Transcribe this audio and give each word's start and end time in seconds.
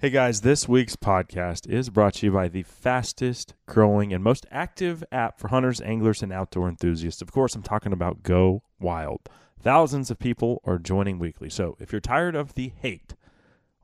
Hey 0.00 0.10
guys, 0.10 0.42
this 0.42 0.68
week's 0.68 0.94
podcast 0.94 1.68
is 1.68 1.90
brought 1.90 2.14
to 2.14 2.26
you 2.26 2.30
by 2.30 2.46
the 2.46 2.62
fastest 2.62 3.54
growing 3.66 4.12
and 4.12 4.22
most 4.22 4.46
active 4.48 5.02
app 5.10 5.40
for 5.40 5.48
hunters, 5.48 5.80
anglers, 5.80 6.22
and 6.22 6.32
outdoor 6.32 6.68
enthusiasts. 6.68 7.20
Of 7.20 7.32
course, 7.32 7.56
I'm 7.56 7.64
talking 7.64 7.92
about 7.92 8.22
Go 8.22 8.62
Wild. 8.78 9.22
Thousands 9.58 10.08
of 10.08 10.20
people 10.20 10.62
are 10.64 10.78
joining 10.78 11.18
weekly. 11.18 11.50
So 11.50 11.76
if 11.80 11.90
you're 11.90 12.00
tired 12.00 12.36
of 12.36 12.54
the 12.54 12.70
hate 12.76 13.16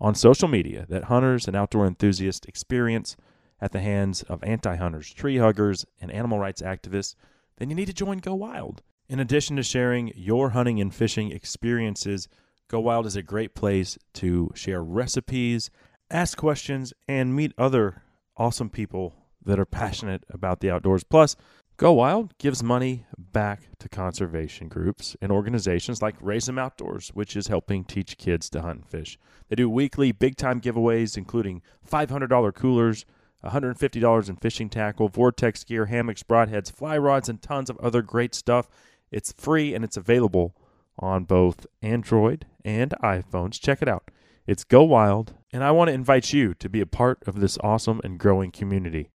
on 0.00 0.14
social 0.14 0.46
media 0.46 0.86
that 0.88 1.06
hunters 1.06 1.48
and 1.48 1.56
outdoor 1.56 1.84
enthusiasts 1.84 2.46
experience 2.46 3.16
at 3.60 3.72
the 3.72 3.80
hands 3.80 4.22
of 4.22 4.40
anti 4.44 4.76
hunters, 4.76 5.12
tree 5.12 5.38
huggers, 5.38 5.84
and 6.00 6.12
animal 6.12 6.38
rights 6.38 6.62
activists, 6.62 7.16
then 7.56 7.70
you 7.70 7.74
need 7.74 7.86
to 7.86 7.92
join 7.92 8.18
Go 8.18 8.36
Wild. 8.36 8.82
In 9.08 9.18
addition 9.18 9.56
to 9.56 9.64
sharing 9.64 10.12
your 10.14 10.50
hunting 10.50 10.80
and 10.80 10.94
fishing 10.94 11.32
experiences, 11.32 12.28
Go 12.68 12.78
Wild 12.78 13.04
is 13.04 13.16
a 13.16 13.22
great 13.22 13.56
place 13.56 13.98
to 14.12 14.52
share 14.54 14.84
recipes 14.84 15.70
ask 16.14 16.38
questions, 16.38 16.94
and 17.08 17.34
meet 17.34 17.52
other 17.58 18.02
awesome 18.36 18.70
people 18.70 19.14
that 19.44 19.58
are 19.58 19.66
passionate 19.66 20.24
about 20.30 20.60
the 20.60 20.70
outdoors. 20.70 21.04
Plus, 21.04 21.36
Go 21.76 21.92
Wild 21.94 22.38
gives 22.38 22.62
money 22.62 23.04
back 23.18 23.62
to 23.80 23.88
conservation 23.88 24.68
groups 24.68 25.16
and 25.20 25.32
organizations 25.32 26.00
like 26.00 26.14
Raise 26.20 26.46
Them 26.46 26.58
Outdoors, 26.58 27.08
which 27.14 27.36
is 27.36 27.48
helping 27.48 27.82
teach 27.84 28.16
kids 28.16 28.48
to 28.50 28.62
hunt 28.62 28.82
and 28.82 28.88
fish. 28.88 29.18
They 29.48 29.56
do 29.56 29.68
weekly 29.68 30.12
big 30.12 30.36
time 30.36 30.60
giveaways, 30.60 31.18
including 31.18 31.62
$500 31.90 32.54
coolers, 32.54 33.04
$150 33.44 34.28
in 34.28 34.36
fishing 34.36 34.70
tackle, 34.70 35.08
vortex 35.08 35.64
gear, 35.64 35.86
hammocks, 35.86 36.22
broadheads, 36.22 36.72
fly 36.72 36.96
rods, 36.96 37.28
and 37.28 37.42
tons 37.42 37.68
of 37.68 37.76
other 37.78 38.02
great 38.02 38.36
stuff. 38.36 38.68
It's 39.10 39.32
free 39.32 39.74
and 39.74 39.84
it's 39.84 39.96
available 39.96 40.54
on 40.96 41.24
both 41.24 41.66
Android 41.82 42.46
and 42.64 42.94
iPhones. 43.02 43.60
Check 43.60 43.82
it 43.82 43.88
out. 43.88 44.12
It's 44.46 44.62
Go 44.62 44.82
Wild, 44.82 45.32
and 45.54 45.64
I 45.64 45.70
want 45.70 45.88
to 45.88 45.94
invite 45.94 46.34
you 46.34 46.52
to 46.54 46.68
be 46.68 46.82
a 46.82 46.86
part 46.86 47.18
of 47.26 47.40
this 47.40 47.56
awesome 47.62 48.02
and 48.04 48.18
growing 48.18 48.50
community. 48.50 49.08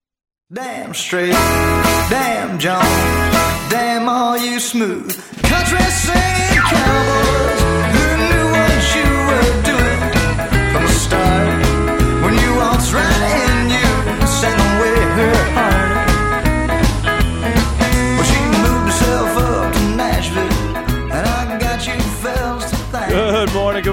Damn 0.52 0.96
straight, 0.96 1.34
damn 1.34 2.58
John, 2.58 2.82
damn 3.70 4.10
all 4.10 4.36
you 4.40 4.60
smooth 4.60 5.16
country 5.44 5.78
singing 5.82 6.62
cowboys 6.64 7.59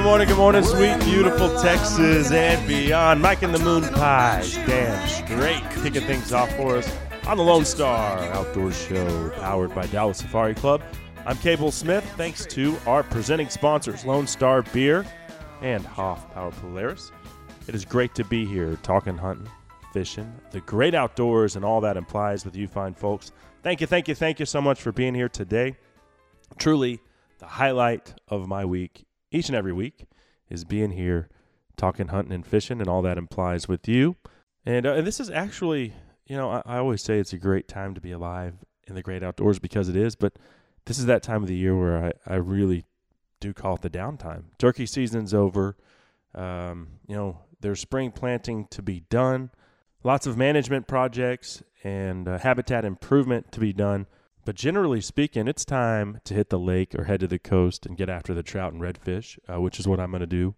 morning, 0.06 0.28
good 0.28 0.36
morning, 0.36 0.62
good 0.62 0.72
morning, 0.76 1.00
sweet, 1.00 1.12
beautiful 1.12 1.60
Texas 1.60 2.30
and 2.30 2.68
beyond. 2.68 3.20
Mike 3.20 3.42
and 3.42 3.52
the 3.52 3.58
Moon 3.58 3.82
Pies, 3.82 4.54
damn 4.54 5.08
straight, 5.08 5.60
kicking 5.82 6.06
things 6.06 6.32
off 6.32 6.48
for 6.54 6.76
us 6.76 6.96
on 7.26 7.36
the 7.36 7.42
Lone 7.42 7.64
Star 7.64 8.20
Outdoor 8.32 8.70
Show, 8.70 9.30
powered 9.30 9.74
by 9.74 9.84
Dallas 9.88 10.18
Safari 10.18 10.54
Club. 10.54 10.80
I'm 11.26 11.36
Cable 11.38 11.72
Smith. 11.72 12.04
Thanks 12.16 12.46
to 12.46 12.78
our 12.86 13.02
presenting 13.02 13.48
sponsors, 13.48 14.04
Lone 14.04 14.28
Star 14.28 14.62
Beer 14.62 15.04
and 15.60 15.84
Hoff 15.84 16.32
Power 16.32 16.52
Polaris. 16.52 17.10
It 17.66 17.74
is 17.74 17.84
great 17.84 18.14
to 18.14 18.22
be 18.22 18.46
here 18.46 18.78
talking 18.84 19.16
hunting, 19.16 19.48
fishing, 19.92 20.32
the 20.52 20.60
great 20.60 20.94
outdoors, 20.94 21.56
and 21.56 21.64
all 21.64 21.80
that 21.80 21.96
implies 21.96 22.44
with 22.44 22.54
you 22.54 22.68
fine 22.68 22.94
folks. 22.94 23.32
Thank 23.64 23.80
you, 23.80 23.88
thank 23.88 24.06
you, 24.06 24.14
thank 24.14 24.38
you 24.38 24.46
so 24.46 24.60
much 24.60 24.80
for 24.80 24.92
being 24.92 25.16
here 25.16 25.28
today. 25.28 25.76
Truly, 26.58 27.00
the 27.38 27.46
highlight 27.46 28.14
of 28.28 28.46
my 28.46 28.64
week, 28.64 29.05
each 29.36 29.48
and 29.48 29.56
every 29.56 29.72
week, 29.72 30.06
is 30.48 30.64
being 30.64 30.92
here 30.92 31.28
talking 31.76 32.08
hunting 32.08 32.32
and 32.32 32.46
fishing 32.46 32.80
and 32.80 32.88
all 32.88 33.02
that 33.02 33.18
implies 33.18 33.68
with 33.68 33.86
you. 33.86 34.16
And, 34.64 34.86
uh, 34.86 34.94
and 34.94 35.06
this 35.06 35.20
is 35.20 35.30
actually, 35.30 35.92
you 36.26 36.36
know, 36.36 36.50
I, 36.50 36.62
I 36.64 36.78
always 36.78 37.02
say 37.02 37.18
it's 37.18 37.32
a 37.32 37.38
great 37.38 37.68
time 37.68 37.94
to 37.94 38.00
be 38.00 38.12
alive 38.12 38.54
in 38.86 38.94
the 38.94 39.02
great 39.02 39.22
outdoors 39.22 39.58
because 39.58 39.88
it 39.88 39.96
is, 39.96 40.16
but 40.16 40.32
this 40.86 40.98
is 40.98 41.06
that 41.06 41.22
time 41.22 41.42
of 41.42 41.48
the 41.48 41.56
year 41.56 41.76
where 41.76 42.06
I, 42.06 42.34
I 42.34 42.36
really 42.36 42.84
do 43.40 43.52
call 43.52 43.74
it 43.74 43.82
the 43.82 43.90
downtime. 43.90 44.44
Turkey 44.58 44.86
season's 44.86 45.34
over. 45.34 45.76
Um, 46.34 46.88
you 47.06 47.16
know, 47.16 47.38
there's 47.60 47.80
spring 47.80 48.12
planting 48.12 48.66
to 48.68 48.82
be 48.82 49.00
done, 49.10 49.50
lots 50.04 50.26
of 50.26 50.36
management 50.36 50.86
projects 50.86 51.62
and 51.82 52.28
uh, 52.28 52.38
habitat 52.38 52.84
improvement 52.84 53.52
to 53.52 53.60
be 53.60 53.72
done. 53.72 54.06
But 54.46 54.54
generally 54.54 55.00
speaking, 55.00 55.48
it's 55.48 55.64
time 55.64 56.20
to 56.22 56.32
hit 56.32 56.50
the 56.50 56.58
lake 56.58 56.94
or 56.94 57.04
head 57.04 57.18
to 57.18 57.26
the 57.26 57.36
coast 57.36 57.84
and 57.84 57.96
get 57.96 58.08
after 58.08 58.32
the 58.32 58.44
trout 58.44 58.72
and 58.72 58.80
redfish, 58.80 59.40
uh, 59.52 59.60
which 59.60 59.80
is 59.80 59.88
what 59.88 59.98
I'm 59.98 60.12
going 60.12 60.20
to 60.20 60.26
do 60.26 60.54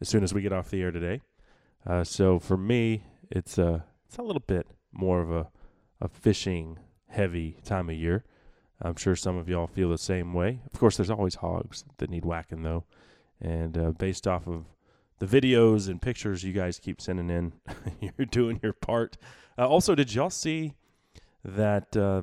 as 0.00 0.08
soon 0.08 0.22
as 0.22 0.32
we 0.32 0.40
get 0.40 0.52
off 0.52 0.70
the 0.70 0.80
air 0.80 0.92
today. 0.92 1.20
Uh, 1.84 2.04
so 2.04 2.38
for 2.38 2.56
me, 2.56 3.02
it's 3.32 3.58
a 3.58 3.84
it's 4.06 4.18
a 4.18 4.22
little 4.22 4.42
bit 4.46 4.68
more 4.92 5.20
of 5.20 5.32
a 5.32 5.48
a 6.00 6.06
fishing 6.06 6.78
heavy 7.08 7.58
time 7.64 7.90
of 7.90 7.96
year. 7.96 8.24
I'm 8.80 8.94
sure 8.94 9.16
some 9.16 9.36
of 9.36 9.48
y'all 9.48 9.66
feel 9.66 9.90
the 9.90 9.98
same 9.98 10.32
way. 10.32 10.60
Of 10.72 10.78
course, 10.78 10.96
there's 10.96 11.10
always 11.10 11.34
hogs 11.34 11.84
that 11.98 12.10
need 12.10 12.24
whacking 12.24 12.62
though, 12.62 12.84
and 13.40 13.76
uh, 13.76 13.90
based 13.90 14.28
off 14.28 14.46
of 14.46 14.66
the 15.18 15.26
videos 15.26 15.88
and 15.88 16.00
pictures 16.00 16.44
you 16.44 16.52
guys 16.52 16.78
keep 16.78 17.00
sending 17.00 17.30
in, 17.30 17.52
you're 18.00 18.26
doing 18.26 18.60
your 18.62 18.74
part. 18.74 19.16
Uh, 19.58 19.66
also, 19.66 19.96
did 19.96 20.14
y'all 20.14 20.30
see 20.30 20.74
that 21.44 21.96
uh, 21.96 22.22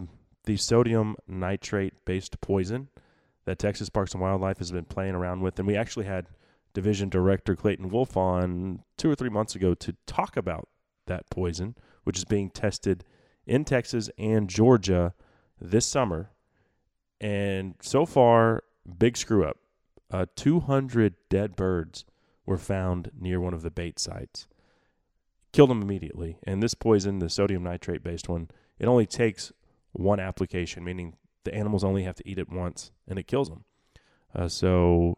the 0.52 0.58
sodium 0.58 1.16
nitrate 1.30 1.94
based 2.04 2.42
poison 2.42 2.90
that 3.46 3.58
Texas 3.58 3.90
Parks 3.90 4.12
and 4.12 4.22
Wildlife 4.22 4.58
has 4.58 4.70
been 4.70 4.84
playing 4.84 5.16
around 5.16 5.40
with? 5.40 5.58
And 5.58 5.68
we 5.68 5.78
actually 5.78 6.06
had 6.06 6.28
Division 6.74 7.08
Director 7.08 7.56
Clayton 7.56 7.90
Wolf 7.90 8.18
on 8.18 8.84
two 8.98 9.10
or 9.10 9.16
three 9.16 9.30
months 9.30 9.56
ago 9.56 9.74
to 9.76 9.96
talk 10.06 10.36
about 10.36 10.68
that 11.08 11.30
poison, 11.30 11.76
which 12.04 12.18
is 12.18 12.26
being 12.26 12.50
tested 12.50 13.06
in 13.46 13.64
Texas 13.64 14.10
and 14.18 14.50
Georgia 14.50 15.14
this 15.60 15.86
summer. 15.86 16.32
And 17.22 17.76
so 17.82 18.06
far, 18.06 18.64
big 18.98 19.16
screw 19.16 19.46
up. 19.46 19.58
Uh, 20.12 20.26
200 20.36 21.16
dead 21.30 21.56
birds 21.56 22.04
were 22.46 22.58
found 22.58 23.10
near 23.18 23.40
one 23.40 23.54
of 23.54 23.62
the 23.62 23.72
bait 23.72 24.00
sites. 24.00 24.48
Killed 25.54 25.70
them 25.70 25.82
immediately. 25.82 26.40
And 26.44 26.62
this 26.62 26.74
poison, 26.74 27.20
the 27.20 27.30
sodium 27.30 27.64
nitrate 27.64 28.04
based 28.04 28.28
one, 28.28 28.50
it 28.80 28.88
only 28.88 29.06
takes 29.06 29.54
one 29.94 30.20
application, 30.20 30.84
meaning 30.84 31.16
the 31.44 31.54
animals 31.54 31.84
only 31.84 32.04
have 32.04 32.16
to 32.16 32.28
eat 32.28 32.38
it 32.38 32.50
once 32.50 32.92
and 33.08 33.18
it 33.18 33.28
kills 33.28 33.50
them. 33.50 33.66
Uh, 34.34 34.48
so, 34.48 35.18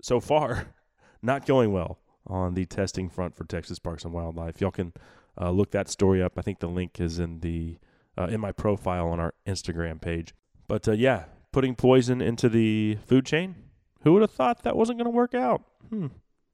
so 0.00 0.20
far, 0.20 0.74
not 1.22 1.46
going 1.46 1.72
well 1.72 1.98
on 2.26 2.54
the 2.54 2.64
testing 2.66 3.08
front 3.08 3.36
for 3.36 3.44
Texas 3.44 3.78
Parks 3.78 4.04
and 4.04 4.12
Wildlife. 4.12 4.60
Y'all 4.60 4.70
can 4.70 4.92
uh, 5.40 5.50
look 5.50 5.70
that 5.72 5.88
story 5.88 6.22
up. 6.22 6.38
I 6.38 6.42
think 6.42 6.60
the 6.60 6.68
link 6.68 7.00
is 7.00 7.18
in 7.18 7.40
the 7.40 7.78
uh, 8.16 8.26
in 8.26 8.40
my 8.40 8.52
profile 8.52 9.08
on 9.08 9.18
our 9.18 9.34
Instagram 9.46 10.00
page. 10.00 10.34
But 10.68 10.86
uh, 10.86 10.92
yeah, 10.92 11.24
putting 11.52 11.74
poison 11.74 12.20
into 12.20 12.48
the 12.48 12.98
food 13.06 13.26
chain. 13.26 13.56
Who 14.02 14.12
would 14.12 14.22
have 14.22 14.30
thought 14.30 14.62
that 14.64 14.76
wasn't 14.76 14.98
going 14.98 15.10
to 15.10 15.16
work 15.16 15.34
out? 15.34 15.62
Hmm, 15.88 16.08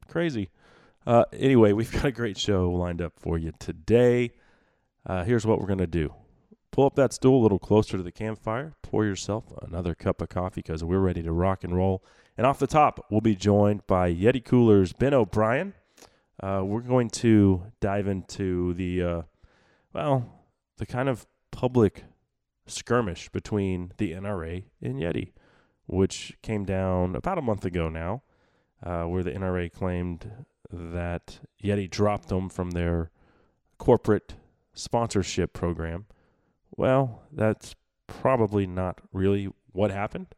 crazy. 0.09 0.51
Uh, 1.07 1.25
anyway, 1.33 1.73
we've 1.73 1.91
got 1.93 2.05
a 2.05 2.13
great 2.13 2.39
show 2.39 2.71
lined 2.71 3.03
up 3.03 3.15
for 3.19 3.39
you 3.39 3.53
today. 3.59 4.31
Uh, 5.05 5.25
here's 5.25 5.47
what 5.47 5.59
we're 5.59 5.67
going 5.67 5.79
to 5.79 5.87
do. 5.87 6.15
Pull 6.73 6.87
up 6.87 6.95
that 6.95 7.13
stool 7.13 7.41
a 7.41 7.43
little 7.43 7.59
closer 7.59 7.97
to 7.97 8.03
the 8.03 8.13
campfire. 8.13 8.75
Pour 8.83 9.05
yourself 9.05 9.45
another 9.63 9.95
cup 9.95 10.21
of 10.21 10.29
coffee 10.29 10.63
because 10.63 10.85
we're 10.85 11.01
ready 11.01 11.23
to 11.23 11.33
rock 11.33 11.65
and 11.65 11.75
roll. 11.75 12.05
And 12.37 12.47
off 12.47 12.59
the 12.59 12.67
top, 12.67 13.07
we'll 13.11 13.21
be 13.21 13.35
joined 13.35 13.87
by 13.87 14.13
Yeti 14.15 14.43
Cooler's 14.43 14.93
Ben 14.93 15.13
O'Brien. 15.13 15.75
Uh, 16.41 16.63
we're 16.65 16.81
going 16.81 17.11
to 17.11 17.65
dive 17.81 18.07
into 18.07 18.73
the, 18.75 19.03
uh, 19.03 19.23
well, 19.93 20.33
the 20.79 20.87
kind 20.87 21.09
of 21.09 21.27
public 21.51 22.05
skirmish 22.67 23.29
between 23.29 23.93
the 23.99 24.13
NRA 24.13 24.65
and 24.81 24.95
Yeti, 24.95 25.33
which 25.87 26.37
came 26.41 26.65
down 26.65 27.17
about 27.17 27.37
a 27.37 27.43
month 27.43 27.65
ago 27.65 27.89
now, 27.89 28.23
uh, 28.83 29.05
where 29.05 29.23
the 29.23 29.33
NRA 29.33 29.71
claimed 29.71 30.31
that 30.71 31.41
Yeti 31.63 31.91
dropped 31.91 32.29
them 32.29 32.49
from 32.49 32.71
their 32.71 33.11
corporate 33.77 34.35
sponsorship 34.73 35.53
program. 35.53 36.07
Well, 36.81 37.21
that's 37.31 37.75
probably 38.07 38.67
not 38.67 39.03
really 39.13 39.51
what 39.73 39.91
happened. 39.91 40.29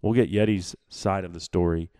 We'll 0.00 0.14
get 0.14 0.32
Yeti's 0.32 0.74
side 0.88 1.26
of 1.26 1.34
the 1.34 1.40
story 1.40 1.90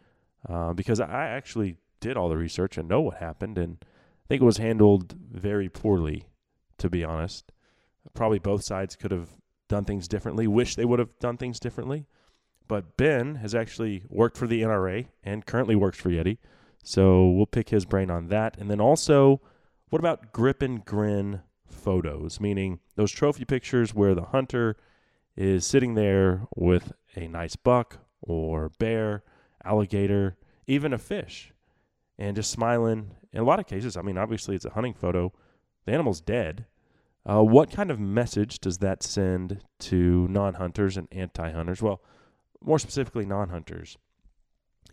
uh, 0.49 0.73
because 0.73 1.01
I 1.01 1.27
actually 1.27 1.77
did 2.01 2.17
all 2.17 2.31
the 2.31 2.39
research 2.39 2.79
and 2.79 2.89
know 2.89 3.03
what 3.03 3.19
happened, 3.19 3.59
and 3.59 3.77
I 3.83 4.27
think 4.27 4.41
it 4.41 4.47
was 4.47 4.57
handled 4.57 5.15
very 5.31 5.69
poorly, 5.69 6.29
to 6.79 6.89
be 6.89 7.05
honest. 7.05 7.53
Probably 8.15 8.39
both 8.39 8.65
sides 8.65 8.97
could 8.97 9.11
have 9.11 9.29
done 9.69 9.85
things 9.85 10.09
differently, 10.09 10.47
wish 10.47 10.77
they 10.77 10.87
would 10.87 10.99
have 10.99 11.19
done 11.19 11.37
things 11.37 11.61
differently. 11.61 12.07
But 12.69 12.97
Ben 12.97 13.35
has 13.35 13.55
actually 13.55 14.05
worked 14.09 14.39
for 14.39 14.47
the 14.47 14.63
NRA 14.63 15.09
and 15.23 15.45
currently 15.45 15.77
works 15.77 16.01
for 16.01 16.09
Yeti. 16.09 16.39
So 16.83 17.29
we'll 17.29 17.45
pick 17.45 17.69
his 17.69 17.85
brain 17.85 18.11
on 18.11 18.29
that. 18.29 18.57
And 18.57 18.71
then 18.71 18.81
also, 18.81 19.43
what 19.91 19.99
about 19.99 20.33
grip 20.33 20.63
and 20.63 20.83
grin 20.87 21.43
photos? 21.71 22.41
Meaning 22.41 22.81
those 22.97 23.13
trophy 23.13 23.45
pictures 23.45 23.95
where 23.95 24.15
the 24.15 24.27
hunter 24.27 24.77
is 25.37 25.65
sitting 25.65 25.95
there 25.95 26.47
with 26.55 26.93
a 27.17 27.29
nice 27.29 27.57
buck 27.57 27.99
or 28.21 28.71
bear, 28.79 29.23
alligator, 29.65 30.37
even 30.67 30.93
a 30.93 30.99
fish, 30.99 31.53
and 32.19 32.37
just 32.37 32.51
smiling 32.51 33.13
in 33.33 33.41
a 33.41 33.45
lot 33.45 33.61
of 33.61 33.67
cases, 33.67 33.97
I 33.97 34.03
mean, 34.03 34.19
obviously 34.19 34.57
it's 34.57 34.65
a 34.65 34.71
hunting 34.71 34.95
photo, 34.95 35.33
the 35.87 35.93
animal's 35.93 36.21
dead. 36.21 36.67
Uh, 37.29 37.43
what 37.43 37.71
kind 37.71 37.91
of 37.91 38.01
message 38.01 38.61
does 38.61 38.79
that 38.79 39.03
send 39.03 39.63
to 39.79 40.27
non 40.29 40.55
hunters 40.55 40.97
and 40.97 41.07
anti 41.13 41.51
hunters? 41.51 41.83
Well, 41.83 42.03
more 42.63 42.79
specifically, 42.79 43.27
non 43.27 43.51
hunters. 43.51 43.99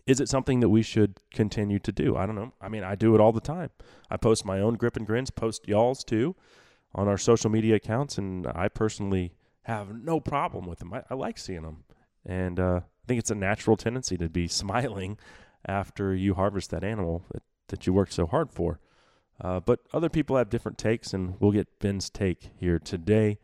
Is 0.06 0.20
it 0.20 0.28
something 0.28 0.60
that 0.60 0.68
we 0.68 0.82
should 0.82 1.18
continue 1.32 1.78
to 1.80 1.92
do? 1.92 2.16
I 2.16 2.26
don't 2.26 2.34
know. 2.34 2.52
I 2.60 2.68
mean, 2.68 2.82
I 2.82 2.94
do 2.94 3.14
it 3.14 3.20
all 3.20 3.32
the 3.32 3.40
time. 3.40 3.70
I 4.10 4.16
post 4.16 4.44
my 4.44 4.60
own 4.60 4.74
grip 4.74 4.96
and 4.96 5.06
grins, 5.06 5.30
post 5.30 5.66
y'all's 5.68 6.04
too 6.04 6.36
on 6.98 7.06
our 7.06 7.16
social 7.16 7.48
media 7.48 7.76
accounts, 7.76 8.18
and 8.18 8.44
I 8.48 8.66
personally 8.66 9.32
have 9.62 9.94
no 9.94 10.18
problem 10.18 10.66
with 10.66 10.80
them. 10.80 10.92
I, 10.92 11.04
I 11.08 11.14
like 11.14 11.38
seeing 11.38 11.62
them. 11.62 11.84
And 12.26 12.58
uh, 12.58 12.80
I 12.82 13.06
think 13.06 13.20
it's 13.20 13.30
a 13.30 13.36
natural 13.36 13.76
tendency 13.76 14.16
to 14.16 14.28
be 14.28 14.48
smiling 14.62 15.16
after 15.64 16.12
you 16.12 16.34
harvest 16.34 16.70
that 16.70 16.82
animal 16.82 17.24
that, 17.30 17.42
that 17.68 17.86
you 17.86 17.92
worked 17.92 18.12
so 18.12 18.26
hard 18.26 18.50
for. 18.50 18.80
Uh, 19.40 19.60
but 19.60 19.78
other 19.92 20.08
people 20.08 20.36
have 20.36 20.50
different 20.50 20.76
takes, 20.76 21.14
and 21.14 21.36
we'll 21.38 21.52
get 21.52 21.78
Ben's 21.78 22.10
take 22.10 22.50
here 22.58 22.80
today. 22.80 23.38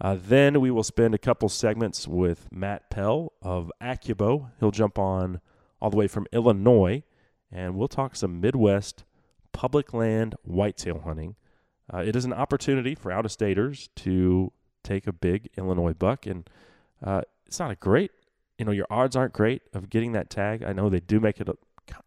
Uh, 0.00 0.16
then 0.16 0.60
we 0.60 0.70
will 0.70 0.84
spend 0.84 1.12
a 1.12 1.18
couple 1.18 1.48
segments 1.48 2.06
with 2.06 2.46
Matt 2.52 2.88
Pell 2.88 3.32
of 3.42 3.72
Accubow. 3.82 4.50
He'll 4.60 4.70
jump 4.70 4.96
on 4.96 5.40
all 5.80 5.90
the 5.90 5.96
way 5.96 6.06
from 6.06 6.28
Illinois, 6.32 7.02
and 7.50 7.74
we'll 7.74 7.88
talk 7.88 8.14
some 8.14 8.40
Midwest 8.40 9.02
public 9.50 9.92
land 9.92 10.36
whitetail 10.44 11.00
hunting. 11.00 11.34
Uh, 11.92 11.98
it 11.98 12.16
is 12.16 12.24
an 12.24 12.32
opportunity 12.32 12.94
for 12.94 13.10
out 13.12 13.24
of 13.24 13.32
staters 13.32 13.88
to 13.96 14.52
take 14.82 15.06
a 15.06 15.12
big 15.12 15.48
Illinois 15.56 15.92
buck, 15.92 16.26
and 16.26 16.48
uh, 17.02 17.22
it's 17.46 17.58
not 17.58 17.70
a 17.70 17.76
great, 17.76 18.10
you 18.58 18.64
know, 18.64 18.72
your 18.72 18.86
odds 18.90 19.16
aren't 19.16 19.32
great 19.32 19.62
of 19.72 19.90
getting 19.90 20.12
that 20.12 20.30
tag. 20.30 20.62
I 20.62 20.72
know 20.72 20.88
they 20.88 21.00
do 21.00 21.20
make 21.20 21.40
it 21.40 21.48
a, 21.48 21.56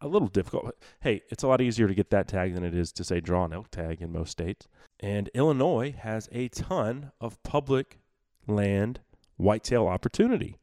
a 0.02 0.08
little 0.08 0.28
difficult. 0.28 0.66
But 0.66 0.78
hey, 1.02 1.22
it's 1.30 1.44
a 1.44 1.48
lot 1.48 1.62
easier 1.62 1.88
to 1.88 1.94
get 1.94 2.10
that 2.12 2.28
tag 2.28 2.54
than 2.54 2.64
it 2.64 2.74
is 2.74 2.92
to 2.94 3.04
say 3.04 3.20
draw 3.20 3.46
an 3.46 3.54
elk 3.54 3.72
tag 3.72 4.02
in 4.02 4.12
most 4.12 4.32
states. 4.32 4.68
And 5.00 5.30
Illinois 5.34 5.94
has 5.98 6.30
a 6.32 6.48
ton 6.48 7.12
of 7.20 7.42
public 7.44 8.00
land 8.48 9.02
whitetail 9.38 9.88
opportunity. 9.88 10.58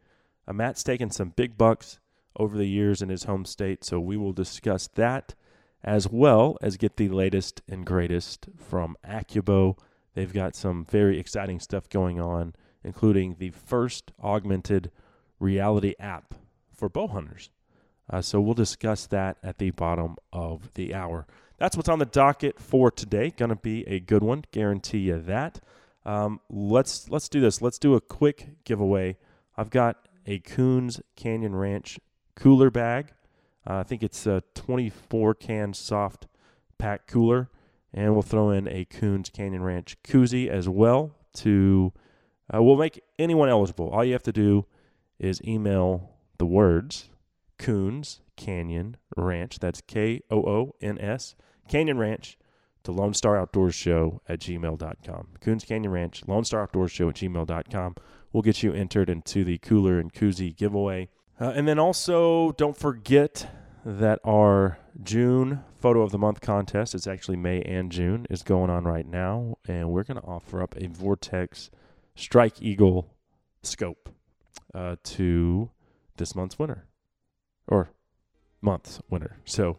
Uh, 0.49 0.53
Matt's 0.53 0.83
taken 0.83 1.11
some 1.11 1.31
big 1.37 1.59
bucks 1.59 2.01
over 2.37 2.57
the 2.57 2.67
years 2.67 3.03
in 3.03 3.11
his 3.11 3.25
home 3.25 3.45
state, 3.45 3.85
so 3.85 4.01
we 4.01 4.17
will 4.17 4.33
discuss 4.33 4.89
that 4.95 5.35
as 5.85 6.09
well 6.09 6.57
as 6.63 6.77
get 6.77 6.97
the 6.97 7.09
latest 7.09 7.63
and 7.69 7.85
greatest 7.85 8.49
from 8.57 8.97
Accubow. 9.07 9.77
They've 10.15 10.33
got 10.33 10.55
some 10.55 10.85
very 10.85 11.19
exciting 11.19 11.61
stuff 11.61 11.89
going 11.89 12.21
on, 12.21 12.55
including 12.85 13.37
the 13.39 13.51
first 13.51 14.13
augmented 14.23 14.91
reality 15.41 15.95
app 15.99 16.35
for 16.73 16.89
bow 16.89 17.09
hunters. 17.09 17.51
Uh, 18.11 18.21
so 18.21 18.41
we'll 18.41 18.55
discuss 18.55 19.07
that 19.07 19.39
at 19.43 19.59
the 19.59 19.71
bottom 19.71 20.17
of 20.33 20.73
the 20.75 20.95
hour. 20.95 21.27
That's 21.59 21.77
what's 21.77 21.89
on 21.89 21.99
the 21.99 22.05
docket 22.05 22.59
for 22.59 22.91
today. 22.91 23.31
Going 23.31 23.51
to 23.51 23.57
be 23.57 23.87
a 23.89 24.01
good 24.01 24.23
one, 24.23 24.45
guarantee 24.53 24.99
you 24.99 25.19
that. 25.21 25.61
Um, 26.05 26.41
let's 26.51 27.09
let's 27.09 27.29
do 27.29 27.41
this. 27.41 27.63
Let's 27.63 27.79
do 27.79 27.95
a 27.95 28.01
quick 28.01 28.65
giveaway. 28.65 29.17
I've 29.57 29.71
got 29.71 30.09
a 30.27 30.41
Koons 30.41 31.01
Canyon 31.17 31.55
Ranch 31.55 32.01
cooler 32.35 32.71
bag. 32.71 33.13
Uh, 33.67 33.77
I 33.77 33.83
think 33.83 34.03
it's 34.03 34.27
a 34.27 34.43
24 34.55 35.35
can 35.35 35.75
soft 35.75 36.27
pack 36.79 37.07
cooler, 37.07 37.49
and 37.93 38.13
we'll 38.13 38.23
throw 38.23 38.51
in 38.51 38.67
a 38.69 38.85
Koons 38.85 39.33
Canyon 39.33 39.63
Ranch 39.63 39.97
koozie 40.03 40.49
as 40.49 40.69
well. 40.69 41.15
To 41.37 41.93
uh, 42.53 42.63
we'll 42.63 42.77
make 42.77 43.01
anyone 43.19 43.49
eligible. 43.49 43.89
All 43.89 44.05
you 44.05 44.13
have 44.13 44.23
to 44.25 44.33
do 44.33 44.67
is 45.19 45.41
email 45.45 46.11
the 46.39 46.47
words 46.47 47.09
Koons 47.59 48.21
Canyon 48.37 48.97
Ranch. 49.17 49.59
That's 49.59 49.81
K 49.81 50.21
O 50.31 50.39
O 50.39 50.75
N 50.81 50.99
S 50.99 51.35
Canyon 51.69 51.99
Ranch 51.99 52.37
to 52.83 52.93
Lone 52.93 53.15
Star 53.15 53.37
Outdoors 53.37 53.75
Show 53.75 54.21
at 54.29 54.41
gmail.com. 54.41 55.29
Koons 55.41 55.67
Canyon 55.67 55.93
Ranch, 55.93 56.23
Lone 56.27 56.45
Star 56.45 56.63
Outdoors 56.63 56.91
Show 56.91 57.09
at 57.09 57.17
gmail.com. 57.17 57.95
We'll 58.33 58.43
get 58.43 58.63
you 58.63 58.73
entered 58.73 59.09
into 59.09 59.45
the 59.45 59.59
cooler 59.59 59.99
and 59.99 60.13
koozie 60.13 60.57
giveaway. 60.57 61.09
Uh, 61.43 61.51
and 61.57 61.67
then 61.67 61.77
also, 61.77 62.53
don't 62.53 62.77
forget 62.77 63.53
that 63.85 64.21
our 64.25 64.79
June 65.03 65.65
photo 65.81 66.03
of 66.03 66.13
the 66.13 66.19
month 66.19 66.41
contest, 66.41 66.95
it's 66.95 67.09
actually 67.09 67.37
May 67.37 67.63
and 67.63 67.91
June, 67.91 68.29
is 68.31 68.45
going 68.45 68.71
on 68.71 68.85
right 68.85 69.05
now. 69.05 69.59
And 69.67 69.91
we're 69.91 70.05
going 70.05 70.21
to 70.21 70.27
offer 70.27 70.63
up 70.63 70.77
a 70.77 70.87
Vortex 70.87 71.69
Strike 72.15 72.63
Eagle 72.63 73.13
scope 73.61 74.09
uh, 74.73 74.95
to 75.03 75.71
this 76.17 76.37
month's 76.37 76.61
winner 76.61 76.87
or 77.67 77.91
month's 78.61 79.01
winner. 79.11 79.39
So 79.45 79.79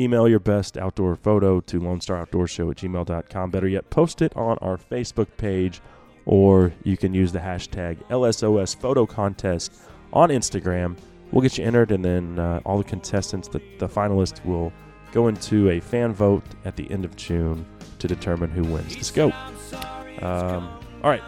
email 0.00 0.26
your 0.26 0.40
best 0.40 0.76
outdoor 0.76 1.14
photo 1.14 1.60
to 1.60 1.78
Lone 1.78 2.00
Star 2.00 2.16
Outdoor 2.16 2.48
Show 2.48 2.68
at 2.72 2.78
gmail.com. 2.78 3.52
Better 3.52 3.68
yet, 3.68 3.90
post 3.90 4.22
it 4.22 4.36
on 4.36 4.58
our 4.58 4.76
Facebook 4.76 5.28
page, 5.36 5.80
or 6.24 6.72
you 6.82 6.96
can 6.96 7.14
use 7.14 7.30
the 7.30 7.38
hashtag 7.38 7.96
LSOS 8.08 8.74
Photo 8.74 9.06
Contest 9.06 9.72
on 10.12 10.30
Instagram. 10.30 10.96
We'll 11.32 11.42
get 11.42 11.58
you 11.58 11.64
entered, 11.64 11.90
and 11.90 12.04
then 12.04 12.38
uh, 12.38 12.60
all 12.64 12.78
the 12.78 12.84
contestants, 12.84 13.48
the, 13.48 13.60
the 13.78 13.88
finalists, 13.88 14.44
will 14.44 14.72
go 15.12 15.28
into 15.28 15.70
a 15.70 15.80
fan 15.80 16.12
vote 16.12 16.44
at 16.64 16.76
the 16.76 16.90
end 16.90 17.04
of 17.04 17.16
June 17.16 17.66
to 17.98 18.08
determine 18.08 18.50
who 18.50 18.62
wins 18.62 18.96
the 18.96 19.04
scope. 19.04 19.34
Um, 20.22 20.68
all 21.02 21.10
right, 21.10 21.22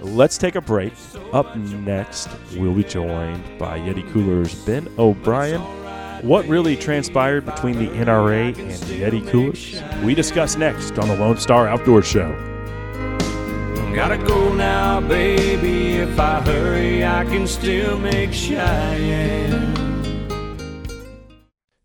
let's 0.00 0.38
take 0.38 0.54
a 0.54 0.60
break. 0.60 0.92
Up 1.32 1.56
next, 1.56 2.28
we'll 2.56 2.74
be 2.74 2.84
joined 2.84 3.58
by 3.58 3.78
Yeti 3.78 4.08
Cooler's 4.12 4.54
Ben 4.64 4.88
O'Brien. 4.98 5.60
What 6.22 6.46
really 6.46 6.76
transpired 6.76 7.44
between 7.44 7.78
the 7.78 7.88
NRA 7.88 8.56
and 8.56 8.70
Yeti 8.70 9.26
Coolers? 9.28 9.82
We 10.04 10.14
discuss 10.14 10.56
next 10.56 10.98
on 10.98 11.08
the 11.08 11.16
Lone 11.16 11.38
Star 11.38 11.66
Outdoor 11.66 12.02
Show. 12.02 12.51
Gotta 13.94 14.16
go 14.16 14.54
now, 14.54 15.00
baby. 15.02 15.96
If 15.96 16.18
I 16.18 16.40
hurry, 16.40 17.04
I 17.04 17.24
can 17.24 17.46
still 17.46 17.98
make 17.98 18.32
Cheyenne. 18.32 19.82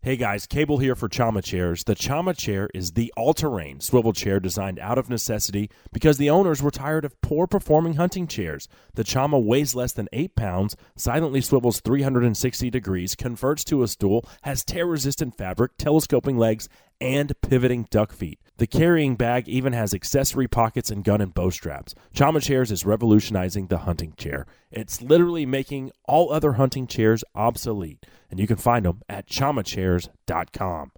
Hey 0.00 0.16
guys, 0.16 0.46
Cable 0.46 0.78
here 0.78 0.94
for 0.94 1.10
Chama 1.10 1.44
Chairs. 1.44 1.84
The 1.84 1.94
Chama 1.94 2.34
Chair 2.34 2.70
is 2.72 2.92
the 2.92 3.12
all 3.14 3.34
terrain 3.34 3.78
swivel 3.80 4.14
chair 4.14 4.40
designed 4.40 4.78
out 4.78 4.96
of 4.96 5.10
necessity 5.10 5.70
because 5.92 6.16
the 6.16 6.30
owners 6.30 6.62
were 6.62 6.70
tired 6.70 7.04
of 7.04 7.20
poor 7.20 7.46
performing 7.46 7.96
hunting 7.96 8.26
chairs. 8.26 8.68
The 8.94 9.04
Chama 9.04 9.44
weighs 9.44 9.74
less 9.74 9.92
than 9.92 10.08
8 10.10 10.34
pounds, 10.34 10.76
silently 10.96 11.42
swivels 11.42 11.80
360 11.80 12.70
degrees, 12.70 13.14
converts 13.14 13.64
to 13.64 13.82
a 13.82 13.86
stool, 13.86 14.26
has 14.44 14.64
tear 14.64 14.86
resistant 14.86 15.36
fabric, 15.36 15.72
telescoping 15.76 16.38
legs, 16.38 16.70
and 17.00 17.32
pivoting 17.42 17.86
duck 17.90 18.12
feet. 18.12 18.38
The 18.58 18.66
carrying 18.66 19.14
bag 19.14 19.48
even 19.48 19.72
has 19.72 19.94
accessory 19.94 20.48
pockets 20.48 20.90
and 20.90 21.04
gun 21.04 21.20
and 21.20 21.32
bow 21.32 21.50
straps. 21.50 21.94
Chama 22.14 22.42
Chairs 22.42 22.72
is 22.72 22.84
revolutionizing 22.84 23.68
the 23.68 23.78
hunting 23.78 24.14
chair. 24.16 24.46
It's 24.70 25.00
literally 25.00 25.46
making 25.46 25.92
all 26.06 26.32
other 26.32 26.54
hunting 26.54 26.86
chairs 26.86 27.22
obsolete, 27.34 28.04
and 28.30 28.40
you 28.40 28.46
can 28.46 28.56
find 28.56 28.84
them 28.84 29.02
at 29.08 29.28
chamachairs.com. 29.28 30.92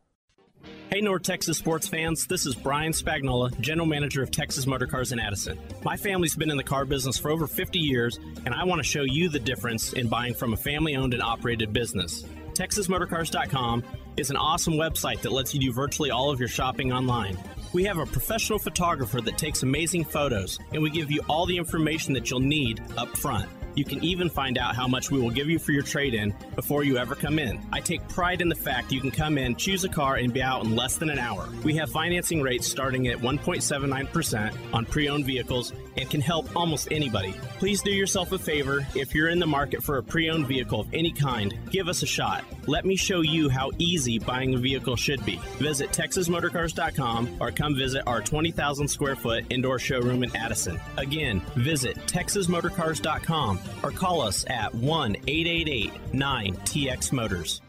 Hey, 0.91 1.01
North 1.01 1.23
Texas 1.23 1.57
sports 1.57 1.87
fans. 1.87 2.27
This 2.27 2.47
is 2.47 2.55
Brian 2.55 2.93
Spagnola, 2.93 3.59
General 3.61 3.87
Manager 3.87 4.23
of 4.23 4.31
Texas 4.31 4.67
Motor 4.67 4.87
Cars 4.87 5.13
in 5.13 5.21
Addison. 5.21 5.59
My 5.85 5.97
family's 5.97 6.35
been 6.35 6.51
in 6.51 6.57
the 6.57 6.65
car 6.65 6.85
business 6.85 7.17
for 7.17 7.31
over 7.31 7.47
50 7.47 7.79
years, 7.79 8.19
and 8.45 8.55
I 8.55 8.65
want 8.65 8.81
to 8.81 8.89
show 8.89 9.03
you 9.03 9.29
the 9.29 9.39
difference 9.39 9.93
in 9.93 10.09
buying 10.09 10.35
from 10.35 10.53
a 10.53 10.57
family 10.57 10.97
owned 10.97 11.15
and 11.15 11.23
operated 11.23 11.73
business. 11.73 12.25
TexasMotorcars.com 12.61 13.83
is 14.19 14.29
an 14.29 14.37
awesome 14.37 14.75
website 14.75 15.23
that 15.23 15.33
lets 15.33 15.55
you 15.55 15.61
do 15.61 15.73
virtually 15.73 16.11
all 16.11 16.31
of 16.31 16.39
your 16.39 16.49
shopping 16.49 16.93
online. 16.93 17.39
We 17.73 17.85
have 17.85 17.97
a 17.97 18.05
professional 18.05 18.59
photographer 18.59 19.23
that 19.23 19.39
takes 19.39 19.63
amazing 19.63 20.05
photos, 20.05 20.59
and 20.75 20.83
we 20.83 20.91
give 20.91 21.11
you 21.11 21.23
all 21.27 21.47
the 21.47 21.57
information 21.57 22.13
that 22.13 22.29
you'll 22.29 22.41
need 22.41 22.83
up 22.99 23.17
front. 23.17 23.49
You 23.77 23.85
can 23.87 24.05
even 24.05 24.29
find 24.29 24.59
out 24.59 24.77
how 24.77 24.87
much 24.87 25.11
we 25.11 25.19
will 25.19 25.31
give 25.31 25.49
you 25.49 25.59
for 25.59 25.73
your 25.73 25.83
trade 25.83 26.13
in 26.13 26.35
before 26.55 26.85
you 26.85 26.99
ever 26.99 27.15
come 27.15 27.39
in. 27.39 27.65
I 27.73 27.81
take 27.81 28.07
pride 28.09 28.43
in 28.43 28.51
the 28.51 28.55
fact 28.55 28.93
you 28.93 29.01
can 29.01 29.11
come 29.11 29.39
in, 29.39 29.57
choose 29.57 29.85
a 29.85 29.89
car, 29.89 30.17
and 30.17 30.31
be 30.31 30.43
out 30.43 30.63
in 30.65 30.77
less 30.77 30.97
than 30.97 31.09
an 31.09 31.19
hour. 31.19 31.49
We 31.65 31.75
have 31.77 31.91
financing 31.91 32.43
rates 32.43 32.67
starting 32.67 33.09
at 33.09 33.17
1.79% 33.17 34.75
on 34.75 34.85
pre 34.85 35.09
owned 35.09 35.25
vehicles 35.25 35.73
and 36.01 36.11
can 36.11 36.21
help 36.21 36.55
almost 36.57 36.89
anybody. 36.91 37.33
Please 37.59 37.83
do 37.83 37.91
yourself 37.91 38.33
a 38.33 38.39
favor 38.39 38.87
if 38.95 39.15
you're 39.15 39.29
in 39.29 39.39
the 39.39 39.47
market 39.47 39.83
for 39.83 39.99
a 39.99 40.03
pre 40.03 40.31
owned 40.31 40.47
vehicle 40.47 40.81
of 40.81 40.89
any 40.93 41.13
kind, 41.13 41.57
give 41.71 41.89
us 41.89 42.03
a 42.03 42.07
shot. 42.07 42.45
Let 42.67 42.85
me 42.85 42.97
show 42.97 43.21
you 43.21 43.49
how 43.49 43.71
easy 43.79 44.19
buying 44.19 44.55
a 44.55 44.59
vehicle 44.59 44.97
should 44.97 45.25
be. 45.25 45.37
Visit 45.59 45.91
TexasMotorcars.com 45.91 47.37
or 47.41 47.51
come 47.51 47.77
visit 47.77 48.03
our 48.07 48.21
20,000 48.21 48.89
square 48.89 49.17
foot 49.17 49.45
indoor 49.51 49.79
showroom 49.79 50.23
in 50.23 50.35
Addison. 50.37 50.81
Again, 50.97 51.41
visit 51.57 51.97
TexasMotorcars.com 52.07 53.61
or 53.83 53.91
call 53.91 54.23
us 54.23 54.45
at 54.49 54.75
1 54.75 55.17
888 55.27 56.15
9 56.15 56.55
TX 56.57 57.13
Motors. 57.13 57.61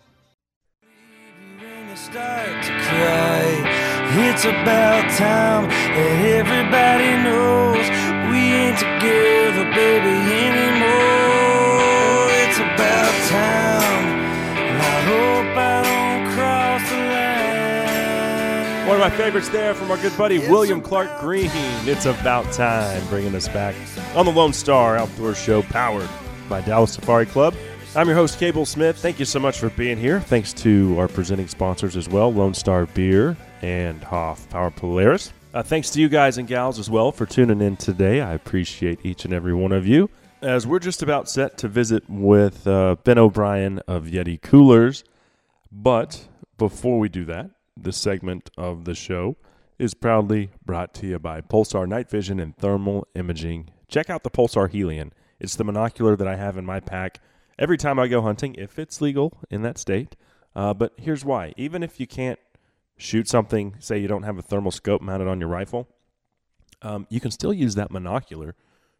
Start 1.95 2.63
to 2.63 2.71
cry, 2.71 3.61
it's 4.29 4.45
about 4.45 5.09
time 5.11 5.67
that 5.67 6.39
everybody 6.39 7.21
knows 7.21 8.10
we 8.31 8.37
ain't 8.37 8.77
together, 8.77 9.65
baby, 9.75 10.15
anymore. 10.47 12.29
It's 12.43 12.57
about 12.57 13.13
time, 13.29 14.07
and 14.57 14.81
I 14.81 15.01
hope 15.11 15.57
I 15.57 15.83
don't 15.83 16.33
cross 16.33 16.89
the 16.89 16.95
line. 18.81 18.87
One 18.87 18.95
of 18.95 19.01
my 19.01 19.09
favorites 19.17 19.49
there 19.49 19.73
from 19.73 19.91
our 19.91 19.97
good 19.97 20.17
buddy 20.17 20.39
William 20.39 20.81
Clark 20.81 21.19
Green. 21.19 21.49
It's 21.53 22.05
about 22.05 22.51
time, 22.53 23.05
bringing 23.07 23.35
us 23.35 23.47
back 23.49 23.75
on 24.15 24.25
the 24.25 24.31
Lone 24.31 24.53
Star 24.53 24.97
Outdoor 24.97 25.35
Show, 25.35 25.61
powered 25.63 26.09
by 26.47 26.61
Dallas 26.61 26.93
Safari 26.93 27.25
Club. 27.25 27.53
I'm 27.93 28.07
your 28.07 28.15
host, 28.15 28.39
Cable 28.39 28.65
Smith. 28.65 28.97
Thank 28.97 29.19
you 29.19 29.25
so 29.25 29.37
much 29.39 29.59
for 29.59 29.69
being 29.71 29.97
here. 29.97 30.21
Thanks 30.21 30.53
to 30.53 30.97
our 30.97 31.09
presenting 31.09 31.49
sponsors 31.49 31.97
as 31.97 32.07
well, 32.07 32.31
Lone 32.31 32.53
Star 32.53 32.85
Beer 32.85 33.35
and 33.61 34.01
Hoff 34.05 34.49
Power 34.49 34.71
Polaris. 34.71 35.33
Uh, 35.53 35.61
thanks 35.61 35.89
to 35.89 35.99
you 35.99 36.07
guys 36.07 36.37
and 36.37 36.47
gals 36.47 36.79
as 36.79 36.89
well 36.89 37.11
for 37.11 37.25
tuning 37.25 37.59
in 37.59 37.75
today. 37.75 38.21
I 38.21 38.31
appreciate 38.33 39.05
each 39.05 39.25
and 39.25 39.33
every 39.33 39.53
one 39.53 39.73
of 39.73 39.85
you. 39.85 40.09
As 40.41 40.65
we're 40.65 40.79
just 40.79 41.03
about 41.03 41.29
set 41.29 41.57
to 41.57 41.67
visit 41.67 42.09
with 42.09 42.65
uh, 42.65 42.95
Ben 43.03 43.17
O'Brien 43.17 43.79
of 43.79 44.05
Yeti 44.05 44.41
Coolers. 44.41 45.03
But 45.69 46.25
before 46.57 46.99
we 46.99 47.09
do 47.09 47.25
that, 47.25 47.49
this 47.75 47.97
segment 47.97 48.49
of 48.57 48.85
the 48.85 48.95
show 48.95 49.35
is 49.77 49.93
proudly 49.93 50.51
brought 50.65 50.93
to 50.95 51.07
you 51.07 51.19
by 51.19 51.41
Pulsar 51.41 51.85
Night 51.85 52.09
Vision 52.09 52.39
and 52.39 52.55
Thermal 52.55 53.05
Imaging. 53.15 53.71
Check 53.89 54.09
out 54.09 54.23
the 54.23 54.31
Pulsar 54.31 54.71
Helion. 54.71 55.11
It's 55.37 55.57
the 55.57 55.65
monocular 55.65 56.17
that 56.17 56.29
I 56.29 56.37
have 56.37 56.55
in 56.55 56.65
my 56.65 56.79
pack 56.79 57.19
every 57.59 57.77
time 57.77 57.99
I 57.99 58.07
go 58.07 58.21
hunting, 58.21 58.55
if 58.55 58.79
it's 58.79 59.01
legal 59.01 59.37
in 59.49 59.63
that 59.63 59.77
state. 59.77 60.15
Uh, 60.55 60.73
but 60.73 60.93
here's 60.95 61.25
why: 61.25 61.53
even 61.57 61.83
if 61.83 61.99
you 61.99 62.07
can't 62.07 62.39
shoot 63.01 63.27
something, 63.27 63.75
say 63.79 63.97
you 63.97 64.07
don't 64.07 64.23
have 64.23 64.37
a 64.37 64.41
thermal 64.41 64.71
scope 64.71 65.01
mounted 65.01 65.27
on 65.27 65.39
your 65.39 65.49
rifle, 65.49 65.87
um, 66.81 67.07
you 67.09 67.19
can 67.19 67.31
still 67.31 67.53
use 67.53 67.75
that 67.75 67.91
monocular 67.91 68.53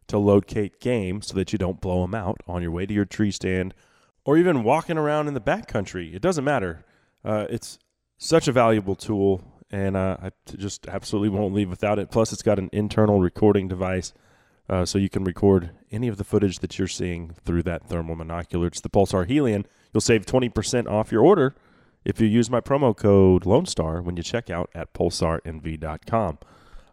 to 0.08 0.18
locate 0.18 0.80
game 0.80 1.22
so 1.22 1.34
that 1.34 1.52
you 1.52 1.58
don't 1.58 1.80
blow 1.80 2.02
them 2.02 2.14
out 2.14 2.40
on 2.46 2.62
your 2.62 2.70
way 2.70 2.84
to 2.84 2.92
your 2.92 3.04
tree 3.04 3.30
stand 3.30 3.74
or 4.24 4.36
even 4.36 4.64
walking 4.64 4.98
around 4.98 5.28
in 5.28 5.34
the 5.34 5.40
backcountry. 5.40 6.14
It 6.14 6.22
doesn't 6.22 6.44
matter. 6.44 6.84
Uh, 7.24 7.46
it's 7.48 7.78
such 8.18 8.48
a 8.48 8.52
valuable 8.52 8.94
tool, 8.94 9.42
and 9.70 9.96
uh, 9.96 10.16
I 10.22 10.30
just 10.56 10.86
absolutely 10.88 11.28
won't 11.28 11.54
leave 11.54 11.70
without 11.70 11.98
it. 11.98 12.10
Plus, 12.10 12.32
it's 12.32 12.42
got 12.42 12.58
an 12.58 12.70
internal 12.72 13.20
recording 13.20 13.68
device. 13.68 14.12
Uh, 14.68 14.84
so 14.84 14.96
you 14.96 15.08
can 15.08 15.24
record 15.24 15.70
any 15.90 16.08
of 16.08 16.16
the 16.16 16.24
footage 16.24 16.60
that 16.60 16.78
you're 16.78 16.88
seeing 16.88 17.34
through 17.44 17.64
that 17.64 17.88
thermal 17.88 18.16
monocular. 18.16 18.68
It's 18.68 18.80
the 18.80 18.88
Pulsar 18.88 19.28
Helion. 19.28 19.64
You'll 19.92 20.00
save 20.00 20.24
20% 20.24 20.88
off 20.88 21.10
your 21.10 21.22
order 21.24 21.54
if 22.04 22.20
you 22.20 22.26
use 22.26 22.50
my 22.50 22.60
promo 22.60 22.96
code 22.96 23.46
Lone 23.46 23.66
Star 23.66 24.02
when 24.02 24.16
you 24.16 24.22
check 24.22 24.50
out 24.50 24.70
at 24.74 24.92
pulsarnv.com. 24.92 26.38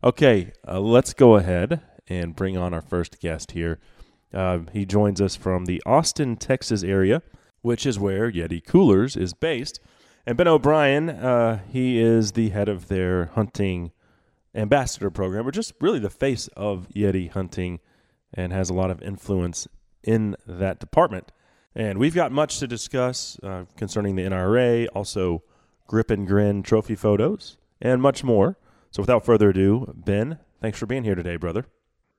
Okay, 0.04 0.52
uh, 0.68 0.80
let's 0.80 1.14
go 1.14 1.36
ahead 1.36 1.82
and 2.08 2.36
bring 2.36 2.58
on 2.58 2.74
our 2.74 2.82
first 2.82 3.20
guest 3.20 3.52
here. 3.52 3.80
Uh, 4.34 4.60
he 4.72 4.86
joins 4.86 5.20
us 5.20 5.36
from 5.36 5.66
the 5.66 5.82
Austin, 5.86 6.36
Texas 6.36 6.84
area, 6.84 7.22
which 7.62 7.86
is 7.86 8.00
where 8.00 8.32
Yeti 8.32 8.64
Coolers 8.64 9.18
is 9.18 9.34
based. 9.34 9.80
And 10.26 10.38
Ben 10.38 10.48
O'Brien, 10.48 11.10
uh, 11.10 11.62
he 11.72 12.00
is 12.00 12.34
the 12.34 12.50
head 12.50 12.70
of 12.70 12.88
their 12.88 13.26
hunting 13.26 13.92
ambassador 14.54 15.10
program, 15.10 15.48
or 15.48 15.52
just 15.52 15.74
really 15.82 16.00
the 16.00 16.10
face 16.10 16.48
of 16.50 16.88
Yeti 16.96 17.32
hunting, 17.32 17.80
and 18.34 18.54
has 18.54 18.70
a 18.70 18.74
lot 18.74 18.92
of 18.92 19.02
influence 19.02 19.68
in 20.04 20.36
that 20.46 20.80
department. 20.80 21.32
And 21.76 22.00
we've 22.00 22.16
got 22.16 22.32
much 22.32 22.60
to 22.60 22.68
discuss 22.68 23.40
uh, 23.44 23.66
concerning 23.78 24.16
the 24.16 24.24
NRA, 24.24 24.88
also 24.94 25.44
grip 25.88 26.10
and 26.12 26.28
grin 26.28 26.64
trophy 26.64 26.96
photos, 26.96 27.58
and 27.82 28.02
much 28.02 28.24
more. 28.24 28.58
So 28.92 29.02
without 29.04 29.26
further 29.26 29.50
ado, 29.50 29.94
Ben, 29.96 30.40
thanks 30.62 30.80
for 30.80 30.86
being 30.86 31.04
here 31.04 31.16
today, 31.16 31.36
brother. 31.36 31.66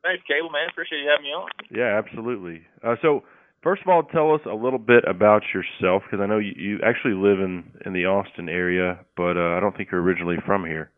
Thanks, 0.03 0.23
Cable, 0.27 0.51
man. 0.51 0.69
Appreciate 0.71 1.01
you 1.01 1.11
having 1.11 1.25
me 1.25 1.31
on. 1.31 1.49
Yeah, 1.71 1.99
absolutely. 1.99 2.63
Uh, 2.83 2.97
so, 3.03 3.23
first 3.63 3.83
of 3.83 3.89
all, 3.89 4.03
tell 4.05 4.35
us 4.35 4.41
a 4.47 4.55
little 4.55 4.79
bit 4.79 5.05
about 5.07 5.43
yourself, 5.53 6.03
because 6.05 6.23
I 6.23 6.27
know 6.27 6.39
you, 6.39 6.53
you 6.57 6.79
actually 6.83 7.15
live 7.15 7.41
in 7.41 7.65
in 7.85 7.93
the 7.93 8.07
Austin 8.07 8.49
area, 8.49 9.01
but 9.17 9.37
uh, 9.37 9.57
I 9.57 9.61
don't 9.61 9.77
think 9.77 9.91
you're 9.93 10.01
originally 10.01 10.37
from 10.47 10.65
here. 10.65 10.91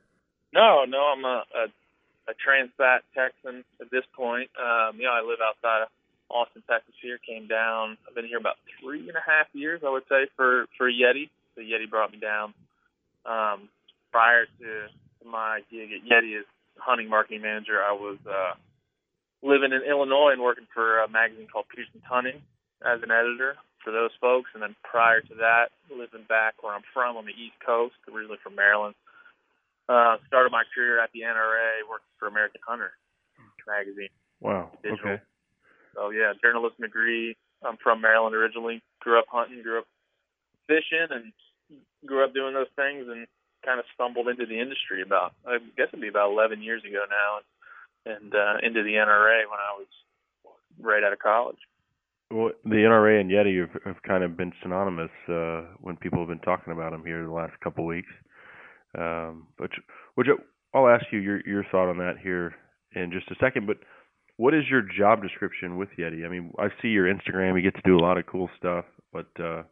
No, 0.55 0.85
no, 0.87 0.99
I'm 0.99 1.25
a, 1.25 1.43
a, 1.57 2.31
a 2.31 2.35
transat 2.39 3.01
Texan 3.15 3.65
at 3.81 3.91
this 3.91 4.05
point. 4.15 4.51
Um, 4.61 4.97
you 4.99 5.05
know, 5.05 5.13
I 5.13 5.27
live 5.27 5.39
outside 5.43 5.83
of 5.83 5.89
Austin, 6.33 6.63
Texas. 6.69 6.95
Here, 7.01 7.19
came 7.19 7.47
down. 7.47 7.97
I've 8.09 8.15
been 8.15 8.27
here 8.27 8.39
about 8.39 8.57
three 8.81 9.09
and 9.09 9.17
a 9.17 9.25
half 9.25 9.47
years, 9.53 9.81
I 9.87 9.91
would 9.91 10.05
say, 10.09 10.27
for 10.37 10.67
for 10.77 10.91
Yeti. 10.91 11.31
The 11.57 11.63
Yeti 11.63 11.89
brought 11.89 12.13
me 12.13 12.19
down. 12.19 12.55
Um, 13.25 13.69
prior 14.11 14.47
to 14.61 14.67
my 15.25 15.61
gig 15.71 15.91
at 15.93 16.03
Yeti 16.09 16.39
as 16.39 16.47
hunting 16.77 17.09
marketing 17.09 17.43
manager, 17.43 17.83
I 17.83 17.93
was 17.93 18.19
uh, 18.27 18.55
living 19.43 19.73
in 19.73 19.83
Illinois 19.89 20.33
and 20.33 20.43
working 20.43 20.67
for 20.73 21.01
a 21.01 21.09
magazine 21.09 21.47
called 21.53 21.67
Petersen's 21.69 22.05
Hunting 22.09 22.41
as 22.83 23.03
an 23.03 23.11
editor 23.11 23.57
for 23.85 23.93
those 23.93 24.11
folks. 24.21 24.51
And 24.55 24.63
then 24.63 24.75
prior 24.83 25.21
to 25.21 25.35
that, 25.39 25.71
living 25.91 26.25
back 26.29 26.63
where 26.63 26.75
I'm 26.75 26.87
from 26.95 27.17
on 27.17 27.27
the 27.27 27.37
East 27.37 27.59
Coast, 27.65 27.95
originally 28.11 28.39
from 28.43 28.55
Maryland. 28.57 28.95
Uh, 29.89 30.17
started 30.27 30.51
my 30.51 30.63
career 30.75 31.03
at 31.03 31.11
the 31.13 31.21
NRA, 31.21 31.83
working 31.91 32.15
for 32.19 32.29
American 32.29 32.61
Hunter 32.67 32.93
magazine. 33.67 34.09
Wow. 34.41 34.71
Digital. 34.83 35.19
Okay. 35.19 35.23
So 35.95 36.11
yeah, 36.11 36.33
journalism 36.43 36.83
degree. 36.83 37.37
I'm 37.65 37.77
from 37.83 38.01
Maryland 38.01 38.35
originally. 38.35 38.83
Grew 39.01 39.19
up 39.19 39.27
hunting, 39.31 39.63
grew 39.63 39.79
up 39.79 39.87
fishing, 40.67 41.09
and 41.11 41.33
grew 42.07 42.25
up 42.25 42.35
doing 42.35 42.55
those 42.55 42.73
things, 42.77 43.07
and 43.09 43.27
kind 43.65 43.79
of 43.79 43.87
stumbled 43.95 44.29
into 44.29 44.47
the 44.47 44.59
industry 44.61 45.03
about 45.03 45.35
I 45.47 45.59
guess 45.77 45.89
it'd 45.89 46.01
be 46.01 46.09
about 46.09 46.33
11 46.33 46.63
years 46.63 46.83
ago 46.83 47.05
now, 47.09 48.15
and 48.15 48.35
uh, 48.35 48.67
into 48.67 48.83
the 48.83 48.99
NRA 48.99 49.47
when 49.47 49.61
I 49.61 49.79
was 49.79 49.91
right 50.81 51.05
out 51.05 51.13
of 51.13 51.19
college. 51.19 51.59
Well, 52.31 52.53
the 52.65 52.89
NRA 52.89 53.21
and 53.21 53.31
Yeti 53.31 53.61
have, 53.61 53.83
have 53.85 54.03
kind 54.03 54.25
of 54.25 54.37
been 54.39 54.53
synonymous 54.63 55.11
uh, 55.29 55.75
when 55.81 55.97
people 55.97 56.19
have 56.21 56.29
been 56.29 56.39
talking 56.39 56.73
about 56.73 56.93
them 56.93 57.05
here 57.05 57.23
the 57.23 57.31
last 57.31 57.53
couple 57.63 57.85
of 57.85 57.89
weeks. 57.89 58.13
Um, 58.97 59.47
but 59.59 59.71
which 60.15 60.29
I'll 60.75 60.89
ask 60.89 61.05
you 61.13 61.19
your 61.19 61.41
your 61.47 61.65
thought 61.71 61.91
on 61.91 61.99
that 61.99 62.15
here 62.23 62.55
in 62.95 63.11
just 63.13 63.31
a 63.31 63.35
second. 63.41 63.67
But 63.67 63.79
what 64.37 64.55
is 64.55 64.65
your 64.71 64.83
job 64.83 65.23
description 65.23 65.77
with 65.77 65.89
Yeti? 65.99 66.25
I 66.25 66.29
mean, 66.29 66.53
I 66.59 66.69
see 66.81 66.89
your 66.89 67.13
Instagram. 67.13 67.57
You 67.57 67.63
get 67.63 67.75
to 67.77 67.83
do 67.85 67.97
a 67.97 68.01
lot 68.03 68.19
of 68.19 68.27
cool 68.27 68.49
stuff, 68.59 68.85
but 69.13 69.29
uh, 69.39 69.63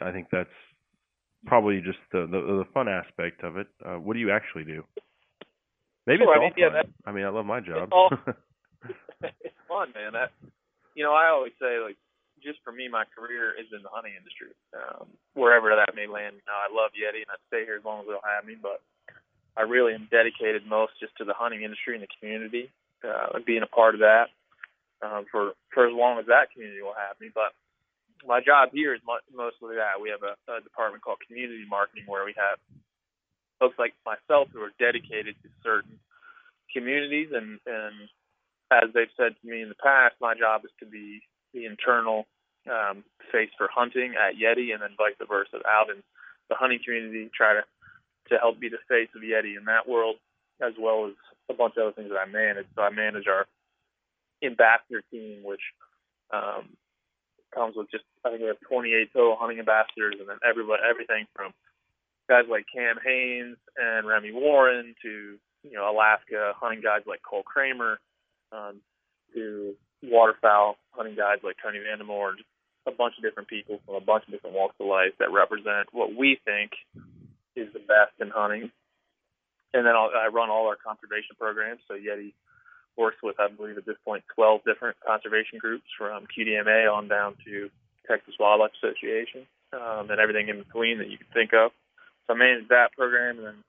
I 0.00 0.12
think 0.12 0.28
that's 0.30 0.48
probably 1.46 1.80
just 1.80 1.98
the, 2.12 2.20
the 2.30 2.40
the 2.40 2.64
fun 2.74 2.88
aspect 2.88 3.42
of 3.44 3.56
it. 3.56 3.66
Uh, 3.84 3.96
what 3.96 4.14
do 4.14 4.20
you 4.20 4.30
actually 4.30 4.64
do? 4.64 4.84
Maybe 6.06 6.24
Well, 6.24 6.34
it's 6.34 6.38
I 6.38 6.42
all 6.42 6.50
mean, 6.50 6.52
yeah, 6.56 6.82
fun. 6.82 6.92
I 7.06 7.12
mean, 7.12 7.24
I 7.24 7.28
love 7.28 7.46
my 7.46 7.60
job. 7.60 7.88
all- 7.92 8.10
it's 9.22 9.58
fun, 9.68 9.92
man. 9.94 10.12
That 10.14 10.30
you 10.94 11.04
know, 11.04 11.12
I 11.12 11.28
always 11.28 11.52
say 11.60 11.78
like 11.82 11.96
just 12.42 12.58
for 12.64 12.72
me, 12.72 12.88
my 12.88 13.04
career 13.16 13.50
is 13.58 13.66
in 13.74 13.82
the 13.82 13.90
hunting 13.90 14.14
industry. 14.16 14.54
Um, 14.72 15.08
wherever 15.34 15.74
that 15.74 15.94
may 15.94 16.06
land. 16.06 16.38
You 16.38 16.46
know, 16.46 16.54
I 16.58 16.70
love 16.70 16.90
Yeti 16.94 17.26
and 17.26 17.30
I 17.30 17.38
stay 17.50 17.64
here 17.66 17.76
as 17.76 17.84
long 17.84 18.00
as 18.02 18.06
they'll 18.06 18.22
have 18.24 18.46
me, 18.46 18.54
but 18.60 18.80
I 19.58 19.62
really 19.66 19.92
am 19.94 20.06
dedicated 20.10 20.62
most 20.66 20.92
just 21.00 21.16
to 21.18 21.24
the 21.26 21.34
hunting 21.34 21.62
industry 21.66 21.94
and 21.98 22.02
the 22.02 22.10
community, 22.20 22.70
uh, 23.04 23.38
being 23.46 23.62
a 23.62 23.70
part 23.70 23.94
of 23.94 24.00
that 24.00 24.28
um, 25.02 25.24
for 25.30 25.52
for 25.74 25.86
as 25.86 25.94
long 25.94 26.18
as 26.18 26.26
that 26.26 26.50
community 26.52 26.82
will 26.82 26.96
have 26.96 27.18
me. 27.20 27.30
But 27.34 27.52
my 28.26 28.40
job 28.40 28.70
here 28.72 28.94
is 28.94 29.00
mostly 29.06 29.76
that. 29.76 30.02
We 30.02 30.10
have 30.10 30.22
a, 30.22 30.34
a 30.50 30.60
department 30.60 31.02
called 31.04 31.18
community 31.26 31.64
marketing 31.68 32.04
where 32.06 32.24
we 32.24 32.34
have 32.36 32.58
folks 33.60 33.78
like 33.78 33.94
myself 34.06 34.48
who 34.52 34.60
are 34.62 34.74
dedicated 34.78 35.34
to 35.42 35.48
certain 35.62 35.98
communities 36.72 37.28
and 37.32 37.58
and 37.66 37.94
as 38.70 38.90
they've 38.94 39.12
said 39.16 39.34
to 39.40 39.48
me 39.48 39.62
in 39.62 39.68
the 39.68 39.80
past, 39.82 40.14
my 40.20 40.34
job 40.34 40.64
is 40.64 40.70
to 40.80 40.86
be 40.86 41.20
the 41.54 41.64
internal 41.64 42.26
um, 42.68 43.04
face 43.32 43.50
for 43.56 43.68
hunting 43.72 44.14
at 44.14 44.36
Yeti, 44.36 44.72
and 44.72 44.82
then 44.82 44.92
vice 44.96 45.16
versa 45.26 45.56
out 45.66 45.88
in 45.90 46.02
the 46.48 46.56
hunting 46.56 46.80
community, 46.84 47.30
try 47.34 47.54
to 47.54 47.62
to 48.28 48.36
help 48.36 48.60
be 48.60 48.68
the 48.68 48.82
face 48.88 49.08
of 49.16 49.22
Yeti 49.22 49.56
in 49.56 49.64
that 49.64 49.88
world, 49.88 50.16
as 50.60 50.74
well 50.78 51.06
as 51.06 51.14
a 51.50 51.54
bunch 51.54 51.74
of 51.76 51.82
other 51.82 51.92
things 51.92 52.10
that 52.10 52.18
I 52.18 52.26
manage. 52.26 52.66
So 52.74 52.82
I 52.82 52.90
manage 52.90 53.26
our 53.26 53.46
ambassador 54.42 55.02
team, 55.10 55.42
which 55.44 55.62
um, 56.32 56.76
comes 57.54 57.76
with 57.76 57.90
just 57.90 58.04
I 58.24 58.30
think 58.30 58.42
we 58.42 58.48
have 58.48 58.60
28 58.68 59.12
total 59.12 59.36
hunting 59.38 59.58
ambassadors, 59.58 60.16
and 60.18 60.28
then 60.28 60.38
everybody 60.48 60.82
everything 60.88 61.26
from 61.34 61.52
guys 62.28 62.44
like 62.50 62.66
Cam 62.72 62.96
Hanes 63.02 63.56
and 63.76 64.06
Remy 64.06 64.32
Warren 64.32 64.94
to 65.02 65.38
you 65.64 65.72
know 65.72 65.90
Alaska 65.90 66.52
hunting 66.56 66.82
guides 66.82 67.06
like 67.06 67.20
Cole 67.22 67.42
Kramer 67.42 67.98
um, 68.52 68.80
to 69.34 69.74
waterfowl 70.02 70.76
hunting 70.90 71.16
guides 71.16 71.42
like 71.42 71.56
Tony 71.62 71.78
Vandemore, 71.78 72.36
just 72.36 72.48
a 72.86 72.92
bunch 72.92 73.14
of 73.18 73.24
different 73.24 73.48
people 73.48 73.80
from 73.84 73.96
a 73.96 74.00
bunch 74.00 74.24
of 74.26 74.32
different 74.32 74.56
walks 74.56 74.76
of 74.80 74.86
life 74.86 75.12
that 75.18 75.32
represent 75.32 75.88
what 75.92 76.14
we 76.14 76.38
think 76.44 76.72
is 77.56 77.72
the 77.72 77.80
best 77.80 78.14
in 78.20 78.30
hunting. 78.30 78.70
And 79.74 79.84
then 79.86 79.94
I'll, 79.94 80.10
I 80.14 80.28
run 80.28 80.50
all 80.50 80.66
our 80.66 80.76
conservation 80.76 81.36
programs. 81.38 81.80
So 81.88 81.94
Yeti 81.94 82.32
works 82.96 83.18
with, 83.22 83.36
I 83.38 83.48
believe, 83.48 83.78
at 83.78 83.86
this 83.86 83.96
point, 84.04 84.24
12 84.34 84.62
different 84.64 84.96
conservation 85.06 85.58
groups 85.58 85.84
from 85.96 86.26
QDMA 86.26 86.92
on 86.92 87.08
down 87.08 87.36
to 87.44 87.70
Texas 88.06 88.34
Wildlife 88.40 88.72
Association 88.82 89.46
um, 89.72 90.10
and 90.10 90.20
everything 90.20 90.48
in 90.48 90.58
between 90.58 90.98
that 90.98 91.08
you 91.08 91.18
can 91.18 91.28
think 91.32 91.52
of. 91.52 91.70
So 92.26 92.34
I 92.34 92.36
manage 92.36 92.68
that 92.68 92.92
program 92.96 93.38
and 93.38 93.46
then 93.46 93.64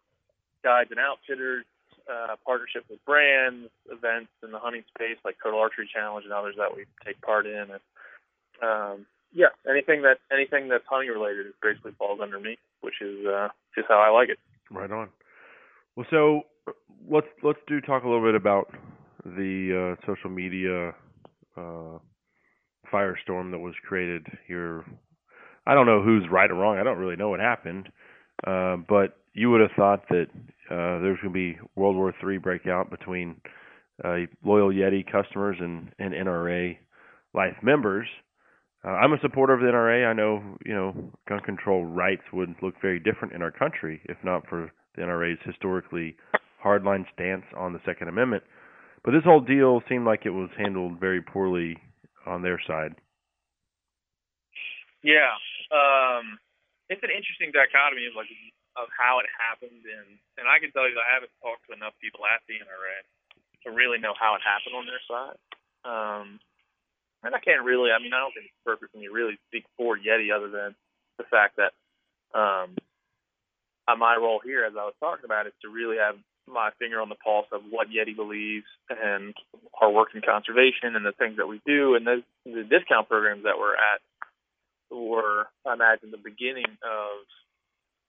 guides 0.63 0.91
and 0.91 0.99
outfitters, 0.99 1.65
uh, 2.09 2.35
partnership 2.45 2.85
with 2.89 3.03
brands, 3.05 3.69
events 3.91 4.31
in 4.43 4.51
the 4.51 4.59
hunting 4.59 4.83
space 4.95 5.17
like 5.23 5.37
Total 5.41 5.59
Archery 5.59 5.89
Challenge 5.93 6.25
and 6.25 6.33
others 6.33 6.55
that 6.57 6.75
we 6.75 6.85
take 7.05 7.21
part 7.21 7.45
in. 7.45 7.67
And 7.69 7.83
um, 8.61 9.05
yeah, 9.33 9.53
anything 9.69 10.01
that 10.03 10.17
anything 10.31 10.69
that's 10.69 10.83
hunting 10.89 11.09
related 11.09 11.47
basically 11.61 11.91
falls 11.97 12.19
under 12.21 12.39
me, 12.39 12.57
which 12.81 13.01
is 13.01 13.25
uh, 13.25 13.49
just 13.75 13.87
how 13.87 13.99
I 13.99 14.09
like 14.09 14.29
it. 14.29 14.39
Right 14.71 14.91
on. 14.91 15.09
Well, 15.99 16.07
so 16.11 16.43
let's 17.11 17.27
let's 17.43 17.59
do 17.67 17.81
talk 17.81 18.05
a 18.05 18.07
little 18.07 18.25
bit 18.25 18.33
about 18.33 18.73
the 19.25 19.97
uh, 19.99 20.05
social 20.07 20.29
media 20.29 20.91
uh, 21.57 21.99
firestorm 22.89 23.51
that 23.51 23.59
was 23.59 23.73
created 23.85 24.25
here. 24.47 24.85
I 25.67 25.73
don't 25.73 25.85
know 25.85 26.01
who's 26.01 26.23
right 26.31 26.49
or 26.49 26.53
wrong. 26.53 26.77
I 26.77 26.83
don't 26.83 26.99
really 26.99 27.17
know 27.17 27.27
what 27.27 27.41
happened, 27.41 27.89
uh, 28.47 28.77
but 28.87 29.17
you 29.33 29.51
would 29.51 29.59
have 29.59 29.71
thought 29.75 30.07
that 30.07 30.27
uh, 30.71 31.03
there's 31.03 31.19
going 31.19 31.33
to 31.33 31.53
be 31.53 31.57
World 31.75 31.97
War 31.97 32.13
III 32.25 32.37
breakout 32.37 32.89
between 32.89 33.35
uh, 34.01 34.19
loyal 34.41 34.69
Yeti 34.69 35.03
customers 35.05 35.57
and, 35.59 35.91
and 35.99 36.13
NRA 36.13 36.77
Life 37.33 37.57
members. 37.61 38.07
Uh, 38.85 38.91
I'm 38.91 39.11
a 39.11 39.19
supporter 39.21 39.51
of 39.51 39.59
the 39.59 39.65
NRA. 39.65 40.09
I 40.09 40.13
know, 40.13 40.41
you 40.65 40.73
know, 40.73 41.11
gun 41.27 41.41
control 41.41 41.83
rights 41.83 42.23
would 42.31 42.55
look 42.61 42.75
very 42.81 43.01
different 43.01 43.33
in 43.33 43.41
our 43.41 43.51
country 43.51 43.99
if 44.05 44.15
not 44.23 44.47
for 44.47 44.71
the 44.95 45.03
NRA's 45.03 45.39
historically 45.45 46.15
hardline 46.63 47.05
stance 47.13 47.45
on 47.55 47.73
the 47.73 47.79
Second 47.85 48.09
Amendment. 48.09 48.43
But 49.03 49.11
this 49.11 49.23
whole 49.23 49.39
deal 49.39 49.81
seemed 49.87 50.05
like 50.05 50.25
it 50.25 50.35
was 50.35 50.49
handled 50.57 50.99
very 50.99 51.21
poorly 51.21 51.77
on 52.25 52.41
their 52.41 52.59
side. 52.67 52.95
Yeah, 55.01 55.31
um, 55.71 56.35
it's 56.91 57.03
an 57.03 57.13
interesting 57.13 57.55
dichotomy 57.55 58.11
of 58.11 58.15
like 58.19 58.27
of 58.75 58.91
how 58.91 59.23
it 59.23 59.27
happened, 59.31 59.87
and 59.87 60.19
and 60.35 60.45
I 60.47 60.59
can 60.59 60.75
tell 60.75 60.83
you 60.83 60.95
that 60.99 61.07
I 61.07 61.15
haven't 61.15 61.31
talked 61.39 61.63
to 61.71 61.75
enough 61.75 61.95
people 62.03 62.27
at 62.27 62.43
the 62.51 62.59
NRA 62.59 62.97
to 63.63 63.71
really 63.71 63.99
know 63.99 64.11
how 64.19 64.35
it 64.35 64.43
happened 64.43 64.75
on 64.75 64.83
their 64.83 65.03
side. 65.07 65.39
Um, 65.87 66.39
and 67.23 67.35
I 67.35 67.39
can't 67.39 67.63
really, 67.63 67.91
I 67.91 67.99
mean, 67.99 68.15
I 68.15 68.19
don't 68.19 68.31
think 68.31 68.47
it's 68.47 68.59
appropriate 68.63 68.91
for 68.91 68.99
me 68.99 69.07
to 69.07 69.15
really 69.15 69.39
speak 69.47 69.67
for 69.75 69.99
Yeti 69.99 70.31
other 70.31 70.47
than 70.47 70.75
the 71.19 71.27
fact 71.27 71.59
that 71.59 71.75
um, 72.31 72.75
my 73.95 74.15
role 74.15 74.41
here, 74.43 74.65
as 74.65 74.73
I 74.73 74.85
was 74.85 74.93
talking 74.99 75.25
about, 75.25 75.47
is 75.47 75.53
to 75.61 75.69
really 75.69 75.97
have 75.97 76.15
my 76.47 76.71
finger 76.79 76.99
on 77.01 77.09
the 77.09 77.15
pulse 77.15 77.45
of 77.51 77.61
what 77.69 77.87
Yeti 77.89 78.15
believes 78.15 78.65
and 78.89 79.33
our 79.79 79.91
work 79.91 80.09
in 80.15 80.21
conservation 80.21 80.97
and 80.97 81.05
the 81.05 81.13
things 81.13 81.37
that 81.37 81.47
we 81.47 81.61
do 81.65 81.95
and 81.95 82.05
the, 82.05 82.23
the 82.45 82.65
discount 82.65 83.07
programs 83.07 83.43
that 83.43 83.57
we're 83.59 83.75
at 83.75 84.01
were, 84.89 85.45
I 85.65 85.73
imagine, 85.73 86.11
the 86.11 86.17
beginning 86.17 86.65
of 86.81 87.25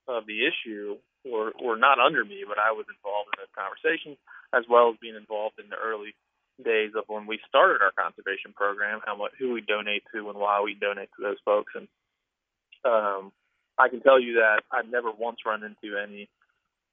of 0.09 0.27
the 0.27 0.49
issue 0.49 0.97
were 1.25 1.53
were 1.63 1.77
not 1.77 2.01
under 2.01 2.25
me, 2.25 2.43
but 2.49 2.59
I 2.59 2.73
was 2.73 2.87
involved 2.89 3.29
in 3.37 3.45
those 3.45 3.55
conversations 3.55 4.17
as 4.57 4.65
well 4.69 4.91
as 4.91 4.97
being 5.01 5.15
involved 5.15 5.61
in 5.61 5.69
the 5.69 5.77
early 5.77 6.17
days 6.65 6.93
of 6.97 7.05
when 7.07 7.27
we 7.27 7.39
started 7.49 7.81
our 7.85 7.93
conservation 7.93 8.53
program, 8.57 9.01
how 9.05 9.17
much 9.17 9.33
who 9.39 9.53
we 9.53 9.61
donate 9.61 10.03
to 10.13 10.29
and 10.29 10.39
why 10.39 10.61
we 10.61 10.75
donate 10.75 11.09
to 11.17 11.23
those 11.23 11.41
folks. 11.45 11.73
And 11.77 11.89
um, 12.85 13.33
I 13.81 13.89
can 13.89 14.01
tell 14.01 14.21
you 14.21 14.35
that 14.35 14.63
I've 14.71 14.91
never 14.91 15.11
once 15.11 15.39
run 15.47 15.65
into 15.65 15.97
any 15.97 16.29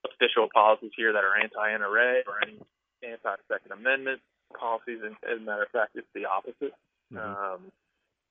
official 0.06 0.48
policies 0.54 0.92
here 0.96 1.12
that 1.12 1.24
are 1.24 1.36
anti-NRA 1.36 2.24
or 2.28 2.40
any 2.42 2.60
anti-Second 3.04 3.72
Amendment 3.72 4.22
policies. 4.58 5.00
And 5.04 5.16
as 5.28 5.42
a 5.42 5.44
matter 5.44 5.64
of 5.64 5.70
fact, 5.70 5.96
it's 5.96 6.08
the 6.16 6.26
opposite. 6.26 6.74
Mm-hmm. 7.12 7.18
Um, 7.18 7.62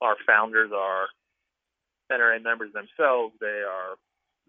our 0.00 0.16
founders 0.26 0.70
are 0.74 1.08
NRA 2.10 2.42
members 2.42 2.72
themselves. 2.72 3.34
They 3.40 3.60
are 3.68 4.00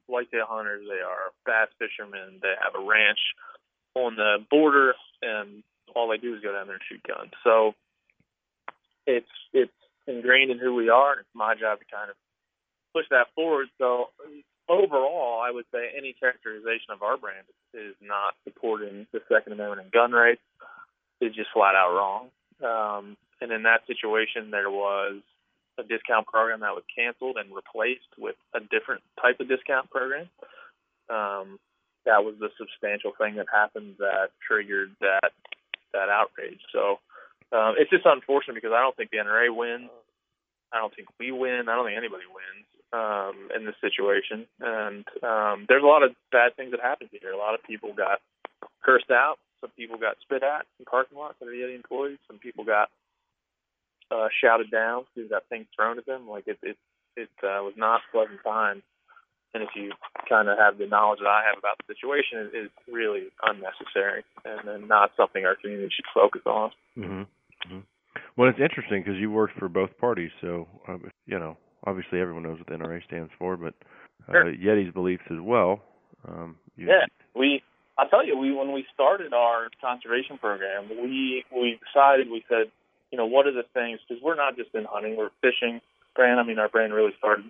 whitetail 0.08 0.46
hunters. 0.48 0.86
They 0.88 1.04
are 1.04 1.36
bass 1.46 1.68
fishermen. 1.80 2.40
They 2.42 2.54
have 2.64 2.80
a 2.80 2.86
ranch 2.86 3.20
on 3.96 4.16
the 4.16 4.38
border, 4.50 4.94
and 5.22 5.64
all 5.96 6.08
they 6.10 6.18
do 6.18 6.36
is 6.36 6.42
go 6.42 6.54
down 6.54 6.68
there 6.68 6.80
and 6.80 6.88
shoot 6.88 7.04
guns. 7.04 7.32
So 7.44 7.74
it's 9.06 9.32
it's 9.54 9.72
ingrained 10.08 10.52
in 10.52 10.60
who 10.60 10.76
we 10.76 10.90
are, 10.90 11.14
and 11.14 11.22
it's 11.22 11.36
my 11.36 11.56
job 11.56 11.80
to 11.80 11.86
kind 11.92 12.10
of 12.10 12.16
push 12.98 13.06
that 13.12 13.28
forward. 13.36 13.68
So 13.78 14.10
overall, 14.68 15.42
I 15.46 15.52
would 15.52 15.66
say 15.72 15.94
any 15.96 16.14
characterization 16.18 16.90
of 16.90 17.04
our 17.04 17.18
brand 17.18 17.46
is 17.74 17.94
not 18.02 18.34
supporting 18.44 19.06
the 19.14 19.22
Second 19.30 19.54
Amendment 19.54 19.82
and 19.82 19.92
gun 19.92 20.12
rights 20.12 20.42
is 21.22 21.36
just 21.36 21.50
flat 21.54 21.76
out 21.76 21.94
wrong. 21.94 22.24
Um, 22.58 23.18
and 23.42 23.52
in 23.52 23.64
that 23.64 23.86
situation, 23.86 24.50
there 24.50 24.70
was 24.70 25.22
a 25.78 25.84
discount 25.84 26.26
program 26.26 26.62
that 26.62 26.74
was 26.74 26.84
canceled 26.90 27.38
and 27.38 27.54
replaced 27.54 28.10
with 28.18 28.36
a 28.56 28.60
different 28.60 29.06
type 29.22 29.40
of 29.40 29.48
discount 29.48 29.90
program. 29.92 30.26
Um, 31.06 31.62
that 32.10 32.26
was 32.26 32.34
the 32.40 32.50
substantial 32.58 33.14
thing 33.14 33.36
that 33.36 33.46
happened 33.54 33.96
that 34.00 34.34
triggered 34.42 34.96
that 35.02 35.32
that 35.94 36.10
outrage. 36.10 36.60
So 36.74 36.98
um, 37.54 37.76
it's 37.78 37.92
just 37.92 38.06
unfortunate 38.06 38.56
because 38.56 38.74
I 38.74 38.82
don't 38.82 38.96
think 38.98 39.12
the 39.12 39.22
NRA 39.22 39.54
wins. 39.54 39.92
I 40.74 40.80
don't 40.80 40.94
think 40.96 41.08
we 41.20 41.32
win. 41.32 41.70
I 41.70 41.76
don't 41.76 41.86
think 41.86 41.98
anybody 41.98 42.26
wins 42.28 42.68
um, 42.94 43.50
in 43.56 43.66
this 43.66 43.76
situation. 43.82 44.48
And 44.60 45.06
um, 45.24 45.66
there's 45.68 45.84
a 45.84 45.88
lot 45.88 46.04
of 46.04 46.12
bad 46.32 46.56
things 46.56 46.72
that 46.72 46.82
happened 46.82 47.10
here. 47.12 47.32
A 47.32 47.38
lot 47.38 47.56
of 47.56 47.64
people 47.64 47.94
got 47.94 48.20
cursed 48.84 49.12
out. 49.12 49.38
Some 49.62 49.72
people 49.72 49.98
got 49.98 50.18
spit 50.22 50.44
at 50.44 50.66
in 50.80 50.86
parking 50.86 51.18
lots 51.18 51.42
are 51.42 51.50
the 51.50 51.74
employees. 51.74 52.20
Some 52.28 52.38
people 52.38 52.64
got 52.64 52.90
uh, 54.12 54.28
shouted 54.42 54.72
down. 54.72 55.06
People 55.16 55.30
got 55.30 55.50
things 55.50 55.66
thrown 55.76 55.98
at 55.98 56.06
them. 56.06 56.30
Like 56.30 56.48
it, 56.48 56.60
it, 56.62 56.78
it 57.16 57.30
uh, 57.44 57.66
was 57.66 57.74
not 57.76 58.02
pleasant 58.12 58.40
times. 58.44 58.84
And 59.54 59.64
if 59.64 59.70
you 59.76 59.92
kind 60.30 60.50
of 60.50 60.58
have 60.58 60.78
the 60.78 60.86
knowledge 60.86 61.20
that 61.20 61.28
I 61.28 61.42
have 61.48 61.58
about 61.58 61.78
the 61.80 61.94
situation, 61.96 62.52
it 62.54 62.66
is 62.66 62.70
really 62.92 63.32
unnecessary 63.42 64.24
and, 64.46 64.70
and 64.70 64.88
not 64.88 65.12
something 65.18 65.46
our 65.46 65.56
community 65.56 65.90
should 65.96 66.06
focus 66.14 66.42
on. 66.46 66.72
Mm-hmm. 66.98 67.22
Mm-hmm. 67.22 67.80
Well, 68.36 68.50
it's 68.50 68.60
interesting 68.60 69.02
because 69.02 69.20
you 69.20 69.32
worked 69.32 69.58
for 69.58 69.70
both 69.70 69.98
parties, 69.98 70.32
so 70.42 70.68
uh, 70.88 70.98
you 71.26 71.40
know 71.40 71.58
obviously 71.86 72.20
everyone 72.20 72.44
knows 72.44 72.58
what 72.60 72.68
the 72.68 72.74
NRA 72.74 73.04
stands 73.06 73.32
for, 73.38 73.58
but 73.58 73.74
uh, 74.28 74.32
sure. 74.32 74.54
Yeti's 74.54 74.94
beliefs 74.94 75.24
as 75.30 75.40
well. 75.42 75.82
Um, 76.28 76.58
yeah, 76.78 77.06
we. 77.36 77.64
I'll 77.98 78.10
tell 78.10 78.26
you, 78.26 78.38
we 78.38 78.54
when 78.54 78.74
we 78.74 78.86
started 78.94 79.34
our 79.34 79.70
conservation 79.82 80.38
program, 80.38 80.90
we 80.90 81.44
we 81.52 81.80
decided 81.86 82.30
we 82.30 82.44
said, 82.48 82.72
you 83.12 83.18
know, 83.18 83.26
what 83.26 83.48
are 83.48 83.54
the 83.54 83.64
things? 83.74 84.00
Because 84.08 84.22
we're 84.22 84.36
not 84.36 84.56
just 84.56 84.70
in 84.76 84.86
hunting, 84.86 85.18
we're 85.18 85.32
fishing 85.42 85.82
brand. 86.16 86.40
I 86.40 86.44
mean, 86.44 86.60
our 86.60 86.70
brand 86.70 86.94
really 86.94 87.14
started 87.18 87.46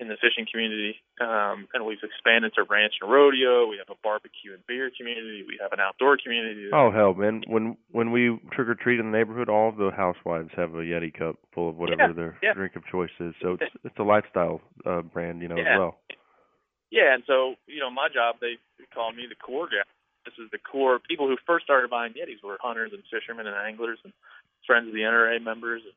in 0.00 0.08
the 0.08 0.16
fishing 0.16 0.48
community, 0.50 0.96
um, 1.20 1.68
and 1.76 1.84
we've 1.84 2.00
expanded 2.02 2.52
to 2.56 2.64
ranch 2.64 2.94
and 3.00 3.12
rodeo. 3.12 3.68
We 3.68 3.76
have 3.76 3.92
a 3.92 4.00
barbecue 4.02 4.56
and 4.56 4.66
beer 4.66 4.90
community. 4.96 5.44
We 5.46 5.60
have 5.60 5.72
an 5.72 5.80
outdoor 5.80 6.16
community. 6.16 6.72
Oh 6.72 6.90
hell, 6.90 7.12
man! 7.12 7.44
When 7.46 7.76
when 7.92 8.10
we 8.10 8.40
trick 8.50 8.68
or 8.68 8.74
treat 8.74 8.98
in 8.98 9.12
the 9.12 9.16
neighborhood, 9.16 9.50
all 9.50 9.68
of 9.68 9.76
the 9.76 9.90
housewives 9.94 10.50
have 10.56 10.72
a 10.72 10.80
Yeti 10.82 11.12
cup 11.12 11.36
full 11.52 11.68
of 11.68 11.76
whatever 11.76 12.08
yeah, 12.08 12.12
their 12.16 12.38
yeah. 12.42 12.54
drink 12.54 12.76
of 12.76 12.82
choice 12.90 13.12
is. 13.20 13.34
So 13.42 13.60
it's 13.60 13.70
it's 13.84 13.98
a 13.98 14.02
lifestyle 14.02 14.62
uh, 14.86 15.02
brand, 15.02 15.42
you 15.42 15.48
know, 15.48 15.60
yeah. 15.60 15.76
as 15.76 15.78
well. 15.78 15.98
Yeah, 16.90 17.12
and 17.12 17.22
so 17.26 17.60
you 17.68 17.80
know, 17.80 17.90
my 17.90 18.08
job 18.08 18.36
they 18.40 18.56
call 18.94 19.12
me 19.12 19.28
the 19.28 19.36
core 19.36 19.68
guy. 19.68 19.84
This 20.24 20.34
is 20.40 20.50
the 20.50 20.58
core 20.58 20.98
people 20.98 21.28
who 21.28 21.36
first 21.46 21.64
started 21.64 21.88
buying 21.88 22.12
Yetis 22.12 22.44
were 22.44 22.56
hunters 22.60 22.92
and 22.92 23.02
fishermen 23.12 23.46
and 23.46 23.56
anglers 23.56 23.98
and 24.04 24.12
friends 24.66 24.88
of 24.88 24.94
the 24.94 25.04
NRA 25.04 25.42
members. 25.42 25.82
And, 25.84 25.94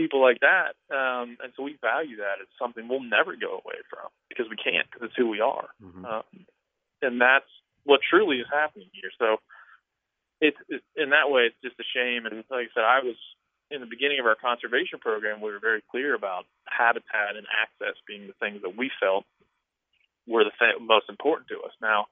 people 0.00 0.24
like 0.24 0.40
that. 0.40 0.72
Um, 0.88 1.36
and 1.44 1.52
so 1.52 1.62
we 1.62 1.76
value 1.84 2.24
that 2.24 2.40
as 2.40 2.48
something 2.56 2.88
we'll 2.88 3.04
never 3.04 3.36
go 3.36 3.60
away 3.60 3.84
from 3.92 4.08
because 4.32 4.48
we 4.48 4.56
can't 4.56 4.88
because 4.88 5.12
it's 5.12 5.20
who 5.20 5.28
we 5.28 5.44
are. 5.44 5.68
Mm-hmm. 5.76 6.04
Um, 6.08 6.24
and 7.04 7.20
that's 7.20 7.48
what 7.84 8.00
truly 8.00 8.40
is 8.40 8.48
happening 8.48 8.88
here. 8.96 9.12
So 9.20 9.44
it's, 10.40 10.56
it's 10.72 10.84
in 10.96 11.12
that 11.12 11.28
way, 11.28 11.52
it's 11.52 11.60
just 11.60 11.76
a 11.76 11.88
shame. 11.92 12.24
And 12.24 12.48
like 12.48 12.72
I 12.72 12.72
said, 12.72 12.88
I 12.88 13.04
was 13.04 13.20
in 13.68 13.84
the 13.84 13.92
beginning 13.92 14.18
of 14.18 14.26
our 14.26 14.40
conservation 14.40 15.04
program, 15.04 15.44
we 15.44 15.52
were 15.52 15.60
very 15.60 15.84
clear 15.92 16.16
about 16.16 16.48
habitat 16.64 17.36
and 17.36 17.44
access 17.52 17.94
being 18.08 18.24
the 18.24 18.38
things 18.40 18.64
that 18.64 18.72
we 18.72 18.90
felt 18.96 19.28
were 20.26 20.48
the 20.48 20.56
th- 20.56 20.80
most 20.80 21.12
important 21.12 21.52
to 21.52 21.60
us. 21.60 21.76
Now, 21.80 22.08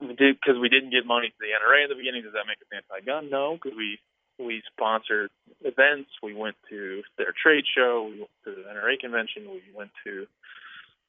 because 0.00 0.56
we 0.60 0.68
didn't 0.68 0.92
give 0.92 1.08
money 1.08 1.32
to 1.32 1.40
the 1.40 1.52
NRA 1.56 1.84
in 1.84 1.90
the 1.90 1.96
beginning, 1.98 2.22
does 2.22 2.36
that 2.36 2.48
make 2.48 2.60
us 2.60 2.70
anti-gun? 2.70 3.28
No, 3.28 3.56
because 3.56 3.76
we 3.76 3.98
we 4.38 4.62
sponsored 4.72 5.30
events. 5.62 6.10
We 6.22 6.34
went 6.34 6.56
to 6.70 7.02
their 7.18 7.32
trade 7.32 7.64
show. 7.76 8.10
We 8.10 8.18
went 8.20 8.30
to 8.44 8.50
the 8.50 8.68
NRA 8.68 8.98
convention. 9.00 9.50
We 9.50 9.62
went 9.74 9.90
to 10.04 10.26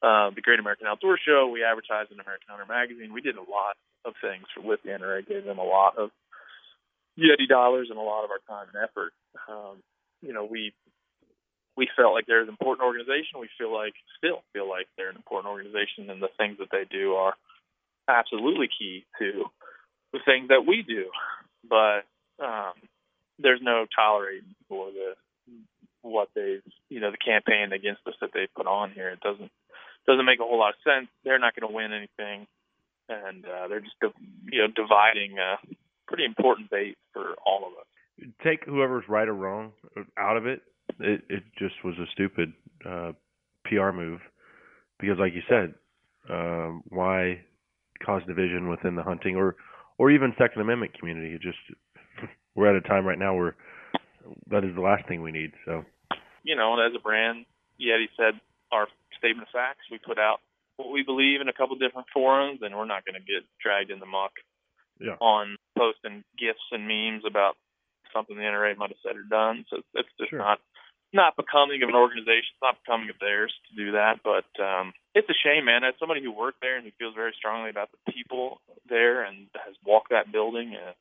uh, 0.01 0.29
the 0.33 0.41
Great 0.41 0.59
American 0.59 0.87
Outdoor 0.87 1.17
Show. 1.17 1.49
We 1.49 1.63
advertised 1.63 2.11
in 2.11 2.19
American 2.19 2.47
Hunter 2.49 2.65
magazine. 2.67 3.13
We 3.13 3.21
did 3.21 3.35
a 3.35 3.41
lot 3.41 3.75
of 4.05 4.13
things 4.21 4.45
with 4.57 4.79
the 4.83 4.91
NRA. 4.91 5.27
Gave 5.27 5.43
them 5.43 5.59
a 5.59 5.63
lot 5.63 5.97
of 5.97 6.11
Yeti 7.17 7.47
dollars 7.49 7.87
and 7.89 7.97
a 7.97 8.01
lot 8.01 8.23
of 8.23 8.29
our 8.31 8.41
time 8.47 8.67
and 8.73 8.83
effort. 8.83 9.11
Um, 9.49 9.81
you 10.21 10.33
know, 10.33 10.45
we 10.45 10.73
we 11.75 11.89
felt 11.95 12.13
like 12.13 12.25
they're 12.25 12.41
an 12.41 12.49
important 12.49 12.85
organization. 12.85 13.39
We 13.39 13.49
feel 13.57 13.73
like 13.73 13.93
still 14.17 14.41
feel 14.53 14.69
like 14.69 14.87
they're 14.97 15.09
an 15.09 15.15
important 15.15 15.51
organization, 15.51 16.09
and 16.09 16.21
the 16.21 16.29
things 16.37 16.57
that 16.59 16.69
they 16.71 16.85
do 16.89 17.13
are 17.13 17.33
absolutely 18.07 18.67
key 18.67 19.05
to 19.19 19.45
the 20.13 20.19
things 20.25 20.49
that 20.49 20.65
we 20.65 20.83
do. 20.87 21.09
But 21.67 22.05
um, 22.43 22.73
there's 23.39 23.61
no 23.61 23.85
tolerating 23.95 24.55
for 24.67 24.87
the 24.91 25.13
what 26.01 26.29
they 26.35 26.59
you 26.89 26.99
know 26.99 27.11
the 27.11 27.17
campaign 27.17 27.73
against 27.73 28.01
us 28.07 28.13
that 28.21 28.31
they 28.33 28.47
put 28.55 28.67
on 28.67 28.91
here. 28.91 29.09
It 29.09 29.19
doesn't 29.19 29.51
doesn't 30.05 30.25
make 30.25 30.39
a 30.39 30.43
whole 30.43 30.59
lot 30.59 30.69
of 30.69 30.75
sense. 30.83 31.09
They're 31.23 31.39
not 31.39 31.55
going 31.55 31.69
to 31.69 31.75
win 31.75 31.91
anything, 31.91 32.47
and 33.09 33.45
uh, 33.45 33.67
they're 33.67 33.81
just 33.81 33.95
you 34.51 34.61
know 34.61 34.67
dividing 34.67 35.37
a 35.37 35.57
pretty 36.07 36.25
important 36.25 36.69
base 36.69 36.95
for 37.13 37.35
all 37.45 37.65
of 37.67 37.73
us. 37.79 38.29
Take 38.43 38.65
whoever's 38.65 39.03
right 39.07 39.27
or 39.27 39.33
wrong 39.33 39.73
out 40.17 40.37
of 40.37 40.45
it. 40.45 40.61
It 40.99 41.21
it 41.29 41.43
just 41.57 41.75
was 41.83 41.95
a 41.99 42.05
stupid 42.13 42.53
uh, 42.85 43.11
PR 43.65 43.91
move 43.91 44.21
because, 44.99 45.17
like 45.19 45.33
you 45.33 45.43
said, 45.49 45.75
um, 46.29 46.83
why 46.89 47.41
cause 48.03 48.21
division 48.27 48.69
within 48.69 48.95
the 48.95 49.03
hunting 49.03 49.35
or 49.35 49.55
or 49.97 50.11
even 50.11 50.33
Second 50.37 50.61
Amendment 50.61 50.97
community. 50.97 51.33
It 51.33 51.41
just 51.41 51.57
we're 52.57 52.75
at 52.75 52.83
a 52.83 52.85
time 52.87 53.05
right 53.05 53.19
now 53.19 53.35
where 53.35 53.55
that 54.49 54.65
is 54.65 54.75
the 54.75 54.81
last 54.81 55.07
thing 55.07 55.21
we 55.21 55.31
need. 55.31 55.51
So, 55.63 55.85
you 56.43 56.55
know, 56.55 56.73
as 56.81 56.91
a 56.95 56.99
brand, 56.99 57.45
Yeti 57.79 58.09
said 58.17 58.41
our 58.71 58.87
statement 59.17 59.47
of 59.47 59.53
facts. 59.53 59.85
We 59.91 59.99
put 59.99 60.17
out 60.17 60.39
what 60.75 60.91
we 60.91 61.03
believe 61.03 61.39
in 61.39 61.47
a 61.47 61.53
couple 61.53 61.77
different 61.77 62.07
forums, 62.13 62.59
and 62.61 62.75
we're 62.75 62.89
not 62.89 63.05
going 63.05 63.15
to 63.15 63.23
get 63.23 63.45
dragged 63.61 63.91
in 63.91 63.99
the 63.99 64.05
muck 64.05 64.33
yeah. 64.99 65.15
on 65.21 65.55
posting 65.77 66.23
gifs 66.37 66.65
and 66.71 66.87
memes 66.87 67.23
about 67.25 67.55
something 68.11 68.35
the 68.35 68.43
NRA 68.43 68.75
might 68.75 68.89
have 68.89 69.03
said 69.05 69.15
or 69.15 69.23
done. 69.23 69.65
So 69.69 69.81
it's 69.93 70.09
just 70.17 70.31
Sure. 70.31 70.39
not 70.39 70.59
not 71.13 71.37
becoming 71.37 71.81
of 71.83 71.89
an 71.89 71.95
organization. 71.95 72.51
It's 72.51 72.61
not 72.61 72.83
becoming 72.83 73.09
of 73.09 73.15
theirs 73.19 73.53
to 73.69 73.75
do 73.75 73.91
that. 73.93 74.19
But 74.27 74.49
um, 74.59 74.91
it's 75.15 75.29
a 75.29 75.39
shame, 75.39 75.63
man. 75.63 75.85
As 75.85 75.95
somebody 75.99 76.21
who 76.21 76.31
worked 76.35 76.59
there 76.59 76.75
and 76.75 76.83
who 76.83 76.91
feels 76.99 77.15
very 77.15 77.33
strongly 77.37 77.69
about 77.69 77.89
the 77.91 78.11
people 78.11 78.59
there 78.89 79.23
and 79.23 79.47
has 79.55 79.73
walked 79.85 80.09
that 80.09 80.31
building 80.33 80.75
and 80.75 80.95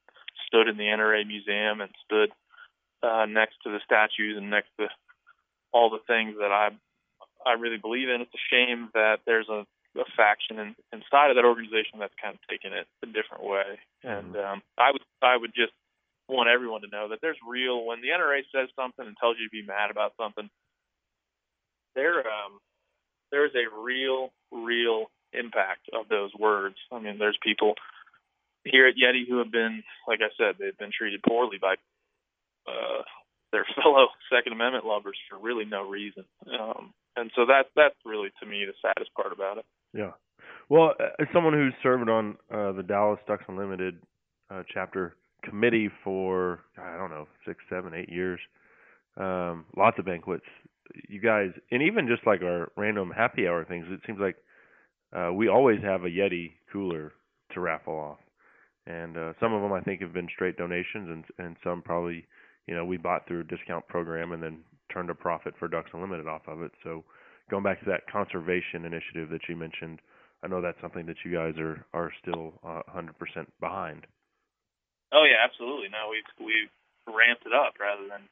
stood 0.47 0.69
in 0.69 0.77
the 0.77 0.85
NRA 0.85 1.27
museum 1.27 1.81
and 1.81 1.91
stood 2.05 2.31
uh, 3.03 3.27
next 3.27 3.57
to 3.65 3.71
the 3.71 3.81
statues 3.85 4.37
and 4.37 4.51
next 4.51 4.71
to 4.81 4.89
all 5.73 5.91
the 5.91 6.05
things 6.07 6.37
that 6.39 6.53
I 6.53 6.71
I 7.45 7.55
really 7.55 7.79
believe 7.79 8.09
in. 8.09 8.21
It's 8.21 8.35
a 8.35 8.49
shame 8.51 8.91
that 8.95 9.21
there's 9.25 9.49
a, 9.49 9.65
a 9.95 10.05
faction 10.17 10.59
in, 10.59 10.75
inside 10.93 11.31
of 11.31 11.37
that 11.37 11.45
organization 11.45 12.01
that's 12.01 12.15
kind 12.21 12.35
of 12.35 12.41
taking 12.51 12.73
it 12.73 12.87
a 13.03 13.07
different 13.07 13.45
way. 13.45 13.79
And 14.03 14.37
um, 14.37 14.63
I 14.79 14.91
would 14.91 15.03
I 15.23 15.37
would 15.37 15.55
just 15.55 15.73
want 16.29 16.49
everyone 16.49 16.81
to 16.83 16.91
know 16.91 17.09
that 17.11 17.21
there's 17.23 17.39
real 17.47 17.85
when 17.85 18.01
the 18.01 18.09
NRA 18.09 18.43
says 18.51 18.69
something 18.75 19.07
and 19.07 19.17
tells 19.17 19.37
you 19.39 19.47
to 19.47 19.51
be 19.51 19.63
mad 19.67 19.91
about 19.91 20.15
something. 20.19 20.51
There 21.95 22.19
um 22.19 22.59
there's 23.31 23.53
a 23.55 23.71
real 23.79 24.31
real 24.51 25.07
impact 25.33 25.89
of 25.93 26.09
those 26.09 26.31
words. 26.39 26.77
I 26.91 26.99
mean, 26.99 27.19
there's 27.19 27.39
people 27.43 27.75
here 28.71 28.87
at 28.87 28.95
Yeti 28.95 29.29
who 29.29 29.39
have 29.39 29.53
been, 29.53 29.83
like 30.07 30.21
I 30.21 30.31
said, 30.37 30.57
they've 30.59 30.77
been 30.79 30.93
treated 30.97 31.23
poorly 31.23 31.59
by 31.61 31.75
uh, 32.67 33.03
their 33.53 33.67
fellow 33.83 34.09
Second 34.35 34.53
Amendment 34.53 34.85
lovers 34.85 35.19
for 35.29 35.39
really 35.39 35.65
no 35.65 35.89
reason. 35.89 36.25
Um, 36.47 36.93
and 37.17 37.31
so 37.35 37.47
that 37.47 37.67
that's 37.75 37.97
really 38.05 38.31
to 38.41 38.47
me 38.47 38.65
the 38.67 38.75
saddest 38.83 39.13
part 39.15 39.33
about 39.33 39.59
it. 39.59 39.65
Yeah. 39.95 40.13
Well, 40.69 40.95
as 41.19 41.27
someone 41.33 41.55
who's 41.55 41.75
served 41.83 42.11
on 42.11 42.37
uh, 42.53 42.73
the 42.73 42.83
Dallas 42.83 43.21
Ducks 43.27 43.45
Unlimited 43.49 43.99
uh, 44.51 44.63
chapter 44.73 45.17
committee 45.43 45.89
for 46.05 46.61
I 46.79 46.97
don't 46.97 47.11
know 47.11 47.27
six, 47.47 47.61
seven, 47.71 47.95
eight 47.95 48.11
years, 48.11 48.41
um, 49.17 49.65
lots 49.77 49.99
of 49.99 50.05
banquets. 50.05 50.45
You 51.09 51.21
guys, 51.21 51.51
and 51.71 51.83
even 51.83 52.07
just 52.07 52.27
like 52.27 52.43
our 52.43 52.71
random 52.77 53.11
happy 53.11 53.47
hour 53.47 53.65
things, 53.65 53.87
it 53.89 54.01
seems 54.07 54.21
like 54.21 54.37
uh, 55.17 55.33
we 55.33 55.49
always 55.49 55.83
have 55.83 56.05
a 56.05 56.09
Yeti 56.09 56.53
cooler 56.73 57.13
to 57.53 57.61
raffle 57.61 57.95
off, 57.95 58.19
and 58.87 59.17
uh, 59.17 59.33
some 59.41 59.53
of 59.53 59.63
them 59.63 59.73
I 59.73 59.81
think 59.81 60.01
have 60.01 60.13
been 60.13 60.29
straight 60.35 60.57
donations, 60.57 61.09
and 61.09 61.25
and 61.39 61.57
some 61.65 61.83
probably 61.83 62.27
you 62.67 62.75
know 62.75 62.85
we 62.85 62.97
bought 62.97 63.27
through 63.27 63.41
a 63.41 63.45
discount 63.45 63.87
program 63.89 64.33
and 64.33 64.43
then 64.43 64.59
turned 64.93 65.11
a 65.11 65.15
profit 65.15 65.55
for 65.59 65.69
Ducks 65.69 65.91
Unlimited 65.93 66.27
off 66.27 66.43
of 66.47 66.63
it. 66.63 66.73
So 66.85 67.05
going 67.51 67.63
back 67.63 67.81
to 67.81 67.87
that 67.87 68.11
conservation 68.11 68.85
initiative 68.85 69.31
that 69.31 69.49
you 69.49 69.57
mentioned, 69.57 70.01
I 70.43 70.49
know 70.49 70.61
that's 70.61 70.81
something 70.81 71.07
that 71.07 71.17
you 71.25 71.33
guys 71.33 71.55
are 71.59 71.85
are 71.93 72.13
still 72.23 72.55
uh, 72.65 72.83
100% 72.95 73.13
behind. 73.61 74.07
Oh 75.13 75.25
yeah, 75.25 75.43
absolutely. 75.45 75.89
No, 75.89 76.11
we've 76.11 76.31
we've 76.39 76.73
ramped 77.07 77.47
it 77.47 77.55
up 77.55 77.79
rather 77.79 78.07
than 78.11 78.27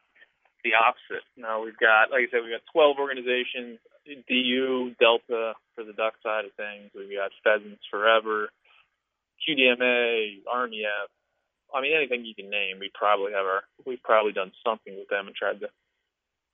the 0.67 0.75
opposite. 0.75 1.23
Now 1.37 1.63
we've 1.63 1.79
got 1.79 2.11
like 2.11 2.27
I 2.27 2.31
said, 2.31 2.43
we've 2.43 2.55
got 2.55 2.67
twelve 2.73 2.99
organizations, 2.99 3.79
DU, 4.07 4.95
Delta 4.99 5.55
for 5.75 5.85
the 5.85 5.95
duck 5.95 6.15
side 6.23 6.45
of 6.45 6.53
things. 6.59 6.91
We've 6.95 7.15
got 7.15 7.31
Pheasants 7.43 7.83
Forever, 7.91 8.51
QDMA, 9.47 10.43
RMEF. 10.47 11.09
I 11.75 11.81
mean 11.81 11.97
anything 11.97 12.25
you 12.25 12.35
can 12.35 12.51
name, 12.51 12.79
we 12.81 12.91
probably 12.95 13.33
have 13.33 13.47
our 13.47 13.63
we've 13.87 14.03
probably 14.03 14.33
done 14.33 14.53
something 14.67 14.97
with 14.97 15.09
them 15.09 15.27
and 15.27 15.37
tried 15.37 15.61
to 15.61 15.69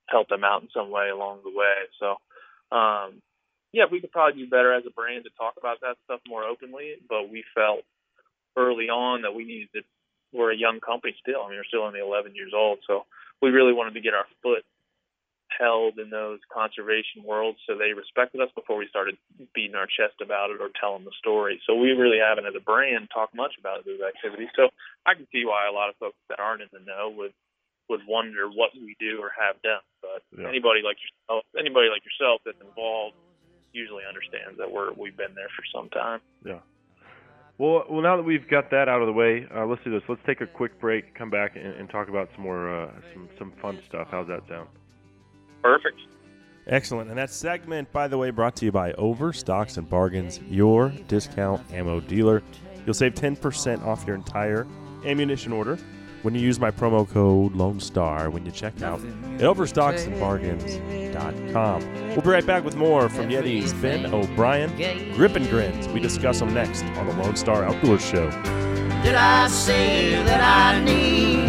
help 0.09 0.27
them 0.29 0.43
out 0.43 0.61
in 0.63 0.69
some 0.73 0.89
way 0.89 1.09
along 1.09 1.39
the 1.43 1.51
way. 1.51 1.87
So 1.99 2.17
um 2.75 3.21
yeah, 3.73 3.85
we 3.89 4.01
could 4.01 4.11
probably 4.11 4.43
do 4.43 4.49
better 4.49 4.73
as 4.73 4.83
a 4.85 4.91
brand 4.91 5.23
to 5.23 5.29
talk 5.37 5.53
about 5.57 5.79
that 5.81 5.95
stuff 6.03 6.19
more 6.27 6.43
openly, 6.43 6.95
but 7.07 7.31
we 7.31 7.43
felt 7.55 7.83
early 8.57 8.89
on 8.89 9.21
that 9.21 9.33
we 9.33 9.45
needed 9.45 9.69
to 9.75 9.81
we're 10.33 10.51
a 10.51 10.57
young 10.57 10.79
company 10.79 11.13
still. 11.19 11.43
I 11.43 11.49
mean, 11.49 11.57
we're 11.59 11.67
still 11.67 11.83
only 11.83 11.99
11 11.99 12.35
years 12.35 12.53
old, 12.55 12.79
so 12.87 13.05
we 13.41 13.49
really 13.49 13.73
wanted 13.73 13.95
to 13.95 14.01
get 14.01 14.13
our 14.13 14.25
foot 14.41 14.63
held 15.57 15.99
in 15.99 16.09
those 16.09 16.39
conservation 16.51 17.23
worlds, 17.23 17.59
so 17.67 17.77
they 17.77 17.93
respected 17.93 18.41
us 18.41 18.49
before 18.55 18.77
we 18.77 18.87
started 18.87 19.17
beating 19.53 19.75
our 19.75 19.87
chest 19.87 20.21
about 20.21 20.51
it 20.51 20.61
or 20.61 20.69
telling 20.79 21.03
the 21.03 21.15
story. 21.19 21.61
So 21.67 21.75
we 21.75 21.91
really 21.91 22.19
haven't, 22.19 22.45
as 22.45 22.55
a 22.55 22.63
brand, 22.63 23.09
talked 23.13 23.35
much 23.35 23.53
about 23.59 23.85
those 23.85 24.01
activities. 24.01 24.49
So 24.55 24.69
I 25.05 25.13
can 25.15 25.27
see 25.31 25.45
why 25.45 25.67
a 25.67 25.73
lot 25.73 25.89
of 25.89 25.95
folks 25.97 26.17
that 26.29 26.39
aren't 26.39 26.61
in 26.61 26.69
the 26.73 26.79
know 26.79 27.13
would 27.17 27.33
would 27.89 28.01
wonder 28.07 28.47
what 28.47 28.71
we 28.73 28.95
do 28.99 29.19
or 29.19 29.31
have 29.35 29.61
done. 29.61 29.83
But 30.01 30.23
Yeah. 30.31 30.47
anybody 30.47 30.81
like 30.81 30.97
yourself, 31.03 31.43
anybody 31.59 31.89
like 31.89 32.05
yourself 32.05 32.41
that's 32.45 32.61
involved, 32.61 33.17
usually 33.73 34.05
understands 34.05 34.57
that 34.59 34.71
we're 34.71 34.93
we've 34.93 35.17
been 35.17 35.35
there 35.35 35.49
for 35.49 35.63
some 35.75 35.89
time. 35.89 36.21
Yeah. 36.45 36.59
Well, 37.57 37.85
well, 37.89 38.01
now 38.01 38.17
that 38.17 38.23
we've 38.23 38.47
got 38.49 38.71
that 38.71 38.89
out 38.89 39.01
of 39.01 39.07
the 39.07 39.13
way, 39.13 39.45
uh, 39.53 39.65
let's 39.65 39.83
do 39.83 39.91
this. 39.91 40.01
Let's 40.09 40.21
take 40.25 40.41
a 40.41 40.47
quick 40.47 40.79
break, 40.79 41.13
come 41.13 41.29
back, 41.29 41.55
and, 41.55 41.75
and 41.75 41.89
talk 41.89 42.09
about 42.09 42.29
some 42.33 42.43
more 42.43 42.73
uh, 42.73 42.91
some 43.13 43.29
some 43.37 43.51
fun 43.61 43.79
stuff. 43.87 44.07
How's 44.09 44.27
that 44.27 44.41
sound? 44.47 44.67
Perfect. 45.61 45.99
Excellent. 46.67 47.09
And 47.09 47.17
that 47.17 47.31
segment, 47.31 47.91
by 47.91 48.07
the 48.07 48.17
way, 48.17 48.29
brought 48.29 48.55
to 48.57 48.65
you 48.65 48.71
by 48.71 48.93
Overstocks 48.93 49.77
and 49.77 49.89
Bargains, 49.89 50.39
your 50.49 50.89
discount 51.07 51.61
ammo 51.73 51.99
dealer. 51.99 52.43
You'll 52.85 52.93
save 52.93 53.15
10% 53.15 53.83
off 53.85 54.05
your 54.05 54.15
entire 54.15 54.67
ammunition 55.05 55.51
order 55.51 55.77
when 56.21 56.35
you 56.35 56.41
use 56.41 56.59
my 56.59 56.69
promo 56.69 57.09
code 57.09 57.55
Lone 57.55 57.79
Star 57.79 58.29
when 58.29 58.45
you 58.45 58.51
check 58.51 58.79
out 58.83 58.99
at 58.99 59.41
overstocksandbargains.com. 59.41 61.93
We'll 62.09 62.21
be 62.21 62.29
right 62.29 62.45
back 62.45 62.63
with 62.63 62.75
more 62.75 63.09
from 63.09 63.29
Yeti's 63.29 63.73
Ben 63.73 64.05
O'Brien, 64.13 64.69
Grip 65.13 65.35
and 65.35 65.49
Grins. 65.49 65.87
We 65.87 65.99
discuss 65.99 66.37
them 66.39 66.53
next 66.53 66.83
on 66.83 67.07
the 67.07 67.13
Lone 67.13 67.35
Star 67.35 67.63
Outdoors 67.63 68.05
Show. 68.05 68.29
Did 69.03 69.15
I 69.15 69.47
say 69.47 70.21
that 70.23 70.43
I 70.43 70.79
need 70.83 71.37
you? 71.37 71.40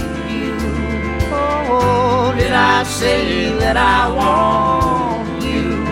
Oh, 1.34 2.34
did 2.36 2.52
I 2.52 2.82
say 2.84 3.56
that 3.58 3.76
I 3.76 4.08
want 4.12 5.42
you? 5.42 5.82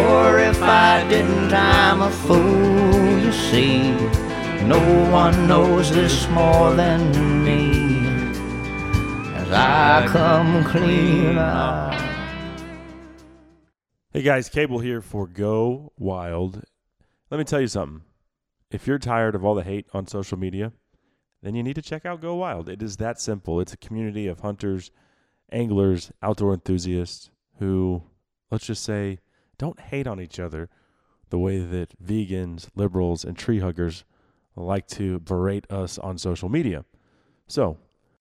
Or 0.00 0.38
if 0.38 0.60
I 0.62 1.06
didn't, 1.08 1.52
I'm 1.52 2.02
a 2.02 2.10
fool, 2.10 3.18
you 3.18 3.32
see. 3.32 3.92
No 4.66 4.80
one 5.10 5.46
knows 5.46 5.92
this 5.92 6.26
more 6.30 6.72
than 6.74 7.44
me. 7.44 8.06
As 9.34 9.50
I 9.52 10.06
come 10.08 10.64
clean 10.64 11.36
out. 11.36 12.00
Hey 14.12 14.22
guys, 14.22 14.48
Cable 14.48 14.78
here 14.78 15.02
for 15.02 15.26
Go 15.26 15.92
Wild. 15.98 16.62
Let 17.30 17.38
me 17.38 17.44
tell 17.44 17.60
you 17.60 17.66
something. 17.66 18.02
If 18.70 18.86
you're 18.86 18.98
tired 18.98 19.34
of 19.34 19.44
all 19.44 19.54
the 19.54 19.64
hate 19.64 19.86
on 19.92 20.06
social 20.06 20.38
media, 20.38 20.72
then 21.44 21.54
you 21.54 21.62
need 21.62 21.74
to 21.74 21.82
check 21.82 22.06
out 22.06 22.22
Go 22.22 22.34
Wild. 22.36 22.68
It 22.68 22.82
is 22.82 22.96
that 22.96 23.20
simple. 23.20 23.60
It's 23.60 23.74
a 23.74 23.76
community 23.76 24.26
of 24.26 24.40
hunters, 24.40 24.90
anglers, 25.52 26.10
outdoor 26.22 26.54
enthusiasts 26.54 27.30
who, 27.58 28.02
let's 28.50 28.66
just 28.66 28.82
say, 28.82 29.18
don't 29.58 29.78
hate 29.78 30.06
on 30.06 30.20
each 30.20 30.40
other 30.40 30.70
the 31.28 31.38
way 31.38 31.58
that 31.58 32.02
vegans, 32.02 32.68
liberals, 32.74 33.24
and 33.24 33.36
tree 33.36 33.60
huggers 33.60 34.04
like 34.56 34.86
to 34.86 35.20
berate 35.20 35.70
us 35.70 35.98
on 35.98 36.16
social 36.16 36.48
media. 36.48 36.84
So, 37.46 37.76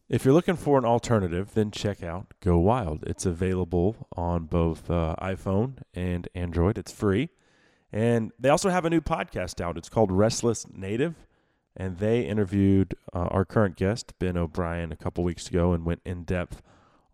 if 0.10 0.26
you're 0.26 0.34
looking 0.34 0.58
for 0.58 0.78
an 0.78 0.86
alternative, 0.86 1.54
then 1.54 1.72
check 1.72 2.04
out 2.04 2.34
Go 2.42 2.58
Wild. 2.58 3.04
It's 3.08 3.26
available 3.26 4.08
on 4.18 4.46
both 4.46 4.90
uh, 4.90 5.16
iPhone 5.22 5.78
and 5.94 6.28
Android. 6.36 6.78
It's 6.78 6.92
free. 6.92 7.30
And 7.92 8.32
they 8.38 8.50
also 8.50 8.70
have 8.70 8.86
a 8.86 8.90
new 8.90 9.02
podcast 9.02 9.62
out. 9.62 9.78
It's 9.78 9.90
called 9.90 10.12
Restless 10.12 10.66
Native. 10.72 11.16
And 11.76 11.98
they 11.98 12.22
interviewed 12.22 12.96
uh, 13.14 13.28
our 13.32 13.46
current 13.46 13.76
guest, 13.76 14.14
Ben 14.20 14.38
O'Brien, 14.38 14.92
a 14.92 14.96
couple 14.96 15.24
weeks 15.24 15.48
ago 15.48 15.74
and 15.74 15.86
went 15.86 16.02
in 16.06 16.24
depth 16.24 16.62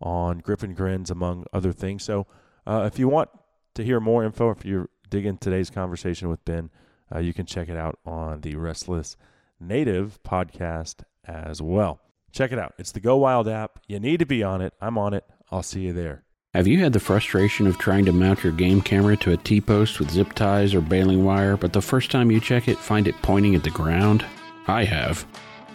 on 0.00 0.38
Grip 0.38 0.62
and 0.62 0.76
Grins, 0.76 1.10
among 1.10 1.44
other 1.52 1.72
things. 1.72 2.04
So 2.04 2.26
uh, 2.66 2.88
if 2.90 2.98
you 2.98 3.08
want 3.08 3.30
to 3.74 3.84
hear 3.84 4.00
more 4.00 4.24
info, 4.24 4.50
if 4.50 4.64
you're 4.64 4.88
digging 5.08 5.38
today's 5.38 5.70
conversation 5.70 6.28
with 6.28 6.44
Ben, 6.44 6.70
uh, 7.14 7.18
you 7.18 7.32
can 7.32 7.46
check 7.46 7.68
it 7.68 7.76
out 7.76 7.98
on 8.04 8.42
the 8.42 8.56
Restless 8.56 9.16
Native 9.58 10.22
podcast 10.22 11.02
as 11.24 11.60
well. 11.60 12.00
Check 12.32 12.52
it 12.52 12.58
out. 12.58 12.74
It's 12.78 12.92
the 12.92 13.00
Go 13.00 13.16
Wild 13.16 13.48
app. 13.48 13.80
You 13.88 13.98
need 13.98 14.18
to 14.18 14.26
be 14.26 14.42
on 14.42 14.60
it. 14.60 14.72
I'm 14.80 14.96
on 14.98 15.14
it. 15.14 15.24
I'll 15.50 15.62
see 15.62 15.82
you 15.82 15.92
there. 15.92 16.22
Have 16.54 16.66
you 16.66 16.80
had 16.80 16.92
the 16.92 17.00
frustration 17.00 17.66
of 17.66 17.78
trying 17.78 18.04
to 18.06 18.12
mount 18.12 18.42
your 18.42 18.52
game 18.52 18.80
camera 18.80 19.16
to 19.18 19.32
a 19.32 19.36
T 19.36 19.60
post 19.60 20.00
with 20.00 20.10
zip 20.10 20.32
ties 20.32 20.74
or 20.74 20.80
baling 20.80 21.24
wire, 21.24 21.56
but 21.56 21.72
the 21.72 21.82
first 21.82 22.10
time 22.10 22.30
you 22.30 22.40
check 22.40 22.68
it, 22.68 22.78
find 22.78 23.06
it 23.06 23.14
pointing 23.22 23.54
at 23.54 23.62
the 23.62 23.70
ground? 23.70 24.24
I 24.66 24.84
have. 24.84 25.26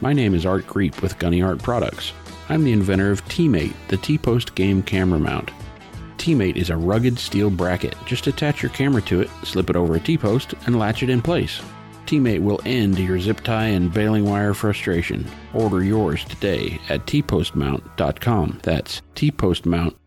My 0.01 0.13
name 0.13 0.33
is 0.33 0.45
Art 0.45 0.67
Creep 0.67 1.01
with 1.01 1.17
Gunny 1.19 1.41
Art 1.41 1.61
Products. 1.61 2.13
I'm 2.49 2.63
the 2.63 2.73
inventor 2.73 3.11
of 3.11 3.27
T-Mate, 3.27 3.75
the 3.87 3.97
T-Post 3.97 4.55
game 4.55 4.83
camera 4.83 5.19
mount. 5.19 5.51
T-Mate 6.17 6.57
is 6.57 6.69
a 6.69 6.77
rugged 6.77 7.17
steel 7.17 7.49
bracket. 7.49 7.95
Just 8.05 8.27
attach 8.27 8.61
your 8.61 8.71
camera 8.71 9.01
to 9.03 9.21
it, 9.21 9.29
slip 9.43 9.69
it 9.69 9.75
over 9.75 9.95
a 9.95 9.99
T-post, 9.99 10.53
and 10.65 10.77
latch 10.77 11.03
it 11.03 11.09
in 11.09 11.21
place. 11.21 11.61
T-Mate 12.05 12.41
will 12.41 12.61
end 12.65 12.99
your 12.99 13.19
zip 13.19 13.41
tie 13.41 13.67
and 13.67 13.93
baling 13.93 14.25
wire 14.25 14.53
frustration. 14.53 15.25
Order 15.53 15.83
yours 15.83 16.23
today 16.25 16.79
at 16.89 17.05
tpostmount.com. 17.07 18.59
That's 18.63 19.01
tpostmount.com. 19.15 20.04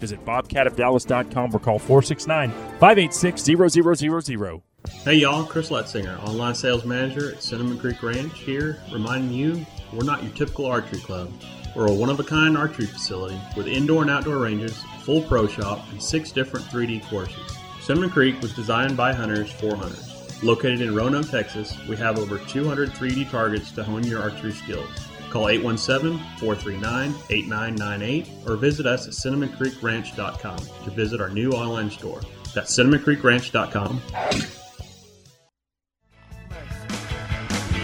Visit 0.00 0.24
bobcatofdallas.com 0.24 1.54
or 1.54 1.58
call 1.58 1.78
469 1.78 2.50
586 2.78 3.42
0000. 3.42 4.62
Hey 5.04 5.14
y'all, 5.14 5.44
Chris 5.44 5.70
Letzinger, 5.70 6.22
online 6.24 6.54
sales 6.54 6.84
manager 6.84 7.32
at 7.32 7.42
Cinnamon 7.42 7.78
Creek 7.78 8.02
Ranch 8.02 8.38
here, 8.38 8.78
reminding 8.92 9.32
you 9.32 9.66
we're 9.92 10.04
not 10.04 10.22
your 10.22 10.32
typical 10.32 10.66
archery 10.66 11.00
club. 11.00 11.32
We're 11.74 11.88
a 11.88 11.92
one 11.92 12.10
of 12.10 12.20
a 12.20 12.24
kind 12.24 12.56
archery 12.56 12.86
facility 12.86 13.38
with 13.56 13.66
indoor 13.66 14.02
and 14.02 14.10
outdoor 14.10 14.38
ranges, 14.38 14.82
full 15.02 15.22
pro 15.22 15.46
shop, 15.46 15.80
and 15.90 16.02
six 16.02 16.32
different 16.32 16.66
3D 16.66 17.08
courses. 17.08 17.58
Cinnamon 17.80 18.10
Creek 18.10 18.40
was 18.40 18.54
designed 18.54 18.96
by 18.96 19.12
hunters 19.12 19.50
for 19.50 19.74
hunters. 19.76 20.42
Located 20.42 20.80
in 20.80 20.94
Roanoke, 20.94 21.28
Texas, 21.28 21.76
we 21.88 21.96
have 21.96 22.18
over 22.18 22.38
200 22.38 22.90
3D 22.90 23.30
targets 23.30 23.70
to 23.72 23.82
hone 23.82 24.04
your 24.04 24.22
archery 24.22 24.52
skills. 24.52 25.07
Call 25.30 25.48
817 25.48 26.18
439 26.38 27.14
8998 27.30 28.28
or 28.48 28.56
visit 28.56 28.86
us 28.86 29.06
at 29.06 29.12
cinnamoncreekranch.com 29.12 30.58
to 30.58 30.90
visit 30.90 31.20
our 31.20 31.30
new 31.30 31.50
online 31.50 31.90
store. 31.90 32.20
That's 32.54 32.76
cinnamoncreekranch.com. 32.76 34.00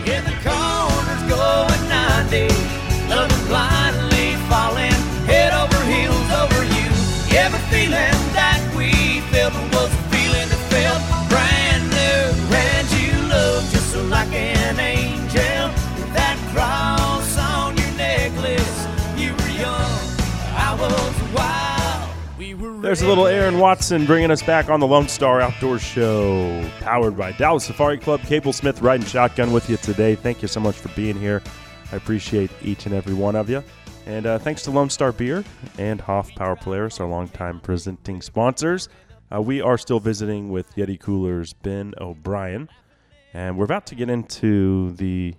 In 0.07 0.25
the 0.25 0.37
going 1.29 1.89
90, 1.89 2.49
loving 3.09 3.47
blindly 3.47 4.35
falling 4.49 4.93
head 5.27 5.53
over 5.55 5.85
heels 5.85 6.31
over 6.33 6.65
you. 6.65 6.85
Feeling 7.71 8.14
There's 22.85 23.01
a 23.01 23.09
little 23.09 23.27
Aaron 23.27 23.59
Watson 23.59 24.05
bringing 24.05 24.31
us 24.31 24.43
back 24.43 24.69
on 24.69 24.79
the 24.79 24.87
Lone 24.87 25.09
Star 25.09 25.41
Outdoor 25.41 25.79
Show, 25.79 26.71
powered 26.81 27.17
by 27.17 27.33
Dallas 27.33 27.65
Safari 27.65 27.97
Club. 27.97 28.21
Cable 28.21 28.53
Smith 28.53 28.83
riding 28.83 29.07
shotgun 29.07 29.55
with 29.55 29.71
you 29.71 29.79
today. 29.79 30.15
Thank 30.15 30.43
you 30.43 30.49
so 30.49 30.61
much 30.61 30.77
for 30.77 30.91
being 30.91 31.19
here. 31.19 31.43
I 31.93 31.97
appreciate 31.97 32.51
each 32.61 32.85
and 32.85 32.95
every 32.95 33.15
one 33.15 33.37
of 33.37 33.49
you. 33.49 33.65
And 34.05 34.27
uh, 34.27 34.39
thanks 34.39 34.65
to 34.65 34.71
Lone 34.71 34.91
Star 34.91 35.13
Beer 35.13 35.45
and 35.79 35.99
Hoff 35.99 36.35
Power 36.35 36.57
Polaris, 36.57 37.01
our 37.01 37.09
longtime 37.09 37.61
presenting 37.61 38.21
sponsors. 38.21 38.91
Uh, 39.35 39.41
we 39.41 39.63
are 39.63 39.79
still 39.79 39.99
visiting 39.99 40.51
with 40.51 40.77
Yeti 40.77 41.01
Cooler's 41.01 41.55
Ben 41.55 41.95
O'Brien, 41.99 42.69
and 43.33 43.57
we're 43.57 43.65
about 43.65 43.87
to 43.87 43.95
get 43.95 44.11
into 44.11 44.93
the 44.93 45.35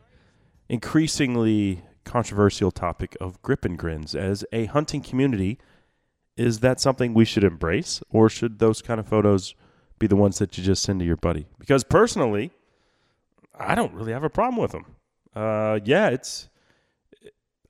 increasingly 0.68 1.84
controversial 2.06 2.72
topic 2.72 3.16
of 3.22 3.40
grip 3.44 3.66
and 3.66 3.78
grins 3.78 4.16
as 4.16 4.44
a 4.52 4.66
hunting 4.66 5.04
community 5.04 5.60
is 6.38 6.60
that 6.60 6.80
something 6.80 7.14
we 7.14 7.26
should 7.26 7.44
embrace 7.44 8.02
or 8.10 8.30
should 8.30 8.60
those 8.60 8.82
kind 8.82 9.00
of 9.00 9.08
photos 9.08 9.56
be 10.00 10.08
the 10.08 10.16
ones 10.16 10.40
that 10.40 10.58
you 10.58 10.64
just 10.64 10.84
send 10.84 11.00
to 11.00 11.06
your 11.06 11.18
buddy? 11.18 11.48
Because 11.60 11.84
personally 11.84 12.52
i 13.60 13.76
don't 13.76 13.94
really 13.94 14.12
have 14.12 14.24
a 14.24 14.30
problem 14.30 14.62
with 14.62 14.72
them 14.72 14.86
uh, 15.36 15.80
yeah 15.84 16.10
it's 16.10 16.50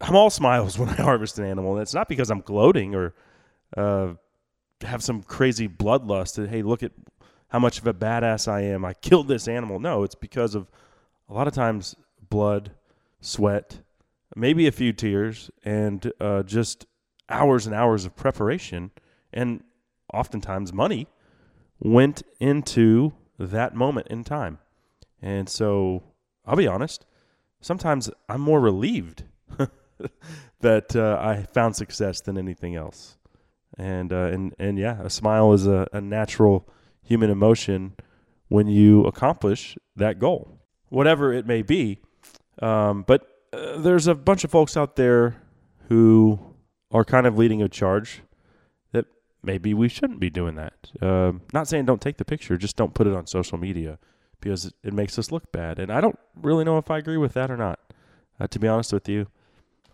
i'm 0.01 0.15
all 0.15 0.29
smiles 0.29 0.77
when 0.79 0.89
i 0.89 0.95
harvest 0.95 1.37
an 1.39 1.45
animal 1.45 1.73
and 1.73 1.81
it's 1.81 1.93
not 1.93 2.07
because 2.07 2.29
i'm 2.29 2.41
gloating 2.41 2.95
or 2.95 3.13
uh, 3.77 4.13
have 4.81 5.03
some 5.03 5.23
crazy 5.23 5.67
bloodlust 5.67 6.35
that 6.35 6.49
hey 6.49 6.61
look 6.61 6.83
at 6.83 6.91
how 7.49 7.59
much 7.59 7.79
of 7.79 7.87
a 7.87 7.93
badass 7.93 8.47
i 8.47 8.61
am. 8.61 8.83
I 8.83 8.93
killed 8.93 9.27
this 9.27 9.47
animal. 9.47 9.79
No 9.79 10.03
it's 10.03 10.15
because 10.15 10.55
of 10.55 10.69
a 11.29 11.33
lot 11.33 11.47
of 11.47 11.53
times 11.53 11.95
blood 12.29 12.71
sweat 13.21 13.79
maybe 14.35 14.67
a 14.67 14.71
few 14.71 14.91
tears 14.91 15.49
and 15.63 16.11
uh, 16.19 16.43
just 16.43 16.85
hours 17.29 17.65
and 17.65 17.75
hours 17.75 18.05
of 18.05 18.15
preparation 18.15 18.91
and 19.33 19.63
oftentimes 20.13 20.71
money 20.71 21.07
went 21.79 22.23
into 22.39 23.13
that 23.37 23.75
moment 23.75 24.07
in 24.07 24.23
time. 24.23 24.59
And 25.21 25.49
so 25.49 26.03
I'll 26.45 26.55
be 26.55 26.67
honest, 26.67 27.05
sometimes 27.61 28.09
I'm 28.29 28.41
more 28.41 28.59
relieved 28.59 29.23
that 30.61 30.95
uh, 30.95 31.17
I 31.21 31.43
found 31.53 31.75
success 31.75 32.21
than 32.21 32.37
anything 32.37 32.75
else. 32.75 33.17
And 33.77 34.13
uh, 34.13 34.29
and 34.31 34.55
and 34.57 34.77
yeah, 34.77 35.01
a 35.01 35.09
smile 35.09 35.51
is 35.51 35.67
a, 35.67 35.87
a 35.91 35.99
natural 35.99 36.69
human 37.03 37.29
emotion 37.29 37.95
when 38.47 38.67
you 38.67 39.03
accomplish 39.05 39.77
that 39.97 40.17
goal, 40.17 40.61
whatever 40.89 41.33
it 41.33 41.45
may 41.45 41.61
be. 41.61 41.99
Um, 42.61 43.03
but 43.05 43.27
uh, 43.51 43.79
there's 43.79 44.07
a 44.07 44.15
bunch 44.15 44.45
of 44.45 44.51
folks 44.51 44.77
out 44.77 44.95
there 44.95 45.35
who 45.89 46.39
are 46.91 47.03
kind 47.03 47.27
of 47.27 47.37
leading 47.37 47.61
a 47.61 47.69
charge 47.69 48.21
that 48.91 49.05
maybe 49.43 49.73
we 49.73 49.89
shouldn't 49.89 50.19
be 50.19 50.29
doing 50.29 50.55
that. 50.55 50.91
Um, 51.01 51.41
not 51.53 51.67
saying 51.67 51.85
don't 51.85 52.01
take 52.01 52.17
the 52.17 52.25
picture, 52.25 52.57
just 52.57 52.75
don't 52.75 52.93
put 52.93 53.07
it 53.07 53.13
on 53.13 53.27
social 53.27 53.57
media 53.57 53.99
because 54.39 54.65
it, 54.65 54.73
it 54.83 54.93
makes 54.93 55.17
us 55.17 55.31
look 55.31 55.51
bad. 55.51 55.79
And 55.79 55.91
I 55.91 56.01
don't 56.01 56.19
really 56.41 56.63
know 56.63 56.77
if 56.77 56.91
I 56.91 56.97
agree 56.97 57.17
with 57.17 57.33
that 57.33 57.49
or 57.49 57.57
not. 57.57 57.79
Uh, 58.39 58.47
to 58.47 58.59
be 58.59 58.67
honest 58.67 58.93
with 58.93 59.07
you, 59.07 59.27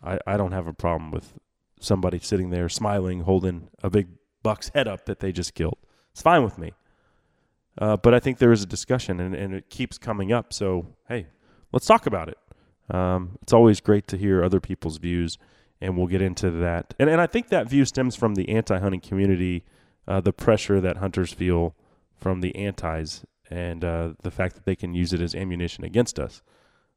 I, 0.03 0.19
I 0.25 0.37
don't 0.37 0.51
have 0.51 0.67
a 0.67 0.73
problem 0.73 1.11
with 1.11 1.33
somebody 1.79 2.19
sitting 2.19 2.49
there 2.49 2.69
smiling, 2.69 3.21
holding 3.21 3.69
a 3.83 3.89
big 3.89 4.07
buck's 4.43 4.69
head 4.69 4.87
up 4.87 5.05
that 5.05 5.19
they 5.19 5.31
just 5.31 5.53
killed. 5.53 5.77
It's 6.11 6.21
fine 6.21 6.43
with 6.43 6.57
me. 6.57 6.73
Uh, 7.77 7.97
but 7.97 8.13
I 8.13 8.19
think 8.19 8.37
there 8.37 8.51
is 8.51 8.63
a 8.63 8.67
discussion 8.67 9.19
and, 9.19 9.33
and 9.33 9.53
it 9.53 9.69
keeps 9.69 9.97
coming 9.97 10.31
up. 10.31 10.53
So, 10.53 10.87
hey, 11.07 11.27
let's 11.71 11.85
talk 11.85 12.05
about 12.05 12.29
it. 12.29 12.37
Um, 12.93 13.37
it's 13.41 13.53
always 13.53 13.79
great 13.79 14.07
to 14.09 14.17
hear 14.17 14.43
other 14.43 14.59
people's 14.59 14.97
views, 14.97 15.37
and 15.81 15.97
we'll 15.97 16.07
get 16.07 16.21
into 16.21 16.51
that. 16.51 16.93
And, 16.99 17.09
and 17.09 17.19
I 17.19 17.27
think 17.27 17.49
that 17.49 17.67
view 17.67 17.85
stems 17.85 18.15
from 18.15 18.35
the 18.35 18.49
anti 18.49 18.79
hunting 18.79 19.01
community, 19.01 19.63
uh, 20.07 20.21
the 20.21 20.33
pressure 20.33 20.79
that 20.79 20.97
hunters 20.97 21.33
feel 21.33 21.75
from 22.15 22.41
the 22.41 22.55
antis, 22.55 23.25
and 23.49 23.83
uh, 23.83 24.13
the 24.21 24.31
fact 24.31 24.55
that 24.55 24.65
they 24.65 24.75
can 24.75 24.93
use 24.93 25.11
it 25.11 25.21
as 25.21 25.35
ammunition 25.35 25.83
against 25.83 26.19
us. 26.19 26.41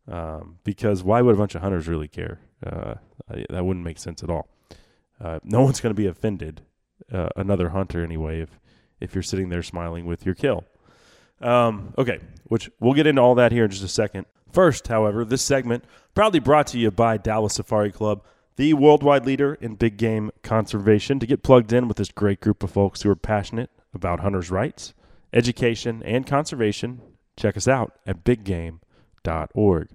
Um, 0.06 0.58
because 0.64 1.02
why 1.02 1.22
would 1.22 1.34
a 1.34 1.38
bunch 1.38 1.54
of 1.54 1.62
hunters 1.62 1.88
really 1.88 2.08
care? 2.08 2.40
Uh, 2.64 2.94
that 3.48 3.64
wouldn't 3.64 3.84
make 3.84 3.98
sense 3.98 4.22
at 4.22 4.30
all. 4.30 4.48
Uh, 5.20 5.40
no 5.42 5.62
one's 5.64 5.80
going 5.80 5.94
to 5.94 6.00
be 6.00 6.06
offended, 6.06 6.62
uh, 7.12 7.28
another 7.36 7.70
hunter 7.70 8.02
anyway, 8.02 8.40
if 8.40 8.60
if 9.00 9.14
you're 9.14 9.22
sitting 9.22 9.48
there 9.48 9.62
smiling 9.62 10.06
with 10.06 10.24
your 10.24 10.34
kill. 10.34 10.64
Um, 11.40 11.92
okay, 11.98 12.20
which 12.44 12.70
we'll 12.80 12.94
get 12.94 13.06
into 13.06 13.20
all 13.20 13.34
that 13.34 13.52
here 13.52 13.64
in 13.64 13.70
just 13.70 13.82
a 13.82 13.88
second. 13.88 14.26
First, 14.52 14.86
however, 14.88 15.24
this 15.24 15.42
segment 15.42 15.84
proudly 16.14 16.38
brought 16.38 16.68
to 16.68 16.78
you 16.78 16.90
by 16.90 17.16
Dallas 17.16 17.54
Safari 17.54 17.90
Club, 17.90 18.22
the 18.56 18.74
worldwide 18.74 19.26
leader 19.26 19.54
in 19.54 19.74
big 19.74 19.96
game 19.96 20.30
conservation. 20.42 21.18
To 21.18 21.26
get 21.26 21.42
plugged 21.42 21.72
in 21.72 21.88
with 21.88 21.96
this 21.96 22.10
great 22.10 22.40
group 22.40 22.62
of 22.62 22.70
folks 22.70 23.02
who 23.02 23.10
are 23.10 23.16
passionate 23.16 23.70
about 23.92 24.20
hunters' 24.20 24.50
rights, 24.50 24.94
education, 25.32 26.02
and 26.04 26.26
conservation, 26.26 27.00
check 27.36 27.56
us 27.56 27.68
out 27.68 27.98
at 28.06 28.24
biggame.org. 28.24 29.88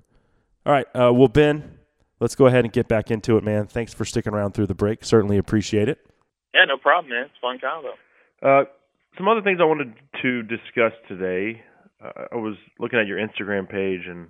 All 0.65 0.73
right, 0.73 0.87
uh, 0.93 1.11
well, 1.13 1.27
Ben, 1.27 1.79
let's 2.19 2.35
go 2.35 2.45
ahead 2.47 2.65
and 2.65 2.73
get 2.73 2.87
back 2.87 3.11
into 3.11 3.37
it, 3.37 3.43
man. 3.43 3.67
Thanks 3.67 3.93
for 3.93 4.05
sticking 4.05 4.33
around 4.33 4.53
through 4.53 4.67
the 4.67 4.75
break. 4.75 5.05
Certainly 5.05 5.37
appreciate 5.37 5.89
it. 5.89 5.99
Yeah, 6.53 6.65
no 6.65 6.77
problem, 6.77 7.11
man. 7.11 7.25
It's 7.25 7.33
fun 7.41 7.59
combo. 7.59 7.93
Uh, 8.41 8.65
some 9.17 9.27
other 9.27 9.41
things 9.41 9.59
I 9.61 9.65
wanted 9.65 9.93
to 10.21 10.43
discuss 10.43 10.93
today. 11.07 11.61
Uh, 12.03 12.25
I 12.31 12.35
was 12.35 12.55
looking 12.79 12.99
at 12.99 13.07
your 13.07 13.17
Instagram 13.17 13.69
page, 13.69 14.07
and 14.07 14.29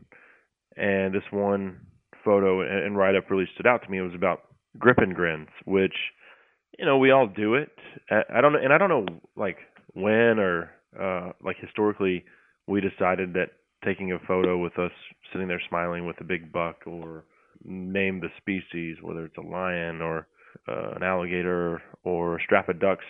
and 0.75 1.13
this 1.13 1.23
one 1.31 1.81
photo 2.23 2.61
and, 2.61 2.85
and 2.85 2.97
write 2.97 3.15
up 3.15 3.29
really 3.29 3.47
stood 3.53 3.67
out 3.67 3.83
to 3.83 3.89
me. 3.89 3.99
It 3.99 4.03
was 4.03 4.15
about 4.15 4.41
grip 4.77 4.97
and 4.99 5.15
grins, 5.15 5.49
which 5.65 5.95
you 6.77 6.85
know 6.85 6.97
we 6.97 7.11
all 7.11 7.27
do 7.27 7.55
it. 7.55 7.71
I, 8.09 8.21
I 8.35 8.41
don't 8.41 8.53
know, 8.53 8.59
and 8.61 8.73
I 8.73 8.77
don't 8.77 8.89
know 8.89 9.05
like 9.35 9.57
when 9.93 10.39
or 10.39 10.71
uh, 10.99 11.31
like 11.43 11.57
historically 11.59 12.25
we 12.67 12.81
decided 12.81 13.33
that 13.33 13.51
taking 13.83 14.11
a 14.11 14.19
photo 14.27 14.57
with 14.57 14.77
us 14.77 14.91
sitting 15.31 15.47
there 15.47 15.61
smiling 15.69 16.05
with 16.05 16.19
a 16.19 16.23
big 16.23 16.51
buck 16.51 16.85
or 16.85 17.23
name 17.63 18.21
the 18.21 18.29
species, 18.37 18.97
whether 19.01 19.25
it's 19.25 19.37
a 19.37 19.41
lion 19.41 20.01
or 20.01 20.27
uh, 20.67 20.91
an 20.95 21.03
alligator 21.03 21.81
or 22.03 22.37
a 22.37 22.43
strap 22.43 22.69
of 22.69 22.79
ducks, 22.79 23.05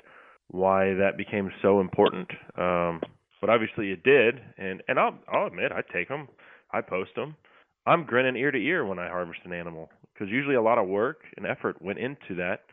why 0.47 0.93
that 0.93 1.17
became 1.17 1.51
so 1.61 1.79
important. 1.79 2.29
Um, 2.57 3.01
but 3.41 3.49
obviously 3.49 3.91
it 3.91 4.03
did, 4.03 4.39
and 4.57 4.83
and 4.87 4.99
I'll 4.99 5.17
I'll 5.31 5.47
admit 5.47 5.71
I 5.71 5.81
take 5.93 6.09
them, 6.09 6.27
I 6.71 6.81
post 6.81 7.11
them. 7.15 7.35
I'm 7.85 8.05
grinning 8.05 8.35
ear 8.35 8.51
to 8.51 8.57
ear 8.57 8.85
when 8.85 8.99
I 8.99 9.07
harvest 9.07 9.39
an 9.45 9.53
animal 9.53 9.89
because 10.13 10.31
usually 10.31 10.55
a 10.55 10.61
lot 10.61 10.77
of 10.77 10.87
work 10.87 11.21
and 11.37 11.45
effort 11.45 11.81
went 11.81 11.99
into 11.99 12.35
that, 12.35 12.63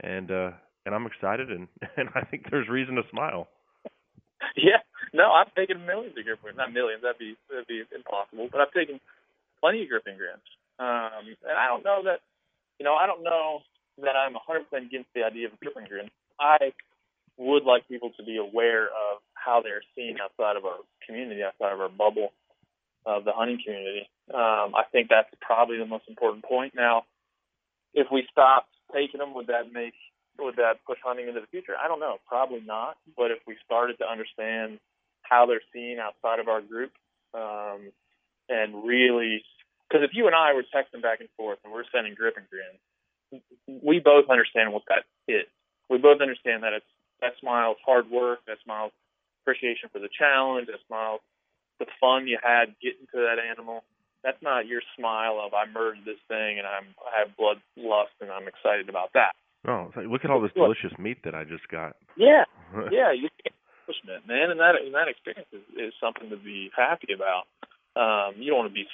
and 0.00 0.30
uh, 0.30 0.50
and 0.86 0.94
I'm 0.94 1.06
excited 1.06 1.50
and 1.50 1.68
and 1.96 2.08
I 2.14 2.22
think 2.22 2.50
there's 2.50 2.68
reason 2.68 2.94
to 2.96 3.02
smile. 3.10 3.48
Yeah, 4.56 4.82
no, 5.12 5.30
I've 5.30 5.54
taken 5.54 5.86
millions 5.86 6.18
of 6.18 6.24
gripping, 6.24 6.56
not 6.56 6.72
millions, 6.72 7.02
that'd 7.02 7.18
be 7.18 7.36
that'd 7.50 7.66
be 7.66 7.82
impossible, 7.94 8.48
but 8.50 8.60
I've 8.60 8.72
taken 8.72 9.00
plenty 9.60 9.82
of 9.82 9.88
grip 9.88 10.04
and 10.06 10.18
grins. 10.18 10.42
Um, 10.78 11.30
and 11.46 11.56
I 11.56 11.68
don't 11.68 11.84
know 11.84 12.02
that, 12.04 12.20
you 12.78 12.84
know, 12.84 12.94
I 12.94 13.06
don't 13.06 13.22
know 13.22 13.60
that 14.02 14.16
I'm 14.16 14.34
100% 14.34 14.66
against 14.86 15.08
the 15.14 15.22
idea 15.22 15.46
of 15.46 15.60
grip 15.60 15.76
and 15.76 15.86
grin. 15.86 16.10
I 16.40 16.72
would 17.38 17.64
like 17.64 17.86
people 17.88 18.10
to 18.16 18.24
be 18.24 18.36
aware 18.36 18.86
of 18.86 19.22
how 19.34 19.62
they're 19.62 19.82
seen 19.94 20.16
outside 20.22 20.56
of 20.56 20.64
our 20.64 20.82
community, 21.06 21.42
outside 21.42 21.72
of 21.72 21.80
our 21.80 21.88
bubble 21.88 22.32
of 23.04 23.24
the 23.24 23.32
hunting 23.32 23.58
community. 23.64 24.08
Um, 24.32 24.74
I 24.74 24.84
think 24.90 25.08
that's 25.08 25.28
probably 25.40 25.78
the 25.78 25.86
most 25.86 26.04
important 26.08 26.44
point. 26.44 26.74
Now, 26.74 27.04
if 27.94 28.06
we 28.12 28.26
stopped 28.30 28.70
taking 28.94 29.18
them, 29.18 29.34
would 29.34 29.48
that 29.48 29.72
make 29.72 29.94
would 30.38 30.56
that 30.56 30.80
push 30.86 30.98
hunting 31.04 31.28
into 31.28 31.40
the 31.40 31.46
future? 31.46 31.74
I 31.76 31.88
don't 31.88 32.00
know. 32.00 32.16
Probably 32.26 32.60
not. 32.64 32.96
But 33.16 33.30
if 33.30 33.38
we 33.46 33.56
started 33.64 33.98
to 33.98 34.06
understand 34.08 34.78
how 35.22 35.46
they're 35.46 35.62
seen 35.72 35.98
outside 36.00 36.40
of 36.40 36.48
our 36.48 36.60
group, 36.60 36.90
um, 37.34 37.92
and 38.48 38.84
really, 38.84 39.44
because 39.88 40.04
if 40.04 40.12
you 40.14 40.26
and 40.26 40.34
I 40.34 40.54
were 40.54 40.64
texting 40.74 41.02
back 41.02 41.20
and 41.20 41.28
forth 41.36 41.58
and 41.64 41.72
we're 41.72 41.84
sending 41.94 42.14
grip 42.14 42.36
and 42.36 42.46
grin, 42.48 43.40
we 43.82 43.98
both 44.00 44.28
understand 44.30 44.72
what 44.72 44.82
that 44.88 45.04
is. 45.28 45.46
We 45.88 45.98
both 45.98 46.20
understand 46.20 46.62
that 46.62 46.72
it's 46.72 46.86
that 47.20 47.32
smile's 47.40 47.76
hard 47.84 48.10
work, 48.10 48.40
that 48.46 48.58
smile's 48.64 48.92
appreciation 49.42 49.88
for 49.92 49.98
the 49.98 50.08
challenge, 50.08 50.66
that 50.66 50.80
smile's 50.86 51.20
the 51.82 51.90
fun 51.98 52.30
you 52.30 52.38
had 52.38 52.78
getting 52.78 53.10
to 53.10 53.18
that 53.26 53.42
animal. 53.42 53.82
That's 54.22 54.38
not 54.38 54.70
your 54.70 54.82
smile 54.94 55.42
of 55.42 55.50
I 55.50 55.66
murdered 55.66 56.06
this 56.06 56.22
thing 56.30 56.62
and 56.62 56.66
I'm 56.66 56.94
I 57.02 57.26
have 57.26 57.34
blood 57.36 57.58
lust 57.74 58.14
and 58.22 58.30
I'm 58.30 58.46
excited 58.46 58.88
about 58.88 59.10
that. 59.18 59.34
Oh, 59.66 59.90
look 60.06 60.24
at 60.24 60.30
all 60.30 60.42
this 60.42 60.54
delicious 60.54 60.94
meat 60.98 61.22
that 61.22 61.34
I 61.34 61.42
just 61.42 61.66
got. 61.68 61.94
Yeah, 62.16 62.46
yeah, 62.90 63.10
you 63.10 63.30
get 63.42 63.54
accomplishment, 63.54 64.26
man, 64.26 64.50
and 64.50 64.58
that 64.58 64.78
and 64.78 64.94
that 64.94 65.10
experience 65.10 65.50
is, 65.50 65.66
is 65.74 65.92
something 65.98 66.30
to 66.30 66.38
be 66.38 66.70
happy 66.74 67.14
about. 67.14 67.50
Um, 67.94 68.38
you 68.38 68.50
don't 68.50 68.66
want 68.66 68.70
to 68.70 68.74
be 68.74 68.86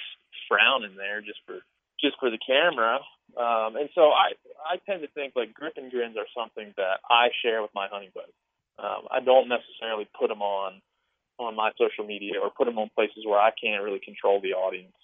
frowning 0.49 0.97
there 0.97 1.21
just 1.21 1.39
for 1.45 1.61
just 2.01 2.17
for 2.19 2.29
the 2.29 2.41
camera. 2.41 2.99
Um, 3.37 3.77
and 3.77 3.89
so 3.93 4.09
I 4.09 4.33
I 4.65 4.77
tend 4.85 5.01
to 5.01 5.09
think 5.13 5.33
like 5.35 5.53
grip 5.53 5.73
and 5.77 5.89
grins 5.89 6.17
are 6.17 6.29
something 6.33 6.73
that 6.77 7.01
I 7.09 7.29
share 7.41 7.61
with 7.61 7.73
my 7.73 7.87
hunting 7.89 8.09
buddies. 8.13 8.37
Um, 8.79 9.09
I 9.11 9.19
don't 9.19 9.49
necessarily 9.49 10.07
put 10.17 10.29
them 10.29 10.41
on 10.41 10.81
on 11.39 11.55
my 11.55 11.71
social 11.77 12.05
media 12.05 12.33
or 12.41 12.51
put 12.51 12.65
them 12.65 12.77
on 12.77 12.89
places 12.95 13.25
where 13.25 13.39
I 13.39 13.51
can't 13.51 13.83
really 13.83 13.99
control 13.99 14.41
the 14.41 14.53
audience. 14.53 14.95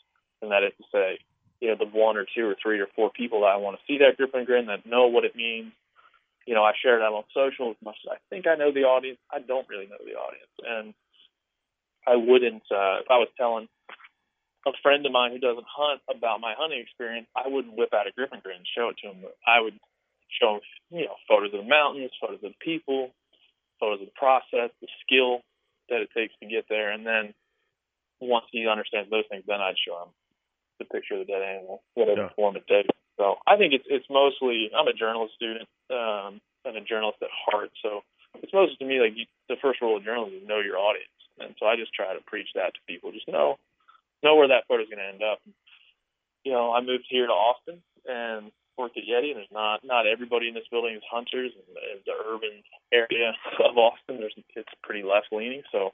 And 0.41 0.51
that 0.51 0.63
is 0.63 0.73
to 0.77 0.83
say, 0.91 1.19
you 1.61 1.69
know, 1.69 1.75
the 1.79 1.89
one 1.89 2.17
or 2.17 2.25
two 2.25 2.45
or 2.45 2.55
three 2.61 2.79
or 2.79 2.87
four 2.95 3.09
people 3.09 3.41
that 3.41 3.55
I 3.55 3.57
want 3.57 3.77
to 3.77 3.83
see 3.87 3.99
that 3.99 4.17
grip 4.17 4.31
and 4.33 4.45
grin 4.45 4.67
that 4.67 4.85
know 4.85 5.07
what 5.07 5.25
it 5.25 5.35
means. 5.35 5.71
You 6.45 6.53
know, 6.53 6.63
I 6.63 6.73
share 6.77 6.99
that 6.99 7.09
on 7.09 7.23
social 7.33 7.71
as 7.71 7.79
much 7.83 7.97
as 8.05 8.11
I 8.13 8.17
think 8.29 8.45
I 8.45 8.55
know 8.55 8.71
the 8.71 8.85
audience. 8.85 9.17
I 9.31 9.39
don't 9.39 9.67
really 9.67 9.87
know 9.87 9.97
the 9.97 10.13
audience. 10.13 10.53
And 10.61 10.93
I 12.05 12.15
wouldn't, 12.15 12.63
uh, 12.69 13.01
if 13.01 13.09
I 13.09 13.17
was 13.17 13.29
telling 13.37 13.67
a 14.67 14.71
friend 14.83 15.05
of 15.05 15.11
mine 15.11 15.31
who 15.31 15.39
doesn't 15.39 15.65
hunt 15.65 16.01
about 16.09 16.41
my 16.41 16.53
hunting 16.57 16.81
experience, 16.81 17.27
I 17.35 17.47
wouldn't 17.47 17.77
whip 17.77 17.93
out 17.93 18.05
a 18.05 18.13
and 18.13 18.43
grin 18.43 18.57
and 18.57 18.67
show 18.77 18.89
it 18.89 18.97
to 19.01 19.13
him. 19.13 19.25
I 19.45 19.61
would 19.61 19.79
show 20.29 20.55
him, 20.55 20.61
you 20.91 21.05
know, 21.05 21.17
photos 21.27 21.53
of 21.53 21.61
the 21.63 21.69
mountains, 21.69 22.11
photos 22.21 22.43
of 22.43 22.53
the 22.53 22.61
people, 22.61 23.09
photos 23.79 24.01
of 24.01 24.07
the 24.07 24.19
process, 24.19 24.69
the 24.81 24.89
skill, 25.01 25.41
that 25.89 26.01
it 26.01 26.09
takes 26.15 26.33
to 26.39 26.47
get 26.47 26.65
there. 26.69 26.91
And 26.91 27.05
then 27.05 27.33
once 28.19 28.45
he 28.51 28.67
understands 28.67 29.09
those 29.09 29.25
things, 29.29 29.43
then 29.47 29.61
I'd 29.61 29.77
show 29.77 30.03
him 30.03 30.09
the 30.79 30.85
picture 30.85 31.15
of 31.15 31.25
the 31.25 31.31
dead 31.31 31.41
animal, 31.41 31.83
whatever 31.93 32.27
yeah. 32.27 32.35
form 32.35 32.55
it 32.55 32.67
takes. 32.67 32.89
So 33.17 33.35
I 33.47 33.55
think 33.55 33.73
it's 33.73 33.85
it's 33.87 34.05
mostly 34.09 34.69
I'm 34.75 34.87
a 34.87 34.93
journalist 34.93 35.35
student 35.35 35.69
um, 35.89 36.41
and 36.65 36.75
a 36.75 36.81
journalist 36.81 37.19
at 37.21 37.31
heart. 37.31 37.71
So 37.81 38.03
it's 38.43 38.53
mostly 38.53 38.75
to 38.77 38.85
me 38.85 38.99
like 38.99 39.15
you, 39.15 39.25
the 39.47 39.55
first 39.61 39.81
rule 39.81 39.97
of 39.97 40.03
journalism 40.03 40.39
is 40.39 40.47
know 40.47 40.59
your 40.59 40.77
audience, 40.77 41.15
and 41.39 41.55
so 41.59 41.65
I 41.65 41.77
just 41.77 41.93
try 41.93 42.13
to 42.13 42.19
preach 42.27 42.49
that 42.55 42.73
to 42.75 42.79
people. 42.87 43.11
Just 43.11 43.27
know 43.29 43.55
know 44.23 44.35
where 44.35 44.49
that 44.49 44.67
photo's 44.67 44.87
going 44.87 44.99
to 44.99 45.13
end 45.13 45.23
up. 45.23 45.39
You 46.43 46.51
know, 46.51 46.73
I 46.73 46.81
moved 46.81 47.05
here 47.09 47.27
to 47.27 47.31
Austin 47.31 47.81
and 48.05 48.51
worked 48.77 48.97
at 48.97 49.03
Yeti, 49.03 49.31
and 49.31 49.37
there's 49.37 49.53
not 49.53 49.81
not 49.83 50.07
everybody 50.07 50.47
in 50.47 50.53
this 50.53 50.67
building 50.69 50.95
is 50.95 51.03
hunters. 51.09 51.51
And, 51.55 51.63
the 52.05 52.13
urban 52.29 52.61
area 52.93 53.33
of 53.65 53.77
Austin, 53.77 54.19
there's 54.19 54.35
it's 54.55 54.69
pretty 54.83 55.03
left 55.03 55.27
leaning. 55.31 55.63
So 55.71 55.93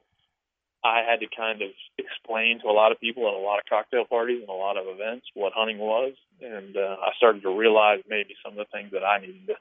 I 0.84 1.04
had 1.08 1.20
to 1.22 1.28
kind 1.36 1.62
of 1.62 1.70
explain 1.98 2.60
to 2.62 2.68
a 2.68 2.76
lot 2.76 2.92
of 2.92 3.00
people 3.00 3.28
at 3.28 3.34
a 3.34 3.38
lot 3.38 3.60
of 3.60 3.66
cocktail 3.70 4.06
parties 4.06 4.42
and 4.42 4.50
a 4.50 4.54
lot 4.54 4.78
of 4.78 4.88
events 4.88 5.28
what 5.34 5.54
hunting 5.56 5.78
was, 5.78 6.14
and 6.42 6.76
uh, 6.76 6.98
I 7.02 7.12
started 7.18 7.44
to 7.44 7.56
realize 7.56 8.00
maybe 8.10 8.36
some 8.44 8.54
of 8.54 8.58
the 8.58 8.72
things 8.74 8.92
that 8.92 9.04
I 9.04 9.20
needed 9.20 9.48
to 9.48 9.56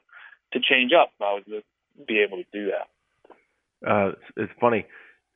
to 0.53 0.59
change 0.59 0.91
up 0.91 1.11
I 1.21 1.33
was 1.33 1.43
to 1.47 1.61
be 2.05 2.19
able 2.19 2.37
to 2.37 2.45
do 2.51 2.71
that. 2.71 3.89
Uh, 3.89 4.09
it's, 4.09 4.21
it's 4.35 4.53
funny. 4.59 4.85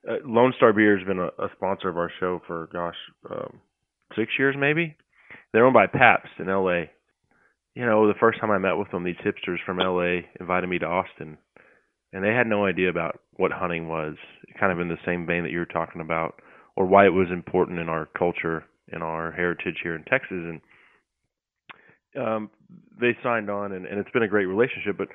Uh, 0.08 0.18
Lone 0.26 0.54
Star 0.58 0.74
Beer 0.74 0.98
has 0.98 1.08
been 1.08 1.20
a, 1.20 1.28
a 1.40 1.50
sponsor 1.56 1.88
of 1.90 1.98
our 1.98 2.12
show 2.20 2.42
for 2.46 2.68
gosh, 2.74 2.98
um, 3.30 3.62
six 4.18 4.34
years 4.38 4.56
maybe. 4.58 4.98
They're 5.54 5.66
owned 5.66 5.74
by 5.74 5.88
Pabst 5.88 6.34
in 6.40 6.50
L.A 6.50 6.92
you 7.76 7.86
know, 7.86 8.08
the 8.08 8.20
first 8.20 8.40
time 8.40 8.52
I 8.52 8.58
met 8.58 8.78
with 8.78 8.90
them, 8.92 9.04
these 9.04 9.16
hipsters 9.24 9.58
from 9.66 9.78
LA 9.78 10.28
invited 10.40 10.68
me 10.68 10.80
to 10.80 10.86
Austin, 10.86 11.38
and 12.14 12.24
they 12.24 12.30
had 12.30 12.48
no 12.48 12.66
idea 12.66 12.90
about 12.90 13.20
what 13.34 13.52
hunting 13.52 13.90
was, 13.90 14.16
kind 14.60 14.72
of 14.72 14.80
in 14.80 14.88
the 14.88 14.98
same 15.06 15.26
vein 15.26 15.44
that 15.44 15.52
you 15.52 15.60
were 15.60 15.66
talking 15.66 16.02
about, 16.02 16.40
or 16.78 16.86
why 16.86 17.06
it 17.06 17.14
was 17.14 17.28
important 17.32 17.80
in 17.80 17.90
our 17.90 18.08
culture, 18.18 18.64
in 18.94 19.02
our 19.02 19.32
heritage 19.34 19.76
here 19.84 19.96
in 19.96 20.04
Texas. 20.06 20.30
And 20.32 20.62
um, 22.18 22.50
they 23.00 23.12
signed 23.22 23.50
on, 23.50 23.74
and, 23.74 23.86
and 23.86 24.00
it's 24.00 24.12
been 24.12 24.24
a 24.24 24.28
great 24.28 24.46
relationship. 24.46 24.98
But 24.98 25.10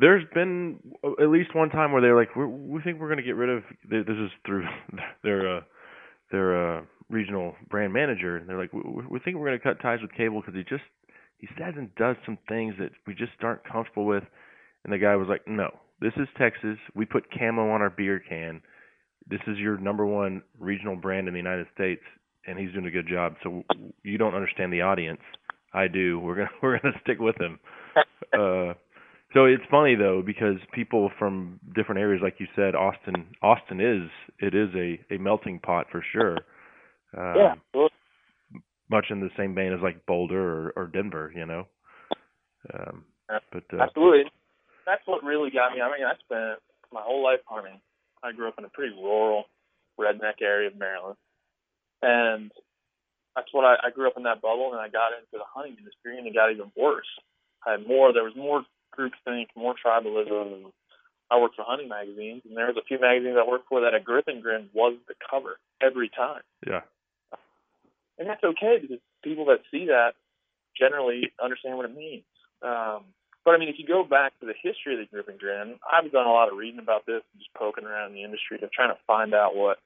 there's 0.00 0.24
been 0.34 0.80
at 1.20 1.28
least 1.28 1.54
one 1.54 1.70
time 1.70 1.92
where 1.92 2.02
they're 2.02 2.16
like, 2.16 2.34
we 2.34 2.46
we 2.46 2.82
think 2.82 2.98
we're 2.98 3.08
going 3.08 3.18
to 3.18 3.22
get 3.22 3.36
rid 3.36 3.50
of. 3.50 3.62
This 3.88 4.04
is 4.08 4.30
through 4.44 4.64
their 5.22 5.58
uh, 5.58 5.60
their 6.32 6.78
uh, 6.78 6.82
regional 7.08 7.54
brand 7.70 7.92
manager, 7.92 8.36
and 8.36 8.48
they're 8.48 8.58
like, 8.58 8.72
we, 8.72 8.82
we 9.08 9.20
think 9.20 9.36
we're 9.36 9.46
going 9.46 9.58
to 9.58 9.62
cut 9.62 9.80
ties 9.80 10.00
with 10.02 10.10
cable 10.12 10.40
because 10.40 10.54
he 10.54 10.64
just 10.64 10.82
he 11.38 11.48
says 11.58 11.74
and 11.76 11.94
does 11.96 12.16
some 12.24 12.38
things 12.48 12.74
that 12.78 12.90
we 13.06 13.14
just 13.14 13.32
aren't 13.42 13.64
comfortable 13.64 14.06
with. 14.06 14.24
And 14.84 14.92
the 14.92 14.98
guy 14.98 15.16
was 15.16 15.28
like, 15.28 15.46
no, 15.46 15.70
this 16.00 16.12
is 16.16 16.28
Texas. 16.38 16.78
We 16.94 17.04
put 17.04 17.24
camo 17.36 17.70
on 17.70 17.82
our 17.82 17.90
beer 17.90 18.22
can. 18.26 18.62
This 19.28 19.40
is 19.46 19.58
your 19.58 19.78
number 19.78 20.06
one 20.06 20.42
regional 20.58 20.96
brand 20.96 21.28
in 21.28 21.34
the 21.34 21.40
United 21.40 21.66
States, 21.74 22.02
and 22.46 22.58
he's 22.58 22.72
doing 22.72 22.86
a 22.86 22.90
good 22.90 23.08
job. 23.08 23.34
So 23.42 23.64
you 24.02 24.18
don't 24.18 24.34
understand 24.34 24.72
the 24.72 24.82
audience. 24.82 25.20
I 25.74 25.88
do. 25.88 26.18
We're 26.20 26.36
gonna 26.36 26.50
we're 26.62 26.78
gonna 26.80 26.94
stick 27.02 27.18
with 27.18 27.36
him. 27.40 27.58
Uh, 28.32 28.74
so 29.34 29.44
it's 29.44 29.62
funny 29.70 29.94
though 29.94 30.22
because 30.24 30.56
people 30.72 31.10
from 31.18 31.60
different 31.74 32.00
areas, 32.00 32.20
like 32.22 32.34
you 32.38 32.46
said, 32.56 32.74
Austin 32.74 33.26
Austin 33.42 33.80
is 33.80 34.10
it 34.40 34.54
is 34.54 34.68
a 34.74 35.14
a 35.14 35.18
melting 35.18 35.58
pot 35.58 35.86
for 35.90 36.04
sure. 36.12 36.38
Um, 37.16 37.36
yeah, 37.36 37.54
much 38.88 39.06
in 39.10 39.20
the 39.20 39.30
same 39.36 39.54
vein 39.54 39.72
as 39.72 39.80
like 39.82 40.06
Boulder 40.06 40.40
or, 40.40 40.72
or 40.76 40.86
Denver, 40.86 41.32
you 41.34 41.46
know. 41.46 41.66
Um, 42.72 43.04
but 43.28 43.64
uh, 43.72 43.82
absolutely, 43.82 44.30
that's 44.86 45.02
what 45.06 45.24
really 45.24 45.50
got 45.50 45.72
me. 45.72 45.80
I 45.80 45.90
mean, 45.90 46.06
I 46.06 46.14
spent 46.24 46.60
my 46.92 47.02
whole 47.02 47.22
life 47.22 47.40
hunting. 47.46 47.80
I 48.22 48.32
grew 48.32 48.48
up 48.48 48.58
in 48.58 48.64
a 48.64 48.68
pretty 48.68 48.94
rural, 48.94 49.44
redneck 49.98 50.40
area 50.42 50.68
of 50.68 50.76
Maryland, 50.76 51.16
and 52.02 52.50
that's 53.34 53.52
what 53.52 53.64
I, 53.64 53.88
I 53.88 53.90
grew 53.90 54.06
up 54.06 54.16
in 54.16 54.22
that 54.24 54.42
bubble. 54.42 54.70
And 54.72 54.80
I 54.80 54.88
got 54.88 55.12
into 55.12 55.32
the 55.32 55.46
hunting 55.52 55.76
industry, 55.78 56.18
and 56.18 56.26
it 56.26 56.34
got 56.34 56.52
even 56.52 56.70
worse. 56.76 57.10
I 57.66 57.72
had 57.72 57.86
more. 57.86 58.12
There 58.12 58.24
was 58.24 58.36
more 58.36 58.64
groupthink, 58.96 59.46
more 59.56 59.74
tribalism. 59.74 60.70
I 61.28 61.40
worked 61.40 61.56
for 61.56 61.64
hunting 61.66 61.88
magazines, 61.88 62.42
and 62.46 62.56
there 62.56 62.66
was 62.66 62.76
a 62.76 62.86
few 62.86 63.00
magazines 63.00 63.36
I 63.36 63.48
worked 63.48 63.68
for 63.68 63.80
that 63.80 63.94
a 63.94 64.00
grip 64.00 64.28
and 64.28 64.42
grin 64.42 64.70
was 64.72 64.96
the 65.08 65.14
cover 65.28 65.58
every 65.82 66.08
time. 66.08 66.42
Yeah 66.66 66.82
and 68.18 68.28
that's 68.28 68.44
okay 68.44 68.78
because 68.80 68.98
people 69.22 69.46
that 69.46 69.60
see 69.70 69.86
that 69.86 70.12
generally 70.78 71.32
understand 71.42 71.76
what 71.76 71.88
it 71.88 71.96
means. 71.96 72.24
Um, 72.62 73.04
but 73.44 73.54
I 73.54 73.58
mean, 73.58 73.68
if 73.68 73.78
you 73.78 73.86
go 73.86 74.02
back 74.02 74.38
to 74.40 74.46
the 74.46 74.58
history 74.60 74.94
of 74.94 75.00
the 75.00 75.06
grip 75.06 75.28
and 75.28 75.38
grin, 75.38 75.78
I've 75.86 76.10
done 76.10 76.26
a 76.26 76.32
lot 76.32 76.50
of 76.50 76.58
reading 76.58 76.80
about 76.80 77.06
this 77.06 77.22
and 77.32 77.38
just 77.38 77.54
poking 77.54 77.84
around 77.84 78.12
the 78.12 78.24
industry 78.24 78.58
of 78.60 78.72
trying 78.72 78.90
to 78.90 78.98
find 79.06 79.34
out 79.34 79.54
what 79.54 79.78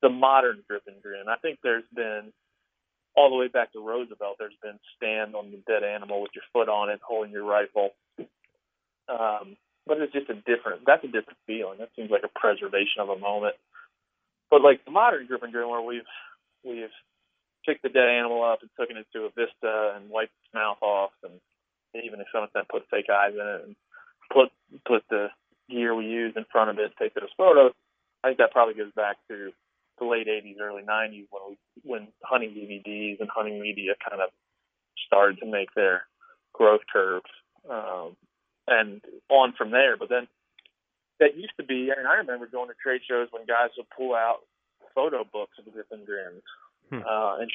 the 0.00 0.08
modern 0.08 0.64
grip 0.66 0.82
and 0.86 1.00
grin. 1.02 1.28
I 1.28 1.36
think 1.36 1.58
there's 1.62 1.84
been 1.94 2.32
all 3.14 3.28
the 3.28 3.36
way 3.36 3.48
back 3.48 3.72
to 3.72 3.84
Roosevelt. 3.84 4.36
There's 4.38 4.56
been 4.62 4.80
stand 4.96 5.34
on 5.34 5.50
the 5.50 5.60
dead 5.66 5.84
animal 5.84 6.22
with 6.22 6.32
your 6.34 6.44
foot 6.52 6.68
on 6.68 6.88
it, 6.88 7.00
holding 7.06 7.32
your 7.32 7.44
rifle. 7.44 7.90
Um, 9.08 9.56
but 9.86 9.98
it's 9.98 10.12
just 10.12 10.30
a 10.30 10.34
different. 10.34 10.86
That's 10.86 11.04
a 11.04 11.08
different 11.08 11.38
feeling. 11.46 11.78
That 11.78 11.90
seems 11.94 12.10
like 12.10 12.24
a 12.24 12.38
preservation 12.38 13.00
of 13.00 13.10
a 13.10 13.18
moment. 13.18 13.56
But 14.50 14.62
like 14.62 14.84
the 14.84 14.90
modern 14.90 15.26
grip 15.26 15.42
and 15.42 15.52
grin, 15.52 15.68
where 15.68 15.82
we've 15.82 16.08
we've 16.64 16.96
picked 17.66 17.82
the 17.82 17.88
dead 17.88 18.08
animal 18.08 18.44
up 18.44 18.60
and 18.62 18.70
took 18.78 18.90
it 18.90 18.96
into 18.96 19.26
a 19.26 19.30
vista 19.30 19.94
and 19.96 20.10
wiped 20.10 20.32
its 20.42 20.54
mouth 20.54 20.78
off 20.82 21.12
and 21.22 21.32
even 21.94 22.20
if 22.20 22.26
some 22.32 22.46
them 22.54 22.64
put 22.70 22.88
fake 22.90 23.10
eyes 23.12 23.34
in 23.34 23.46
it 23.46 23.62
and 23.66 23.76
put 24.32 24.48
put 24.86 25.04
the 25.10 25.28
gear 25.68 25.94
we 25.94 26.06
used 26.06 26.36
in 26.36 26.44
front 26.50 26.70
of 26.70 26.78
it, 26.78 26.92
take 26.98 27.14
those 27.14 27.32
photos. 27.36 27.72
I 28.24 28.28
think 28.28 28.38
that 28.38 28.52
probably 28.52 28.74
goes 28.74 28.92
back 28.94 29.16
to 29.28 29.52
the 29.98 30.04
late 30.04 30.26
'80s, 30.26 30.60
early 30.60 30.82
'90s 30.82 31.26
when 31.30 31.42
we 31.50 31.56
when 31.82 32.08
hunting 32.22 32.50
DVDs 32.50 33.20
and 33.20 33.28
hunting 33.28 33.60
media 33.60 33.92
kind 34.08 34.22
of 34.22 34.30
started 35.06 35.38
to 35.40 35.46
make 35.46 35.74
their 35.74 36.04
growth 36.52 36.82
curve 36.90 37.22
um, 37.68 38.16
and 38.66 39.00
on 39.28 39.52
from 39.56 39.70
there. 39.70 39.96
But 39.96 40.08
then 40.08 40.28
that 41.20 41.36
used 41.36 41.56
to 41.58 41.64
be, 41.64 41.90
I 41.92 41.98
mean, 41.98 42.06
I 42.06 42.16
remember 42.16 42.46
going 42.46 42.68
to 42.68 42.74
trade 42.82 43.02
shows 43.08 43.28
when 43.30 43.46
guys 43.46 43.70
would 43.76 43.90
pull 43.96 44.14
out 44.14 44.40
photo 44.94 45.24
books 45.24 45.58
of 45.58 45.72
grip 45.72 45.86
and 45.90 46.06
grins 46.06 46.42
Hmm. 46.90 47.00
uh, 47.06 47.36
and. 47.40 47.50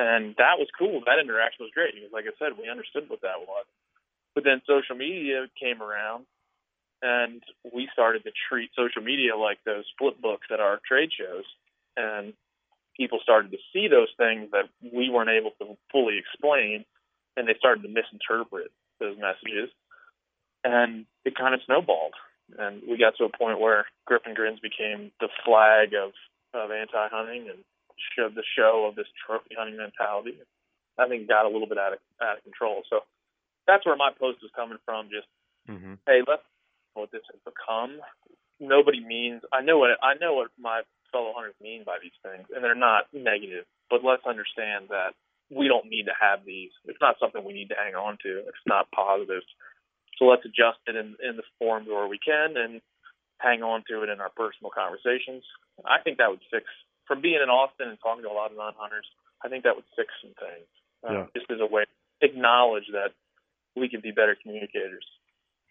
And 0.00 0.34
that 0.38 0.56
was 0.56 0.68
cool. 0.78 1.02
That 1.04 1.20
interaction 1.20 1.60
was 1.60 1.74
great 1.74 1.94
because, 1.94 2.08
like 2.12 2.24
I 2.24 2.32
said, 2.38 2.56
we 2.56 2.70
understood 2.70 3.10
what 3.10 3.20
that 3.20 3.44
was. 3.44 3.66
But 4.34 4.44
then 4.44 4.62
social 4.66 4.96
media 4.96 5.44
came 5.60 5.82
around, 5.82 6.24
and 7.02 7.42
we 7.74 7.88
started 7.92 8.24
to 8.24 8.32
treat 8.48 8.70
social 8.74 9.02
media 9.02 9.36
like 9.36 9.58
those 9.64 9.84
flip 9.98 10.20
books 10.22 10.46
at 10.50 10.60
our 10.60 10.80
trade 10.88 11.10
shows. 11.12 11.44
And 11.96 12.32
people 12.96 13.18
started 13.22 13.50
to 13.50 13.58
see 13.72 13.88
those 13.88 14.08
things 14.16 14.50
that 14.52 14.72
we 14.80 15.10
weren't 15.10 15.30
able 15.30 15.52
to 15.60 15.76
fully 15.92 16.16
explain, 16.16 16.84
and 17.36 17.48
they 17.48 17.54
started 17.58 17.82
to 17.82 17.88
misinterpret 17.88 18.70
those 19.00 19.18
messages. 19.18 19.68
And 20.64 21.04
it 21.24 21.36
kind 21.36 21.54
of 21.54 21.60
snowballed. 21.66 22.14
And 22.58 22.82
we 22.88 22.96
got 22.96 23.16
to 23.18 23.24
a 23.24 23.36
point 23.36 23.60
where 23.60 23.84
grip 24.06 24.22
and 24.24 24.36
grins 24.36 24.60
became 24.60 25.10
the 25.20 25.28
flag 25.44 25.92
of, 25.92 26.12
of 26.54 26.70
anti 26.70 27.08
hunting 27.08 27.48
and 27.50 27.58
showed 28.16 28.34
the 28.34 28.44
show 28.56 28.86
of 28.88 28.96
this 28.96 29.06
trophy 29.26 29.54
hunting 29.56 29.76
mentality. 29.76 30.38
I 30.98 31.08
think 31.08 31.28
got 31.28 31.46
a 31.46 31.52
little 31.52 31.68
bit 31.68 31.78
out 31.78 31.94
of 31.94 31.98
out 32.20 32.38
of 32.38 32.44
control. 32.44 32.82
So 32.90 33.00
that's 33.66 33.86
where 33.86 33.96
my 33.96 34.10
post 34.18 34.38
is 34.42 34.50
coming 34.54 34.78
from. 34.84 35.06
Just 35.10 35.26
Mm-hmm. 35.68 35.94
hey, 36.06 36.22
let's 36.26 36.42
what 36.94 37.12
this 37.12 37.22
has 37.30 37.40
become. 37.44 38.00
Nobody 38.58 38.98
means 39.00 39.42
I 39.52 39.62
know 39.62 39.78
what 39.78 39.90
I 40.02 40.14
know 40.20 40.34
what 40.34 40.48
my 40.58 40.82
fellow 41.12 41.32
hunters 41.34 41.54
mean 41.62 41.84
by 41.84 41.98
these 42.02 42.16
things, 42.22 42.48
and 42.54 42.64
they're 42.64 42.74
not 42.74 43.06
negative. 43.12 43.64
But 43.88 44.02
let's 44.02 44.24
understand 44.26 44.88
that 44.88 45.14
we 45.50 45.68
don't 45.68 45.86
need 45.90 46.06
to 46.06 46.16
have 46.18 46.44
these. 46.44 46.70
It's 46.86 47.00
not 47.00 47.16
something 47.20 47.44
we 47.44 47.52
need 47.52 47.68
to 47.70 47.78
hang 47.78 47.94
on 47.94 48.18
to. 48.22 48.38
It's 48.46 48.66
not 48.66 48.90
positive. 48.90 49.42
So 50.18 50.26
let's 50.26 50.44
adjust 50.44 50.78
it 50.86 50.96
in 50.96 51.16
in 51.22 51.36
the 51.36 51.46
forms 51.58 51.88
where 51.88 52.08
we 52.08 52.18
can 52.18 52.56
and 52.56 52.80
hang 53.38 53.62
on 53.62 53.84
to 53.88 54.02
it 54.02 54.08
in 54.08 54.20
our 54.20 54.30
personal 54.30 54.70
conversations. 54.70 55.44
I 55.84 56.00
think 56.02 56.18
that 56.18 56.30
would 56.30 56.44
fix. 56.50 56.66
From 57.10 57.20
being 57.20 57.42
in 57.42 57.50
Austin 57.50 57.88
and 57.90 57.98
talking 57.98 58.22
to 58.22 58.30
a 58.30 58.32
lot 58.38 58.52
of 58.52 58.56
non-hunters, 58.56 59.06
I 59.42 59.48
think 59.48 59.64
that 59.64 59.74
would 59.74 59.88
fix 59.98 60.14
some 60.22 60.30
things. 60.38 60.68
Uh, 61.02 61.12
Yeah. 61.12 61.26
Just 61.34 61.50
as 61.50 61.58
a 61.58 61.66
way 61.66 61.82
to 61.82 62.26
acknowledge 62.26 62.86
that 62.92 63.10
we 63.74 63.88
can 63.88 64.00
be 64.00 64.12
better 64.12 64.36
communicators. 64.40 65.04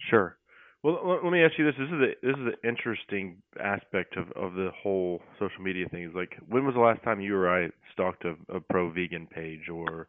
Sure. 0.10 0.36
Well, 0.84 1.20
let 1.24 1.32
me 1.32 1.42
ask 1.44 1.58
you 1.58 1.64
this. 1.64 1.76
This 1.80 1.88
is 1.88 2.02
a 2.02 2.12
this 2.26 2.36
is 2.36 2.46
an 2.48 2.56
interesting 2.64 3.42
aspect 3.60 4.18
of 4.18 4.32
of 4.34 4.54
the 4.56 4.72
whole 4.76 5.22
social 5.40 5.62
media 5.62 5.88
thing. 5.88 6.04
Is 6.04 6.14
like, 6.14 6.36
when 6.48 6.66
was 6.66 6.76
the 6.76 6.82
last 6.82 7.04
time 7.04 7.22
you 7.22 7.36
or 7.38 7.48
I 7.50 7.70
stalked 7.94 8.26
a, 8.26 8.36
a 8.54 8.60
pro 8.60 8.90
vegan 8.90 9.28
page 9.28 9.70
or 9.70 10.08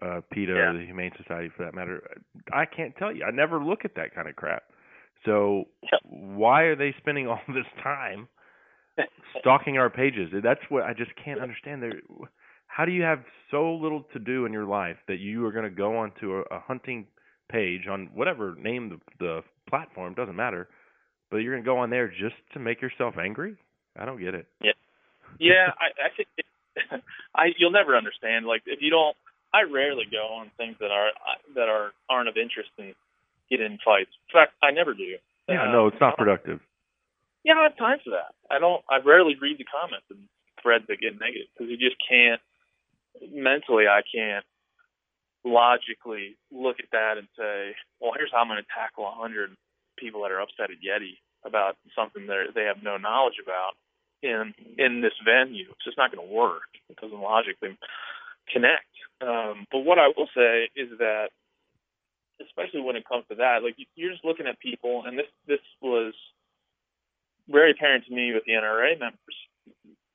uh, 0.00 0.20
PETA 0.32 0.52
Yeah. 0.52 0.70
or 0.70 0.78
the 0.78 0.84
Humane 0.86 1.12
Society 1.16 1.48
for 1.56 1.64
that 1.64 1.74
matter? 1.74 2.02
I 2.52 2.66
can't 2.66 2.94
tell 2.96 3.14
you. 3.14 3.24
I 3.24 3.30
never 3.30 3.62
look 3.62 3.84
at 3.84 3.94
that 3.96 4.14
kind 4.14 4.28
of 4.28 4.34
crap. 4.36 4.62
So 5.24 5.64
Yeah. 5.82 5.98
why 6.04 6.62
are 6.62 6.76
they 6.76 6.92
spending 6.98 7.26
all 7.28 7.40
this 7.48 7.66
time 7.82 8.28
stalking 9.40 9.78
our 9.78 9.90
pages? 9.90 10.30
That's 10.42 10.60
what 10.68 10.84
I 10.84 10.92
just 10.94 11.10
can't 11.22 11.40
understand. 11.40 11.82
There, 11.82 12.00
how 12.66 12.84
do 12.84 12.92
you 12.92 13.02
have 13.02 13.20
so 13.50 13.74
little 13.74 14.04
to 14.12 14.18
do 14.18 14.46
in 14.46 14.52
your 14.52 14.64
life 14.64 14.96
that 15.08 15.18
you 15.18 15.44
are 15.46 15.52
going 15.52 15.64
to 15.64 15.70
go 15.70 15.96
onto 15.98 16.36
a, 16.36 16.40
a 16.54 16.60
hunting 16.60 17.06
page 17.50 17.86
on 17.90 18.08
whatever 18.14 18.54
name 18.58 18.88
the, 18.88 18.98
the 19.18 19.40
platform 19.68 20.14
doesn't 20.14 20.36
matter, 20.36 20.68
but 21.30 21.38
you're 21.38 21.52
going 21.52 21.62
to 21.64 21.68
go 21.68 21.78
on 21.78 21.90
there 21.90 22.08
just 22.08 22.36
to 22.54 22.58
make 22.58 22.80
yourself 22.80 23.14
angry? 23.22 23.56
I 23.98 24.04
don't 24.04 24.18
get 24.18 24.34
it. 24.34 24.46
yeah, 25.38 25.68
I, 25.78 26.06
I 26.06 26.08
think 26.16 26.28
it, 26.38 26.46
I 27.34 27.52
you'll 27.58 27.72
never 27.72 27.96
understand. 27.96 28.46
Like 28.46 28.62
if 28.66 28.80
you 28.80 28.90
don't, 28.90 29.16
I 29.52 29.62
rarely 29.70 30.04
go 30.10 30.40
on 30.40 30.50
things 30.56 30.76
that 30.80 30.90
are 30.90 31.10
that 31.54 31.68
are 31.68 31.92
aren't 32.08 32.28
of 32.28 32.36
interest 32.36 32.70
and 32.78 32.94
get 33.50 33.60
in 33.60 33.78
fights. 33.84 34.10
In 34.28 34.32
fact, 34.32 34.52
I 34.62 34.70
never 34.70 34.94
do. 34.94 35.16
Yeah, 35.48 35.68
Uh, 35.68 35.72
no, 35.72 35.86
it's 35.88 36.00
not 36.00 36.16
productive. 36.16 36.60
Yeah, 37.44 37.52
I 37.52 37.56
don't 37.56 37.70
have 37.72 37.78
time 37.78 37.98
for 38.04 38.10
that. 38.10 38.34
I 38.50 38.58
don't. 38.60 38.82
I 38.90 38.98
rarely 39.04 39.36
read 39.40 39.58
the 39.58 39.64
comments 39.68 40.06
and 40.10 40.28
threads 40.62 40.84
that 40.88 41.00
get 41.00 41.18
negative 41.20 41.48
because 41.54 41.70
you 41.70 41.78
just 41.78 41.96
can't. 42.08 42.40
Mentally, 43.32 43.86
I 43.88 44.02
can't 44.06 44.44
logically 45.44 46.36
look 46.52 46.78
at 46.80 46.90
that 46.92 47.18
and 47.18 47.28
say, 47.38 47.74
"Well, 48.00 48.12
here's 48.16 48.32
how 48.32 48.38
I'm 48.40 48.48
going 48.48 48.62
to 48.62 48.74
tackle 48.74 49.06
a 49.08 49.12
hundred 49.14 49.56
people 49.98 50.22
that 50.22 50.32
are 50.32 50.40
upset 50.40 50.70
at 50.70 50.82
Yeti 50.82 51.18
about 51.44 51.76
something 51.96 52.26
that 52.28 52.54
they 52.54 52.64
have 52.64 52.82
no 52.82 52.96
knowledge 52.98 53.38
about 53.42 53.74
in 54.22 54.54
in 54.78 55.00
this 55.02 55.14
venue." 55.24 55.68
It's 55.70 55.84
just 55.84 55.98
not 55.98 56.12
going 56.14 56.26
to 56.26 56.34
work. 56.34 56.68
It 56.90 56.96
doesn't 57.00 57.20
logically 57.20 57.76
connect. 58.52 58.86
Um, 59.20 59.66
but 59.72 59.80
what 59.80 59.98
I 59.98 60.08
will 60.16 60.28
say 60.36 60.70
is 60.76 60.90
that, 60.98 61.30
especially 62.42 62.82
when 62.82 62.96
it 62.96 63.08
comes 63.08 63.24
to 63.30 63.36
that, 63.36 63.62
like 63.64 63.78
you- 63.78 63.86
you're 63.96 64.12
just 64.12 64.24
looking 64.24 64.46
at 64.46 64.58
people, 64.60 65.04
and 65.06 65.18
this 65.18 65.30
this 65.46 65.60
was 65.80 66.14
very 67.52 67.72
apparent 67.72 68.06
to 68.06 68.14
me 68.14 68.32
with 68.32 68.44
the 68.46 68.52
NRA 68.52 68.98
members. 68.98 69.36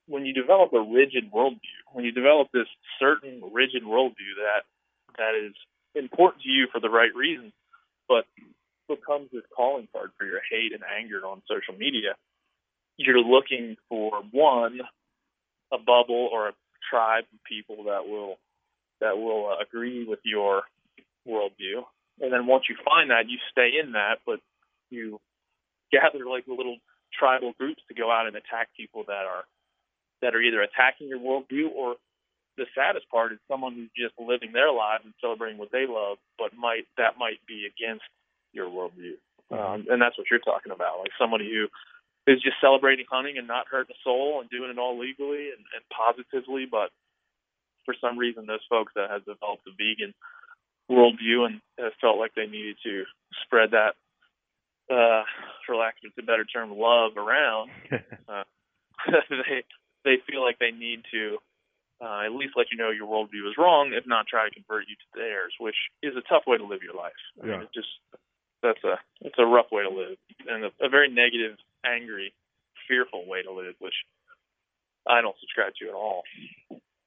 When 0.08 0.26
you 0.26 0.34
develop 0.34 0.74
a 0.74 0.82
rigid 0.82 1.32
worldview, 1.32 1.78
when 1.94 2.06
you 2.06 2.12
develop 2.12 2.48
this 2.54 2.68
certain 3.00 3.42
rigid 3.52 3.84
worldview 3.84 4.40
that 4.42 4.64
that 5.18 5.34
is 5.36 5.54
important 5.96 6.44
to 6.44 6.50
you 6.50 6.68
for 6.72 6.80
the 6.80 6.90
right 6.90 7.14
reasons, 7.16 7.54
but 8.08 8.26
becomes 8.88 9.30
this 9.32 9.44
calling 9.56 9.88
card 9.92 10.12
for 10.18 10.26
your 10.26 10.40
hate 10.50 10.72
and 10.74 10.84
anger 10.98 11.26
on 11.26 11.42
social 11.48 11.78
media, 11.78 12.16
you're 12.98 13.20
looking 13.20 13.76
for 13.90 14.24
one, 14.32 14.80
a 15.74 15.78
bubble 15.78 16.30
or 16.32 16.50
a 16.50 16.54
tribe 16.90 17.26
of 17.34 17.44
people 17.44 17.86
that 17.86 18.08
will 18.08 18.38
that 19.00 19.18
will 19.18 19.50
uh, 19.52 19.62
agree 19.62 20.06
with 20.08 20.20
your 20.24 20.64
worldview, 21.28 21.84
and 22.20 22.34
then 22.34 22.48
once 22.48 22.64
you 22.70 22.76
find 22.84 23.12
that, 23.12 23.30
you 23.30 23.38
stay 23.52 23.72
in 23.82 23.92
that, 23.92 24.16
but 24.26 24.40
you 24.90 25.20
gather 25.92 26.26
like 26.26 26.48
a 26.48 26.54
little 26.54 26.78
tribal 27.18 27.54
groups 27.60 27.82
to 27.88 27.94
go 27.94 28.12
out 28.12 28.28
and 28.28 28.36
attack 28.36 28.70
people 28.78 29.04
that 29.08 29.26
are 29.26 29.44
that 30.22 30.36
are 30.36 30.42
either 30.42 30.62
attacking 30.62 31.08
your 31.08 31.20
worldview 31.20 31.70
or 31.76 31.96
the 32.58 32.66
saddest 32.74 33.10
part 33.10 33.32
is 33.32 33.40
someone 33.48 33.74
who's 33.74 33.94
just 33.96 34.18
living 34.18 34.52
their 34.52 34.72
lives 34.72 35.06
and 35.06 35.14
celebrating 35.22 35.58
what 35.58 35.72
they 35.72 35.86
love, 35.88 36.18
but 36.38 36.58
might 36.58 36.86
that 36.98 37.18
might 37.18 37.40
be 37.48 37.70
against 37.70 38.06
your 38.54 38.66
worldview. 38.68 39.18
Um, 39.50 39.86
and 39.90 40.02
that's 40.02 40.18
what 40.18 40.28
you're 40.30 40.44
talking 40.44 40.74
about, 40.74 41.00
like 41.00 41.12
somebody 41.20 41.48
who 41.50 41.70
is 42.30 42.42
just 42.42 42.60
celebrating 42.60 43.06
hunting 43.10 43.38
and 43.38 43.48
not 43.48 43.68
hurting 43.72 43.96
a 43.96 44.00
soul 44.04 44.42
and 44.42 44.50
doing 44.50 44.70
it 44.70 44.78
all 44.78 45.00
legally 45.00 45.56
and, 45.56 45.64
and 45.72 45.84
positively, 45.88 46.68
but 46.70 46.90
for 47.86 47.96
some 48.02 48.18
reason 48.18 48.46
those 48.46 48.66
folks 48.68 48.92
that 48.96 49.10
have 49.10 49.24
developed 49.24 49.64
a 49.64 49.72
vegan 49.80 50.14
worldview 50.92 51.46
and 51.46 51.62
have 51.80 51.94
felt 52.02 52.18
like 52.18 52.36
they 52.36 52.46
needed 52.46 52.76
to 52.84 53.04
spread 53.46 53.72
that 53.72 53.96
uh, 54.90 55.24
for 55.66 55.76
lack 55.76 55.96
of 56.06 56.12
a 56.18 56.26
better 56.26 56.46
term, 56.46 56.72
love 56.72 57.18
around, 57.18 57.70
uh, 58.30 58.44
they 59.30 59.64
they 60.06 60.16
feel 60.30 60.42
like 60.44 60.60
they 60.60 60.72
need 60.72 61.04
to 61.12 61.38
uh, 62.02 62.22
at 62.26 62.32
least 62.32 62.54
let 62.56 62.68
you 62.72 62.78
know 62.78 62.90
your 62.92 63.08
worldview 63.08 63.50
is 63.50 63.58
wrong, 63.58 63.92
if 63.94 64.06
not 64.08 64.28
try 64.28 64.48
to 64.48 64.54
convert 64.54 64.88
you 64.88 64.96
to 64.96 65.20
theirs, 65.20 65.54
which 65.60 65.76
is 66.04 66.14
a 66.16 66.22
tough 66.30 66.44
way 66.48 66.58
to 66.58 66.64
live 66.64 66.84
your 66.84 66.96
life. 66.96 67.18
I 67.42 67.46
Yeah. 67.48 67.52
mean, 67.54 67.62
it's 67.64 67.74
just 67.74 67.90
that's 68.62 68.84
a 68.84 69.00
it's 69.22 69.38
a 69.38 69.46
rough 69.46 69.72
way 69.72 69.84
to 69.84 69.90
live 69.90 70.18
and 70.48 70.66
a, 70.66 70.72
a 70.82 70.90
very 70.90 71.10
negative, 71.10 71.58
angry, 71.86 72.34
fearful 72.88 73.26
way 73.28 73.42
to 73.44 73.52
live, 73.52 73.76
which 73.80 73.94
I 75.08 75.22
don't 75.22 75.36
subscribe 75.40 75.74
to 75.80 75.88
at 75.90 75.94
all. 75.94 76.24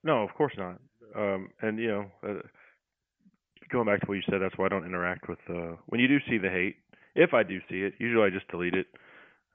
No, 0.02 0.22
of 0.22 0.32
course 0.34 0.54
not. 0.56 0.80
Um, 1.14 1.50
and 1.60 1.78
you 1.78 1.88
know, 1.88 2.04
uh, 2.26 2.42
going 3.70 3.86
back 3.86 4.00
to 4.00 4.06
what 4.06 4.14
you 4.14 4.22
said, 4.30 4.40
that's 4.40 4.56
why 4.56 4.66
I 4.66 4.68
don't 4.68 4.86
interact 4.86 5.28
with. 5.28 5.38
Uh, 5.48 5.76
when 5.86 6.00
you 6.00 6.08
do 6.08 6.18
see 6.28 6.38
the 6.38 6.48
hate, 6.50 6.76
if 7.14 7.34
I 7.34 7.42
do 7.42 7.58
see 7.68 7.82
it, 7.82 7.94
usually 7.98 8.24
I 8.24 8.30
just 8.30 8.48
delete 8.48 8.74
it. 8.74 8.86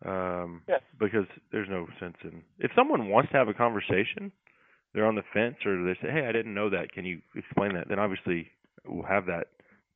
Um, 0.06 0.62
Yeah. 0.68 0.80
Because 1.00 1.26
there's 1.52 1.70
no 1.70 1.88
sense 2.00 2.18
in. 2.24 2.44
If 2.60 2.72
someone 2.76 3.10
wants 3.10 3.32
to 3.32 3.38
have 3.38 3.48
a 3.48 3.54
conversation, 3.54 4.32
they're 4.94 5.06
on 5.06 5.16
the 5.16 5.24
fence, 5.34 5.58
or 5.66 5.84
they 5.84 5.96
say, 5.96 6.12
"Hey, 6.12 6.26
I 6.28 6.32
didn't 6.32 6.54
know 6.54 6.70
that. 6.70 6.92
Can 6.92 7.06
you 7.06 7.22
explain 7.36 7.74
that?" 7.74 7.88
Then 7.88 8.00
obviously 8.00 8.52
we'll 8.86 9.06
have 9.06 9.26
that 9.28 9.48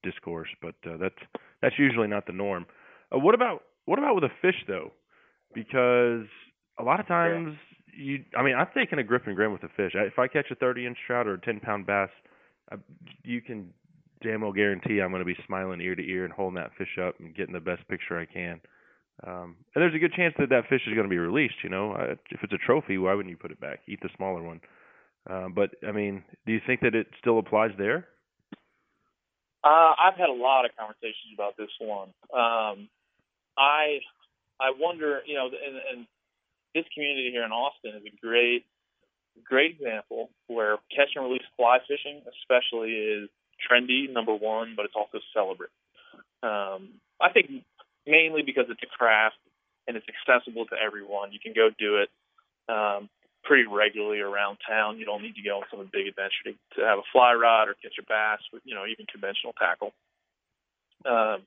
discourse. 0.03 0.49
But 0.61 0.75
uh, 0.85 0.97
that's 0.97 1.19
that's 1.61 1.77
usually 1.77 2.07
not 2.07 2.25
the 2.25 2.33
norm. 2.33 2.65
Uh, 3.13 3.19
what 3.19 3.35
about 3.35 3.63
what 3.85 3.99
about 3.99 4.15
with 4.15 4.23
a 4.23 4.31
fish 4.41 4.63
though? 4.67 4.91
Because 5.53 6.25
a 6.77 6.83
lot 6.83 6.99
of 6.99 7.07
times 7.07 7.57
you, 7.93 8.23
I 8.37 8.43
mean, 8.43 8.55
I've 8.55 8.73
taken 8.73 8.99
a 8.99 9.03
grip 9.03 9.27
and 9.27 9.35
grin 9.35 9.51
with 9.51 9.63
a 9.63 9.69
fish. 9.69 9.93
I, 9.95 10.03
if 10.03 10.19
I 10.19 10.27
catch 10.27 10.51
a 10.51 10.55
30 10.55 10.85
inch 10.85 10.97
trout 11.05 11.27
or 11.27 11.33
a 11.33 11.41
10 11.41 11.59
pound 11.59 11.85
bass, 11.85 12.09
I, 12.71 12.75
you 13.23 13.41
can 13.41 13.73
damn 14.23 14.41
well 14.41 14.51
guarantee 14.51 15.01
I'm 15.01 15.11
going 15.11 15.21
to 15.21 15.25
be 15.25 15.37
smiling 15.45 15.81
ear 15.81 15.95
to 15.95 16.03
ear 16.03 16.25
and 16.25 16.33
holding 16.33 16.55
that 16.55 16.71
fish 16.77 16.97
up 17.01 17.19
and 17.19 17.35
getting 17.35 17.53
the 17.53 17.59
best 17.59 17.87
picture 17.87 18.19
I 18.19 18.25
can. 18.25 18.61
Um, 19.25 19.57
and 19.75 19.81
there's 19.81 19.95
a 19.95 19.99
good 19.99 20.13
chance 20.13 20.33
that 20.39 20.49
that 20.49 20.69
fish 20.69 20.81
is 20.87 20.93
going 20.93 21.07
to 21.07 21.09
be 21.09 21.17
released. 21.17 21.55
You 21.63 21.69
know, 21.69 21.93
if 22.31 22.39
it's 22.41 22.53
a 22.53 22.65
trophy, 22.65 22.97
why 22.97 23.13
wouldn't 23.13 23.31
you 23.31 23.37
put 23.37 23.51
it 23.51 23.59
back? 23.59 23.79
Eat 23.87 23.99
the 24.01 24.09
smaller 24.15 24.41
one. 24.41 24.61
Um, 25.29 25.53
but 25.53 25.71
I 25.87 25.91
mean, 25.91 26.23
do 26.45 26.53
you 26.53 26.61
think 26.65 26.81
that 26.81 26.95
it 26.95 27.07
still 27.19 27.39
applies 27.39 27.71
there? 27.77 28.07
Uh, 29.63 29.91
I've 29.99 30.15
had 30.15 30.29
a 30.29 30.33
lot 30.33 30.63
of 30.63 30.71
conversations 30.77 31.35
about 31.35 31.57
this 31.57 31.69
one. 31.79 32.09
Um, 32.33 32.87
I 33.57 33.99
I 34.59 34.71
wonder, 34.77 35.19
you 35.25 35.35
know, 35.35 35.47
and, 35.47 35.75
and 35.91 36.07
this 36.73 36.85
community 36.93 37.29
here 37.31 37.43
in 37.43 37.51
Austin 37.51 37.91
is 37.95 38.03
a 38.07 38.25
great 38.25 38.65
great 39.43 39.75
example 39.79 40.29
where 40.47 40.77
catch 40.95 41.09
and 41.15 41.25
release 41.25 41.43
fly 41.57 41.79
fishing, 41.87 42.21
especially, 42.39 42.91
is 42.91 43.29
trendy, 43.59 44.11
number 44.11 44.33
one, 44.33 44.73
but 44.75 44.85
it's 44.85 44.95
also 44.95 45.19
celebrate. 45.33 45.71
Um, 46.41 46.99
I 47.21 47.31
think 47.33 47.49
mainly 48.07 48.41
because 48.41 48.65
it's 48.69 48.81
a 48.83 48.87
craft 48.87 49.37
and 49.87 49.97
it's 49.97 50.05
accessible 50.07 50.65
to 50.67 50.75
everyone. 50.75 51.31
You 51.31 51.39
can 51.39 51.53
go 51.53 51.69
do 51.77 51.97
it 51.97 52.09
um, 52.69 53.09
pretty 53.43 53.65
regularly 53.65 54.19
around 54.19 54.57
town. 54.67 54.97
You 54.97 55.05
don't 55.05 55.21
need 55.21 55.35
to 55.35 55.41
go 55.41 55.57
on 55.57 55.63
some 55.71 55.89
big 55.91 56.07
adventure 56.07 56.43
to, 56.45 56.53
to 56.79 56.85
have 56.85 56.99
a 56.99 57.07
fly 57.11 57.33
rod 57.33 57.67
or 57.67 57.75
catch 57.81 57.97
a 57.99 58.05
bass 58.05 58.39
with, 58.53 58.61
you 58.65 58.75
know, 58.75 58.85
even 58.85 59.05
conventional 59.11 59.53
tackle. 59.57 59.91
Um, 61.05 61.43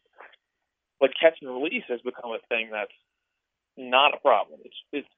but 1.00 1.10
catch 1.18 1.38
and 1.42 1.50
release 1.50 1.84
has 1.88 2.00
become 2.00 2.30
a 2.32 2.42
thing 2.48 2.70
that's 2.70 2.94
not 3.76 4.14
a 4.14 4.18
problem. 4.18 4.60
It's, 4.64 4.76
it's 4.92 5.08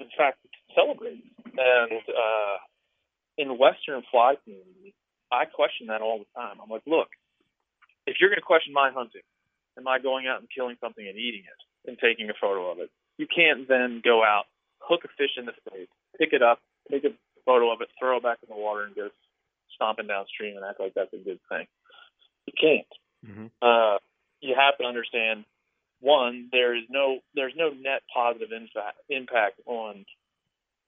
in 0.00 0.08
fact, 0.16 0.38
it's 0.44 0.74
celebrated. 0.74 1.22
And 1.56 2.02
uh, 2.08 2.56
in 3.38 3.58
Western 3.58 4.02
fly 4.10 4.34
community, 4.42 4.94
I 5.34 5.44
question 5.44 5.88
that 5.88 6.02
all 6.02 6.18
the 6.18 6.30
time. 6.34 6.56
I'm 6.62 6.70
like, 6.70 6.86
look, 6.86 7.08
if 8.06 8.16
you're 8.20 8.30
going 8.30 8.40
to 8.40 8.46
question 8.46 8.72
my 8.72 8.90
hunting, 8.90 9.26
am 9.78 9.88
I 9.88 9.98
going 9.98 10.26
out 10.26 10.40
and 10.40 10.48
killing 10.48 10.76
something 10.80 11.06
and 11.06 11.18
eating 11.18 11.42
it 11.42 11.90
and 11.90 11.98
taking 11.98 12.30
a 12.30 12.38
photo 12.40 12.70
of 12.70 12.78
it? 12.78 12.90
You 13.18 13.26
can't 13.26 13.68
then 13.68 14.00
go 14.04 14.22
out, 14.22 14.44
hook 14.78 15.02
a 15.04 15.08
fish 15.18 15.36
in 15.36 15.46
the 15.46 15.56
face, 15.70 15.88
pick 16.18 16.32
it 16.32 16.42
up, 16.42 16.60
take 16.90 17.04
a 17.04 17.14
photo 17.44 17.72
of 17.72 17.80
it, 17.80 17.88
throw 17.98 18.18
it 18.18 18.22
back 18.22 18.38
in 18.42 18.54
the 18.54 18.60
water, 18.60 18.84
and 18.84 18.94
go 18.94 19.08
stomping 19.74 20.06
downstream 20.06 20.56
and 20.56 20.64
act 20.64 20.80
like 20.80 20.94
that's 20.94 21.12
a 21.12 21.18
good 21.18 21.40
thing. 21.48 21.66
You 22.46 22.52
can't. 22.60 22.92
Mm-hmm. 23.26 23.46
Uh, 23.62 23.98
you 24.40 24.54
have 24.54 24.76
to 24.78 24.84
understand 24.84 25.44
one, 26.00 26.48
there 26.52 26.76
is 26.76 26.84
no 26.90 27.20
there's 27.34 27.54
no 27.56 27.70
net 27.70 28.02
positive 28.12 28.52
impact 28.52 28.98
impact 29.08 29.60
on 29.66 30.04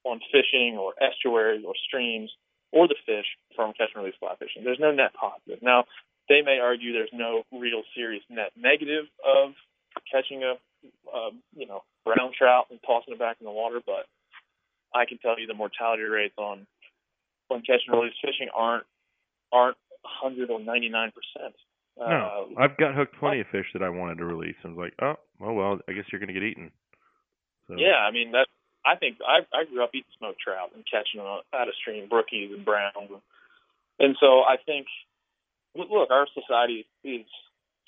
on 0.05 0.21
fishing 0.31 0.77
or 0.79 0.93
estuaries 1.01 1.65
or 1.67 1.73
streams 1.89 2.31
or 2.77 2.87
the 2.87 3.01
fish 3.07 3.25
from 3.57 3.73
catch 3.73 3.89
and 3.95 4.05
release 4.05 4.19
fly 4.21 4.37
fishing. 4.39 4.65
There's 4.65 4.81
no 4.81 4.93
net 4.93 5.17
positive. 5.17 5.63
Now, 5.63 5.85
they 6.29 6.43
may 6.45 6.59
argue 6.61 6.93
there's 6.93 7.15
no 7.15 7.45
real 7.51 7.83
serious 7.97 8.23
net 8.29 8.53
negative 8.57 9.09
of 9.25 9.57
catching 10.13 10.45
a, 10.45 10.61
a 11.09 11.31
you 11.57 11.67
know 11.67 11.81
brown 12.05 12.33
trout 12.37 12.67
and 12.71 12.79
tossing 12.85 13.15
it 13.15 13.19
back 13.19 13.39
in 13.41 13.47
the 13.47 13.53
water, 13.53 13.81
but 13.81 14.05
I 14.95 15.07
can 15.07 15.17
tell 15.19 15.41
you 15.41 15.47
the 15.47 15.55
mortality 15.55 16.03
rates 16.03 16.37
on 16.37 16.67
on 17.49 17.63
catch 17.63 17.81
and 17.89 17.97
release 17.97 18.15
fishing 18.21 18.49
aren't 18.55 18.85
aren't 19.53 19.79
100 20.21 20.51
or 20.51 20.61
99 20.61 21.13
percent. 21.17 21.55
No, 21.97 22.05
uh, 22.05 22.61
I've 22.61 22.77
got 22.77 22.95
hooked 22.95 23.17
plenty 23.19 23.41
of 23.41 23.47
fish 23.51 23.67
that 23.73 23.83
I 23.83 23.89
wanted 23.89 24.19
to 24.19 24.27
release. 24.27 24.57
I 24.65 24.69
was 24.69 24.77
like, 24.77 24.93
oh, 25.01 25.15
oh 25.41 25.53
well, 25.55 25.79
I 25.89 25.93
guess 25.93 26.05
you're 26.13 26.21
going 26.21 26.29
to 26.29 26.39
get 26.39 26.43
eaten. 26.43 26.71
So, 27.69 27.75
Yeah, 27.79 27.97
I 28.07 28.13
mean 28.13 28.33
that. 28.33 28.47
I 28.87 28.95
think 28.97 29.19
I 29.27 29.43
I 29.53 29.65
grew 29.65 29.83
up 29.83 29.91
eating 29.95 30.11
smoked 30.19 30.41
trout 30.41 30.71
and 30.75 30.85
catching 30.87 31.19
them 31.19 31.27
out 31.27 31.69
of 31.69 31.75
stream, 31.75 32.09
brookies 32.09 32.55
and 32.55 32.65
browns, 32.65 33.11
and 33.99 34.17
so 34.21 34.43
I 34.43 34.57
think, 34.65 34.87
look, 35.75 36.11
our 36.11 36.27
society 36.33 36.87
is 37.03 37.27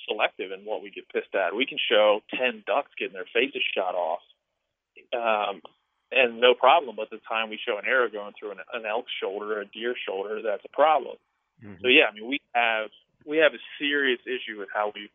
selective 0.09 0.51
in 0.53 0.64
what 0.64 0.82
we 0.82 0.90
get 0.90 1.09
pissed 1.09 1.34
at. 1.34 1.55
We 1.55 1.66
can 1.66 1.78
show 1.78 2.20
ten 2.34 2.64
ducks 2.66 2.90
getting 2.99 3.14
their 3.14 3.30
faces 3.32 3.62
shot 3.74 3.94
off, 3.94 4.20
um, 5.14 5.62
and 6.11 6.40
no 6.40 6.55
problem. 6.55 6.96
But 6.96 7.11
the 7.11 7.20
time 7.28 7.51
we 7.51 7.59
show 7.64 7.78
an 7.78 7.86
arrow 7.86 8.09
going 8.11 8.32
through 8.38 8.53
an, 8.53 8.59
an 8.74 8.84
elk 8.84 9.07
shoulder, 9.22 9.59
or 9.59 9.61
a 9.62 9.66
deer 9.66 9.94
shoulder, 10.07 10.42
that's 10.42 10.64
a 10.64 10.74
problem. 10.74 11.16
Mhm. 11.62 11.80
So 11.80 11.88
yeah, 11.88 12.07
I 12.11 12.12
mean 12.14 12.26
we 12.28 12.40
have 12.55 12.90
we 13.24 13.38
have 13.38 13.55
a 13.55 13.62
serious 13.78 14.20
issue 14.26 14.59
with 14.59 14.68
how 14.74 14.92
we 14.94 15.11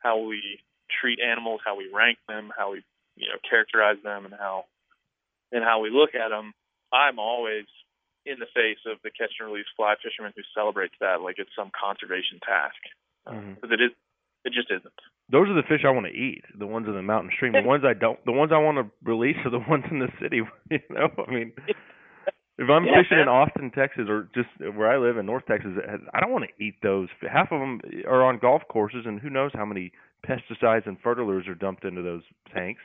how 0.00 0.18
we 0.18 0.60
treat 1.00 1.20
animals, 1.20 1.60
how 1.64 1.76
we 1.76 1.88
rank 1.92 2.18
them, 2.28 2.50
how 2.56 2.72
we 2.72 2.82
you 3.16 3.28
know 3.28 3.36
characterize 3.48 3.98
them, 4.02 4.24
and 4.24 4.34
how 4.34 4.64
and 5.52 5.64
how 5.64 5.80
we 5.80 5.90
look 5.90 6.14
at 6.14 6.28
them. 6.30 6.52
I'm 6.92 7.18
always 7.18 7.66
in 8.26 8.38
the 8.38 8.50
face 8.54 8.80
of 8.86 8.98
the 9.02 9.10
catch 9.10 9.32
and 9.40 9.48
release 9.48 9.68
fly 9.76 9.94
fisherman 10.02 10.32
who 10.36 10.42
celebrates 10.54 10.94
that 11.00 11.20
like 11.20 11.36
it's 11.38 11.52
some 11.56 11.70
conservation 11.72 12.40
task 12.44 12.80
uh, 13.26 13.32
mm-hmm. 13.32 13.54
because 13.54 13.72
it 13.72 13.80
is 13.80 13.92
it 14.44 14.52
just 14.52 14.70
isn't. 14.70 14.94
Those 15.30 15.48
are 15.48 15.54
the 15.54 15.66
fish 15.68 15.82
I 15.84 15.90
want 15.90 16.06
to 16.06 16.12
eat. 16.12 16.44
The 16.56 16.66
ones 16.66 16.86
in 16.88 16.94
the 16.94 17.02
mountain 17.02 17.30
stream. 17.34 17.52
The 17.52 17.62
ones 17.62 17.84
I 17.84 17.92
don't. 17.92 18.22
The 18.24 18.32
ones 18.32 18.52
I 18.54 18.58
want 18.58 18.78
to 18.78 18.90
release 19.02 19.36
are 19.44 19.50
the 19.50 19.58
ones 19.68 19.84
in 19.90 19.98
the 19.98 20.08
city. 20.20 20.42
You 20.70 20.80
know, 20.90 21.08
I 21.26 21.30
mean, 21.30 21.52
if 22.58 22.68
I'm 22.68 22.84
Yeah, 22.84 23.02
fishing 23.02 23.20
in. 23.20 23.28
Austin, 23.28 23.70
Texas, 23.70 24.04
or 24.08 24.28
just 24.34 24.48
where 24.76 24.90
I 24.90 24.98
live 24.98 25.16
in 25.16 25.26
North 25.26 25.44
Texas, 25.46 25.72
I 26.12 26.20
don't 26.20 26.32
want 26.32 26.44
to 26.44 26.62
eat 26.64 26.74
those. 26.82 27.08
Half 27.22 27.52
of 27.52 27.60
them 27.60 27.80
are 28.06 28.22
on 28.22 28.38
golf 28.38 28.62
courses, 28.68 29.04
and 29.06 29.20
who 29.20 29.30
knows 29.30 29.50
how 29.54 29.64
many 29.64 29.92
pesticides 30.26 30.86
and 30.86 30.98
fertilizers 31.00 31.48
are 31.48 31.54
dumped 31.54 31.84
into 31.84 32.02
those 32.02 32.22
tanks. 32.54 32.82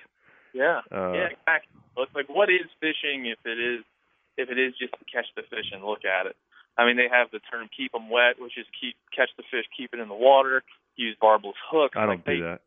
Yeah. 0.53 0.81
Uh, 0.91 1.13
yeah, 1.13 1.33
exactly. 1.33 1.81
It's 1.97 2.15
like 2.15 2.29
what 2.29 2.49
is 2.49 2.69
fishing 2.79 3.25
if 3.25 3.39
it 3.45 3.59
is 3.59 3.83
if 4.37 4.49
it 4.49 4.57
is 4.57 4.73
just 4.79 4.93
to 4.97 5.05
catch 5.05 5.29
the 5.35 5.43
fish 5.43 5.69
and 5.71 5.83
look 5.83 6.05
at 6.05 6.25
it. 6.25 6.35
I 6.77 6.85
mean, 6.85 6.97
they 6.97 7.09
have 7.11 7.29
the 7.29 7.39
term 7.39 7.69
"keep 7.69 7.91
them 7.91 8.09
wet," 8.09 8.41
which 8.41 8.57
is 8.57 8.65
keep 8.73 8.95
catch 9.13 9.29
the 9.37 9.43
fish, 9.51 9.65
keep 9.77 9.93
it 9.93 9.99
in 9.99 10.09
the 10.09 10.17
water, 10.17 10.63
use 10.95 11.15
barbless 11.21 11.57
hooks. 11.69 11.93
I 11.95 12.05
don't 12.05 12.21
like 12.21 12.25
they, 12.25 12.37
do 12.37 12.43
that. 12.43 12.61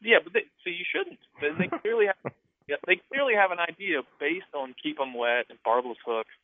Yeah, 0.00 0.22
but 0.22 0.32
they, 0.32 0.46
so 0.62 0.70
you 0.70 0.86
shouldn't. 0.86 1.18
They, 1.42 1.50
they 1.58 1.66
clearly 1.66 2.06
have 2.06 2.22
yeah, 2.70 2.76
they 2.86 3.00
clearly 3.10 3.34
have 3.34 3.50
an 3.50 3.58
idea 3.58 4.02
based 4.20 4.50
on 4.54 4.74
keep 4.80 4.98
them 4.98 5.14
wet 5.14 5.46
and 5.50 5.58
barbless 5.64 5.98
hooks 6.06 6.34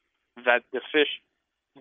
that 0.45 0.67
the 0.73 0.81
fish 0.91 1.11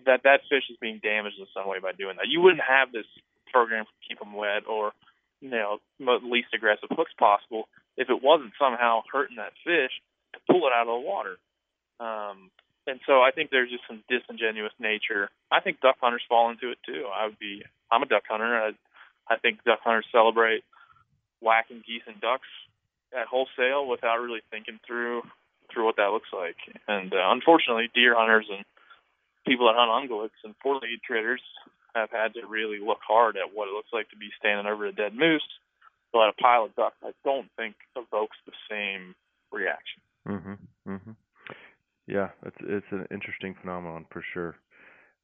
that 0.06 0.22
that 0.24 0.42
fish 0.50 0.70
is 0.70 0.78
being 0.82 1.00
damaged 1.02 1.38
in 1.40 1.46
some 1.54 1.68
way 1.68 1.80
by 1.80 1.94
doing 1.94 2.18
that. 2.18 2.30
You 2.30 2.42
wouldn't 2.42 2.66
have 2.66 2.92
this 2.92 3.10
program 3.52 3.86
for 3.86 3.98
keep 4.06 4.20
them 4.20 4.34
wet 4.34 4.66
or 4.70 4.94
you 5.42 5.50
know 5.50 5.82
least 6.00 6.54
aggressive 6.54 6.90
hooks 6.94 7.14
possible 7.18 7.70
if 7.98 8.10
it 8.10 8.24
wasn't 8.24 8.54
somehow 8.60 9.02
hurting 9.12 9.38
that 9.38 9.54
fish 9.64 9.92
to 10.34 10.40
pull 10.50 10.68
it 10.68 10.74
out 10.76 10.88
of 10.88 11.02
the 11.02 11.08
water. 11.08 11.38
Um, 12.00 12.50
and 12.86 13.00
so 13.06 13.22
I 13.22 13.32
think 13.32 13.50
there's 13.50 13.72
just 13.72 13.88
some 13.88 14.04
disingenuous 14.10 14.74
nature. 14.80 15.30
I 15.52 15.62
think 15.62 15.80
duck 15.80 15.96
hunters 16.02 16.24
fall 16.28 16.50
into 16.50 16.72
it 16.72 16.80
too. 16.86 17.06
I 17.08 17.26
would 17.26 17.40
be 17.40 17.64
I'm 17.92 18.04
a 18.04 18.08
duck 18.08 18.24
hunter. 18.28 18.58
I, 18.58 18.72
I 19.30 19.38
think 19.38 19.64
duck 19.64 19.80
hunters 19.84 20.08
celebrate 20.12 20.64
whacking 21.40 21.84
geese 21.86 22.04
and 22.08 22.20
ducks 22.20 22.48
at 23.14 23.28
wholesale 23.28 23.88
without 23.88 24.18
really 24.18 24.42
thinking 24.52 24.80
through 24.86 25.22
through 25.72 25.86
what 25.86 25.96
that 25.98 26.12
looks 26.12 26.30
like. 26.34 26.58
And 26.88 27.14
uh, 27.14 27.32
unfortunately, 27.32 27.90
deer 27.94 28.16
hunters 28.18 28.48
and 28.52 28.66
people 29.48 29.68
that 29.68 29.76
hunt 29.78 30.10
ungulates 30.10 30.40
and 30.44 30.56
four-legged 30.62 31.04
critters 31.04 31.42
have 31.96 32.10
had 32.12 32.34
to 32.34 32.48
really 32.48 32.80
look 32.80 33.00
hard 33.06 33.38
at 33.38 33.54
what 33.54 33.68
it 33.68 33.74
looks 33.74 33.94
like 33.94 34.10
to 34.10 34.18
be 34.18 34.30
standing 34.40 34.66
over 34.66 34.86
a 34.86 34.92
dead 34.92 35.14
moose. 35.16 35.46
But 36.14 36.30
a 36.30 36.34
pile 36.34 36.66
of 36.66 36.76
ducks, 36.76 36.96
I 37.04 37.12
don't 37.26 37.50
think 37.58 37.76
evokes 37.98 38.38
the 38.46 38.54
same 38.70 39.16
reaction. 39.52 40.02
Mhm. 40.28 40.58
Mhm. 40.88 41.16
Yeah, 42.08 42.30
it's 42.46 42.58
it's 42.62 42.92
an 42.92 43.08
interesting 43.12 43.56
phenomenon 43.56 44.06
for 44.12 44.22
sure. 44.22 44.56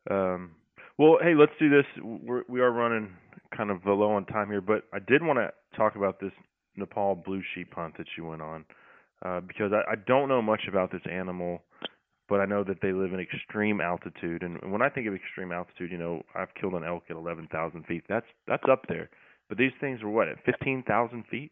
Um, 0.10 0.56
well, 0.98 1.20
hey, 1.22 1.36
let's 1.36 1.52
do 1.60 1.70
this. 1.70 1.86
We're, 2.02 2.44
we 2.48 2.62
are 2.62 2.72
running 2.72 3.16
kind 3.56 3.72
of 3.72 3.86
low 3.86 4.12
on 4.12 4.26
time 4.26 4.50
here, 4.50 4.62
but 4.62 4.84
I 4.94 5.00
did 5.00 5.24
want 5.24 5.40
to 5.40 5.52
talk 5.78 5.96
about 5.96 6.20
this 6.20 6.34
Nepal 6.76 7.16
blue 7.16 7.42
sheep 7.54 7.74
hunt 7.74 7.98
that 7.98 8.08
you 8.18 8.26
went 8.26 8.42
on 8.42 8.66
uh, 9.24 9.42
because 9.42 9.72
I, 9.74 9.92
I 9.92 9.96
don't 9.96 10.30
know 10.30 10.42
much 10.42 10.64
about 10.68 10.92
this 10.92 11.02
animal, 11.10 11.64
but 12.28 12.40
I 12.40 12.46
know 12.46 12.64
that 12.64 12.82
they 12.82 12.92
live 12.92 13.14
in 13.14 13.20
extreme 13.20 13.82
altitude. 13.82 14.44
And 14.44 14.72
when 14.72 14.82
I 14.82 14.90
think 14.90 15.08
of 15.08 15.14
extreme 15.14 15.52
altitude, 15.52 15.92
you 15.92 15.98
know, 15.98 16.24
I've 16.36 16.54
killed 16.60 16.74
an 16.74 16.84
elk 16.84 17.04
at 17.10 17.16
11,000 17.16 17.86
feet. 17.86 18.04
That's 18.08 18.26
that's 18.48 18.64
up 18.70 18.86
there. 18.88 19.10
But 19.50 19.58
these 19.58 19.72
things 19.82 20.02
are 20.02 20.10
what 20.10 20.30
at 20.30 20.46
15,000 20.46 21.26
feet? 21.30 21.52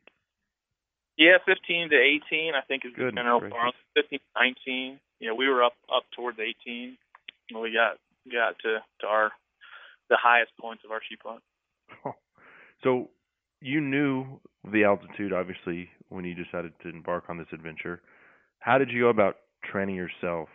Yeah, 1.18 1.38
15 1.46 1.90
to 1.90 1.96
18, 2.30 2.54
I 2.54 2.62
think 2.68 2.86
is 2.86 2.94
the 2.96 3.12
general 3.12 3.40
gracious. 3.40 3.56
parlance. 3.56 3.78
15 3.96 4.20
to 4.20 4.26
19. 4.66 5.00
You 5.20 5.28
know, 5.30 5.36
we 5.36 5.50
were 5.50 5.64
up 5.64 5.74
up 5.94 6.04
towards 6.16 6.38
18. 6.40 6.96
when 7.52 7.64
We 7.64 7.74
got 7.74 7.98
got 8.32 8.60
to 8.60 8.78
to 9.02 9.08
our 9.08 9.32
the 10.10 10.18
highest 10.22 10.52
points 10.62 10.84
of 10.86 10.92
our 10.92 11.02
sheep 11.08 11.20
hunt. 11.26 11.44
So 12.84 13.10
you 13.60 13.82
knew 13.82 14.40
the 14.72 14.84
altitude, 14.84 15.34
obviously, 15.34 15.90
when 16.10 16.26
you 16.26 16.36
decided 16.36 16.74
to 16.84 16.90
embark 16.90 17.24
on 17.28 17.40
this 17.40 17.48
adventure. 17.52 18.04
How 18.60 18.78
did 18.78 18.92
you 18.92 19.02
go 19.02 19.10
about 19.10 19.38
training 19.64 19.96
yourself 19.96 20.48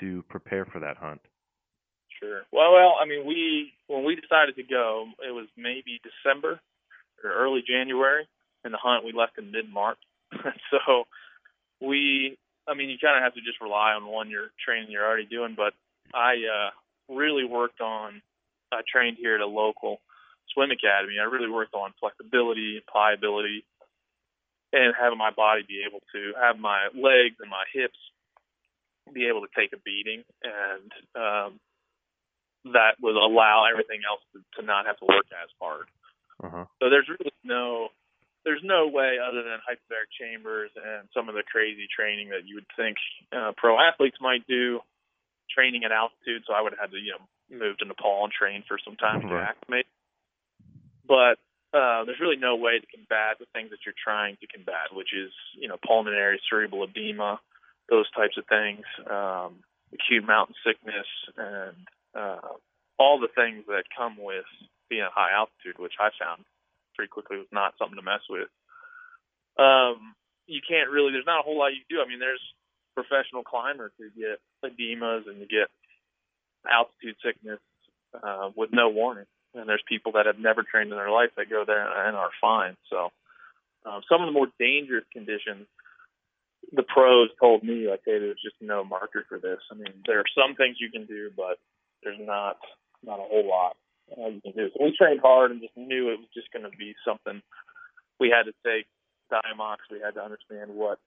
to 0.00 0.24
prepare 0.28 0.64
for 0.64 0.80
that 0.80 0.96
hunt? 0.96 1.20
Sure. 2.20 2.42
Well, 2.52 2.72
well, 2.72 2.94
I 3.00 3.06
mean, 3.06 3.26
we 3.26 3.72
when 3.86 4.04
we 4.04 4.14
decided 4.14 4.56
to 4.56 4.62
go, 4.62 5.06
it 5.26 5.32
was 5.32 5.48
maybe 5.56 6.00
December 6.04 6.60
or 7.24 7.30
early 7.32 7.62
January, 7.66 8.28
and 8.64 8.72
the 8.72 8.78
hunt 8.78 9.04
we 9.04 9.12
left 9.12 9.38
in 9.38 9.50
mid 9.50 9.72
March. 9.72 9.98
so 10.70 11.04
we, 11.80 12.36
I 12.68 12.74
mean, 12.74 12.90
you 12.90 12.98
kind 13.00 13.16
of 13.16 13.24
have 13.24 13.34
to 13.34 13.40
just 13.40 13.60
rely 13.60 13.92
on 13.92 14.06
one 14.06 14.30
your 14.30 14.50
training 14.64 14.90
you're 14.90 15.06
already 15.06 15.26
doing. 15.26 15.54
But 15.56 15.72
I 16.14 16.36
uh, 16.44 16.70
really 17.14 17.44
worked 17.44 17.80
on. 17.80 18.20
I 18.70 18.82
trained 18.86 19.16
here 19.18 19.34
at 19.34 19.40
a 19.40 19.46
local 19.46 20.00
swim 20.52 20.70
academy. 20.70 21.16
I 21.18 21.24
really 21.24 21.50
worked 21.50 21.74
on 21.74 21.92
flexibility, 21.98 22.82
pliability, 22.90 23.64
and 24.72 24.94
having 24.98 25.18
my 25.18 25.30
body 25.30 25.62
be 25.66 25.84
able 25.88 26.00
to 26.12 26.32
have 26.40 26.58
my 26.58 26.88
legs 26.94 27.36
and 27.40 27.50
my 27.50 27.64
hips 27.72 27.98
be 29.12 29.26
able 29.26 29.40
to 29.40 29.48
take 29.56 29.72
a 29.72 29.80
beating 29.82 30.22
and 30.44 30.92
um, 31.16 31.60
that 32.64 33.00
would 33.00 33.16
allow 33.16 33.64
everything 33.70 34.00
else 34.04 34.20
to, 34.32 34.60
to 34.60 34.66
not 34.66 34.86
have 34.86 34.98
to 34.98 35.06
work 35.06 35.26
as 35.32 35.48
hard. 35.60 35.86
Uh-huh. 36.42 36.64
So 36.80 36.90
there's 36.90 37.08
really 37.08 37.32
no 37.44 37.88
there's 38.44 38.64
no 38.64 38.88
way 38.88 39.20
other 39.20 39.42
than 39.44 39.60
hyperbaric 39.60 40.08
chambers 40.16 40.70
and 40.76 41.08
some 41.12 41.28
of 41.28 41.34
the 41.34 41.44
crazy 41.44 41.84
training 41.92 42.30
that 42.30 42.48
you 42.48 42.56
would 42.56 42.70
think 42.76 42.96
uh, 43.36 43.52
pro 43.56 43.76
athletes 43.76 44.16
might 44.20 44.46
do 44.48 44.80
training 45.52 45.84
at 45.84 45.92
altitude, 45.92 46.44
so 46.46 46.54
I 46.54 46.62
would 46.62 46.72
have 46.72 46.88
had 46.88 46.92
to 46.92 46.98
you 46.98 47.12
know 47.12 47.24
move 47.50 47.78
to 47.78 47.84
Nepal 47.84 48.24
and 48.24 48.32
train 48.32 48.64
for 48.66 48.78
some 48.82 48.96
time 48.96 49.20
to 49.22 49.34
acclimate. 49.34 49.86
But 51.06 51.36
uh, 51.74 52.04
there's 52.04 52.20
really 52.20 52.38
no 52.38 52.56
way 52.56 52.78
to 52.78 52.86
combat 52.86 53.38
the 53.38 53.46
things 53.52 53.70
that 53.70 53.84
you're 53.84 53.98
trying 53.98 54.36
to 54.40 54.46
combat, 54.46 54.94
which 54.94 55.12
is 55.12 55.32
you 55.58 55.68
know 55.68 55.76
pulmonary 55.86 56.40
cerebral 56.48 56.84
edema, 56.84 57.40
those 57.88 58.10
types 58.12 58.38
of 58.38 58.46
things, 58.46 58.86
um, 59.10 59.60
acute 59.92 60.24
mountain 60.24 60.54
sickness, 60.64 61.06
and 61.36 61.76
uh, 62.14 62.56
all 62.98 63.18
the 63.20 63.32
things 63.34 63.64
that 63.66 63.84
come 63.96 64.16
with 64.20 64.44
being 64.88 65.02
at 65.02 65.14
high 65.14 65.32
altitude, 65.32 65.78
which 65.78 65.94
I 66.00 66.10
found 66.18 66.44
pretty 66.94 67.08
quickly 67.08 67.38
was 67.38 67.50
not 67.52 67.74
something 67.78 67.96
to 67.96 68.04
mess 68.04 68.20
with. 68.28 68.50
Um, 69.58 70.14
you 70.46 70.60
can't 70.66 70.90
really. 70.90 71.12
There's 71.12 71.28
not 71.28 71.40
a 71.40 71.46
whole 71.46 71.58
lot 71.58 71.72
you 71.72 71.82
can 71.86 71.96
do. 71.96 72.02
I 72.02 72.08
mean, 72.08 72.18
there's 72.18 72.42
professional 72.94 73.42
climbers 73.42 73.92
who 73.98 74.10
get 74.10 74.42
edemas 74.64 75.28
and 75.28 75.38
you 75.38 75.46
get 75.46 75.70
altitude 76.68 77.16
sickness 77.24 77.60
uh, 78.12 78.50
with 78.56 78.70
no 78.72 78.90
warning, 78.90 79.26
and 79.54 79.68
there's 79.68 79.82
people 79.88 80.12
that 80.12 80.26
have 80.26 80.38
never 80.38 80.62
trained 80.62 80.90
in 80.90 80.98
their 80.98 81.10
life 81.10 81.30
that 81.36 81.48
go 81.48 81.64
there 81.64 81.86
and 82.06 82.16
are 82.16 82.34
fine. 82.40 82.76
So, 82.90 83.10
um, 83.86 84.02
some 84.10 84.20
of 84.20 84.26
the 84.26 84.36
more 84.36 84.48
dangerous 84.58 85.04
conditions, 85.12 85.66
the 86.72 86.82
pros 86.82 87.30
told 87.40 87.62
me 87.62 87.88
like, 87.88 88.02
hey, 88.04 88.18
there's 88.18 88.42
just 88.42 88.60
no 88.60 88.84
marker 88.84 89.24
for 89.28 89.38
this. 89.38 89.60
I 89.70 89.74
mean, 89.74 90.02
there 90.06 90.18
are 90.18 90.34
some 90.34 90.54
things 90.56 90.76
you 90.80 90.90
can 90.90 91.06
do, 91.06 91.30
but 91.36 91.58
there's 92.02 92.20
not 92.20 92.56
not 93.04 93.18
a 93.18 93.26
whole 93.28 93.48
lot 93.48 93.76
uh, 94.16 94.28
you 94.28 94.40
can 94.40 94.52
do. 94.52 94.68
So 94.74 94.84
we 94.84 94.96
trained 94.96 95.20
hard 95.22 95.50
and 95.50 95.60
just 95.60 95.76
knew 95.76 96.10
it 96.10 96.18
was 96.18 96.28
just 96.34 96.50
going 96.52 96.64
to 96.64 96.76
be 96.76 96.94
something 97.04 97.42
we 98.18 98.28
had 98.28 98.50
to 98.50 98.54
take 98.64 98.86
Diamox. 99.32 99.86
We 99.90 100.00
had 100.00 100.14
to 100.14 100.22
understand 100.22 100.74
what 100.74 100.98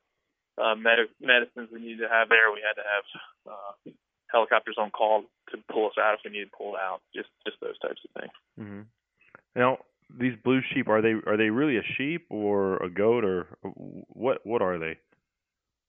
uh, 0.57 0.75
med- 0.75 1.13
medicines 1.21 1.69
we 1.71 1.79
needed 1.79 2.07
to 2.07 2.09
have 2.09 2.29
there. 2.29 2.51
We 2.51 2.63
had 2.63 2.79
to 2.81 2.85
have 2.87 3.05
uh, 3.53 3.91
helicopters 4.31 4.75
on 4.77 4.91
call 4.91 5.23
to 5.51 5.57
pull 5.71 5.87
us 5.87 5.97
out 5.99 6.15
if 6.15 6.21
we 6.25 6.31
needed 6.31 6.51
pulled 6.51 6.75
out. 6.75 7.01
Just 7.15 7.29
just 7.45 7.57
those 7.61 7.77
types 7.79 8.01
of 8.03 8.21
things. 8.21 8.33
hmm 8.57 8.81
Now, 9.55 9.79
these 10.09 10.33
blue 10.43 10.61
sheep 10.73 10.87
are 10.87 11.01
they 11.01 11.15
are 11.27 11.37
they 11.37 11.49
really 11.49 11.77
a 11.77 11.83
sheep 11.97 12.25
or 12.29 12.77
a 12.77 12.89
goat 12.89 13.23
or 13.23 13.47
what 13.63 14.45
what 14.45 14.61
are 14.61 14.79
they? 14.79 14.97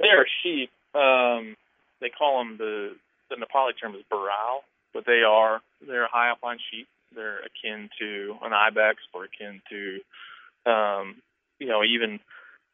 They 0.00 0.08
are 0.08 0.26
sheep. 0.42 0.70
Um, 0.94 1.56
they 2.00 2.10
call 2.10 2.38
them 2.38 2.56
the 2.58 2.96
the 3.30 3.36
Nepali 3.36 3.72
term 3.80 3.94
is 3.94 4.02
bharal, 4.12 4.62
but 4.94 5.04
they 5.06 5.22
are 5.26 5.60
they're 5.86 6.08
high 6.10 6.28
alpine 6.28 6.58
sheep. 6.70 6.86
They're 7.14 7.40
akin 7.40 7.90
to 8.00 8.36
an 8.42 8.52
ibex 8.52 8.98
or 9.12 9.24
akin 9.24 9.60
to 9.70 10.70
um, 10.70 11.16
you 11.58 11.66
know 11.66 11.82
even 11.84 12.20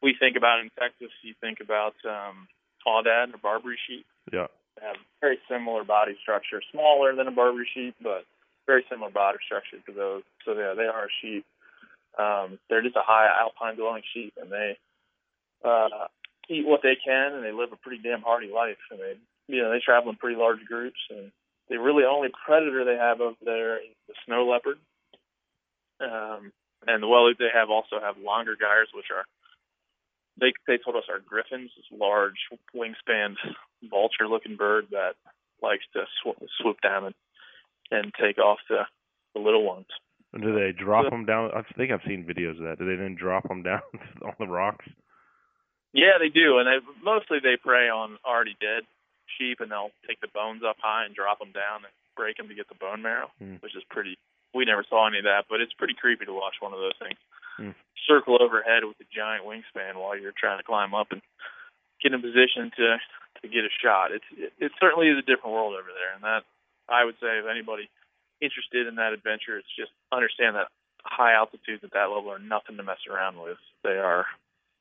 we 0.02 0.14
think 0.18 0.36
about 0.36 0.60
in 0.60 0.70
Texas. 0.78 1.10
You 1.22 1.34
think 1.40 1.58
about 1.60 1.94
um, 2.04 2.46
Aoudad 2.86 3.34
or 3.34 3.38
Barbary 3.42 3.78
sheep. 3.88 4.06
Yeah. 4.32 4.46
They 4.76 4.86
have 4.86 4.96
very 5.20 5.38
similar 5.50 5.84
body 5.84 6.16
structure, 6.22 6.62
smaller 6.70 7.14
than 7.14 7.26
a 7.26 7.32
Barbary 7.32 7.68
sheep, 7.74 7.96
but 8.02 8.24
very 8.66 8.84
similar 8.88 9.10
body 9.10 9.38
structure 9.44 9.78
to 9.86 9.92
those. 9.92 10.22
So 10.44 10.52
yeah, 10.52 10.74
they 10.76 10.84
are 10.84 11.08
sheep. 11.20 11.44
Um, 12.18 12.58
they're 12.68 12.82
just 12.82 12.96
a 12.96 13.04
high 13.04 13.28
alpine 13.40 13.76
dwelling 13.76 14.02
sheep, 14.14 14.34
and 14.40 14.50
they 14.50 14.78
uh, 15.64 16.08
eat 16.48 16.66
what 16.66 16.80
they 16.82 16.96
can, 16.96 17.34
and 17.34 17.44
they 17.44 17.52
live 17.52 17.72
a 17.72 17.76
pretty 17.76 18.02
damn 18.02 18.22
hardy 18.22 18.50
life. 18.52 18.78
And 18.90 19.00
they, 19.00 19.14
you 19.48 19.62
know, 19.62 19.70
they 19.70 19.80
travel 19.84 20.10
in 20.10 20.16
pretty 20.16 20.36
large 20.36 20.64
groups, 20.66 20.98
and 21.10 21.30
the 21.70 21.78
really 21.78 22.04
only 22.04 22.28
predator 22.44 22.84
they 22.84 22.96
have 22.96 23.20
over 23.20 23.36
there 23.42 23.76
is 23.78 23.94
the 24.08 24.14
snow 24.26 24.44
leopard. 24.44 24.76
Um, 26.00 26.52
and 26.86 27.02
the 27.02 27.06
well, 27.06 27.30
they 27.38 27.48
have 27.54 27.70
also 27.70 28.00
have 28.02 28.16
lammergeiers, 28.16 28.92
which 28.92 29.06
are 29.14 29.24
they 30.40 30.52
they 30.66 30.78
told 30.82 30.96
us 30.96 31.04
are 31.08 31.20
griffins, 31.20 31.70
this 31.76 31.98
large 31.98 32.48
wingspan 32.74 33.36
vulture-looking 33.88 34.56
bird 34.56 34.86
that 34.90 35.14
likes 35.62 35.84
to 35.92 36.04
sw- 36.20 36.42
swoop 36.60 36.80
down 36.82 37.06
and 37.06 37.14
and 37.90 38.12
take 38.20 38.38
off 38.38 38.58
the 38.68 38.82
the 39.34 39.40
little 39.40 39.64
ones. 39.64 39.86
And 40.32 40.42
do 40.42 40.54
they 40.54 40.72
drop 40.72 41.10
them 41.10 41.24
down? 41.24 41.50
I 41.54 41.62
think 41.76 41.92
I've 41.92 42.06
seen 42.06 42.24
videos 42.24 42.58
of 42.58 42.64
that. 42.64 42.78
Do 42.78 42.86
they 42.86 43.00
then 43.00 43.16
drop 43.16 43.46
them 43.48 43.62
down 43.62 43.82
on 44.24 44.34
the 44.38 44.46
rocks? 44.46 44.86
Yeah, 45.92 46.18
they 46.18 46.28
do, 46.28 46.58
and 46.58 46.66
they 46.66 46.78
mostly 47.04 47.38
they 47.42 47.56
prey 47.56 47.88
on 47.88 48.16
already 48.24 48.56
dead 48.60 48.84
sheep, 49.38 49.60
and 49.60 49.70
they'll 49.70 49.92
take 50.06 50.20
the 50.20 50.28
bones 50.34 50.62
up 50.66 50.76
high 50.80 51.04
and 51.04 51.14
drop 51.14 51.38
them 51.38 51.52
down 51.52 51.84
and 51.84 51.92
break 52.16 52.36
them 52.36 52.48
to 52.48 52.54
get 52.54 52.68
the 52.68 52.74
bone 52.78 53.02
marrow, 53.02 53.30
Hmm. 53.38 53.56
which 53.60 53.76
is 53.76 53.84
pretty. 53.90 54.16
We 54.54 54.64
never 54.64 54.82
saw 54.88 55.06
any 55.06 55.18
of 55.18 55.24
that, 55.24 55.46
but 55.48 55.60
it's 55.60 55.72
pretty 55.74 55.94
creepy 55.94 56.26
to 56.26 56.32
watch 56.34 56.56
one 56.60 56.72
of 56.72 56.80
those 56.80 56.96
things 56.98 57.18
Hmm. 57.56 57.70
circle 58.06 58.40
overhead 58.40 58.84
with 58.84 58.98
a 59.00 59.04
giant 59.14 59.44
wingspan 59.44 59.94
while 59.94 60.16
you're 60.16 60.32
trying 60.36 60.58
to 60.58 60.64
climb 60.64 60.94
up 60.94 61.12
and 61.12 61.22
get 62.02 62.12
in 62.12 62.20
position 62.22 62.70
to 62.76 63.00
to 63.42 63.48
get 63.48 63.64
a 63.64 63.70
shot. 63.80 64.12
It's 64.12 64.24
it, 64.36 64.52
it 64.58 64.72
certainly 64.80 65.08
is 65.08 65.18
a 65.18 65.22
different 65.22 65.54
world 65.54 65.74
over 65.74 65.88
there, 65.92 66.12
and 66.14 66.22
that 66.24 66.44
I 66.88 67.04
would 67.04 67.18
say 67.20 67.38
if 67.38 67.46
anybody 67.46 67.88
interested 68.40 68.86
in 68.86 68.96
that 68.96 69.12
adventure, 69.12 69.56
it's 69.58 69.68
just 69.76 69.92
understand 70.12 70.56
that 70.56 70.68
high 71.04 71.32
altitudes 71.34 71.82
at 71.84 71.92
that 71.92 72.10
level 72.10 72.30
are 72.30 72.38
nothing 72.38 72.76
to 72.76 72.82
mess 72.82 73.00
around 73.08 73.38
with. 73.40 73.58
They 73.84 73.96
are 73.98 74.26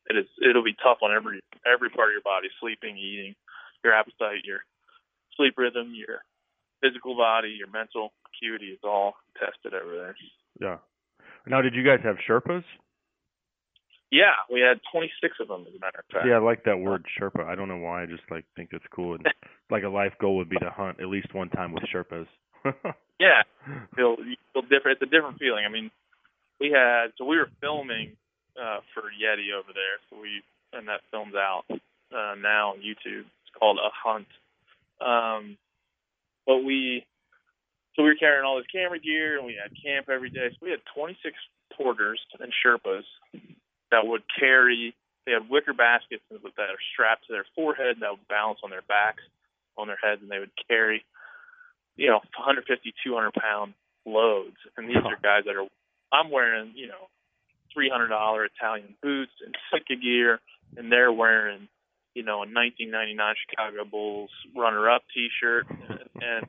it 0.10 0.18
is 0.18 0.26
it'll 0.42 0.64
be 0.64 0.74
tough 0.82 1.00
on 1.04 1.14
every 1.14 1.40
every 1.66 1.90
part 1.90 2.10
of 2.10 2.14
your 2.14 2.22
body, 2.26 2.50
sleeping, 2.60 2.98
eating, 2.98 3.36
your 3.84 3.94
appetite, 3.94 4.46
your 4.46 4.60
sleep 5.36 5.56
rhythm, 5.58 5.94
your 5.96 6.20
physical 6.82 7.16
body, 7.16 7.56
your 7.58 7.70
mental 7.70 8.12
acuity 8.28 8.68
is 8.68 8.80
all 8.84 9.14
tested 9.38 9.74
over 9.74 9.96
there. 9.96 10.16
Yeah. 10.60 10.78
Now, 11.48 11.62
did 11.62 11.74
you 11.74 11.84
guys 11.84 12.00
have 12.04 12.18
Sherpas? 12.28 12.64
Yeah, 14.12 14.34
we 14.52 14.60
had 14.60 14.80
26 14.92 15.38
of 15.40 15.48
them 15.50 15.66
as 15.70 15.76
a 15.76 15.80
matter 15.80 16.00
of 16.00 16.06
fact. 16.12 16.26
Yeah, 16.28 16.36
I 16.36 16.40
like 16.40 16.64
that 16.64 16.80
word 16.80 17.06
Sherpa. 17.20 17.46
I 17.46 17.54
don't 17.54 17.68
know 17.68 17.78
why. 17.78 18.04
I 18.04 18.06
just 18.08 18.24
like 18.32 18.46
think 18.56 18.70
it's 18.72 18.86
cool. 18.94 19.14
And 19.14 19.26
like 19.70 19.84
a 19.84 19.90
life 19.90 20.14
goal 20.20 20.38
would 20.38 20.50
be 20.50 20.58
to 20.58 20.70
hunt 20.72 21.00
at 21.00 21.08
least 21.08 21.34
one 21.34 21.50
time 21.50 21.74
with 21.74 21.84
Sherpas. 21.94 22.28
Yeah, 23.20 23.44
feel 23.96 24.16
you 24.24 24.40
feel 24.54 24.64
different. 24.64 24.96
It's 25.02 25.12
a 25.12 25.12
different 25.12 25.40
feeling. 25.40 25.66
I 25.68 25.70
mean, 25.70 25.92
we 26.60 26.72
had 26.72 27.12
so 27.18 27.26
we 27.26 27.36
were 27.36 27.52
filming 27.60 28.16
uh, 28.56 28.80
for 28.94 29.12
Yeti 29.12 29.52
over 29.52 29.76
there, 29.76 30.00
so 30.10 30.16
we 30.22 30.42
and 30.72 30.88
that 30.88 31.02
film's 31.12 31.36
out 31.36 31.66
uh, 31.70 32.36
now 32.40 32.72
on 32.72 32.80
YouTube. 32.80 33.28
It's 33.50 33.58
called 33.58 33.80
A 33.82 33.90
Hunt. 33.90 34.28
Um, 35.02 35.58
but 36.46 36.64
we 36.64 37.06
so 37.96 38.04
we 38.04 38.10
were 38.10 38.16
carrying 38.16 38.46
all 38.46 38.58
this 38.58 38.70
camera 38.72 39.00
gear 39.00 39.38
and 39.38 39.46
we 39.46 39.58
had 39.58 39.72
camp 39.82 40.08
every 40.10 40.30
day. 40.30 40.50
So 40.52 40.58
we 40.62 40.72
had 40.72 40.80
26 40.96 41.36
porters 41.76 42.20
and 42.40 42.54
Sherpas 42.54 43.04
that 43.92 44.06
would 44.06 44.24
carry. 44.40 44.96
They 45.26 45.34
had 45.34 45.50
wicker 45.50 45.74
baskets 45.74 46.24
that 46.30 46.70
are 46.70 46.84
strapped 46.94 47.28
to 47.28 47.34
their 47.34 47.46
forehead 47.56 47.98
that 48.00 48.12
would 48.12 48.28
balance 48.28 48.60
on 48.64 48.70
their 48.70 48.86
backs, 48.88 49.24
on 49.78 49.88
their 49.88 50.00
heads, 50.02 50.22
and 50.22 50.32
they 50.32 50.40
would 50.40 50.52
carry 50.68 51.04
you 52.00 52.08
know, 52.08 52.24
150, 52.40 52.94
200 53.04 53.34
pound 53.34 53.74
loads. 54.06 54.56
And 54.78 54.88
these 54.88 55.04
are 55.04 55.20
guys 55.22 55.44
that 55.46 55.56
are, 55.56 55.68
I'm 56.14 56.32
wearing, 56.32 56.72
you 56.76 56.88
know, 56.88 57.12
$300 57.78 58.48
Italian 58.56 58.96
boots 59.04 59.34
and 59.46 59.54
Sitka 59.70 59.98
gear, 60.02 60.40
and 60.78 60.90
they're 60.90 61.12
wearing, 61.12 61.68
you 62.16 62.24
know, 62.24 62.44
a 62.44 62.50
1999 62.50 63.36
Chicago 63.48 63.86
Bulls 63.86 64.32
runner 64.56 64.90
up 64.90 65.04
t 65.14 65.30
shirt 65.40 65.66
and, 65.70 66.48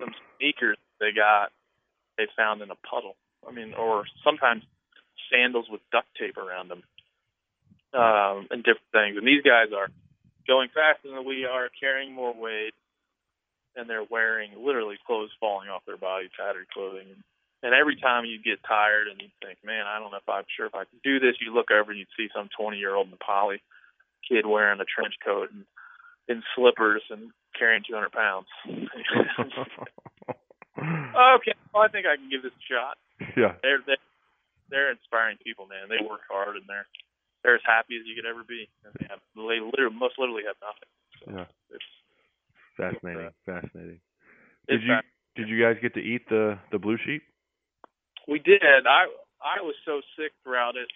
some 0.00 0.14
sneakers 0.36 0.78
they 0.98 1.12
got, 1.14 1.52
they 2.18 2.26
found 2.36 2.60
in 2.60 2.72
a 2.72 2.80
puddle. 2.90 3.14
I 3.46 3.52
mean, 3.52 3.72
or 3.74 4.04
sometimes 4.24 4.64
sandals 5.30 5.66
with 5.70 5.80
duct 5.92 6.08
tape 6.18 6.36
around 6.36 6.70
them, 6.70 6.82
um, 7.94 8.48
and 8.50 8.64
different 8.64 8.90
things. 8.90 9.16
And 9.16 9.26
these 9.26 9.42
guys 9.42 9.70
are 9.70 9.88
going 10.48 10.68
faster 10.74 11.14
than 11.14 11.24
we 11.24 11.44
are, 11.44 11.68
carrying 11.78 12.12
more 12.12 12.34
weight, 12.34 12.74
and 13.76 13.88
they're 13.88 14.04
wearing 14.04 14.52
literally 14.58 14.98
clothes 15.06 15.30
falling 15.38 15.68
off 15.68 15.86
their 15.86 15.96
body, 15.96 16.28
tattered 16.36 16.68
clothing. 16.74 17.06
And, 17.06 17.22
and 17.62 17.74
every 17.74 17.96
time 17.96 18.24
you 18.24 18.42
get 18.42 18.58
tired 18.66 19.06
and 19.06 19.20
you 19.20 19.28
think, 19.38 19.58
man, 19.64 19.86
I 19.86 19.98
don't 19.98 20.10
know 20.10 20.18
if 20.18 20.28
I'm 20.28 20.50
sure 20.56 20.66
if 20.66 20.74
I 20.74 20.84
can 20.84 20.98
do 21.04 21.20
this, 21.20 21.38
you 21.40 21.54
look 21.54 21.70
over 21.70 21.90
and 21.92 22.00
you 22.00 22.06
see 22.16 22.26
some 22.34 22.48
20 22.58 22.76
year 22.76 22.94
old 22.94 23.08
Nepali 23.10 23.62
kid 24.26 24.46
wearing 24.46 24.80
a 24.80 24.84
trench 24.88 25.14
coat 25.24 25.50
and 25.52 25.64
in 26.28 26.42
slippers 26.54 27.02
and 27.10 27.30
carrying 27.58 27.82
200 27.86 28.12
pounds. 28.12 28.46
okay, 30.78 31.54
well, 31.74 31.82
I 31.82 31.88
think 31.88 32.06
I 32.06 32.16
can 32.16 32.30
give 32.30 32.42
this 32.42 32.52
a 32.54 32.64
shot. 32.66 32.96
yeah. 33.36 33.54
They're 33.62 33.82
they're, 33.86 34.04
they're 34.70 34.90
inspiring 34.90 35.36
people, 35.44 35.66
man. 35.66 35.88
They 35.88 36.00
work 36.04 36.22
hard 36.30 36.56
and 36.56 36.64
they're 36.68 36.86
they're 37.42 37.56
as 37.56 37.66
happy 37.66 37.98
as 37.98 38.06
you 38.06 38.14
could 38.14 38.28
ever 38.28 38.44
be. 38.46 38.68
And 38.84 38.94
they 38.98 39.06
have 39.10 39.20
they 39.36 39.60
literally 39.60 39.94
most 39.96 40.16
literally 40.18 40.44
have 40.46 40.56
nothing. 40.62 40.90
So 41.20 41.24
Yeah. 41.36 41.48
it's 41.74 41.90
Fascinating. 42.76 43.28
Uh, 43.28 43.36
fascinating. 43.44 44.00
it's 44.68 44.80
Did 44.80 44.88
you 44.88 44.94
fast. 44.96 45.06
did 45.36 45.48
you 45.48 45.60
guys 45.60 45.76
get 45.82 45.94
to 45.94 46.00
eat 46.00 46.28
the 46.28 46.58
the 46.72 46.78
blue 46.78 46.96
sheep? 47.04 47.22
We 48.28 48.38
did. 48.38 48.62
I 48.64 49.10
I 49.42 49.60
was 49.60 49.74
so 49.84 50.00
sick 50.16 50.32
throughout 50.42 50.76
it 50.76 50.88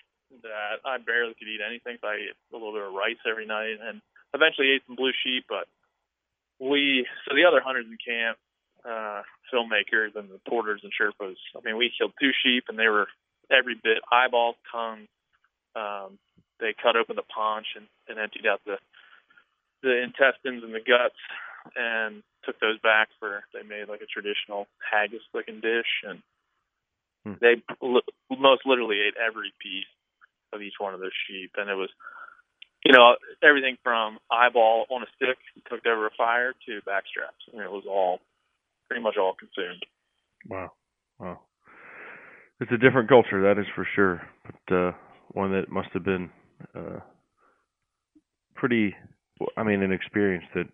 that 0.43 0.83
I 0.85 0.99
barely 0.99 1.35
could 1.35 1.49
eat 1.49 1.61
anything. 1.67 1.99
So 2.01 2.09
I 2.09 2.17
ate 2.17 2.35
a 2.35 2.57
little 2.57 2.73
bit 2.73 2.83
of 2.83 2.93
rice 2.93 3.21
every 3.29 3.47
night, 3.47 3.79
and 3.83 4.01
eventually 4.35 4.73
ate 4.73 4.83
some 4.87 4.97
blue 4.97 5.13
sheep. 5.25 5.45
But 5.49 5.67
we, 6.61 7.07
so 7.27 7.35
the 7.35 7.45
other 7.45 7.61
hunters 7.65 7.87
in 7.87 7.99
camp, 7.99 8.39
uh, 8.85 9.23
filmmakers 9.53 10.15
and 10.17 10.31
the 10.31 10.41
porters 10.49 10.83
and 10.85 10.93
Sherpas. 10.93 11.37
I 11.57 11.61
mean, 11.65 11.77
we 11.77 11.93
killed 11.97 12.13
two 12.21 12.31
sheep, 12.45 12.65
and 12.69 12.79
they 12.79 12.89
were 12.89 13.09
every 13.51 13.75
bit 13.75 13.99
eyeballs, 14.11 14.57
tongue. 14.71 15.07
Um, 15.75 16.19
they 16.61 16.75
cut 16.75 16.97
open 16.97 17.17
the 17.17 17.23
paunch 17.29 17.67
and, 17.77 17.87
and 18.09 18.19
emptied 18.19 18.47
out 18.47 18.61
the 18.65 18.79
the 19.83 20.03
intestines 20.03 20.65
and 20.65 20.73
the 20.75 20.81
guts. 20.81 21.19
and 21.75 22.23
took 22.45 22.59
those 22.61 22.79
back 22.81 23.09
for 23.19 23.43
they 23.53 23.67
made 23.67 23.89
like 23.89 24.01
a 24.01 24.07
traditional 24.07 24.69
haggis 24.79 25.23
looking 25.35 25.61
dish, 25.61 25.91
and 26.07 26.23
Hmm. 27.27 27.35
they 27.41 27.57
li- 27.83 28.07
most 28.31 28.63
literally 28.65 29.01
ate 29.03 29.15
every 29.19 29.53
piece 29.59 29.91
of 30.53 30.63
each 30.63 30.75
one 30.79 30.95
of 30.95 31.01
those 31.01 31.15
sheep, 31.29 31.53
and 31.57 31.69
it 31.71 31.75
was, 31.75 31.91
you 32.85 32.93
know, 32.93 33.17
everything 33.43 33.77
from 33.83 34.19
eyeball 34.31 34.87
on 34.91 35.03
a 35.03 35.07
stick 35.17 35.39
cooked 35.69 35.87
over 35.87 36.07
a 36.07 36.11
fire 36.17 36.53
to 36.67 36.81
backstraps. 36.87 37.43
I 37.53 37.57
mean, 37.57 37.65
it 37.67 37.71
was 37.71 37.85
all 37.89 38.21
pretty 38.89 39.03
much 39.03 39.17
all 39.19 39.35
consumed. 39.39 39.85
Wow. 40.49 40.73
Wow. 41.19 41.41
It's 42.61 42.73
a 42.73 42.79
different 42.79 43.09
culture, 43.09 43.43
that 43.43 43.61
is 43.61 43.67
for 43.75 43.87
sure. 43.95 44.23
But 44.45 44.75
uh 44.75 44.93
one 45.33 45.53
that 45.53 45.69
must 45.71 45.89
have 45.93 46.05
been 46.05 46.31
uh 46.75 47.01
pretty 48.55 48.95
I 49.57 49.63
mean 49.65 49.83
an 49.83 49.93
experience 49.93 50.45
that 50.55 50.67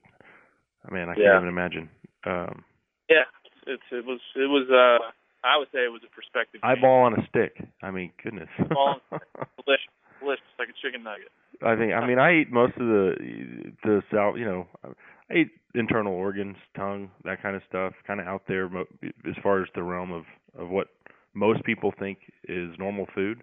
I 0.89 0.95
mean 0.95 1.09
I 1.09 1.15
can't 1.15 1.19
Yeah. 1.19 1.37
even 1.37 1.49
imagine. 1.49 1.89
Um 2.27 2.65
Yeah, 3.09 3.25
it's 3.67 3.83
it 3.91 4.05
was 4.05 4.21
it 4.37 4.49
was 4.49 4.69
uh 4.71 5.11
I 5.45 5.59
would 5.59 5.69
say 5.73 5.81
it 5.85 5.93
was 5.93 6.03
a 6.07 6.15
perspective. 6.15 6.61
eyeball 6.63 7.05
on 7.05 7.15
a 7.15 7.27
stick. 7.29 7.57
I 7.83 7.91
mean 7.91 8.13
goodness. 8.23 8.49
Eyeball 8.59 9.01
delicious, 9.11 9.93
delicious 10.21 10.53
like 10.59 10.69
a 10.69 10.77
chicken 10.81 11.03
nugget. 11.03 11.33
I 11.65 11.77
think 11.77 11.93
I 11.93 12.07
mean 12.07 12.19
I 12.19 12.41
eat 12.41 12.51
most 12.51 12.75
of 12.79 12.87
the 12.87 13.73
the 13.83 14.03
south, 14.13 14.37
you 14.37 14.45
know, 14.45 14.67
I 15.31 15.35
eat 15.35 15.51
internal 15.75 16.13
organs, 16.13 16.57
tongue, 16.77 17.11
that 17.25 17.43
kind 17.43 17.57
of 17.57 17.63
stuff, 17.69 17.95
kind 18.07 18.21
of 18.21 18.27
out 18.27 18.43
there 18.47 18.67
as 18.67 19.37
far 19.43 19.63
as 19.63 19.69
the 19.75 19.83
realm 19.83 20.13
of 20.13 20.25
of 20.59 20.69
what 20.71 20.89
most 21.35 21.65
people 21.65 21.93
think 21.99 22.19
is 22.49 22.71
normal 22.79 23.07
food. 23.15 23.43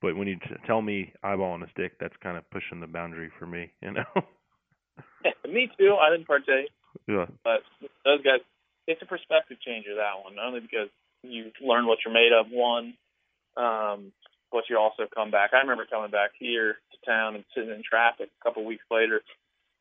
But 0.00 0.16
when 0.16 0.28
you 0.28 0.36
t- 0.36 0.54
tell 0.66 0.80
me 0.80 1.12
eyeball 1.24 1.52
on 1.52 1.62
a 1.62 1.70
stick, 1.70 1.98
that's 1.98 2.14
kind 2.22 2.36
of 2.38 2.48
pushing 2.50 2.78
the 2.80 2.86
boundary 2.86 3.30
for 3.38 3.46
me, 3.46 3.72
you 3.82 3.90
know. 3.90 4.06
Me 5.48 5.68
too. 5.76 5.96
I 6.00 6.10
didn't 6.10 6.26
partake, 6.26 6.70
yeah. 7.08 7.26
but 7.42 7.66
those 8.04 8.22
guys, 8.22 8.40
it's 8.86 9.02
a 9.02 9.06
perspective 9.06 9.58
changer. 9.64 9.94
That 9.96 10.22
one, 10.22 10.36
not 10.36 10.46
only 10.46 10.60
because 10.60 10.88
you 11.22 11.50
learn 11.60 11.86
what 11.86 11.98
you're 12.04 12.14
made 12.14 12.32
of, 12.32 12.46
one, 12.50 12.94
um, 13.56 14.12
but 14.50 14.64
you 14.70 14.78
also 14.78 15.04
come 15.14 15.30
back. 15.30 15.50
I 15.52 15.58
remember 15.58 15.86
coming 15.90 16.10
back 16.10 16.30
here 16.38 16.74
to 16.74 17.10
town 17.10 17.34
and 17.34 17.44
sitting 17.54 17.70
in 17.70 17.82
traffic 17.82 18.28
a 18.28 18.44
couple 18.44 18.64
weeks 18.64 18.84
later 18.90 19.20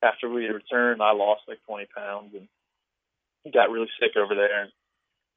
after 0.03 0.29
we 0.29 0.45
returned. 0.45 1.01
I 1.01 1.11
lost 1.11 1.41
like 1.47 1.59
20 1.67 1.87
pounds 1.95 2.33
and 2.33 2.47
got 3.53 3.71
really 3.71 3.89
sick 3.99 4.17
over 4.17 4.35
there, 4.35 4.63
and, 4.63 4.71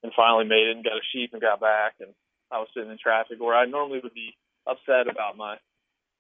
and 0.03 0.12
finally 0.16 0.44
made 0.44 0.66
it 0.68 0.76
and 0.76 0.84
got 0.84 0.98
a 0.98 1.11
sheep 1.12 1.30
and 1.32 1.42
got 1.42 1.61
back. 1.61 1.94
And 2.01 2.11
I 2.51 2.59
was 2.59 2.68
sitting 2.74 2.90
in 2.90 2.98
traffic 2.98 3.38
where 3.38 3.55
I 3.55 3.66
normally 3.66 4.01
would 4.03 4.14
be 4.14 4.34
upset 4.66 5.07
about 5.11 5.36
my 5.36 5.57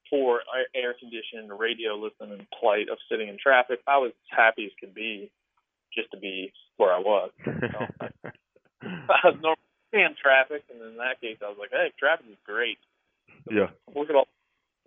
poor 0.08 0.40
air 0.74 0.94
conditioned 0.98 1.50
radio 1.58 1.94
listening 1.94 2.46
plight 2.58 2.88
of 2.90 2.98
sitting 3.10 3.28
in 3.28 3.38
traffic. 3.42 3.80
I 3.86 3.98
was 3.98 4.10
as 4.10 4.36
happy 4.36 4.66
as 4.66 4.72
could 4.78 4.94
be 4.94 5.30
just 5.94 6.10
to 6.12 6.18
be 6.18 6.52
where 6.76 6.92
I 6.92 6.98
was. 6.98 7.30
I 8.82 9.20
was 9.24 9.36
normally 9.42 9.69
in 9.92 10.14
traffic, 10.20 10.62
and 10.70 10.80
in 10.82 10.96
that 10.98 11.20
case, 11.20 11.38
I 11.42 11.48
was 11.48 11.58
like, 11.58 11.70
"Hey, 11.70 11.92
traffic 11.98 12.26
is 12.30 12.38
great. 12.46 12.78
yeah. 13.50 13.70
Look 13.94 14.10
at 14.10 14.16
all, 14.16 14.28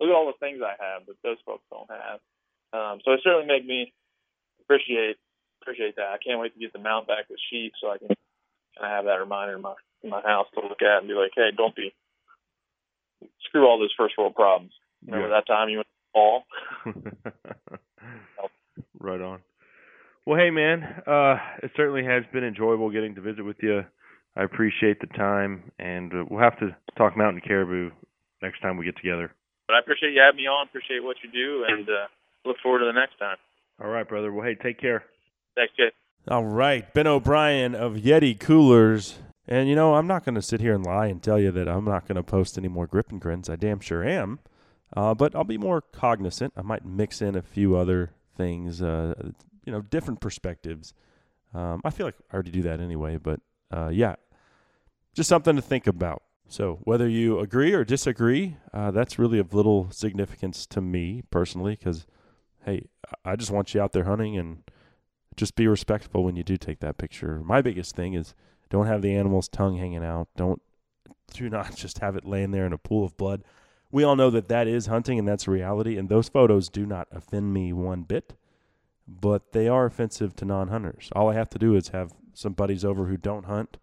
look 0.00 0.08
at 0.08 0.14
all 0.14 0.26
the 0.26 0.38
things 0.40 0.62
I 0.62 0.76
have 0.80 1.06
that 1.06 1.20
those 1.22 1.38
folks 1.44 1.64
don't 1.70 1.90
have." 1.90 2.20
Um, 2.72 3.00
so 3.04 3.12
it 3.12 3.20
certainly 3.22 3.46
made 3.46 3.66
me 3.66 3.92
appreciate 4.60 5.16
appreciate 5.62 5.96
that. 5.96 6.12
I 6.12 6.18
can't 6.18 6.40
wait 6.40 6.54
to 6.54 6.60
get 6.60 6.72
the 6.72 6.78
mount 6.78 7.06
back 7.06 7.28
with 7.28 7.38
sheep, 7.50 7.72
so 7.80 7.90
I 7.90 7.98
can 7.98 8.08
kind 8.08 8.18
of 8.80 8.90
have 8.90 9.04
that 9.04 9.20
reminder 9.20 9.56
in 9.56 9.62
my 9.62 9.74
in 10.02 10.10
my 10.10 10.22
house 10.22 10.46
to 10.54 10.60
look 10.60 10.82
at 10.82 10.98
and 10.98 11.08
be 11.08 11.14
like, 11.14 11.32
"Hey, 11.34 11.50
don't 11.56 11.74
be 11.74 11.94
screw 13.44 13.66
all 13.66 13.78
those 13.78 13.94
first 13.96 14.16
world 14.18 14.34
problems." 14.34 14.72
Remember 15.06 15.28
that 15.30 15.46
time 15.46 15.68
you 15.68 15.78
went 15.78 15.88
to 15.88 16.00
the 16.04 16.14
ball? 16.14 16.44
right 18.98 19.20
on. 19.20 19.40
Well, 20.26 20.38
hey 20.38 20.50
man, 20.50 20.82
uh, 21.06 21.36
it 21.62 21.72
certainly 21.76 22.04
has 22.04 22.24
been 22.32 22.44
enjoyable 22.44 22.90
getting 22.90 23.14
to 23.16 23.20
visit 23.20 23.44
with 23.44 23.58
you. 23.62 23.84
I 24.36 24.42
appreciate 24.42 25.00
the 25.00 25.06
time, 25.08 25.70
and 25.78 26.12
uh, 26.12 26.24
we'll 26.28 26.42
have 26.42 26.58
to 26.58 26.76
talk 26.96 27.16
mountain 27.16 27.40
caribou 27.40 27.90
next 28.42 28.60
time 28.60 28.76
we 28.76 28.84
get 28.84 28.96
together. 28.96 29.32
But 29.66 29.74
I 29.74 29.78
appreciate 29.80 30.12
you 30.12 30.20
having 30.20 30.38
me 30.38 30.46
on. 30.46 30.66
Appreciate 30.66 31.02
what 31.02 31.16
you 31.22 31.30
do, 31.30 31.64
and 31.68 31.88
uh, 31.88 32.06
look 32.44 32.56
forward 32.62 32.80
to 32.80 32.86
the 32.86 32.92
next 32.92 33.18
time. 33.18 33.36
All 33.82 33.90
right, 33.90 34.06
brother. 34.06 34.32
Well, 34.32 34.46
hey, 34.46 34.54
take 34.54 34.80
care. 34.80 35.04
Thanks, 35.56 35.72
Jay. 35.76 35.90
All 36.28 36.44
right, 36.44 36.92
Ben 36.94 37.06
O'Brien 37.06 37.74
of 37.74 37.94
Yeti 37.94 38.38
Coolers. 38.38 39.18
And 39.46 39.68
you 39.68 39.74
know, 39.74 39.94
I'm 39.94 40.06
not 40.06 40.24
going 40.24 40.36
to 40.36 40.42
sit 40.42 40.60
here 40.60 40.74
and 40.74 40.84
lie 40.84 41.06
and 41.06 41.22
tell 41.22 41.38
you 41.38 41.50
that 41.50 41.68
I'm 41.68 41.84
not 41.84 42.08
going 42.08 42.16
to 42.16 42.22
post 42.22 42.56
any 42.56 42.68
more 42.68 42.86
grip 42.86 43.10
and 43.10 43.20
grins. 43.20 43.50
I 43.50 43.56
damn 43.56 43.80
sure 43.80 44.02
am. 44.02 44.38
Uh, 44.96 45.14
but 45.14 45.34
I'll 45.34 45.44
be 45.44 45.58
more 45.58 45.80
cognizant. 45.80 46.54
I 46.56 46.62
might 46.62 46.84
mix 46.84 47.20
in 47.20 47.34
a 47.34 47.42
few 47.42 47.76
other 47.76 48.12
things, 48.36 48.80
uh, 48.80 49.14
you 49.64 49.72
know, 49.72 49.82
different 49.82 50.20
perspectives. 50.20 50.94
Um, 51.52 51.80
I 51.84 51.90
feel 51.90 52.06
like 52.06 52.16
I 52.30 52.34
already 52.34 52.52
do 52.52 52.62
that 52.62 52.80
anyway, 52.80 53.18
but 53.18 53.40
uh, 53.70 53.90
yeah, 53.92 54.14
just 55.14 55.28
something 55.28 55.56
to 55.56 55.62
think 55.62 55.86
about. 55.86 56.22
So 56.48 56.80
whether 56.82 57.08
you 57.08 57.38
agree 57.38 57.72
or 57.72 57.84
disagree, 57.84 58.56
uh, 58.72 58.90
that's 58.90 59.18
really 59.18 59.38
of 59.38 59.54
little 59.54 59.90
significance 59.90 60.66
to 60.66 60.80
me 60.80 61.22
personally, 61.30 61.76
because 61.76 62.06
hey, 62.64 62.88
I 63.24 63.36
just 63.36 63.50
want 63.50 63.74
you 63.74 63.80
out 63.80 63.92
there 63.92 64.04
hunting 64.04 64.36
and 64.36 64.62
just 65.36 65.56
be 65.56 65.66
respectful 65.66 66.24
when 66.24 66.36
you 66.36 66.44
do 66.44 66.56
take 66.56 66.80
that 66.80 66.98
picture. 66.98 67.40
My 67.44 67.62
biggest 67.62 67.96
thing 67.96 68.14
is 68.14 68.34
don't 68.70 68.86
have 68.86 69.02
the 69.02 69.14
animal's 69.14 69.48
tongue 69.48 69.78
hanging 69.78 70.04
out. 70.04 70.28
Don't 70.36 70.60
do 71.32 71.48
not 71.48 71.74
just 71.76 72.00
have 72.00 72.16
it 72.16 72.24
laying 72.24 72.50
there 72.50 72.66
in 72.66 72.72
a 72.72 72.78
pool 72.78 73.04
of 73.04 73.16
blood. 73.16 73.42
We 73.90 74.02
all 74.02 74.16
know 74.16 74.30
that 74.30 74.48
that 74.48 74.66
is 74.66 74.86
hunting 74.86 75.18
and 75.18 75.28
that's 75.28 75.46
reality, 75.46 75.96
and 75.96 76.08
those 76.08 76.28
photos 76.28 76.68
do 76.68 76.84
not 76.84 77.06
offend 77.12 77.54
me 77.54 77.72
one 77.72 78.02
bit, 78.02 78.34
but 79.06 79.52
they 79.52 79.68
are 79.68 79.86
offensive 79.86 80.34
to 80.36 80.44
non-hunters. 80.44 81.10
All 81.14 81.30
I 81.30 81.34
have 81.34 81.48
to 81.50 81.58
do 81.58 81.76
is 81.76 81.88
have 81.88 82.12
some 82.32 82.54
buddies 82.54 82.84
over 82.84 83.06
who 83.06 83.16
don't 83.16 83.46
hunt 83.46 83.76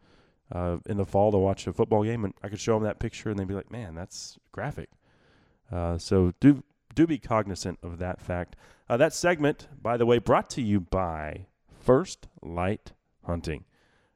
uh, 0.51 0.77
in 0.85 0.97
the 0.97 1.05
fall 1.05 1.31
to 1.31 1.37
watch 1.37 1.67
a 1.67 1.73
football 1.73 2.03
game, 2.03 2.25
and 2.25 2.33
I 2.43 2.49
could 2.49 2.59
show 2.59 2.75
them 2.75 2.83
that 2.83 2.99
picture, 2.99 3.29
and 3.29 3.39
they'd 3.39 3.47
be 3.47 3.53
like, 3.53 3.71
"Man, 3.71 3.95
that's 3.95 4.37
graphic." 4.51 4.89
Uh, 5.71 5.97
so 5.97 6.33
do 6.39 6.63
do 6.93 7.07
be 7.07 7.17
cognizant 7.17 7.79
of 7.81 7.99
that 7.99 8.21
fact. 8.21 8.55
Uh, 8.89 8.97
that 8.97 9.13
segment, 9.13 9.67
by 9.81 9.97
the 9.97 10.05
way, 10.05 10.17
brought 10.19 10.49
to 10.51 10.61
you 10.61 10.79
by 10.79 11.47
First 11.79 12.27
Light 12.41 12.91
Hunting. 13.25 13.63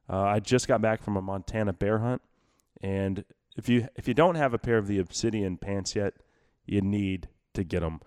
Uh, 0.10 0.22
I 0.22 0.40
just 0.40 0.68
got 0.68 0.82
back 0.82 1.02
from 1.02 1.18
a 1.18 1.22
Montana 1.22 1.74
bear 1.74 2.00
hunt, 2.00 2.22
and 2.82 3.24
if 3.56 3.70
you 3.70 3.88
if 3.96 4.08
you 4.08 4.14
don't 4.14 4.36
have 4.36 4.54
a 4.54 4.60
pair 4.60 4.78
of 4.78 4.88
the 4.88 5.00
Obsidian 5.00 5.58
pants 5.58 5.96
yet, 5.96 6.14
you 6.66 6.82
need 6.82 7.30
to 7.54 7.64
get 7.64 7.80
them. 7.82 8.02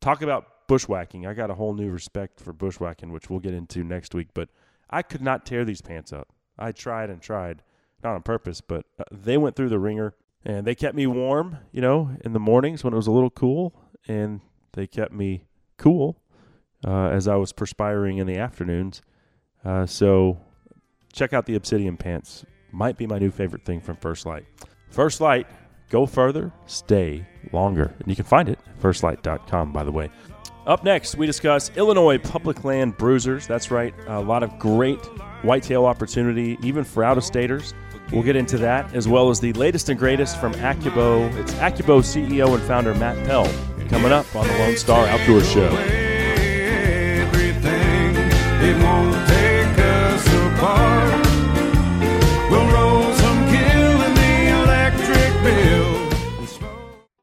Talk 0.00 0.22
about 0.22 0.66
bushwhacking. 0.66 1.26
I 1.26 1.34
got 1.34 1.50
a 1.50 1.54
whole 1.54 1.74
new 1.74 1.90
respect 1.90 2.40
for 2.40 2.52
bushwhacking, 2.52 3.12
which 3.12 3.28
we'll 3.28 3.40
get 3.40 3.54
into 3.54 3.84
next 3.84 4.14
week. 4.14 4.28
But 4.34 4.48
I 4.90 5.02
could 5.02 5.22
not 5.22 5.46
tear 5.46 5.64
these 5.64 5.82
pants 5.82 6.12
up. 6.12 6.28
I 6.58 6.72
tried 6.72 7.10
and 7.10 7.20
tried, 7.20 7.62
not 8.04 8.14
on 8.14 8.22
purpose, 8.22 8.60
but 8.60 8.86
uh, 8.98 9.04
they 9.10 9.36
went 9.36 9.56
through 9.56 9.70
the 9.70 9.78
ringer, 9.78 10.14
and 10.44 10.66
they 10.66 10.74
kept 10.74 10.94
me 10.94 11.06
warm. 11.06 11.58
You 11.72 11.80
know, 11.80 12.16
in 12.24 12.32
the 12.32 12.40
mornings 12.40 12.84
when 12.84 12.92
it 12.92 12.96
was 12.96 13.06
a 13.06 13.12
little 13.12 13.30
cool, 13.30 13.74
and 14.06 14.40
they 14.74 14.86
kept 14.86 15.12
me 15.12 15.46
cool 15.76 16.20
uh, 16.86 17.08
as 17.08 17.26
I 17.26 17.36
was 17.36 17.52
perspiring 17.52 18.18
in 18.18 18.26
the 18.26 18.36
afternoons. 18.36 19.02
Uh, 19.64 19.86
so 19.86 20.38
check 21.12 21.32
out 21.32 21.46
the 21.46 21.54
Obsidian 21.54 21.96
pants. 21.96 22.44
Might 22.70 22.98
be 22.98 23.06
my 23.06 23.18
new 23.18 23.30
favorite 23.30 23.64
thing 23.64 23.80
from 23.80 23.96
First 23.96 24.26
Light. 24.26 24.44
First 24.90 25.20
Light, 25.20 25.46
go 25.90 26.06
further, 26.06 26.52
stay 26.66 27.26
longer. 27.52 27.94
And 27.98 28.08
you 28.08 28.16
can 28.16 28.24
find 28.24 28.48
it 28.48 28.58
at 28.66 28.80
firstlight.com, 28.80 29.72
by 29.72 29.84
the 29.84 29.92
way. 29.92 30.10
Up 30.66 30.82
next, 30.82 31.16
we 31.16 31.26
discuss 31.26 31.70
Illinois 31.76 32.18
public 32.18 32.64
land 32.64 32.96
bruisers. 32.96 33.46
That's 33.46 33.70
right, 33.70 33.94
a 34.06 34.20
lot 34.20 34.42
of 34.42 34.58
great 34.58 34.98
whitetail 35.42 35.84
opportunity, 35.84 36.58
even 36.62 36.84
for 36.84 37.04
out 37.04 37.18
of 37.18 37.24
staters. 37.24 37.74
We'll 38.14 38.22
get 38.22 38.36
into 38.36 38.58
that, 38.58 38.94
as 38.94 39.08
well 39.08 39.28
as 39.28 39.40
the 39.40 39.52
latest 39.54 39.88
and 39.88 39.98
greatest 39.98 40.38
from 40.40 40.54
Accubow. 40.54 41.34
It's 41.36 41.52
Accubow 41.54 41.98
CEO 41.98 42.54
and 42.54 42.62
founder 42.62 42.94
Matt 42.94 43.16
Pell 43.26 43.52
coming 43.88 44.12
up 44.12 44.32
on 44.36 44.46
the 44.46 44.52
Lone 44.54 44.76
Star 44.76 45.04
Outdoor 45.08 45.42
Show. 45.42 45.66
Everything, 47.26 48.14
it 48.14 48.76
won't 48.84 49.26
take 49.26 49.78
us 49.78 50.28
apart. 50.28 51.26
We'll 52.52 52.72
roll 52.72 53.12
some 53.14 53.48
kill 53.48 54.02
in 54.02 54.14
the 54.14 54.62
electric 54.62 55.32
bill. 55.42 56.08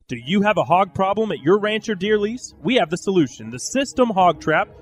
Do 0.09 0.17
you 0.17 0.41
have 0.41 0.57
a 0.57 0.65
hog 0.65 0.93
problem 0.93 1.31
at 1.31 1.39
your 1.39 1.57
ranch 1.57 1.87
or 1.87 1.95
deer 1.95 2.19
lease? 2.19 2.53
We 2.61 2.75
have 2.75 2.89
the 2.89 2.97
solution. 2.97 3.49
The 3.49 3.59
System 3.59 4.09
Hog 4.09 4.41
Trap 4.41 4.67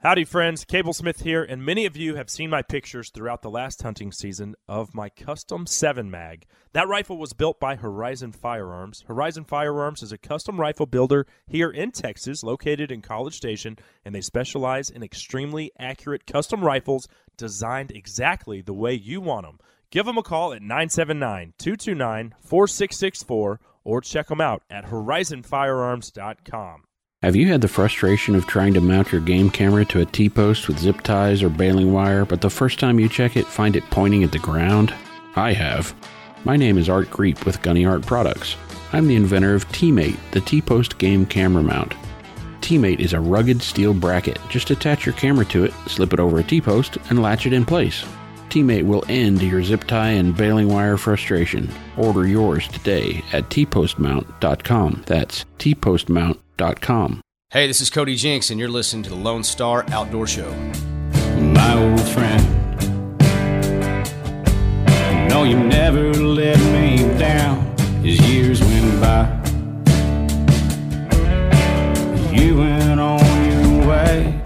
Howdy, 0.00 0.24
friends. 0.24 0.66
Cable 0.66 0.92
Smith 0.92 1.22
here, 1.22 1.42
and 1.42 1.64
many 1.64 1.86
of 1.86 1.96
you 1.96 2.16
have 2.16 2.28
seen 2.28 2.50
my 2.50 2.60
pictures 2.60 3.08
throughout 3.08 3.40
the 3.40 3.48
last 3.48 3.80
hunting 3.80 4.12
season 4.12 4.54
of 4.68 4.94
my 4.94 5.08
custom 5.08 5.66
7 5.66 6.10
mag. 6.10 6.44
That 6.74 6.86
rifle 6.86 7.16
was 7.16 7.32
built 7.32 7.58
by 7.58 7.76
Horizon 7.76 8.32
Firearms. 8.32 9.04
Horizon 9.08 9.44
Firearms 9.44 10.02
is 10.02 10.12
a 10.12 10.18
custom 10.18 10.60
rifle 10.60 10.84
builder 10.84 11.26
here 11.46 11.70
in 11.70 11.92
Texas, 11.92 12.44
located 12.44 12.92
in 12.92 13.00
College 13.00 13.34
Station, 13.34 13.78
and 14.04 14.14
they 14.14 14.20
specialize 14.20 14.90
in 14.90 15.02
extremely 15.02 15.72
accurate 15.78 16.26
custom 16.26 16.62
rifles 16.62 17.08
designed 17.38 17.90
exactly 17.90 18.60
the 18.60 18.74
way 18.74 18.92
you 18.92 19.22
want 19.22 19.46
them. 19.46 19.58
Give 19.90 20.04
them 20.04 20.18
a 20.18 20.22
call 20.22 20.52
at 20.52 20.60
979 20.60 21.54
229 21.56 22.34
4664 22.42 23.60
or 23.82 24.00
check 24.02 24.26
them 24.26 24.42
out 24.42 24.62
at 24.68 24.84
horizonfirearms.com. 24.84 26.82
Have 27.26 27.34
you 27.34 27.48
had 27.48 27.60
the 27.60 27.66
frustration 27.66 28.36
of 28.36 28.46
trying 28.46 28.72
to 28.74 28.80
mount 28.80 29.10
your 29.10 29.20
game 29.20 29.50
camera 29.50 29.84
to 29.86 30.00
a 30.00 30.04
T 30.04 30.28
post 30.28 30.68
with 30.68 30.78
zip 30.78 31.00
ties 31.00 31.42
or 31.42 31.48
baling 31.48 31.92
wire, 31.92 32.24
but 32.24 32.40
the 32.40 32.48
first 32.48 32.78
time 32.78 33.00
you 33.00 33.08
check 33.08 33.36
it, 33.36 33.48
find 33.48 33.74
it 33.74 33.82
pointing 33.90 34.22
at 34.22 34.30
the 34.30 34.38
ground? 34.38 34.94
I 35.34 35.52
have. 35.52 35.92
My 36.44 36.56
name 36.56 36.78
is 36.78 36.88
Art 36.88 37.10
Greep 37.10 37.44
with 37.44 37.62
Gunny 37.62 37.84
Art 37.84 38.06
Products. 38.06 38.54
I'm 38.92 39.08
the 39.08 39.16
inventor 39.16 39.56
of 39.56 39.68
T-Mate, 39.72 40.16
the 40.30 40.40
T-Post 40.40 40.98
game 40.98 41.26
camera 41.26 41.64
mount. 41.64 41.94
T-Mate 42.60 43.00
is 43.00 43.12
a 43.12 43.18
rugged 43.18 43.60
steel 43.60 43.92
bracket. 43.92 44.38
Just 44.48 44.70
attach 44.70 45.04
your 45.04 45.16
camera 45.16 45.46
to 45.46 45.64
it, 45.64 45.74
slip 45.88 46.12
it 46.12 46.20
over 46.20 46.38
a 46.38 46.44
T-post, 46.44 46.96
and 47.10 47.20
latch 47.20 47.44
it 47.44 47.52
in 47.52 47.64
place. 47.64 48.04
T-Mate 48.50 48.84
will 48.84 49.04
end 49.08 49.42
your 49.42 49.62
zip 49.62 49.84
tie 49.84 50.10
and 50.10 50.36
baling 50.36 50.68
wire 50.68 50.96
frustration. 50.96 51.68
Order 51.96 52.26
yours 52.26 52.68
today 52.68 53.22
at 53.32 53.44
tpostmount.com. 53.50 55.04
That's 55.06 55.44
tpostmount.com. 55.58 57.20
Hey, 57.50 57.66
this 57.68 57.80
is 57.80 57.90
Cody 57.90 58.16
Jinks, 58.16 58.50
and 58.50 58.58
you're 58.58 58.68
listening 58.68 59.02
to 59.04 59.10
the 59.10 59.16
Lone 59.16 59.44
Star 59.44 59.84
Outdoor 59.90 60.26
Show. 60.26 60.52
my 61.38 61.74
old 61.78 62.00
friend. 62.08 62.42
No, 65.28 65.44
you 65.44 65.56
never 65.58 66.12
let 66.14 66.58
me 66.72 66.98
down 67.18 67.58
as 68.04 68.18
years 68.28 68.60
went 68.60 69.00
by. 69.00 69.26
You 72.32 72.56
went 72.58 73.00
on 73.00 73.50
your 73.50 73.88
way, 73.88 74.40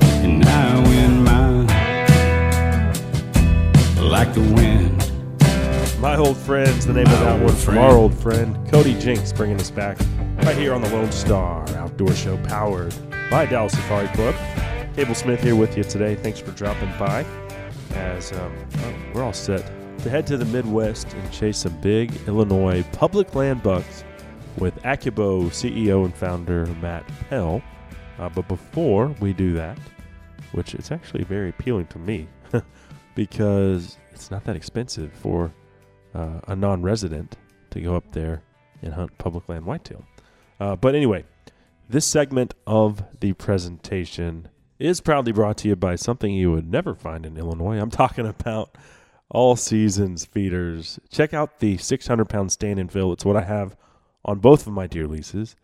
Like 4.20 4.34
the 4.34 4.52
wind. 4.52 5.98
My 5.98 6.14
old 6.14 6.36
friends, 6.36 6.84
the 6.84 6.92
name 6.92 7.06
of 7.06 7.20
that 7.20 7.42
one 7.42 7.56
from 7.56 7.78
our 7.78 7.96
old 7.96 8.12
friend 8.12 8.54
Cody 8.70 8.92
Jinks, 8.98 9.32
bringing 9.32 9.58
us 9.58 9.70
back 9.70 9.98
right 10.42 10.54
here 10.58 10.74
on 10.74 10.82
the 10.82 10.90
Lone 10.90 11.10
Star 11.10 11.66
Outdoor 11.70 12.12
Show, 12.12 12.36
powered 12.44 12.94
by 13.30 13.46
Dallas 13.46 13.72
Safari 13.72 14.08
Club. 14.08 14.34
Cable 14.94 15.14
Smith 15.14 15.42
here 15.42 15.56
with 15.56 15.74
you 15.74 15.84
today. 15.84 16.16
Thanks 16.16 16.38
for 16.38 16.50
dropping 16.50 16.90
by. 16.98 17.24
As 17.92 18.30
um, 18.32 18.54
well, 18.74 18.94
we're 19.14 19.22
all 19.22 19.32
set 19.32 19.64
to 20.00 20.10
head 20.10 20.26
to 20.26 20.36
the 20.36 20.44
Midwest 20.44 21.14
and 21.14 21.32
chase 21.32 21.56
some 21.56 21.80
big 21.80 22.14
Illinois 22.26 22.84
public 22.92 23.34
land 23.34 23.62
bucks 23.62 24.04
with 24.58 24.74
Accubow 24.82 25.46
CEO 25.46 26.04
and 26.04 26.14
founder 26.14 26.66
Matt 26.82 27.10
Pell. 27.30 27.62
Uh, 28.18 28.28
but 28.28 28.46
before 28.48 29.16
we 29.18 29.32
do 29.32 29.54
that, 29.54 29.78
which 30.52 30.74
is 30.74 30.90
actually 30.90 31.24
very 31.24 31.48
appealing 31.48 31.86
to 31.86 31.98
me 31.98 32.28
because 33.14 33.98
it's 34.12 34.30
not 34.30 34.44
that 34.44 34.56
expensive 34.56 35.12
for 35.12 35.52
uh, 36.14 36.40
a 36.48 36.56
non-resident 36.56 37.36
to 37.70 37.80
go 37.80 37.96
up 37.96 38.12
there 38.12 38.42
and 38.82 38.94
hunt 38.94 39.16
public 39.18 39.48
land 39.48 39.64
whitetail. 39.64 40.04
Uh, 40.58 40.76
but 40.76 40.94
anyway, 40.94 41.24
this 41.88 42.06
segment 42.06 42.54
of 42.66 43.02
the 43.20 43.32
presentation 43.34 44.48
is 44.78 45.00
proudly 45.00 45.32
brought 45.32 45.58
to 45.58 45.68
you 45.68 45.76
by 45.76 45.94
something 45.94 46.32
you 46.32 46.50
would 46.50 46.70
never 46.70 46.94
find 46.94 47.26
in 47.26 47.36
Illinois. 47.36 47.78
I'm 47.78 47.90
talking 47.90 48.26
about 48.26 48.76
all 49.28 49.56
seasons 49.56 50.24
feeders. 50.24 50.98
Check 51.10 51.32
out 51.32 51.60
the 51.60 51.76
600 51.76 52.28
pound 52.28 52.52
stand 52.52 52.78
and 52.78 52.90
fill. 52.90 53.12
It's 53.12 53.24
what 53.24 53.36
I 53.36 53.42
have 53.42 53.76
on 54.24 54.38
both 54.38 54.66
of 54.66 54.72
my 54.72 54.86
deer 54.86 55.06
leases. 55.06 55.56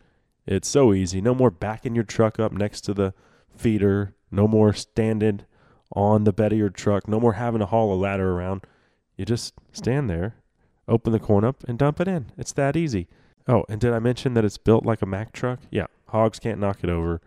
It's 0.47 0.68
so 0.68 0.92
easy. 0.92 1.20
No 1.20 1.34
more 1.34 1.51
backing 1.51 1.94
your 1.94 2.05
truck 2.05 2.38
up 2.38 2.53
next 2.53 2.82
to 2.82 2.94
the 2.94 3.12
feeder. 3.57 4.14
No 4.30 4.47
more 4.47 4.72
standing 4.72 5.42
on 5.95 6.24
the 6.24 6.32
bed 6.32 6.53
of 6.53 6.59
your 6.59 6.70
truck. 6.70 7.09
No 7.09 7.20
more 7.20 7.34
having 7.34 7.61
to 7.61 7.66
haul 7.66 7.93
a 7.93 7.97
ladder 7.97 8.32
around. 8.32 8.62
You 9.16 9.24
just 9.24 9.55
stand 9.72 10.11
there, 10.11 10.37
open 10.89 11.12
the 11.12 11.18
corn 11.18 11.45
up, 11.45 11.64
and 11.64 11.78
dump 11.78 12.01
it 12.01 12.09
in. 12.09 12.32
It's 12.37 12.53
that 12.53 12.76
easy. 12.76 13.09
Oh, 13.49 13.64
and 13.68 13.80
did 13.80 13.93
I 13.93 13.99
mention 13.99 14.34
that 14.34 14.45
it's 14.45 14.59
built 14.59 14.84
like 14.84 15.03
a 15.03 15.07
Mack 15.07 15.32
truck? 15.32 15.61
Yeah, 15.70 15.87
hogs 16.09 16.39
can't 16.39 16.61
knock 16.61 16.78
it 16.82 16.91
over. 16.91 17.20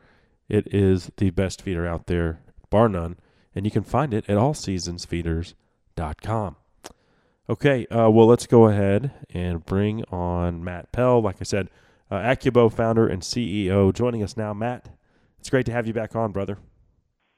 It 0.47 0.73
is 0.73 1.11
the 1.17 1.29
best 1.29 1.61
feeder 1.61 1.87
out 1.87 2.07
there, 2.07 2.41
bar 2.69 2.89
none, 2.89 3.17
and 3.55 3.65
you 3.65 3.71
can 3.71 3.83
find 3.83 4.13
it 4.13 4.29
at 4.29 4.37
allseasonsfeeders.com. 4.37 6.55
Okay, 7.49 7.87
uh, 7.87 8.09
well, 8.09 8.27
let's 8.27 8.45
go 8.45 8.67
ahead 8.67 9.11
and 9.33 9.65
bring 9.65 10.03
on 10.05 10.63
Matt 10.63 10.91
Pell. 10.91 11.21
Like 11.21 11.37
I 11.39 11.43
said, 11.43 11.69
uh, 12.11 12.17
Accubow 12.17 12.71
founder 12.71 13.07
and 13.07 13.23
CEO, 13.23 13.91
joining 13.93 14.21
us 14.21 14.37
now. 14.37 14.53
Matt, 14.53 14.89
it's 15.39 15.49
great 15.49 15.65
to 15.65 15.71
have 15.71 15.87
you 15.87 15.93
back 15.93 16.15
on, 16.15 16.31
brother. 16.31 16.59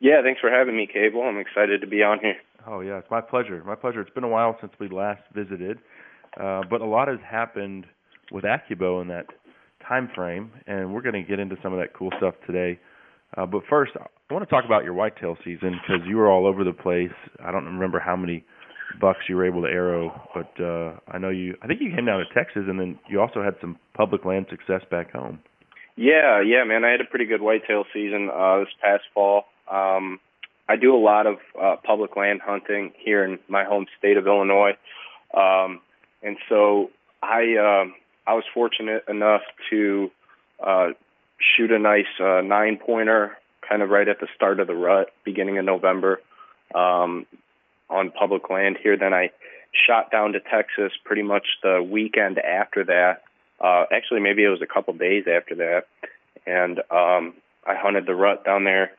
Yeah, 0.02 0.24
thanks 0.24 0.42
for 0.42 0.50
having 0.50 0.76
me, 0.76 0.88
Cable. 0.92 1.22
I'm 1.22 1.38
excited 1.38 1.80
to 1.82 1.88
be 1.88 2.02
on 2.02 2.18
here. 2.20 2.38
Oh 2.68 2.82
yeah, 2.82 2.98
it's 2.98 3.12
my 3.12 3.22
pleasure. 3.22 3.64
My 3.64 3.76
pleasure. 3.76 4.02
It's 4.02 4.10
been 4.10 4.24
a 4.24 4.30
while 4.30 4.58
since 4.60 4.74
we 4.80 4.90
last 4.90 5.22
visited, 5.34 5.78
uh, 6.42 6.62
but 6.68 6.82
a 6.82 6.86
lot 6.86 7.08
has 7.08 7.20
happened 7.24 7.86
with 8.32 8.44
Accubow 8.44 9.02
in 9.04 9.08
that 9.10 9.28
time 9.88 10.10
frame, 10.16 10.52
and 10.66 10.92
we're 10.92 11.04
going 11.04 11.14
to 11.14 11.22
get 11.22 11.40
into 11.40 11.56
some 11.62 11.72
of 11.72 11.80
that 11.80 11.94
cool 11.94 12.10
stuff 12.18 12.34
today. 12.48 12.80
Uh, 13.38 13.46
but 13.46 13.62
first, 13.70 13.92
I 13.96 14.34
want 14.34 14.48
to 14.48 14.50
talk 14.50 14.66
about 14.66 14.84
your 14.84 14.96
whitetail 14.96 15.38
season 15.46 15.80
because 15.82 16.02
you 16.08 16.18
were 16.18 16.30
all 16.30 16.48
over 16.48 16.64
the 16.64 16.74
place. 16.74 17.14
I 17.40 17.52
don't 17.52 17.66
remember 17.66 18.00
how 18.00 18.16
many 18.16 18.44
bucks 19.00 19.20
you 19.30 19.36
were 19.36 19.46
able 19.46 19.62
to 19.62 19.68
arrow, 19.68 20.20
but 20.34 20.52
uh, 20.64 21.00
I 21.14 21.20
know 21.20 21.30
you. 21.30 21.56
I 21.62 21.68
think 21.68 21.80
you 21.80 21.94
came 21.96 22.06
down 22.06 22.20
to 22.20 22.34
Texas, 22.34 22.64
and 22.68 22.80
then 22.80 22.98
you 23.08 23.22
also 23.22 23.44
had 23.44 23.54
some 23.62 23.78
public 23.94 24.26
land 24.26 24.48
success 24.50 24.82
back 24.90 25.12
home. 25.12 25.40
Yeah, 25.96 26.42
yeah, 26.42 26.64
man. 26.66 26.84
I 26.84 26.90
had 26.90 27.02
a 27.02 27.10
pretty 27.10 27.26
good 27.26 27.42
whitetail 27.42 27.84
season 27.94 28.30
uh, 28.34 28.60
this 28.60 28.74
past 28.82 29.04
fall. 29.14 29.46
Um, 29.70 30.20
I 30.68 30.78
do 30.78 30.96
a 30.96 30.98
lot 30.98 31.28
of 31.28 31.38
uh, 31.60 31.76
public 31.84 32.16
land 32.16 32.42
hunting 32.42 32.94
here 32.98 33.24
in 33.26 33.40
my 33.50 33.66
home 33.66 33.88
state 34.00 34.18
of 34.18 34.26
Illinois, 34.26 34.78
um, 35.34 35.82
and 36.24 36.38
so 36.48 36.92
I 37.22 37.58
um 37.58 37.94
I 38.26 38.36
was 38.36 38.44
fortunate 38.54 39.04
enough 39.10 39.42
to 39.70 40.12
uh, 40.66 40.90
shoot 41.40 41.72
a 41.72 41.80
nice 41.80 42.06
uh, 42.20 42.42
nine 42.42 42.78
pointer, 42.78 43.38
kind 43.68 43.82
of 43.82 43.90
right 43.90 44.08
at 44.08 44.20
the 44.20 44.28
start 44.36 44.60
of 44.60 44.68
the 44.68 44.76
rut, 44.76 45.10
beginning 45.26 45.58
of 45.58 45.66
November, 45.66 46.22
um, 46.74 47.26
on 47.90 48.12
public 48.12 48.50
land 48.50 48.78
here. 48.82 48.96
Then 48.96 49.14
I 49.14 49.32
shot 49.74 50.12
down 50.12 50.34
to 50.34 50.40
Texas 50.40 50.94
pretty 51.04 51.24
much 51.24 51.48
the 51.64 51.82
weekend 51.82 52.40
after 52.40 52.86
that. 52.86 53.24
Uh, 53.60 53.86
actually, 53.92 54.22
maybe 54.22 54.44
it 54.44 54.50
was 54.50 54.62
a 54.62 54.74
couple 54.74 54.94
days 54.94 55.26
after 55.28 55.56
that, 55.56 55.84
and 56.46 56.80
um, 56.90 57.34
I 57.66 57.76
hunted 57.76 58.06
the 58.06 58.16
rut 58.16 58.46
down 58.46 58.64
there 58.64 58.92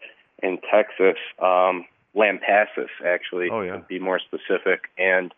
in 0.42 0.58
Texas, 0.70 1.16
um, 1.40 1.84
Lampasas, 2.16 2.88
actually, 3.06 3.48
Oh, 3.50 3.62
yeah. 3.62 3.76
to 3.76 3.78
be 3.88 3.98
more 3.98 4.18
specific. 4.18 4.90
And 4.98 5.32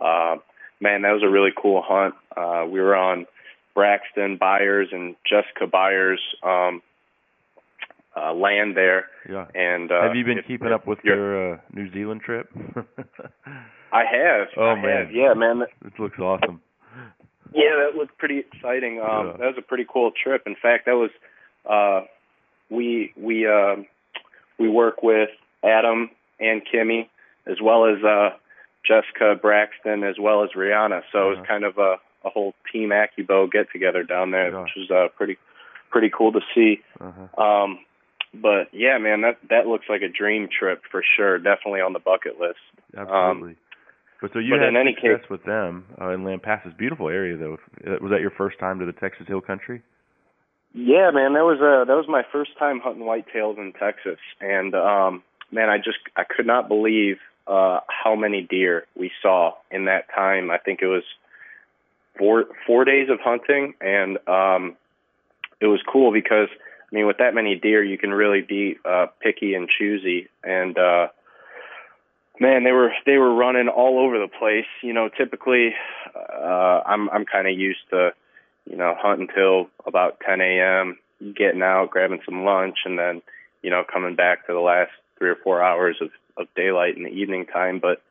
uh, 0.00 0.36
man, 0.80 1.02
that 1.02 1.12
was 1.12 1.22
a 1.22 1.28
really 1.28 1.52
cool 1.56 1.82
hunt. 1.86 2.14
Uh, 2.36 2.66
we 2.68 2.80
were 2.80 2.96
on 2.96 3.26
Braxton 3.74 4.36
Byers 4.38 4.88
and 4.92 5.14
Jessica 5.28 5.66
Byers 5.66 6.20
um, 6.42 6.82
uh, 8.16 8.32
land 8.32 8.76
there, 8.76 9.06
Yeah. 9.28 9.44
and 9.54 9.92
uh, 9.92 10.02
have 10.02 10.16
you 10.16 10.24
been 10.24 10.38
if- 10.38 10.46
keeping 10.46 10.72
up 10.72 10.86
with 10.86 10.98
your 11.04 11.54
uh, 11.54 11.58
New 11.72 11.92
Zealand 11.92 12.22
trip? 12.22 12.48
I 13.92 14.04
have. 14.10 14.48
Oh, 14.56 14.68
I 14.70 14.74
man. 14.74 14.96
have. 15.06 15.12
Yeah, 15.12 15.34
man. 15.34 15.62
it 15.84 15.92
looks 16.00 16.18
awesome. 16.18 16.60
Yeah, 17.52 17.76
that 17.84 17.96
looked 17.96 18.18
pretty 18.18 18.38
exciting. 18.40 19.00
Um, 19.00 19.26
Yeah. 19.26 19.32
That 19.38 19.46
was 19.46 19.54
a 19.58 19.62
pretty 19.62 19.86
cool 19.90 20.10
trip. 20.10 20.42
In 20.46 20.56
fact, 20.60 20.86
that 20.86 20.96
was 20.96 21.10
uh, 21.70 22.06
we 22.70 23.12
we 23.16 23.46
uh, 23.46 23.76
we 24.58 24.68
work 24.68 25.02
with 25.02 25.30
Adam 25.64 26.10
and 26.40 26.62
Kimmy 26.66 27.08
as 27.46 27.56
well 27.62 27.86
as 27.86 28.02
uh, 28.04 28.30
Jessica 28.86 29.34
Braxton 29.40 30.02
as 30.04 30.16
well 30.20 30.42
as 30.44 30.50
Rihanna. 30.56 31.02
So 31.12 31.18
it 31.18 31.22
Uh-huh. 31.32 31.40
was 31.40 31.46
kind 31.48 31.64
of 31.64 31.78
a, 31.78 31.96
a 32.24 32.30
whole 32.30 32.54
team 32.72 32.90
Accubow 32.90 33.50
get 33.50 33.70
together 33.72 34.02
down 34.02 34.30
there, 34.30 34.50
Yeah. 34.50 34.62
which 34.62 34.72
was 34.76 34.90
uh, 34.90 35.08
pretty 35.16 35.36
pretty 35.90 36.10
cool 36.16 36.32
to 36.32 36.40
see. 36.54 36.80
Uh-huh. 37.00 37.42
Um, 37.42 37.78
but 38.34 38.68
yeah, 38.72 38.98
man, 38.98 39.22
that 39.22 39.38
that 39.50 39.66
looks 39.66 39.86
like 39.88 40.02
a 40.02 40.08
dream 40.08 40.48
trip 40.48 40.82
for 40.90 41.02
sure. 41.16 41.38
Definitely 41.38 41.80
on 41.80 41.92
the 41.92 41.98
bucket 42.00 42.38
list. 42.40 42.58
Absolutely. 42.96 43.50
Um, 43.50 43.56
but 44.20 44.32
so 44.32 44.38
you 44.38 44.54
but 44.54 44.60
had 44.60 44.68
in 44.70 44.76
any 44.76 44.94
success 44.94 45.20
case- 45.22 45.30
with 45.30 45.44
them 45.44 45.84
uh, 46.00 46.08
in 46.10 46.20
Lampasas. 46.24 46.76
Beautiful 46.76 47.08
area, 47.08 47.36
though. 47.36 47.56
Was 48.00 48.10
that 48.10 48.20
your 48.20 48.30
first 48.30 48.58
time 48.58 48.78
to 48.80 48.84
the 48.86 48.92
Texas 48.92 49.26
Hill 49.28 49.40
Country? 49.40 49.82
Yeah, 50.78 51.10
man, 51.10 51.32
that 51.32 51.44
was 51.44 51.56
uh 51.56 51.86
that 51.86 51.96
was 51.96 52.04
my 52.06 52.22
first 52.30 52.50
time 52.58 52.80
hunting 52.80 53.04
whitetails 53.04 53.56
in 53.56 53.72
Texas, 53.72 54.18
and 54.42 54.74
um, 54.74 55.22
man, 55.50 55.70
I 55.70 55.78
just 55.78 55.96
I 56.18 56.24
could 56.24 56.46
not 56.46 56.68
believe 56.68 57.16
uh 57.46 57.80
how 57.88 58.14
many 58.14 58.42
deer 58.42 58.86
we 58.94 59.10
saw 59.22 59.52
in 59.70 59.86
that 59.86 60.04
time. 60.14 60.50
I 60.50 60.58
think 60.58 60.80
it 60.82 60.86
was 60.86 61.02
four 62.18 62.44
four 62.66 62.84
days 62.84 63.08
of 63.08 63.20
hunting, 63.20 63.72
and 63.80 64.18
um, 64.28 64.76
it 65.62 65.66
was 65.66 65.80
cool 65.90 66.12
because 66.12 66.48
I 66.52 66.94
mean, 66.94 67.06
with 67.06 67.16
that 67.18 67.34
many 67.34 67.54
deer, 67.54 67.82
you 67.82 67.96
can 67.96 68.10
really 68.10 68.42
be 68.42 68.76
uh 68.84 69.06
picky 69.22 69.54
and 69.54 69.70
choosy, 69.70 70.28
and 70.44 70.76
uh 70.76 71.06
man 72.38 72.64
they 72.64 72.72
were 72.72 72.92
they 73.06 73.16
were 73.16 73.34
running 73.34 73.68
all 73.68 73.98
over 73.98 74.18
the 74.18 74.28
place. 74.28 74.68
You 74.82 74.92
know 74.92 75.08
typically 75.08 75.74
uh 76.14 76.82
i'm 76.84 77.08
i'm 77.08 77.24
kind 77.24 77.48
of 77.48 77.58
used 77.58 77.80
to 77.90 78.10
you 78.68 78.76
know 78.76 78.94
hunt 78.98 79.20
until 79.20 79.68
about 79.86 80.20
10 80.20 80.40
a.m 80.40 80.98
getting 81.34 81.62
out 81.62 81.90
grabbing 81.90 82.20
some 82.24 82.44
lunch 82.44 82.78
and 82.84 82.98
then 82.98 83.22
you 83.62 83.70
know 83.70 83.82
coming 83.90 84.14
back 84.14 84.46
to 84.46 84.52
the 84.52 84.60
last 84.60 84.90
three 85.18 85.30
or 85.30 85.36
four 85.36 85.62
hours 85.62 85.96
of 86.00 86.10
of 86.36 86.46
daylight 86.54 86.96
in 86.96 87.04
the 87.04 87.10
evening 87.10 87.46
time. 87.46 87.78
But 87.78 88.02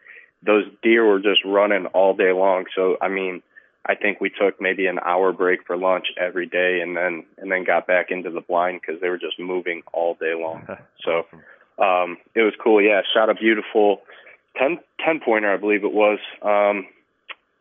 those 0.44 0.66
deer 0.82 1.06
were 1.06 1.20
just 1.20 1.46
running 1.46 1.86
all 1.88 2.16
day 2.16 2.32
long. 2.32 2.66
So 2.76 2.98
i 3.02 3.08
mean 3.08 3.42
i 3.86 3.96
think 3.96 4.20
we 4.20 4.30
took 4.30 4.60
maybe 4.60 4.88
an 4.88 5.00
hour 5.06 5.32
break 5.32 5.66
for 5.66 5.78
lunch 5.78 6.08
every 6.18 6.48
day 6.48 6.80
and 6.82 6.98
then 6.98 7.26
and 7.38 7.52
then 7.52 7.64
got 7.64 7.88
back 7.88 8.10
into 8.10 8.32
the 8.32 8.42
blind 8.42 8.82
because 8.82 9.00
they 9.02 9.10
were 9.10 9.20
just 9.20 9.40
moving 9.40 9.84
all 9.94 10.16
day 10.16 10.34
long. 10.34 10.68
So 11.04 11.28
um 11.78 12.18
it 12.34 12.42
was 12.42 12.54
cool. 12.64 12.82
Yeah 12.82 13.02
shot 13.14 13.30
a 13.30 13.36
beautiful 13.36 14.02
10 14.58 14.80
10 15.06 15.20
pointer 15.24 15.54
i 15.54 15.58
believe 15.58 15.84
it 15.84 15.94
was. 15.94 16.20
Um 16.42 16.88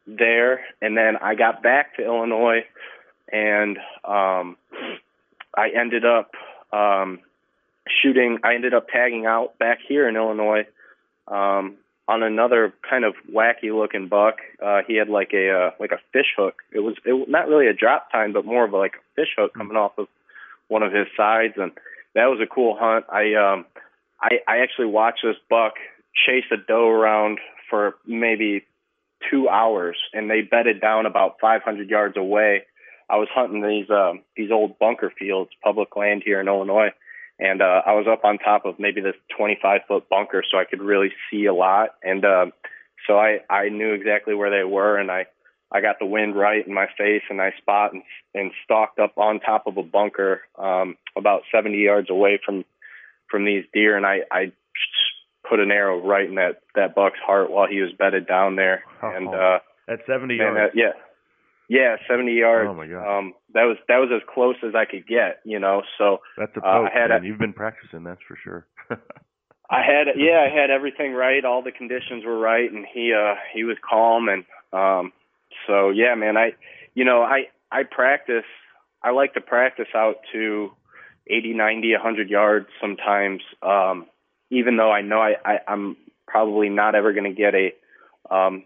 there 0.07 0.61
and 0.83 0.97
then 0.97 1.17
i 1.23 1.35
got 1.35 1.63
back 1.63 1.97
to 1.97 2.05
illinois 2.05 2.65
and 3.33 3.79
um 4.05 4.57
i 5.57 5.71
ended 5.75 6.05
up 6.05 6.33
um 6.73 7.21
shooting 8.03 8.39
i 8.45 8.55
ended 8.55 8.75
up 8.75 8.89
tagging 8.89 9.27
out 9.27 9.59
back 9.59 9.79
here 9.87 10.09
in 10.09 10.17
illinois 10.17 10.67
um 11.29 11.77
on 12.07 12.23
another 12.23 12.73
kind 12.89 13.05
of 13.05 13.15
wacky 13.33 13.75
looking 13.75 14.09
buck. 14.09 14.37
Uh 14.63 14.81
he 14.87 14.97
had 14.97 15.09
like 15.09 15.33
a 15.33 15.51
uh, 15.51 15.71
like 15.81 15.93
a 15.93 16.01
fish 16.13 16.35
hook. 16.37 16.63
It 16.73 16.81
was 16.81 16.97
it 17.05 17.29
not 17.29 17.49
really 17.49 17.67
a 17.67 17.73
drop 17.73 18.11
tine 18.13 18.33
but 18.33 18.45
more 18.45 18.65
of 18.65 18.73
a, 18.73 18.77
like 18.77 18.95
a 18.97 19.15
fish 19.17 19.35
hook 19.37 19.55
coming 19.55 19.77
off 19.77 19.93
of 19.99 20.09
one 20.69 20.83
of 20.83 20.93
his 20.93 21.07
sides 21.17 21.55
and 21.57 21.73
that 22.15 22.27
was 22.27 22.41
a 22.43 22.53
cool 22.53 22.77
hunt. 22.79 23.07
I 23.11 23.35
um 23.35 23.65
i 24.21 24.41
i 24.47 24.59
actually 24.59 24.87
watched 24.87 25.21
this 25.25 25.37
buck 25.49 25.75
chase 26.27 26.45
a 26.53 26.57
doe 26.57 26.89
around 26.89 27.39
for 27.71 27.95
maybe 28.07 28.65
two 29.31 29.49
hours 29.49 29.97
and 30.12 30.31
they 30.31 30.43
bedded 30.43 30.81
down 30.81 31.07
about 31.07 31.37
500 31.41 31.89
yards 31.89 32.16
away. 32.16 32.62
I 33.09 33.16
was 33.16 33.29
hunting 33.35 33.62
these 33.62 33.91
um 33.91 34.22
these 34.37 34.51
old 34.51 34.79
bunker 34.79 35.12
fields 35.18 35.51
public 35.62 35.95
land 35.97 36.22
here 36.25 36.41
in 36.41 36.49
illinois 36.49 36.91
and 37.39 37.61
uh 37.61 37.83
i 37.87 37.93
was 37.93 38.07
up 38.11 38.25
on 38.25 38.39
top 38.39 38.64
of 38.64 38.79
maybe 38.79 39.01
this 39.01 39.14
25 39.37 39.83
foot 39.87 40.09
bunker 40.09 40.43
so 40.51 40.59
i 40.59 40.64
could 40.64 40.81
really 40.81 41.12
see 41.31 41.47
a 41.47 41.55
lot 41.55 41.91
and 42.03 42.25
um 42.25 42.53
so 43.07 43.18
i 43.18 43.39
i 43.51 43.68
knew 43.68 43.93
exactly 43.93 44.35
where 44.35 44.51
they 44.51 44.64
were 44.64 44.99
and 44.99 45.11
i 45.11 45.27
i 45.72 45.81
got 45.81 45.99
the 45.99 46.07
wind 46.07 46.37
right 46.37 46.66
in 46.66 46.72
my 46.72 46.87
face 46.97 47.22
and 47.29 47.41
i 47.41 47.53
spot 47.59 47.93
and 47.93 48.03
and 48.35 48.53
stalked 48.64 48.99
up 48.99 49.18
on 49.18 49.41
top 49.41 49.66
of 49.66 49.77
a 49.77 49.83
bunker 49.83 50.43
um 50.59 50.97
about 51.16 51.43
70 51.53 51.77
yards 51.77 52.11
away 52.11 52.41
from 52.45 52.64
from 53.31 53.45
these 53.45 53.64
deer 53.72 53.97
and 53.97 54.07
i 54.07 54.20
i 54.31 54.53
put 55.49 55.61
an 55.61 55.70
arrow 55.70 56.01
right 56.07 56.28
in 56.28 56.34
that 56.36 56.61
that 56.74 56.95
buck's 56.95 57.18
heart 57.24 57.51
while 57.51 57.66
he 57.68 57.80
was 57.80 57.90
bedded 57.99 58.26
down 58.26 58.57
there 58.57 58.82
and 59.03 59.28
uh 59.28 59.59
At 59.88 60.01
70 60.07 60.36
man, 60.38 60.55
yards. 60.55 60.72
that- 60.74 60.78
yeah 60.78 60.92
yeah 61.68 61.97
70 62.09 62.32
yards 62.32 62.68
Oh 62.70 62.74
my 62.74 62.86
god. 62.86 63.18
um 63.18 63.34
that 63.55 63.64
was 63.64 63.76
that 63.88 63.99
was 63.99 64.11
as 64.14 64.22
close 64.32 64.57
as 64.66 64.74
i 64.74 64.84
could 64.84 65.07
get 65.07 65.40
you 65.45 65.59
know 65.59 65.82
so 65.99 66.18
That's 66.36 66.53
a 66.57 66.61
uh, 66.61 66.62
poke, 66.62 66.90
I 66.95 66.99
had 66.99 67.09
man. 67.11 67.22
a- 67.24 67.26
You've 67.26 67.38
been 67.38 67.53
practicing, 67.55 68.05
that's 68.05 68.20
for 68.26 68.36
sure. 68.42 68.66
I 69.70 69.80
had 69.80 70.09
yeah, 70.16 70.47
I 70.47 70.55
had 70.55 70.70
everything 70.70 71.14
right. 71.14 71.42
All 71.42 71.62
the 71.62 71.72
conditions 71.72 72.22
were 72.24 72.38
right, 72.38 72.70
and 72.70 72.84
he 72.92 73.14
uh 73.14 73.34
he 73.55 73.64
was 73.64 73.78
calm, 73.88 74.28
and 74.28 74.45
um 74.74 75.11
so 75.66 75.88
yeah, 75.88 76.14
man. 76.14 76.36
I 76.36 76.53
you 76.95 77.05
know 77.05 77.22
I 77.22 77.45
I 77.72 77.82
practice. 77.90 78.45
I 79.03 79.11
like 79.12 79.32
to 79.34 79.40
practice 79.40 79.88
out 79.95 80.16
to 80.32 80.70
eighty, 81.28 81.55
ninety, 81.55 81.95
a 81.95 81.99
hundred 81.99 82.28
yards 82.28 82.66
sometimes. 82.78 83.40
Um, 83.62 84.07
even 84.55 84.77
though 84.77 84.91
I 84.91 85.03
know 85.03 85.21
I, 85.21 85.37
I 85.45 85.59
I'm 85.69 85.97
probably 86.27 86.69
not 86.69 86.95
ever 86.95 87.13
going 87.13 87.33
to 87.33 87.37
get 87.37 87.55
a 87.55 87.73
um 88.31 88.65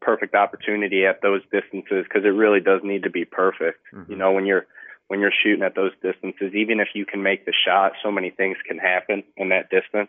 perfect 0.00 0.34
opportunity 0.34 1.04
at 1.04 1.20
those 1.20 1.42
distances 1.52 2.04
because 2.04 2.24
it 2.24 2.28
really 2.28 2.60
does 2.60 2.80
need 2.82 3.02
to 3.02 3.10
be 3.10 3.24
perfect. 3.24 3.80
You 4.08 4.16
know 4.16 4.32
when 4.32 4.46
you're 4.46 4.66
when 5.08 5.18
you're 5.18 5.32
shooting 5.42 5.64
at 5.64 5.74
those 5.74 5.90
distances, 6.02 6.54
even 6.54 6.78
if 6.78 6.88
you 6.94 7.04
can 7.04 7.22
make 7.22 7.44
the 7.44 7.52
shot, 7.52 7.92
so 8.00 8.12
many 8.12 8.30
things 8.30 8.56
can 8.64 8.78
happen 8.78 9.24
in 9.36 9.48
that 9.48 9.68
distance. 9.68 10.08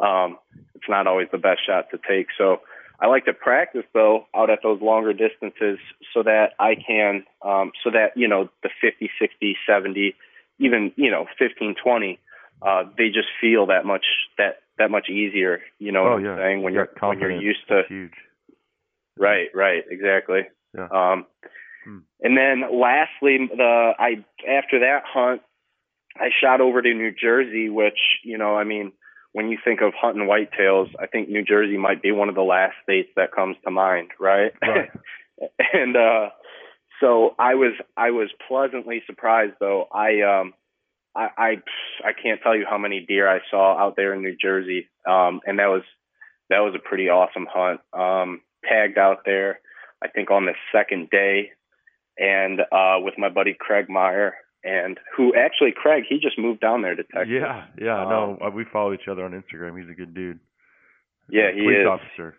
Um, 0.00 0.38
it's 0.74 0.88
not 0.88 1.06
always 1.06 1.28
the 1.30 1.38
best 1.38 1.60
shot 1.64 1.90
to 1.92 2.00
take. 2.08 2.26
So 2.36 2.60
I 3.00 3.06
like 3.06 3.26
to 3.26 3.32
practice 3.32 3.84
though 3.92 4.26
out 4.34 4.50
at 4.50 4.60
those 4.62 4.80
longer 4.80 5.12
distances 5.12 5.78
so 6.12 6.24
that 6.24 6.54
I 6.58 6.74
can, 6.74 7.24
um, 7.42 7.70
so 7.82 7.90
that, 7.90 8.16
you 8.16 8.26
know, 8.26 8.48
the 8.62 8.70
50, 8.80 9.10
60, 9.20 9.56
70, 9.66 10.16
even, 10.58 10.92
you 10.96 11.10
know, 11.10 11.26
15, 11.38 11.76
20, 11.82 12.18
uh, 12.66 12.84
they 12.96 13.08
just 13.08 13.28
feel 13.40 13.66
that 13.66 13.84
much, 13.84 14.04
that, 14.38 14.56
that 14.78 14.90
much 14.90 15.08
easier, 15.08 15.60
you 15.78 15.92
know 15.92 16.06
oh 16.06 16.12
what 16.14 16.22
yeah. 16.22 16.30
I'm 16.32 16.38
saying? 16.38 16.62
When 16.62 16.72
You 16.72 16.78
you're, 16.80 16.88
got 17.00 17.08
when 17.08 17.20
you're 17.20 17.40
used 17.40 17.66
to, 17.68 17.82
huge. 17.88 18.12
Right, 19.16 19.48
right, 19.54 19.82
exactly. 19.90 20.42
Yeah. 20.76 20.88
Um, 20.90 21.26
Hmm. 21.84 21.98
and 22.22 22.36
then 22.36 22.62
lastly, 22.72 23.36
the 23.54 23.90
I 23.98 24.24
after 24.48 24.80
that 24.80 25.02
hunt, 25.06 25.42
I 26.16 26.30
shot 26.42 26.60
over 26.62 26.80
to 26.80 26.94
New 26.94 27.12
Jersey, 27.12 27.68
which 27.68 27.98
you 28.24 28.38
know, 28.38 28.56
I 28.56 28.64
mean, 28.64 28.92
when 29.32 29.48
you 29.50 29.58
think 29.62 29.82
of 29.82 29.92
hunting 29.94 30.26
whitetails, 30.26 30.88
I 30.98 31.06
think 31.06 31.28
New 31.28 31.42
Jersey 31.44 31.76
might 31.76 32.00
be 32.02 32.10
one 32.10 32.28
of 32.30 32.34
the 32.34 32.42
last 32.42 32.74
states 32.82 33.10
that 33.16 33.32
comes 33.32 33.56
to 33.64 33.70
mind, 33.70 34.12
right? 34.18 34.52
Right. 34.62 34.90
and 35.74 35.94
uh, 35.96 36.30
so 37.00 37.34
I 37.38 37.54
was 37.54 37.72
I 37.96 38.12
was 38.12 38.30
pleasantly 38.48 39.02
surprised 39.06 39.54
though. 39.60 39.86
I 39.92 40.22
um 40.22 40.54
I, 41.16 41.28
I 41.36 41.50
I 42.08 42.12
can't 42.12 42.40
tell 42.42 42.56
you 42.56 42.66
how 42.68 42.78
many 42.78 43.00
deer 43.06 43.28
I 43.28 43.40
saw 43.50 43.78
out 43.78 43.94
there 43.96 44.14
in 44.14 44.22
New 44.22 44.36
Jersey, 44.40 44.88
um, 45.06 45.40
and 45.46 45.58
that 45.58 45.68
was 45.68 45.82
that 46.50 46.60
was 46.60 46.74
a 46.74 46.78
pretty 46.88 47.08
awesome 47.08 47.46
hunt. 47.52 47.80
Um, 47.92 48.40
tagged 48.68 48.98
out 48.98 49.18
there, 49.24 49.60
I 50.02 50.08
think 50.08 50.30
on 50.30 50.46
the 50.46 50.54
second 50.72 51.10
day, 51.10 51.50
and 52.18 52.60
uh, 52.60 52.96
with 52.98 53.14
my 53.18 53.28
buddy 53.28 53.56
Craig 53.58 53.88
Meyer, 53.88 54.34
and 54.64 54.98
who 55.16 55.34
actually 55.34 55.72
Craig 55.76 56.04
he 56.08 56.18
just 56.18 56.38
moved 56.38 56.60
down 56.60 56.82
there 56.82 56.94
to 56.96 57.02
Texas. 57.04 57.28
Yeah, 57.30 57.64
yeah, 57.80 58.02
Um, 58.02 58.08
no, 58.08 58.38
uh, 58.46 58.50
we 58.50 58.64
follow 58.72 58.92
each 58.92 59.08
other 59.10 59.24
on 59.24 59.32
Instagram. 59.32 59.78
He's 59.80 59.90
a 59.90 59.94
good 59.94 60.14
dude. 60.14 60.40
Yeah, 61.30 61.52
he 61.54 61.60
Police 61.62 61.78
is. 61.78 61.86
officer. 61.86 62.34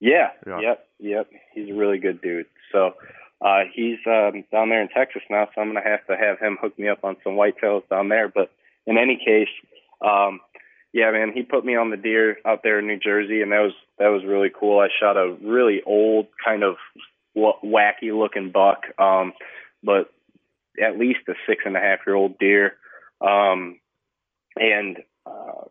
Yeah, 0.00 0.28
Yeah. 0.46 0.60
yep, 0.60 0.86
yep. 0.98 1.30
He's 1.54 1.70
a 1.70 1.74
really 1.74 1.98
good 1.98 2.20
dude. 2.20 2.46
So 2.72 2.94
uh 3.40 3.62
he's 3.72 3.98
um 4.06 4.44
down 4.52 4.68
there 4.68 4.82
in 4.82 4.88
Texas 4.88 5.22
now, 5.30 5.48
so 5.54 5.60
I'm 5.60 5.68
gonna 5.68 5.88
have 5.88 6.06
to 6.06 6.16
have 6.16 6.38
him 6.38 6.58
hook 6.60 6.78
me 6.78 6.88
up 6.88 7.04
on 7.04 7.16
some 7.24 7.34
whitetails 7.34 7.88
down 7.88 8.08
there. 8.08 8.28
But 8.28 8.50
in 8.86 8.98
any 8.98 9.16
case, 9.24 9.48
um 10.04 10.40
yeah, 10.92 11.10
man, 11.10 11.32
he 11.34 11.42
put 11.42 11.64
me 11.64 11.74
on 11.74 11.90
the 11.90 11.96
deer 11.96 12.36
out 12.46 12.60
there 12.62 12.78
in 12.78 12.86
New 12.86 12.98
Jersey 12.98 13.42
and 13.42 13.52
that 13.52 13.60
was 13.60 13.74
that 13.98 14.08
was 14.08 14.24
really 14.24 14.50
cool. 14.50 14.78
I 14.80 14.88
shot 15.00 15.16
a 15.16 15.36
really 15.42 15.82
old 15.84 16.26
kind 16.44 16.62
of 16.62 16.76
wacky 17.36 18.16
looking 18.16 18.52
buck, 18.52 18.82
um, 18.98 19.32
but 19.82 20.12
at 20.82 20.98
least 20.98 21.20
a 21.28 21.34
six 21.48 21.62
and 21.64 21.76
a 21.76 21.80
half 21.80 22.00
year 22.06 22.16
old 22.16 22.38
deer. 22.38 22.74
Um 23.20 23.80
and 24.56 24.98
uh 25.26 25.64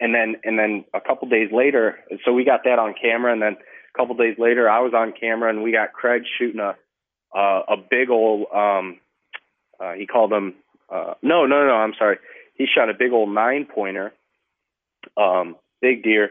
and 0.00 0.14
then 0.14 0.36
and 0.44 0.58
then 0.58 0.84
a 0.92 1.00
couple 1.00 1.28
days 1.28 1.50
later 1.52 1.98
so 2.24 2.32
we 2.32 2.44
got 2.44 2.64
that 2.64 2.78
on 2.78 2.94
camera 3.00 3.32
and 3.32 3.42
then 3.42 3.56
a 3.94 3.98
couple 3.98 4.16
days 4.16 4.36
later 4.38 4.68
I 4.68 4.80
was 4.80 4.92
on 4.94 5.12
camera 5.18 5.50
and 5.50 5.62
we 5.62 5.72
got 5.72 5.92
Craig 5.92 6.22
shooting 6.38 6.60
a 6.60 6.76
uh, 7.36 7.62
a 7.68 7.76
big 7.76 8.10
old 8.10 8.46
um 8.54 9.00
uh 9.80 9.92
he 9.92 10.06
called 10.06 10.30
them 10.30 10.54
uh 10.92 11.14
no 11.22 11.46
no 11.46 11.66
no 11.66 11.74
I'm 11.74 11.94
sorry. 11.98 12.18
He 12.54 12.66
shot 12.66 12.88
a 12.90 12.94
big 12.94 13.12
old 13.12 13.32
nine 13.32 13.66
pointer 13.66 14.12
um 15.16 15.56
big 15.80 16.02
deer. 16.02 16.30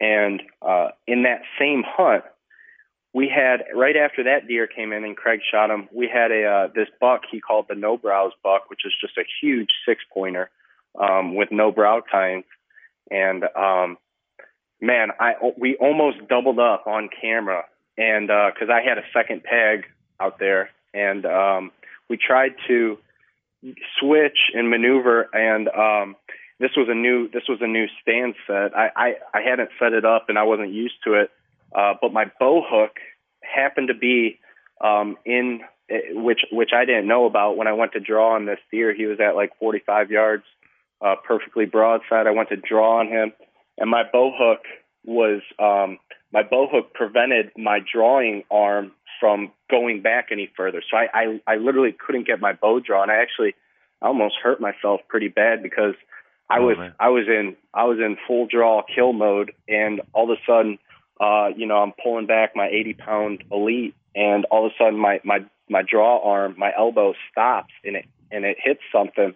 And 0.00 0.42
uh 0.60 0.88
in 1.06 1.24
that 1.24 1.42
same 1.58 1.82
hunt 1.86 2.24
we 3.14 3.28
had 3.28 3.64
right 3.74 3.96
after 3.96 4.24
that 4.24 4.48
deer 4.48 4.66
came 4.66 4.92
in 4.92 5.04
and 5.04 5.16
Craig 5.16 5.40
shot 5.50 5.70
him 5.70 5.88
we 5.92 6.08
had 6.08 6.30
a 6.30 6.44
uh 6.44 6.68
this 6.74 6.88
buck 7.00 7.22
he 7.30 7.40
called 7.40 7.66
the 7.68 7.74
no 7.74 7.96
brows 7.96 8.32
buck 8.42 8.68
which 8.70 8.84
is 8.84 8.92
just 9.00 9.18
a 9.18 9.24
huge 9.40 9.70
six 9.86 10.02
pointer 10.12 10.50
um 10.98 11.34
with 11.34 11.48
no 11.50 11.70
brow 11.70 12.00
tines 12.00 12.44
and 13.10 13.44
um 13.56 13.96
man 14.82 15.08
i 15.18 15.32
we 15.56 15.76
almost 15.76 16.18
doubled 16.28 16.58
up 16.58 16.86
on 16.86 17.08
camera 17.08 17.64
and 17.96 18.30
uh 18.30 18.50
cuz 18.58 18.68
i 18.68 18.82
had 18.82 18.98
a 18.98 19.04
second 19.14 19.42
tag 19.44 19.86
out 20.20 20.38
there 20.38 20.68
and 20.92 21.24
um 21.24 21.72
we 22.08 22.18
tried 22.18 22.54
to 22.68 22.98
switch 23.98 24.38
and 24.54 24.68
maneuver, 24.68 25.28
and 25.32 25.68
um, 25.68 26.16
this 26.58 26.72
was 26.76 26.88
a 26.90 26.94
new 26.94 27.28
this 27.28 27.44
was 27.48 27.58
a 27.60 27.66
new 27.66 27.86
stand 28.00 28.34
set. 28.46 28.76
I, 28.76 28.90
I 28.96 29.14
I 29.34 29.40
hadn't 29.42 29.70
set 29.78 29.92
it 29.92 30.04
up 30.04 30.26
and 30.28 30.38
I 30.38 30.42
wasn't 30.42 30.72
used 30.72 30.96
to 31.04 31.14
it, 31.14 31.30
uh, 31.74 31.94
but 32.00 32.12
my 32.12 32.30
bow 32.38 32.62
hook 32.66 32.96
happened 33.42 33.88
to 33.88 33.94
be 33.94 34.40
um, 34.80 35.16
in 35.24 35.60
eh, 35.88 36.12
which 36.12 36.40
which 36.50 36.70
I 36.74 36.84
didn't 36.84 37.06
know 37.06 37.24
about 37.26 37.56
when 37.56 37.66
I 37.68 37.72
went 37.72 37.92
to 37.92 38.00
draw 38.00 38.34
on 38.34 38.46
this 38.46 38.58
deer. 38.70 38.94
He 38.94 39.06
was 39.06 39.20
at 39.20 39.36
like 39.36 39.52
45 39.58 40.10
yards, 40.10 40.44
uh, 41.00 41.14
perfectly 41.26 41.66
broadside. 41.66 42.26
I 42.26 42.32
went 42.32 42.48
to 42.50 42.56
draw 42.56 43.00
on 43.00 43.08
him, 43.08 43.32
and 43.82 43.90
my 43.90 44.04
bow 44.10 44.32
hook 44.34 44.60
was 45.04 45.42
um, 45.58 45.98
my 46.32 46.44
bow 46.44 46.68
hook 46.70 46.94
prevented 46.94 47.50
my 47.56 47.80
drawing 47.80 48.44
arm 48.48 48.92
from 49.18 49.50
going 49.68 50.02
back 50.02 50.28
any 50.30 50.48
further. 50.56 50.82
So 50.88 50.96
I, 50.96 51.08
I 51.12 51.40
I 51.54 51.56
literally 51.56 51.92
couldn't 51.92 52.26
get 52.26 52.40
my 52.40 52.52
bow 52.52 52.78
drawn. 52.78 53.10
I 53.10 53.16
actually 53.20 53.54
almost 54.00 54.36
hurt 54.40 54.60
myself 54.60 55.00
pretty 55.08 55.28
bad 55.28 55.64
because 55.64 55.94
I 56.48 56.58
Oh, 56.60 56.66
was 56.66 56.78
man. 56.78 56.94
I 57.00 57.08
was 57.08 57.26
in 57.26 57.56
I 57.74 57.84
was 57.84 57.98
in 57.98 58.16
full 58.26 58.46
draw 58.46 58.82
kill 58.94 59.12
mode, 59.12 59.50
and 59.68 60.00
all 60.12 60.30
of 60.30 60.38
a 60.38 60.40
sudden, 60.46 60.78
uh, 61.20 61.48
you 61.56 61.66
know, 61.66 61.78
I'm 61.78 61.92
pulling 62.00 62.26
back 62.26 62.52
my 62.54 62.68
80 62.68 62.94
pound 62.94 63.44
elite, 63.50 63.96
and 64.14 64.44
all 64.44 64.64
of 64.64 64.70
a 64.70 64.74
sudden 64.78 64.98
my 64.98 65.20
my 65.24 65.40
my 65.68 65.82
draw 65.82 66.22
arm, 66.22 66.54
my 66.56 66.70
elbow 66.78 67.14
stops, 67.32 67.72
and 67.84 67.96
it 67.96 68.04
and 68.30 68.44
it 68.44 68.58
hits 68.62 68.82
something, 68.92 69.34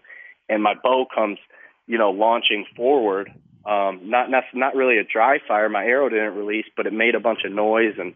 and 0.49 0.63
my 0.63 0.75
bow 0.81 1.05
comes, 1.13 1.39
you 1.89 1.99
know, 1.99 2.11
launching 2.11 2.65
forward. 2.77 3.33
Um, 3.67 4.09
not 4.11 4.31
not 4.31 4.45
not 4.55 4.75
really 4.77 4.99
a 4.99 5.05
dry 5.05 5.39
fire. 5.47 5.69
My 5.69 5.85
arrow 5.85 6.09
didn't 6.09 6.37
release, 6.37 6.67
but 6.77 6.87
it 6.87 6.93
made 6.93 7.15
a 7.15 7.21
bunch 7.21 7.41
of 7.45 7.53
noise, 7.53 7.95
and 7.99 8.15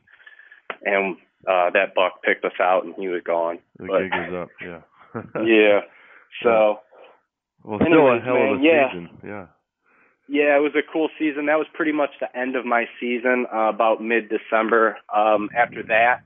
and 0.85 1.17
uh, 1.47 1.71
that 1.71 1.95
buck 1.95 2.23
picked 2.23 2.45
us 2.45 2.53
out, 2.61 2.85
and 2.85 2.95
he 2.97 3.09
was 3.09 3.23
gone. 3.25 3.59
The 3.79 3.87
But- 3.87 4.03
gig 4.03 4.29
is 4.29 4.35
up. 4.35 4.49
Yeah. 4.63 4.81
yeah. 5.45 5.81
So 6.45 6.79
Well, 7.65 7.79
still 7.81 7.87
Anyways, 7.93 8.23
a 8.23 8.25
hell 8.25 8.35
man, 8.35 8.55
of 8.55 8.61
a 8.61 8.63
yeah. 8.63 8.89
season. 8.93 9.09
Yeah. 9.25 9.47
Yeah, 10.33 10.57
it 10.57 10.61
was 10.63 10.77
a 10.77 10.93
cool 10.93 11.09
season. 11.19 11.47
That 11.47 11.59
was 11.59 11.67
pretty 11.75 11.91
much 11.91 12.11
the 12.21 12.29
end 12.39 12.55
of 12.55 12.65
my 12.65 12.85
season, 13.01 13.47
uh, 13.53 13.69
about 13.71 14.01
mid 14.01 14.29
December. 14.31 14.97
Um, 15.13 15.51
after 15.57 15.83
that, 15.89 16.21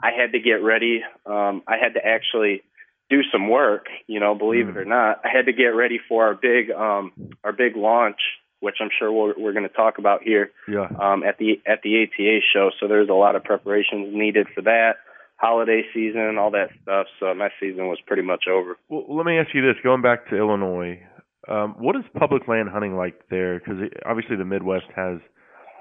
I 0.00 0.10
had 0.16 0.30
to 0.32 0.38
get 0.38 0.62
ready. 0.62 1.02
Um, 1.26 1.62
I 1.66 1.76
had 1.76 1.94
to 1.94 2.06
actually 2.06 2.62
do 3.10 3.22
some 3.32 3.48
work, 3.50 3.86
you 4.06 4.20
know, 4.20 4.36
believe 4.36 4.68
it 4.68 4.76
or 4.76 4.84
not. 4.84 5.20
I 5.24 5.28
had 5.36 5.46
to 5.46 5.52
get 5.52 5.74
ready 5.74 5.98
for 6.08 6.26
our 6.26 6.34
big 6.34 6.70
um, 6.70 7.10
our 7.42 7.52
big 7.52 7.76
launch, 7.76 8.20
which 8.60 8.76
I'm 8.80 8.90
sure 8.98 9.10
we're, 9.12 9.34
we're 9.38 9.52
going 9.52 9.68
to 9.68 9.74
talk 9.74 9.98
about 9.98 10.22
here 10.22 10.50
Yeah. 10.68 10.88
um, 11.00 11.22
at 11.24 11.38
the 11.38 11.60
at 11.66 11.80
the 11.82 12.02
ATA 12.04 12.38
show. 12.52 12.70
So 12.78 12.88
there's 12.88 13.08
a 13.08 13.14
lot 13.14 13.36
of 13.36 13.44
preparations 13.44 14.08
needed 14.14 14.46
for 14.54 14.62
that 14.62 14.92
holiday 15.36 15.82
season, 15.94 16.36
all 16.38 16.50
that 16.52 16.68
stuff. 16.82 17.06
So 17.18 17.32
my 17.34 17.48
season 17.58 17.88
was 17.88 17.98
pretty 18.06 18.22
much 18.22 18.44
over. 18.50 18.76
Well, 18.88 19.04
let 19.16 19.26
me 19.26 19.38
ask 19.38 19.48
you 19.54 19.62
this: 19.62 19.76
going 19.82 20.02
back 20.02 20.28
to 20.30 20.36
Illinois, 20.36 21.00
um, 21.48 21.74
what 21.78 21.96
is 21.96 22.02
public 22.18 22.46
land 22.48 22.68
hunting 22.68 22.96
like 22.96 23.28
there? 23.30 23.58
Because 23.58 23.78
obviously 24.06 24.36
the 24.36 24.44
Midwest 24.44 24.86
has 24.94 25.18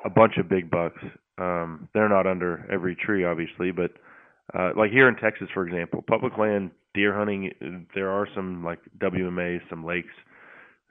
a 0.05 0.09
bunch 0.09 0.37
of 0.37 0.47
big 0.47 0.71
bucks. 0.71 1.01
Um, 1.37 1.89
they're 1.93 2.09
not 2.09 2.27
under 2.27 2.65
every 2.71 2.95
tree, 2.95 3.23
obviously, 3.25 3.71
but 3.71 3.91
uh, 4.57 4.71
like 4.75 4.91
here 4.91 5.07
in 5.07 5.15
Texas, 5.15 5.47
for 5.53 5.65
example, 5.67 6.03
public 6.07 6.37
land 6.37 6.71
deer 6.93 7.13
hunting, 7.15 7.85
there 7.93 8.09
are 8.09 8.27
some 8.33 8.63
like 8.63 8.79
WMAs, 8.97 9.59
some 9.69 9.85
lakes, 9.85 10.13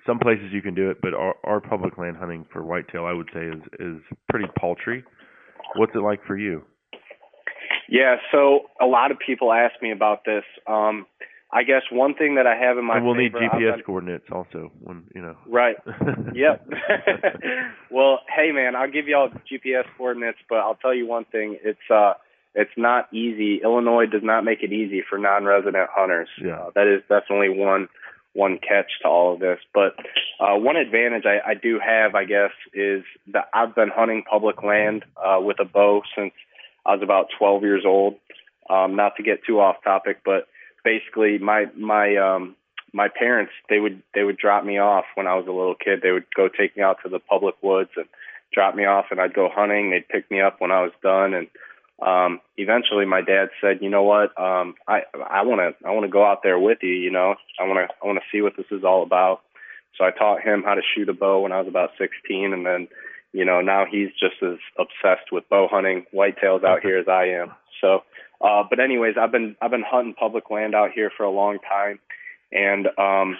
some 0.08 0.18
places 0.18 0.46
you 0.52 0.62
can 0.62 0.74
do 0.74 0.90
it, 0.90 0.98
but 1.02 1.12
our, 1.12 1.34
our 1.44 1.60
public 1.60 1.98
land 1.98 2.16
hunting 2.16 2.46
for 2.50 2.64
whitetail, 2.64 3.04
I 3.04 3.12
would 3.12 3.28
say, 3.32 3.40
is 3.40 3.62
is 3.78 4.02
pretty 4.28 4.46
paltry. 4.58 5.04
What's 5.76 5.92
it 5.94 5.98
like 5.98 6.24
for 6.26 6.36
you? 6.36 6.62
Yeah, 7.88 8.16
so 8.32 8.60
a 8.80 8.86
lot 8.86 9.10
of 9.10 9.18
people 9.24 9.52
ask 9.52 9.80
me 9.82 9.92
about 9.92 10.24
this. 10.24 10.44
Um, 10.66 11.06
I 11.50 11.62
guess 11.62 11.82
one 11.90 12.14
thing 12.14 12.34
that 12.34 12.46
I 12.46 12.56
have 12.56 12.76
in 12.76 12.84
my 12.84 12.96
and 12.96 13.06
we'll 13.06 13.14
need 13.14 13.32
GPS 13.32 13.84
coordinates 13.84 14.26
also 14.32 14.72
when 14.80 15.04
you 15.14 15.22
know. 15.22 15.36
Right. 15.46 15.76
Yep. 16.34 16.68
well, 17.90 18.20
hey 18.34 18.52
man, 18.52 18.76
I'll 18.76 18.90
give 18.90 19.08
you 19.08 19.16
all 19.16 19.28
GPS 19.50 19.84
coordinates, 19.96 20.38
but 20.48 20.58
I'll 20.58 20.76
tell 20.76 20.94
you 20.94 21.06
one 21.06 21.24
thing: 21.24 21.58
it's 21.62 21.78
uh, 21.90 22.14
it's 22.54 22.70
not 22.76 23.12
easy. 23.12 23.60
Illinois 23.62 24.06
does 24.06 24.22
not 24.22 24.44
make 24.44 24.62
it 24.62 24.72
easy 24.72 25.02
for 25.08 25.18
non-resident 25.18 25.88
hunters. 25.90 26.28
Yeah. 26.42 26.54
Uh, 26.54 26.70
that 26.74 26.86
is 26.86 27.02
definitely 27.08 27.48
one 27.48 27.88
one 28.38 28.58
catch 28.58 28.90
to 29.02 29.08
all 29.08 29.34
of 29.34 29.40
this. 29.40 29.58
But 29.74 29.96
uh, 30.38 30.54
one 30.54 30.76
advantage 30.76 31.24
I, 31.26 31.50
I 31.50 31.54
do 31.54 31.80
have, 31.84 32.14
I 32.14 32.24
guess, 32.24 32.52
is 32.72 33.02
that 33.32 33.48
I've 33.52 33.74
been 33.74 33.90
hunting 33.94 34.22
public 34.30 34.62
land 34.62 35.04
uh, 35.16 35.40
with 35.40 35.58
a 35.60 35.64
bow 35.64 36.02
since 36.16 36.32
I 36.86 36.94
was 36.94 37.02
about 37.02 37.26
12 37.36 37.62
years 37.62 37.82
old. 37.84 38.14
Um, 38.70 38.94
not 38.94 39.16
to 39.16 39.22
get 39.24 39.44
too 39.44 39.60
off 39.60 39.82
topic, 39.82 40.20
but 40.24 40.46
basically 40.84 41.38
my 41.38 41.66
my 41.74 42.16
um, 42.16 42.54
my 42.92 43.08
parents 43.08 43.52
they 43.68 43.80
would 43.80 44.02
they 44.14 44.22
would 44.22 44.36
drop 44.36 44.62
me 44.64 44.78
off 44.78 45.06
when 45.14 45.26
I 45.26 45.34
was 45.34 45.46
a 45.48 45.52
little 45.52 45.74
kid. 45.74 46.00
They 46.02 46.12
would 46.12 46.26
go 46.36 46.48
take 46.48 46.76
me 46.76 46.82
out 46.82 46.98
to 47.02 47.08
the 47.08 47.18
public 47.18 47.56
woods 47.62 47.90
and 47.96 48.06
drop 48.52 48.74
me 48.74 48.84
off, 48.84 49.06
and 49.10 49.20
I'd 49.20 49.34
go 49.34 49.48
hunting. 49.52 49.90
They'd 49.90 50.08
pick 50.08 50.30
me 50.30 50.40
up 50.40 50.60
when 50.60 50.70
I 50.70 50.82
was 50.82 50.92
done, 51.02 51.32
and 51.34 51.48
um, 52.00 52.40
eventually 52.56 53.06
my 53.06 53.22
dad 53.22 53.48
said, 53.60 53.78
"You 53.80 53.90
know 53.90 54.04
what? 54.04 54.38
Um, 54.40 54.74
I 54.86 55.02
I 55.14 55.42
want 55.42 55.60
to 55.60 55.86
I 55.86 55.92
want 55.92 56.04
to 56.04 56.10
go 56.10 56.24
out 56.24 56.42
there 56.42 56.58
with 56.58 56.78
you. 56.82 56.92
You 56.92 57.10
know, 57.10 57.34
I 57.58 57.64
want 57.64 57.88
to 57.88 57.94
I 58.02 58.06
want 58.06 58.18
to 58.18 58.24
see 58.30 58.40
what 58.40 58.56
this 58.56 58.66
is 58.70 58.84
all 58.84 59.02
about." 59.02 59.40
So 59.96 60.04
I 60.04 60.12
taught 60.12 60.40
him 60.40 60.62
how 60.62 60.74
to 60.74 60.82
shoot 60.94 61.08
a 61.08 61.12
bow 61.12 61.40
when 61.40 61.52
I 61.52 61.58
was 61.58 61.66
about 61.66 61.90
16, 61.98 62.52
and 62.52 62.64
then 62.64 62.88
you 63.32 63.44
know 63.44 63.60
now 63.60 63.84
he's 63.90 64.10
just 64.10 64.42
as 64.42 64.58
obsessed 64.78 65.32
with 65.32 65.48
bow 65.48 65.66
hunting 65.70 66.06
whitetails 66.14 66.64
out 66.64 66.82
here 66.82 66.98
as 66.98 67.08
I 67.08 67.24
am. 67.40 67.52
So, 67.80 68.04
uh, 68.40 68.62
but 68.68 68.78
anyways, 68.78 69.16
I've 69.20 69.32
been 69.32 69.56
I've 69.60 69.72
been 69.72 69.84
hunting 69.84 70.14
public 70.14 70.50
land 70.50 70.74
out 70.74 70.92
here 70.94 71.10
for 71.16 71.24
a 71.24 71.30
long 71.30 71.58
time, 71.68 71.98
and 72.52 72.86
um, 72.96 73.36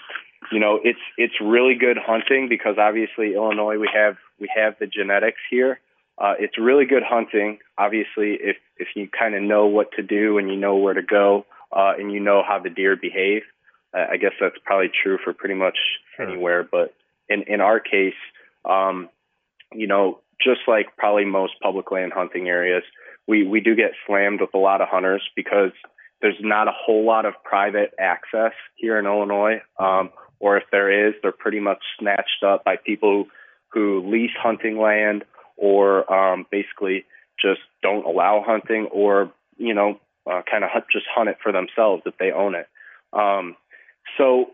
you 0.51 0.59
know 0.59 0.81
it's 0.83 0.99
it's 1.17 1.41
really 1.41 1.77
good 1.77 1.97
hunting 1.97 2.49
because 2.49 2.77
obviously 2.77 3.35
Illinois 3.35 3.79
we 3.79 3.89
have 3.95 4.17
we 4.41 4.51
have 4.55 4.75
the 4.81 4.89
genetics 4.89 5.41
here. 5.49 5.79
Uh, 6.21 6.35
it's 6.39 6.59
really 6.59 6.85
good 6.85 7.03
hunting. 7.03 7.59
Obviously, 7.77 8.39
if 8.41 8.57
if 8.77 8.89
you 8.97 9.09
kind 9.09 9.35
of 9.35 9.43
know 9.43 9.67
what 9.67 9.93
to 9.93 10.03
do 10.03 10.39
and 10.39 10.49
you 10.49 10.57
know 10.57 10.77
where 10.77 10.95
to 10.95 11.03
go 11.03 11.47
uh, 11.73 11.93
and 11.99 12.13
you 12.13 12.21
know 12.21 12.43
how 12.47 12.59
the 12.59 12.71
deer 12.71 12.97
behave. 12.97 13.43
Uh, 13.95 14.05
I 14.11 14.17
guess 14.17 14.33
that's 14.41 14.57
probably 14.65 14.91
true 15.03 15.19
for 15.23 15.33
pretty 15.33 15.55
much 15.55 15.79
anywhere. 16.21 16.67
But 16.71 16.95
in 17.29 17.43
in 17.43 17.61
our 17.61 17.81
case, 17.81 18.19
um, 18.65 19.09
you 19.73 19.87
know, 19.87 20.21
just 20.43 20.61
like 20.67 20.97
probably 20.97 21.25
most 21.25 21.55
public 21.63 21.91
land 21.91 22.13
hunting 22.13 22.49
areas, 22.49 22.83
we 23.27 23.47
we 23.47 23.61
do 23.61 23.75
get 23.75 23.93
slammed 24.07 24.41
with 24.41 24.55
a 24.55 24.59
lot 24.59 24.81
of 24.81 24.89
hunters 24.89 25.23
because 25.37 25.73
there's 26.21 26.37
not 26.41 26.69
a 26.69 26.73
whole 26.75 27.05
lot 27.07 27.27
of 27.27 27.35
private 27.45 27.93
access 27.99 28.53
here 28.75 28.99
in 28.99 29.07
Illinois. 29.07 29.63
Um, 29.79 30.11
or 30.41 30.57
if 30.57 30.65
there 30.71 31.09
is, 31.09 31.15
they're 31.23 31.33
pretty 31.33 31.61
much 31.61 31.83
snatched 31.99 32.45
up 32.45 32.65
by 32.65 32.77
people 32.77 33.27
who 33.73 34.09
lease 34.09 34.37
hunting 34.41 34.79
land 34.79 35.25
or 35.59 36.11
um, 36.13 36.47
basically 36.51 37.05
just 37.41 37.61
don't 37.83 38.07
allow 38.07 38.43
hunting 38.47 38.89
or, 38.93 39.31
you 39.57 39.75
know, 39.75 40.01
uh, 40.31 40.43
kind 40.51 40.65
of 40.65 40.71
hunt, 40.71 40.85
just 40.91 41.07
hunt 41.15 41.29
it 41.29 41.37
for 41.43 41.53
themselves 41.53 42.03
if 42.07 42.17
they 42.19 42.31
own 42.33 42.55
it. 42.55 42.69
Um, 43.13 43.57
so, 44.17 44.47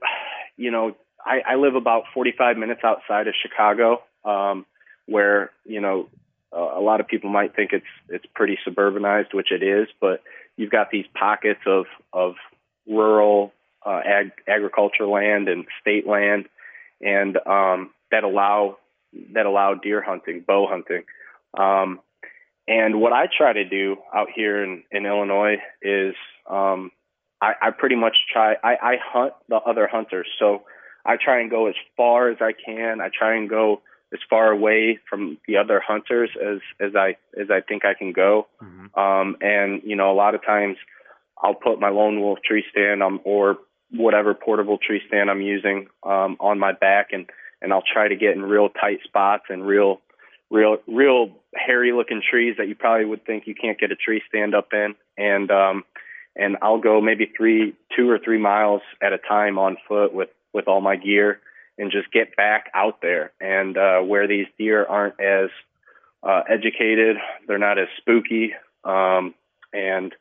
you 0.56 0.70
know, 0.70 0.97
I, 1.24 1.40
I 1.52 1.55
live 1.56 1.74
about 1.74 2.05
45 2.12 2.56
minutes 2.56 2.81
outside 2.85 3.28
of 3.28 3.35
Chicago, 3.40 4.02
um, 4.24 4.66
where, 5.06 5.51
you 5.64 5.81
know, 5.81 6.09
uh, 6.55 6.78
a 6.78 6.81
lot 6.81 7.01
of 7.01 7.09
people 7.09 7.31
might 7.31 7.56
think 7.56 7.72
it's 7.72 7.85
it's 8.09 8.26
pretty 8.35 8.59
suburbanized, 8.66 9.35
which 9.35 9.51
it 9.51 9.62
is, 9.62 9.89
but 10.01 10.22
you've 10.56 10.70
got 10.70 10.90
these 10.90 11.06
pockets 11.18 11.60
of 11.66 11.86
of 12.12 12.35
rural 12.86 13.52
uh, 13.85 14.01
ag- 14.05 14.32
agriculture 14.47 15.06
land 15.06 15.48
and 15.48 15.66
state 15.81 16.06
land, 16.06 16.47
and 17.01 17.36
um, 17.47 17.90
that 18.12 18.22
allow 18.22 18.78
that 19.32 19.46
allow 19.46 19.74
deer 19.74 20.02
hunting, 20.02 20.44
bow 20.46 20.66
hunting. 20.68 21.04
Um, 21.56 22.00
and 22.66 23.00
what 23.00 23.12
I 23.12 23.26
try 23.26 23.52
to 23.52 23.64
do 23.64 23.96
out 24.14 24.28
here 24.34 24.64
in, 24.64 24.84
in 24.90 25.06
Illinois 25.06 25.56
is 25.82 26.14
um, 26.48 26.90
I, 27.40 27.52
I 27.60 27.70
pretty 27.70 27.96
much 27.96 28.16
try 28.32 28.54
I, 28.62 28.76
I 28.82 28.96
hunt 29.02 29.34
the 29.48 29.56
other 29.56 29.86
hunters. 29.86 30.26
So 30.38 30.62
I 31.04 31.16
try 31.22 31.40
and 31.40 31.50
go 31.50 31.66
as 31.66 31.74
far 31.96 32.30
as 32.30 32.38
I 32.40 32.52
can. 32.52 33.00
I 33.00 33.10
try 33.16 33.36
and 33.36 33.48
go 33.48 33.82
as 34.12 34.20
far 34.30 34.50
away 34.50 34.98
from 35.08 35.38
the 35.46 35.58
other 35.58 35.82
hunters 35.86 36.30
as 36.42 36.60
as 36.80 36.96
I 36.96 37.16
as 37.38 37.50
I 37.50 37.60
think 37.60 37.84
I 37.84 37.94
can 37.94 38.12
go. 38.12 38.46
Um, 38.98 39.36
and 39.40 39.82
you 39.84 39.96
know, 39.96 40.10
a 40.10 40.14
lot 40.14 40.34
of 40.34 40.44
times 40.44 40.76
I'll 41.42 41.54
put 41.54 41.80
my 41.80 41.90
lone 41.90 42.20
wolf 42.20 42.38
tree 42.46 42.64
stand 42.70 43.02
um, 43.02 43.20
or 43.24 43.58
whatever 43.90 44.32
portable 44.34 44.78
tree 44.78 45.02
stand 45.06 45.30
I'm 45.30 45.42
using 45.42 45.88
um, 46.02 46.36
on 46.40 46.58
my 46.58 46.72
back, 46.72 47.08
and 47.12 47.28
and 47.64 47.72
I'll 47.72 47.82
try 47.82 48.06
to 48.06 48.14
get 48.14 48.36
in 48.36 48.42
real 48.42 48.68
tight 48.68 48.98
spots 49.04 49.44
and 49.48 49.66
real 49.66 50.00
real 50.50 50.76
real 50.86 51.30
hairy 51.54 51.92
looking 51.92 52.22
trees 52.22 52.56
that 52.58 52.68
you 52.68 52.74
probably 52.74 53.06
would 53.06 53.24
think 53.24 53.46
you 53.46 53.54
can't 53.54 53.78
get 53.78 53.90
a 53.90 53.96
tree 53.96 54.22
stand 54.28 54.54
up 54.54 54.68
in, 54.72 54.94
and 55.16 55.50
um, 55.50 55.84
and 56.36 56.58
I'll 56.60 56.78
go 56.78 57.00
maybe 57.00 57.32
three 57.34 57.74
two 57.96 58.10
or 58.10 58.18
three 58.18 58.38
miles 58.38 58.82
at 59.02 59.14
a 59.14 59.18
time 59.18 59.58
on 59.58 59.78
foot 59.88 60.12
with 60.14 60.28
with 60.52 60.68
all 60.68 60.82
my 60.82 60.96
gear 60.96 61.40
and 61.78 61.90
just 61.90 62.12
get 62.12 62.36
back 62.36 62.70
out 62.74 63.00
there. 63.00 63.32
And 63.40 63.76
uh, 63.76 64.00
where 64.00 64.28
these 64.28 64.46
deer 64.58 64.84
aren't 64.84 65.18
as 65.18 65.48
uh, 66.22 66.42
educated, 66.48 67.16
they're 67.48 67.58
not 67.58 67.78
as 67.78 67.88
spooky, 67.96 68.52
um, 68.84 69.34
and 69.72 70.14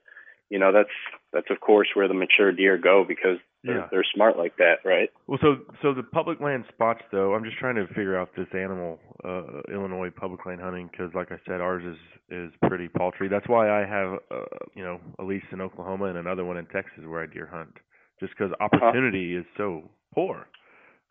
you 0.50 0.60
know 0.60 0.72
that's 0.72 0.96
that's 1.34 1.52
of 1.52 1.60
course 1.60 1.90
where 1.94 2.08
the 2.08 2.14
mature 2.14 2.54
deer 2.54 2.78
go 2.78 3.04
because 3.06 3.38
They're, 3.64 3.78
Yeah. 3.78 3.88
they're 3.92 4.06
smart 4.14 4.38
like 4.38 4.58
that, 4.58 4.80
right? 4.84 5.10
Well, 5.28 5.40
so 5.42 5.56
so 5.82 5.94
the 5.94 6.04
public 6.04 6.40
land 6.42 6.66
spots, 6.68 7.02
though, 7.12 7.34
I'm 7.34 7.44
just 7.46 7.58
trying 7.58 7.76
to 7.76 7.88
figure 7.88 8.18
out 8.18 8.30
this 8.36 8.48
animal, 8.54 9.00
uh, 9.24 9.62
Illinois 9.74 10.10
public 10.10 10.46
land 10.46 10.60
hunting, 10.62 10.90
because 10.92 11.14
like 11.14 11.32
I 11.32 11.38
said, 11.48 11.62
ours 11.62 11.84
is 11.86 11.98
is 12.30 12.52
pretty 12.68 12.88
paltry. 12.90 13.28
That's 13.30 13.48
why 13.48 13.70
I 13.70 13.86
have, 13.86 14.20
uh, 14.32 14.46
you 14.76 14.84
know, 14.84 15.00
a 15.20 15.24
lease 15.24 15.44
in 15.52 15.62
Oklahoma 15.62 16.06
and 16.06 16.18
another 16.18 16.44
one 16.44 16.58
in 16.58 16.66
Texas 16.68 17.06
where 17.06 17.24
I 17.24 17.28
deer 17.28 17.46
hunt, 17.52 17.74
just 18.20 18.34
because 18.38 18.52
opportunity 18.60 19.36
is 19.36 19.46
so 19.56 19.90
poor. 20.14 20.48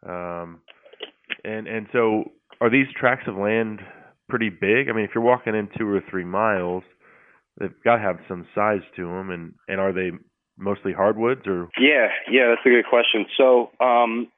Um, 0.07 0.61
and 1.45 1.67
and 1.67 1.87
so 1.93 2.33
are 2.61 2.69
these 2.71 2.87
tracts 2.99 3.29
of 3.29 3.37
land 3.37 3.81
pretty 4.29 4.51
big? 4.51 4.89
I 4.89 4.93
mean, 4.93 5.05
if 5.05 5.11
you're 5.15 5.25
walking 5.25 5.55
in 5.55 5.69
two 5.79 5.89
or 5.89 6.03
three 6.11 6.25
miles, 6.25 6.83
they've 7.59 7.73
got 7.85 7.97
to 7.97 8.03
have 8.03 8.19
some 8.29 8.47
size 8.55 8.83
to 8.97 9.05
them, 9.05 9.31
and 9.31 9.55
and 9.69 9.81
are 9.81 9.93
they 9.93 10.11
mostly 10.63 10.93
hardwoods 10.93 11.47
or 11.47 11.69
Yeah, 11.79 12.09
yeah, 12.31 12.49
that's 12.49 12.65
a 12.65 12.71
good 12.71 12.87
question. 12.89 13.27
So, 13.37 13.71
um, 13.81 14.29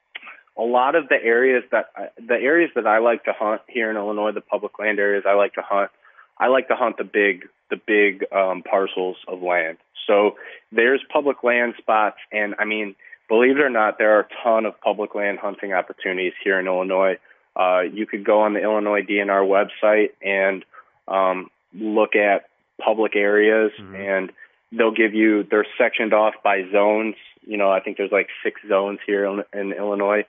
a 0.57 0.63
lot 0.63 0.95
of 0.95 1.09
the 1.09 1.17
areas 1.23 1.65
that 1.73 1.87
I, 1.97 2.09
the 2.17 2.35
areas 2.35 2.71
that 2.75 2.87
I 2.87 2.99
like 2.99 3.25
to 3.25 3.33
hunt 3.33 3.63
here 3.69 3.91
in 3.91 3.97
Illinois, 3.97 4.33
the 4.33 4.41
public 4.41 4.79
land 4.79 4.99
areas 4.99 5.25
I 5.27 5.35
like 5.35 5.55
to 5.55 5.63
hunt, 5.63 5.91
I 6.39 6.49
like 6.49 6.69
to 6.69 6.77
hunt 6.77 6.97
the 6.97 7.05
big 7.05 7.49
the 7.71 7.77
big 7.77 8.25
um, 8.33 8.63
parcels 8.63 9.17
of 9.27 9.43
land. 9.43 9.79
So 10.07 10.37
there's 10.71 11.03
public 11.13 11.43
land 11.43 11.75
spots, 11.79 12.19
and 12.31 12.55
I 12.59 12.65
mean, 12.65 12.95
believe 13.29 13.57
it 13.57 13.61
or 13.61 13.71
not, 13.71 13.99
there 13.99 14.17
are 14.17 14.21
a 14.21 14.29
ton 14.43 14.67
of 14.67 14.81
public 14.81 15.15
land 15.15 15.39
hunting 15.39 15.73
opportunities 15.73 16.35
here 16.43 16.59
in 16.59 16.67
Illinois. 16.67 17.19
Uh, 17.57 17.81
you 17.81 18.07
could 18.07 18.25
go 18.25 18.43
on 18.43 18.53
the 18.53 18.61
Illinois 18.61 19.03
DNR 19.03 19.47
website 19.47 20.11
and 20.23 20.65
um, 21.09 21.51
look 21.73 22.17
at 22.17 22.49
public 22.83 23.15
areas 23.17 23.71
and 23.79 24.33
they'll 24.77 24.95
give 24.95 25.15
you 25.15 25.45
they're 25.51 25.67
sectioned 25.79 26.13
off 26.13 26.35
by 26.43 26.63
zones. 26.73 27.17
You 27.47 27.59
know 27.59 27.71
i 27.71 27.81
think 27.81 27.97
there's 27.97 28.13
like 28.13 28.29
six 28.43 28.61
zones 28.69 28.99
here 29.07 29.25
in, 29.27 29.43
in 29.53 29.73
illinois. 29.73 30.25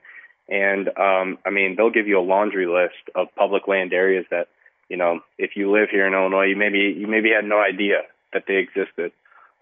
And 0.50 0.90
um 0.90 1.38
i 1.46 1.50
mean 1.50 1.76
they'll 1.76 1.92
give 1.92 2.08
you 2.08 2.20
a 2.20 2.22
laundry 2.22 2.68
list 2.68 3.10
of 3.16 3.28
public 3.36 3.68
land 3.68 3.94
areas 3.94 4.26
that 4.32 4.48
you 4.90 4.98
know 4.98 5.22
if 5.38 5.52
you 5.56 5.72
live 5.72 5.90
here 5.90 6.06
in 6.08 6.14
illinois 6.14 6.46
you 6.46 6.56
maybe 6.56 6.96
you 6.98 7.08
maybe 7.08 7.30
had 7.30 7.46
no 7.46 7.60
idea 7.60 8.02
that 8.34 8.44
they 8.48 8.56
existed. 8.56 9.12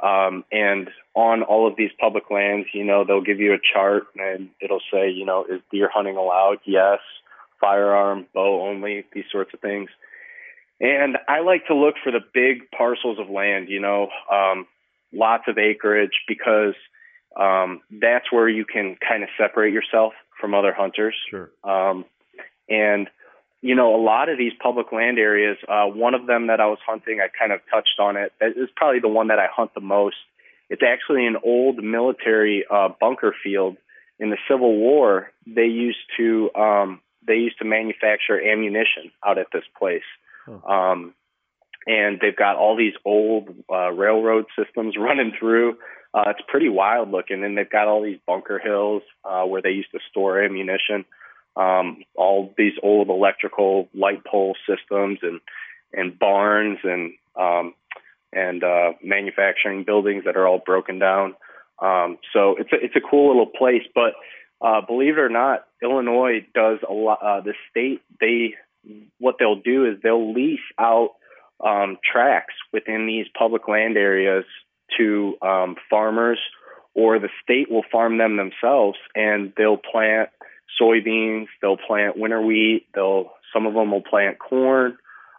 Um 0.01 0.43
and 0.51 0.89
on 1.15 1.43
all 1.43 1.67
of 1.67 1.75
these 1.75 1.91
public 1.99 2.29
lands 2.31 2.67
you 2.73 2.83
know 2.83 3.03
they'll 3.05 3.21
give 3.21 3.39
you 3.39 3.53
a 3.53 3.59
chart 3.73 4.03
and 4.17 4.49
it'll 4.61 4.81
say 4.91 5.09
you 5.09 5.25
know 5.25 5.45
is 5.45 5.61
deer 5.71 5.89
hunting 5.93 6.17
allowed? 6.17 6.59
Yes. 6.65 6.99
Firearm 7.61 8.25
bow 8.33 8.67
only 8.67 9.05
these 9.13 9.23
sorts 9.31 9.53
of 9.53 9.61
things. 9.61 9.89
And 10.81 11.17
I 11.29 11.39
like 11.39 11.67
to 11.67 11.75
look 11.75 11.95
for 12.03 12.11
the 12.11 12.19
big 12.33 12.69
parcels 12.71 13.17
of 13.19 13.29
land, 13.29 13.69
you 13.69 13.79
know, 13.79 14.09
um, 14.29 14.67
lots 15.13 15.43
of 15.47 15.57
acreage 15.57 16.23
because 16.27 16.73
um, 17.39 17.81
that's 17.91 18.31
where 18.31 18.49
you 18.49 18.65
can 18.65 18.97
kind 19.07 19.23
of 19.23 19.29
separate 19.37 19.73
yourself 19.73 20.13
from 20.39 20.53
other 20.53 20.73
hunters. 20.73 21.15
Sure. 21.29 21.49
Um, 21.63 22.05
and 22.69 23.09
you 23.61 23.75
know, 23.75 23.95
a 23.95 24.01
lot 24.03 24.27
of 24.27 24.37
these 24.37 24.51
public 24.61 24.91
land 24.91 25.17
areas. 25.17 25.57
Uh, 25.69 25.85
one 25.85 26.13
of 26.13 26.27
them 26.27 26.47
that 26.47 26.59
I 26.59 26.65
was 26.65 26.79
hunting, 26.85 27.21
I 27.21 27.29
kind 27.29 27.53
of 27.53 27.61
touched 27.71 27.97
on 27.97 28.17
it. 28.17 28.33
It's 28.41 28.71
probably 28.75 28.99
the 28.99 29.07
one 29.07 29.29
that 29.29 29.39
I 29.39 29.47
hunt 29.49 29.73
the 29.73 29.79
most. 29.79 30.17
It's 30.69 30.81
actually 30.85 31.25
an 31.25 31.37
old 31.41 31.81
military 31.81 32.65
uh, 32.69 32.89
bunker 32.99 33.33
field. 33.41 33.77
In 34.19 34.29
the 34.29 34.37
Civil 34.49 34.75
War, 34.75 35.31
they 35.47 35.65
used 35.65 36.05
to 36.17 36.53
um, 36.55 36.99
they 37.25 37.35
used 37.35 37.57
to 37.59 37.65
manufacture 37.65 38.39
ammunition 38.39 39.11
out 39.25 39.37
at 39.37 39.47
this 39.53 39.63
place. 39.79 40.03
Um, 40.67 41.13
and 41.85 42.19
they've 42.21 42.35
got 42.35 42.55
all 42.55 42.75
these 42.77 42.93
old 43.05 43.49
uh, 43.71 43.91
railroad 43.91 44.45
systems 44.57 44.95
running 44.99 45.33
through. 45.37 45.77
Uh, 46.13 46.25
it's 46.27 46.41
pretty 46.47 46.69
wild 46.69 47.09
looking, 47.09 47.43
and 47.43 47.57
they've 47.57 47.69
got 47.69 47.87
all 47.87 48.03
these 48.03 48.19
bunker 48.27 48.59
hills 48.59 49.01
uh, 49.25 49.43
where 49.43 49.61
they 49.61 49.71
used 49.71 49.91
to 49.91 49.99
store 50.09 50.43
ammunition. 50.43 51.05
Um, 51.55 52.03
all 52.15 52.53
these 52.57 52.73
old 52.81 53.09
electrical 53.09 53.87
light 53.93 54.23
pole 54.25 54.55
systems 54.67 55.19
and 55.21 55.39
and 55.91 56.17
barns 56.17 56.79
and 56.83 57.13
um, 57.35 57.73
and 58.31 58.63
uh, 58.63 58.93
manufacturing 59.03 59.83
buildings 59.83 60.23
that 60.25 60.35
are 60.35 60.47
all 60.47 60.61
broken 60.63 60.99
down. 60.99 61.35
Um, 61.79 62.17
so 62.31 62.55
it's 62.57 62.71
a 62.71 62.77
it's 62.83 62.95
a 62.95 63.01
cool 63.01 63.27
little 63.27 63.47
place, 63.47 63.83
but 63.93 64.13
uh, 64.61 64.81
believe 64.85 65.17
it 65.17 65.21
or 65.21 65.29
not, 65.29 65.65
Illinois 65.81 66.45
does 66.53 66.79
a 66.87 66.93
lot. 66.93 67.19
Uh, 67.21 67.41
the 67.41 67.53
state 67.69 68.01
they 68.19 68.55
what 69.19 69.35
they'll 69.39 69.61
do 69.61 69.85
is 69.85 69.97
they'll 70.01 70.33
lease 70.33 70.59
out 70.79 71.11
um, 71.59 71.97
tracts 72.03 72.55
within 72.71 73.07
these 73.07 73.25
public 73.37 73.67
land 73.67 73.97
areas 73.97 74.45
to 74.97 75.35
um, 75.41 75.75
farmers, 75.89 76.39
or 76.93 77.19
the 77.19 77.29
state 77.43 77.71
will 77.71 77.83
farm 77.91 78.17
them 78.17 78.37
themselves, 78.37 78.97
and 79.15 79.53
they'll 79.57 79.77
plant 79.77 80.29
soybeans, 80.79 81.47
they'll 81.61 81.77
plant 81.77 82.17
winter 82.17 82.41
wheat, 82.41 82.85
they'll 82.93 83.31
some 83.53 83.65
of 83.65 83.73
them 83.73 83.91
will 83.91 84.01
plant 84.01 84.37
corn, 84.39 84.97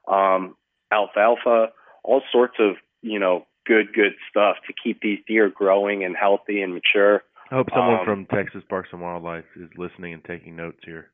um, 0.08 0.56
alfalfa, 0.92 1.68
all 2.02 2.22
sorts 2.32 2.54
of 2.58 2.76
you 3.02 3.18
know 3.18 3.46
good 3.66 3.92
good 3.94 4.12
stuff 4.30 4.56
to 4.66 4.72
keep 4.82 5.00
these 5.00 5.18
deer 5.26 5.48
growing 5.48 6.04
and 6.04 6.16
healthy 6.16 6.62
and 6.62 6.74
mature. 6.74 7.22
I 7.50 7.56
hope 7.56 7.68
someone 7.74 8.00
Um, 8.00 8.04
from 8.04 8.26
Texas 8.26 8.62
Parks 8.68 8.88
and 8.92 9.00
Wildlife 9.00 9.44
is 9.56 9.68
listening 9.76 10.14
and 10.14 10.24
taking 10.24 10.56
notes 10.56 10.80
here. 10.84 11.10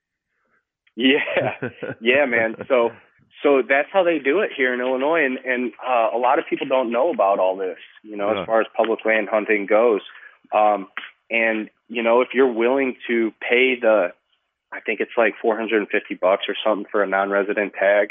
Yeah, 0.97 1.55
yeah, 2.01 2.25
man. 2.27 2.57
So 2.69 2.91
so 3.43 3.63
that's 3.67 3.89
how 3.93 4.03
they 4.03 4.19
do 4.19 4.41
it 4.41 4.51
here 4.57 4.75
in 4.75 4.81
Illinois, 4.81 5.25
and 5.25 5.39
and 5.39 5.73
uh, 5.87 6.09
a 6.15 6.19
lot 6.19 6.39
of 6.39 6.45
people 6.49 6.67
don't 6.67 6.91
know 6.93 7.11
about 7.11 7.39
all 7.39 7.57
this. 7.57 7.79
You 8.03 8.17
know, 8.17 8.33
Yeah. 8.33 8.41
as 8.43 8.47
far 8.47 8.61
as 8.61 8.67
public 8.77 9.05
land 9.05 9.29
hunting 9.31 9.67
goes, 9.67 10.03
um, 10.53 10.89
and 11.31 11.71
you 11.89 12.03
know, 12.03 12.21
if 12.21 12.29
you're 12.35 12.53
willing 12.53 12.97
to 13.09 13.33
pay 13.41 13.79
the, 13.81 14.13
I 14.73 14.81
think 14.81 15.01
it's 15.01 15.17
like 15.17 15.35
450 15.41 16.15
bucks 16.15 16.45
or 16.49 16.55
something 16.65 16.87
for 16.91 17.03
a 17.03 17.07
non-resident 17.07 17.73
tag, 17.75 18.09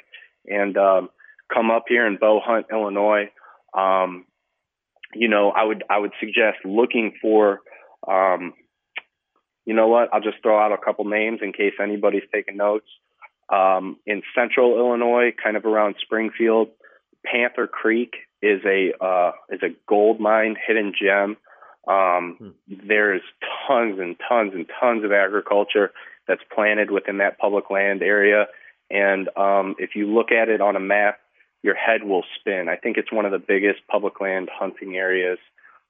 and 0.47 0.77
um, 0.77 1.09
come 1.53 1.71
up 1.71 1.85
here 1.87 2.05
and 2.05 2.19
bow 2.19 2.39
hunt 2.43 2.67
Illinois. 2.71 3.29
Um, 3.73 4.25
you 5.13 5.27
know, 5.27 5.51
I 5.51 5.63
would 5.63 5.83
I 5.89 5.97
would 5.99 6.11
suggest 6.19 6.57
looking 6.65 7.13
for 7.21 7.61
um, 8.07 8.53
you 9.65 9.73
know 9.75 9.87
what? 9.87 10.09
I'll 10.13 10.21
just 10.21 10.41
throw 10.41 10.57
out 10.59 10.71
a 10.71 10.77
couple 10.83 11.05
names 11.05 11.39
in 11.43 11.53
case 11.53 11.73
anybody's 11.81 12.23
taking 12.33 12.57
notes. 12.57 12.87
Um, 13.51 13.97
in 14.05 14.21
central 14.35 14.77
Illinois, 14.77 15.33
kind 15.41 15.57
of 15.57 15.65
around 15.65 15.95
Springfield, 16.01 16.69
Panther 17.25 17.67
Creek 17.67 18.13
is 18.41 18.61
a 18.65 18.93
uh, 19.03 19.31
is 19.49 19.61
a 19.63 19.75
gold 19.87 20.19
mine, 20.19 20.55
hidden 20.65 20.93
gem. 20.99 21.37
Um, 21.87 22.53
There's 22.67 23.21
tons 23.67 23.99
and 23.99 24.15
tons 24.27 24.53
and 24.53 24.69
tons 24.79 25.03
of 25.03 25.11
agriculture 25.11 25.91
that's 26.27 26.41
planted 26.53 26.91
within 26.91 27.17
that 27.17 27.39
public 27.39 27.69
land 27.71 28.03
area, 28.03 28.47
and 28.89 29.29
um, 29.35 29.75
if 29.79 29.95
you 29.95 30.07
look 30.13 30.31
at 30.31 30.49
it 30.49 30.61
on 30.61 30.75
a 30.75 30.79
map, 30.79 31.19
your 31.63 31.75
head 31.75 32.03
will 32.03 32.23
spin. 32.39 32.69
I 32.69 32.75
think 32.75 32.97
it's 32.97 33.11
one 33.11 33.25
of 33.25 33.31
the 33.31 33.39
biggest 33.39 33.79
public 33.87 34.21
land 34.21 34.49
hunting 34.53 34.95
areas 34.95 35.39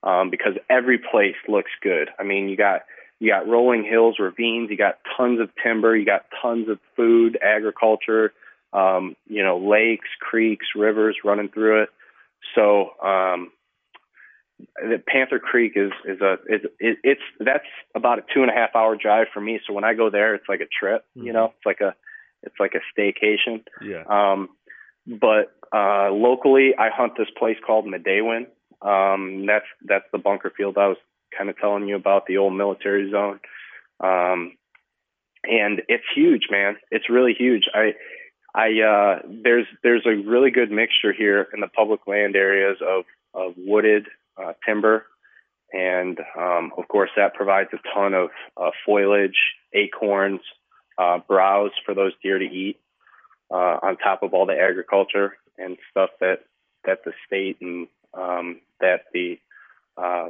um, 0.03 0.29
because 0.29 0.53
every 0.69 0.97
place 0.97 1.35
looks 1.47 1.71
good. 1.81 2.09
I 2.17 2.23
mean, 2.23 2.49
you 2.49 2.57
got 2.57 2.81
you 3.19 3.29
got 3.29 3.47
rolling 3.47 3.83
hills, 3.83 4.15
ravines, 4.19 4.69
you 4.69 4.77
got 4.77 4.99
tons 5.17 5.39
of 5.39 5.49
timber, 5.61 5.95
you 5.95 6.05
got 6.05 6.25
tons 6.41 6.69
of 6.69 6.79
food, 6.95 7.37
agriculture, 7.41 8.33
um, 8.71 9.15
you 9.27 9.43
know, 9.43 9.57
lakes, 9.57 10.07
creeks, 10.19 10.67
rivers 10.75 11.17
running 11.23 11.49
through 11.49 11.83
it. 11.83 11.89
So 12.55 12.91
um, 13.03 13.51
the 14.75 15.01
Panther 15.05 15.39
Creek 15.39 15.73
is 15.75 15.91
is 16.05 16.21
a 16.21 16.33
is 16.47 16.61
it, 16.79 16.97
it's 17.03 17.21
that's 17.39 17.65
about 17.95 18.19
a 18.19 18.21
two 18.33 18.41
and 18.41 18.49
a 18.49 18.53
half 18.53 18.75
hour 18.75 18.95
drive 18.95 19.27
for 19.33 19.41
me. 19.41 19.59
So 19.67 19.73
when 19.73 19.83
I 19.83 19.93
go 19.93 20.09
there, 20.09 20.35
it's 20.35 20.47
like 20.47 20.61
a 20.61 20.67
trip. 20.67 21.05
You 21.15 21.33
know, 21.33 21.53
it's 21.57 21.65
like 21.65 21.81
a 21.81 21.95
it's 22.43 22.55
like 22.59 22.73
a 22.75 22.99
staycation. 22.99 23.63
Yeah. 23.81 24.03
Um, 24.07 24.49
but 25.05 25.53
uh, 25.73 26.11
locally, 26.11 26.73
I 26.77 26.89
hunt 26.89 27.13
this 27.17 27.29
place 27.37 27.57
called 27.65 27.85
Midewin. 27.85 28.47
Um, 28.81 29.45
that's 29.45 29.65
that's 29.85 30.05
the 30.11 30.17
bunker 30.17 30.51
field 30.55 30.77
I 30.77 30.87
was 30.87 30.97
kind 31.35 31.49
of 31.49 31.57
telling 31.57 31.87
you 31.87 31.95
about, 31.95 32.25
the 32.25 32.37
old 32.37 32.53
military 32.53 33.09
zone. 33.11 33.39
Um, 33.99 34.57
and 35.43 35.81
it's 35.87 36.03
huge, 36.15 36.47
man. 36.51 36.77
It's 36.91 37.09
really 37.09 37.33
huge. 37.33 37.63
I 37.73 37.93
I 38.53 38.81
uh, 38.81 39.27
there's 39.43 39.67
there's 39.83 40.05
a 40.05 40.29
really 40.29 40.51
good 40.51 40.71
mixture 40.71 41.13
here 41.13 41.47
in 41.53 41.59
the 41.59 41.67
public 41.67 42.07
land 42.07 42.35
areas 42.35 42.77
of 42.81 43.05
of 43.33 43.53
wooded 43.57 44.07
uh, 44.41 44.53
timber, 44.65 45.05
and 45.71 46.19
um, 46.37 46.71
of 46.77 46.87
course 46.87 47.11
that 47.15 47.35
provides 47.35 47.69
a 47.73 47.93
ton 47.93 48.13
of 48.13 48.29
uh, 48.57 48.71
foliage, 48.85 49.37
acorns, 49.73 50.41
uh, 50.97 51.19
browse 51.27 51.71
for 51.85 51.93
those 51.93 52.13
deer 52.21 52.39
to 52.39 52.45
eat 52.45 52.79
uh, 53.51 53.77
on 53.81 53.97
top 53.97 54.23
of 54.23 54.33
all 54.33 54.45
the 54.45 54.59
agriculture 54.59 55.37
and 55.57 55.77
stuff 55.91 56.09
that 56.19 56.39
that 56.85 57.03
the 57.05 57.13
state 57.27 57.57
and 57.61 57.87
um, 58.13 58.61
that 58.81 59.03
the 59.13 59.39
uh, 59.97 60.29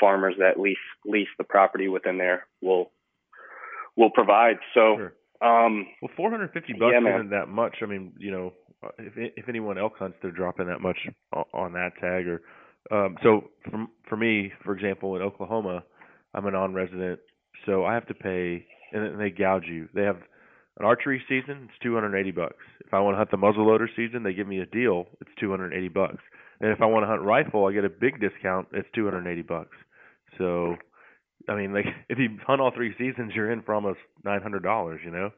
farmers 0.00 0.34
that 0.38 0.58
lease 0.58 0.78
lease 1.04 1.28
the 1.38 1.44
property 1.44 1.88
within 1.88 2.18
there 2.18 2.46
will 2.60 2.90
will 3.96 4.10
provide. 4.10 4.56
So, 4.74 5.10
um, 5.42 5.86
Well, 6.00 6.10
450 6.16 6.72
bucks 6.74 6.92
Yeah, 6.92 7.16
isn't 7.16 7.30
that 7.30 7.48
much. 7.48 7.76
I 7.82 7.86
mean, 7.86 8.12
you 8.18 8.30
know, 8.30 8.52
if 8.98 9.12
if 9.36 9.48
anyone 9.48 9.78
elk 9.78 9.98
hunts, 9.98 10.18
they're 10.22 10.30
dropping 10.30 10.66
that 10.68 10.80
much 10.80 10.98
on 11.52 11.72
that 11.74 11.90
tag. 12.00 12.26
Or 12.26 12.42
um, 12.90 13.16
so 13.22 13.50
for 13.70 13.86
for 14.08 14.16
me, 14.16 14.52
for 14.64 14.74
example, 14.74 15.16
in 15.16 15.22
Oklahoma, 15.22 15.84
I'm 16.34 16.46
a 16.46 16.50
non-resident, 16.50 17.20
so 17.66 17.84
I 17.84 17.94
have 17.94 18.06
to 18.06 18.14
pay, 18.14 18.66
and 18.92 19.20
they 19.20 19.30
gouge 19.30 19.66
you. 19.66 19.88
They 19.94 20.02
have 20.02 20.18
an 20.78 20.86
archery 20.86 21.22
season, 21.28 21.68
it's 21.68 21.78
280 21.82 22.30
bucks. 22.30 22.64
If 22.86 22.94
I 22.94 23.00
want 23.00 23.14
to 23.14 23.18
hunt 23.18 23.30
the 23.30 23.36
muzzleloader 23.36 23.88
season, 23.94 24.22
they 24.22 24.32
give 24.32 24.46
me 24.46 24.60
a 24.60 24.66
deal, 24.66 25.06
it's 25.20 25.30
280 25.38 25.88
bucks. 25.88 26.22
And 26.60 26.70
if 26.70 26.80
I 26.80 26.86
want 26.86 27.02
to 27.02 27.06
hunt 27.06 27.22
rifle, 27.22 27.66
I 27.66 27.72
get 27.72 27.84
a 27.84 27.90
big 27.90 28.20
discount, 28.20 28.68
it's 28.72 28.88
280 28.94 29.42
bucks. 29.42 29.76
So, 30.40 30.76
I 31.48 31.54
mean, 31.54 31.72
like 31.72 31.84
if 32.08 32.18
you 32.18 32.38
hunt 32.46 32.60
all 32.60 32.72
three 32.74 32.94
seasons, 32.98 33.32
you're 33.34 33.52
in 33.52 33.62
for 33.62 33.74
almost 33.74 33.98
$900, 34.26 35.04
you 35.04 35.10
know? 35.10 35.30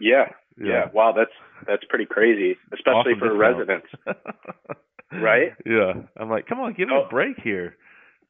Yeah, 0.00 0.26
yeah. 0.58 0.86
Wow, 0.94 1.12
that's 1.16 1.30
that's 1.66 1.84
pretty 1.90 2.06
crazy, 2.06 2.56
especially 2.72 3.12
Awesome 3.14 3.18
for 3.18 3.28
discount. 3.28 3.38
residents, 3.38 3.86
right? 5.12 5.52
Yeah. 5.66 5.92
I'm 6.16 6.30
like, 6.30 6.46
come 6.46 6.60
on, 6.60 6.74
give 6.74 6.88
me 6.88 6.94
Oh. 6.96 7.04
a 7.06 7.08
break 7.08 7.36
here. 7.42 7.76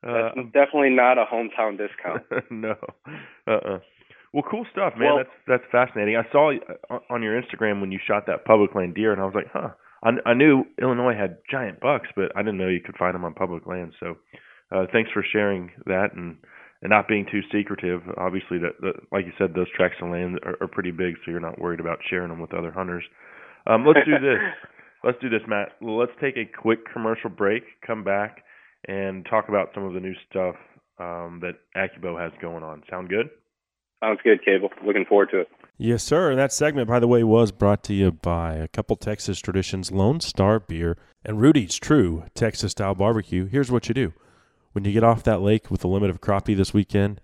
Uh, 0.06 0.31
That's 0.35 0.47
definitely 0.52 0.90
not 0.90 1.16
a 1.16 1.24
hometown 1.24 1.78
discount. 1.78 2.23
no. 2.51 2.74
Uh-uh. 3.47 3.78
Well, 4.35 4.43
cool 4.51 4.66
stuff, 4.73 4.94
man. 4.98 5.14
Well- 5.14 5.16
that's 5.19 5.31
that's 5.47 5.64
fascinating. 5.70 6.16
I 6.16 6.24
saw 6.32 6.51
uh, 6.90 6.98
on 7.09 7.23
your 7.23 7.40
Instagram 7.40 7.81
when 7.81 7.93
you 7.93 8.01
shot 8.05 8.27
that 8.27 8.44
public 8.44 8.74
land 8.74 8.94
deer, 8.97 9.12
and 9.12 9.20
I 9.20 9.24
was 9.24 9.35
like, 9.35 9.47
huh. 9.52 9.69
I, 10.02 10.10
I 10.31 10.35
knew 10.35 10.64
Illinois 10.81 11.14
had 11.14 11.39
giant 11.48 11.78
bucks, 11.81 12.09
but 12.16 12.32
I 12.36 12.43
didn't 12.43 12.59
know 12.59 12.66
you 12.66 12.81
could 12.81 12.97
find 12.97 13.14
them 13.14 13.24
on 13.24 13.35
public 13.35 13.64
land. 13.66 13.93
So, 14.01 14.16
uh, 14.73 14.86
thanks 14.93 15.11
for 15.12 15.24
sharing 15.32 15.70
that 15.86 16.15
and 16.15 16.36
and 16.82 16.90
not 16.90 17.07
being 17.07 17.27
too 17.31 17.43
secretive. 17.53 18.03
Obviously, 18.16 18.59
that, 18.59 18.74
that 18.81 18.94
like 19.12 19.24
you 19.24 19.32
said, 19.39 19.55
those 19.55 19.70
tracts 19.77 19.99
of 20.03 20.11
land 20.11 20.40
are, 20.44 20.57
are 20.61 20.69
pretty 20.69 20.90
big, 20.90 21.15
so 21.24 21.31
you're 21.31 21.40
not 21.40 21.61
worried 21.61 21.78
about 21.78 21.99
sharing 22.11 22.28
them 22.28 22.40
with 22.40 22.53
other 22.53 22.73
hunters. 22.73 23.05
Um, 23.66 23.86
let's 23.86 24.05
do 24.05 24.19
this. 24.19 24.39
Let's 25.05 25.19
do 25.20 25.28
this, 25.28 25.40
Matt. 25.49 25.70
Let's 25.81 26.12
take 26.20 26.36
a 26.36 26.44
quick 26.44 26.81
commercial 26.93 27.28
break. 27.28 27.65
Come 27.85 28.05
back 28.05 28.44
and 28.86 29.27
talk 29.28 29.49
about 29.49 29.70
some 29.74 29.82
of 29.82 29.94
the 29.94 29.99
new 29.99 30.15
stuff 30.31 30.55
um, 31.01 31.43
that 31.43 31.55
AccuBow 31.77 32.23
has 32.23 32.31
going 32.40 32.62
on. 32.62 32.85
Sound 32.89 33.09
good? 33.09 33.28
Sounds 34.01 34.20
good, 34.23 34.44
Cable. 34.44 34.69
Looking 34.86 35.05
forward 35.05 35.31
to 35.32 35.40
it. 35.40 35.49
Yes, 35.77 36.05
sir. 36.05 36.31
And 36.31 36.39
that 36.39 36.53
segment, 36.53 36.89
by 36.89 37.01
the 37.01 37.09
way, 37.09 37.24
was 37.24 37.51
brought 37.51 37.82
to 37.85 37.94
you 37.94 38.12
by 38.12 38.55
a 38.55 38.69
couple 38.69 38.94
Texas 38.94 39.40
traditions, 39.40 39.90
Lone 39.90 40.20
Star 40.20 40.61
Beer 40.61 40.97
and 41.24 41.40
Rudy's 41.40 41.77
True 41.77 42.24
Texas 42.35 42.70
Style 42.73 42.94
Barbecue. 42.94 43.47
Here's 43.47 43.73
what 43.73 43.89
you 43.89 43.94
do 43.94 44.12
when 44.73 44.85
you 44.85 44.93
get 44.93 45.05
off 45.05 45.23
that 45.23 45.40
lake 45.43 45.70
with 45.70 45.82
the 45.82 45.89
limit 45.89 46.11
of 46.11 46.20
crappie 46.20 46.57
this 46.57 46.74
weekend, 46.74 47.20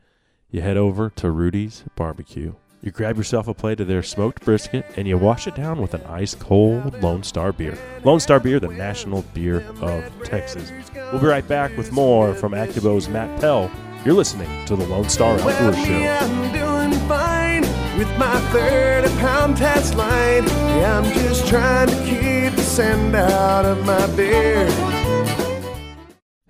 you 0.51 0.61
head 0.61 0.77
over 0.77 1.11
to 1.11 1.31
Rudy's 1.31 1.85
Barbecue. 1.97 2.55
You 2.81 2.93
grab 2.93 3.17
yourself 3.17 3.49
a 3.49 3.55
plate 3.55 3.81
of 3.81 3.89
their 3.89 4.03
smoked 4.05 4.45
brisket 4.45 4.87
and 4.97 5.09
you 5.09 5.19
wash 5.19 5.49
it 5.49 5.57
down 5.57 5.83
with 5.83 5.95
an 5.95 6.03
ice 6.05 6.35
cold 6.35 7.03
Lone 7.03 7.25
Star 7.25 7.53
beer. 7.53 7.77
Lone 8.05 8.21
Star 8.21 8.39
Beer, 8.39 8.61
the 8.61 8.69
national 8.69 9.23
beer 9.35 9.63
of 9.81 10.05
Texas. 10.23 10.71
We'll 10.95 11.21
be 11.21 11.27
right 11.27 11.47
back 11.47 11.77
with 11.77 11.91
more 11.91 12.35
from 12.35 12.53
AccuBow's 12.53 13.09
Matt 13.09 13.41
Pell. 13.41 13.71
You're 14.05 14.15
listening 14.15 14.65
to 14.67 14.77
the 14.77 14.87
Lone 14.87 15.09
Star 15.09 15.35
Outdoor 15.41 15.73
Show. 15.73 15.93
I'm 15.93 16.53
doing 16.53 17.01
fine 17.09 17.63
with 17.99 18.17
my 18.17 18.39
30 18.53 19.09
pound 19.17 19.57
test 19.57 19.97
line. 19.97 20.45
Yeah, 20.47 20.99
I'm 20.99 21.13
just 21.13 21.49
trying 21.49 21.89
to 21.89 21.97
keep 22.05 22.55
the 22.55 22.63
sand 22.63 23.17
out 23.17 23.65
of 23.65 23.85
my 23.85 24.07
beard. 24.15 24.98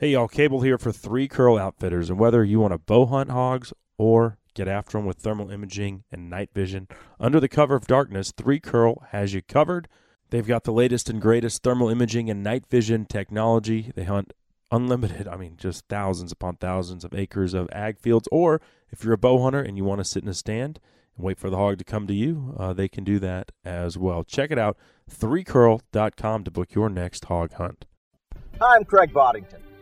Hey 0.00 0.10
y'all, 0.10 0.28
Cable 0.28 0.60
here 0.60 0.78
for 0.78 0.92
Three 0.92 1.26
Curl 1.26 1.58
Outfitters, 1.58 2.08
and 2.08 2.20
whether 2.20 2.44
you 2.44 2.60
want 2.60 2.70
to 2.72 2.78
bow 2.78 3.04
hunt 3.06 3.32
hogs 3.32 3.72
or 3.96 4.38
get 4.54 4.68
after 4.68 4.96
them 4.96 5.06
with 5.06 5.16
thermal 5.16 5.50
imaging 5.50 6.04
and 6.12 6.30
night 6.30 6.50
vision, 6.54 6.86
under 7.18 7.40
the 7.40 7.48
cover 7.48 7.74
of 7.74 7.88
darkness, 7.88 8.30
Three 8.30 8.60
Curl 8.60 9.02
has 9.10 9.34
you 9.34 9.42
covered. 9.42 9.88
They've 10.30 10.46
got 10.46 10.62
the 10.62 10.70
latest 10.70 11.10
and 11.10 11.20
greatest 11.20 11.64
thermal 11.64 11.88
imaging 11.88 12.30
and 12.30 12.44
night 12.44 12.64
vision 12.70 13.06
technology. 13.06 13.90
They 13.92 14.04
hunt 14.04 14.34
unlimited, 14.70 15.26
I 15.26 15.36
mean, 15.36 15.56
just 15.56 15.88
thousands 15.88 16.30
upon 16.30 16.58
thousands 16.58 17.04
of 17.04 17.12
acres 17.12 17.52
of 17.52 17.68
ag 17.72 17.98
fields. 17.98 18.28
Or 18.30 18.60
if 18.92 19.02
you're 19.02 19.14
a 19.14 19.18
bow 19.18 19.42
hunter 19.42 19.60
and 19.60 19.76
you 19.76 19.82
want 19.82 19.98
to 19.98 20.04
sit 20.04 20.22
in 20.22 20.28
a 20.28 20.34
stand 20.34 20.78
and 21.16 21.26
wait 21.26 21.40
for 21.40 21.50
the 21.50 21.56
hog 21.56 21.78
to 21.78 21.84
come 21.84 22.06
to 22.06 22.14
you, 22.14 22.54
uh, 22.56 22.72
they 22.72 22.86
can 22.86 23.02
do 23.02 23.18
that 23.18 23.50
as 23.64 23.98
well. 23.98 24.22
Check 24.22 24.52
it 24.52 24.60
out, 24.60 24.76
3curl.com 25.10 26.44
to 26.44 26.50
book 26.52 26.72
your 26.72 26.88
next 26.88 27.24
hog 27.24 27.54
hunt. 27.54 27.84
Hi, 28.60 28.76
I'm 28.76 28.84
Craig 28.84 29.12
Boddington. 29.12 29.67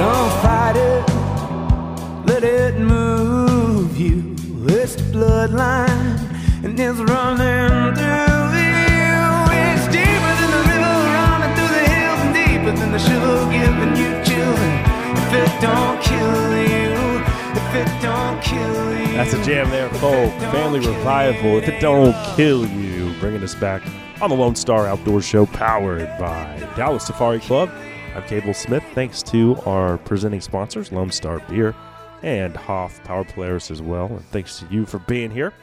Don't 0.00 0.32
fight 0.40 0.76
it, 0.76 1.04
let 2.26 2.42
it 2.42 2.80
move 2.80 3.98
you. 4.00 4.34
It's 4.66 4.94
the 4.94 5.02
bloodline, 5.12 6.16
and 6.64 6.80
it's 6.80 6.98
running 7.00 7.94
through 7.94 8.48
you. 8.56 9.20
It's 9.60 9.84
deeper 9.92 10.32
than 10.40 10.50
the 10.56 10.62
river 10.72 10.96
running 11.18 11.52
through 11.54 11.72
the 11.76 11.84
hills, 11.92 12.20
and 12.24 12.32
deeper 12.32 12.72
than 12.80 12.90
the 12.92 12.98
sugar 12.98 13.44
giving 13.52 13.94
you 14.00 14.10
children. 14.24 14.74
If 15.20 15.32
it 15.34 15.52
don't 15.60 16.00
kill 16.00 16.48
you, 16.56 16.96
if 17.60 17.74
it 17.74 18.02
don't 18.02 18.40
kill 18.42 18.98
you. 18.98 19.12
That's 19.18 19.34
a 19.34 19.44
jam 19.44 19.68
there, 19.68 19.90
folk. 19.90 20.32
Family 20.50 20.80
revival. 20.80 21.58
If 21.58 21.68
it 21.68 21.78
don't 21.78 22.16
kill 22.36 22.66
you, 22.66 23.12
bringing 23.20 23.42
us 23.42 23.54
back 23.54 23.82
on 24.22 24.30
the 24.30 24.36
Lone 24.36 24.56
Star 24.56 24.86
Outdoor 24.86 25.20
Show, 25.20 25.44
powered 25.44 26.08
by 26.18 26.58
Dallas 26.74 27.04
Safari 27.06 27.40
Club. 27.40 27.70
I'm 28.20 28.26
Cable 28.26 28.52
Smith. 28.52 28.84
Thanks 28.92 29.22
to 29.22 29.56
our 29.64 29.96
presenting 29.96 30.42
sponsors, 30.42 30.92
Lone 30.92 31.10
Star 31.10 31.40
Beer 31.48 31.74
and 32.22 32.52
Hoffpauir 32.54 33.26
Polaris 33.26 33.70
as 33.70 33.80
well. 33.80 34.08
And 34.08 34.24
thanks 34.26 34.58
to 34.58 34.66
you 34.70 34.84
for 34.84 34.98
being 34.98 35.30
here. 35.30 35.54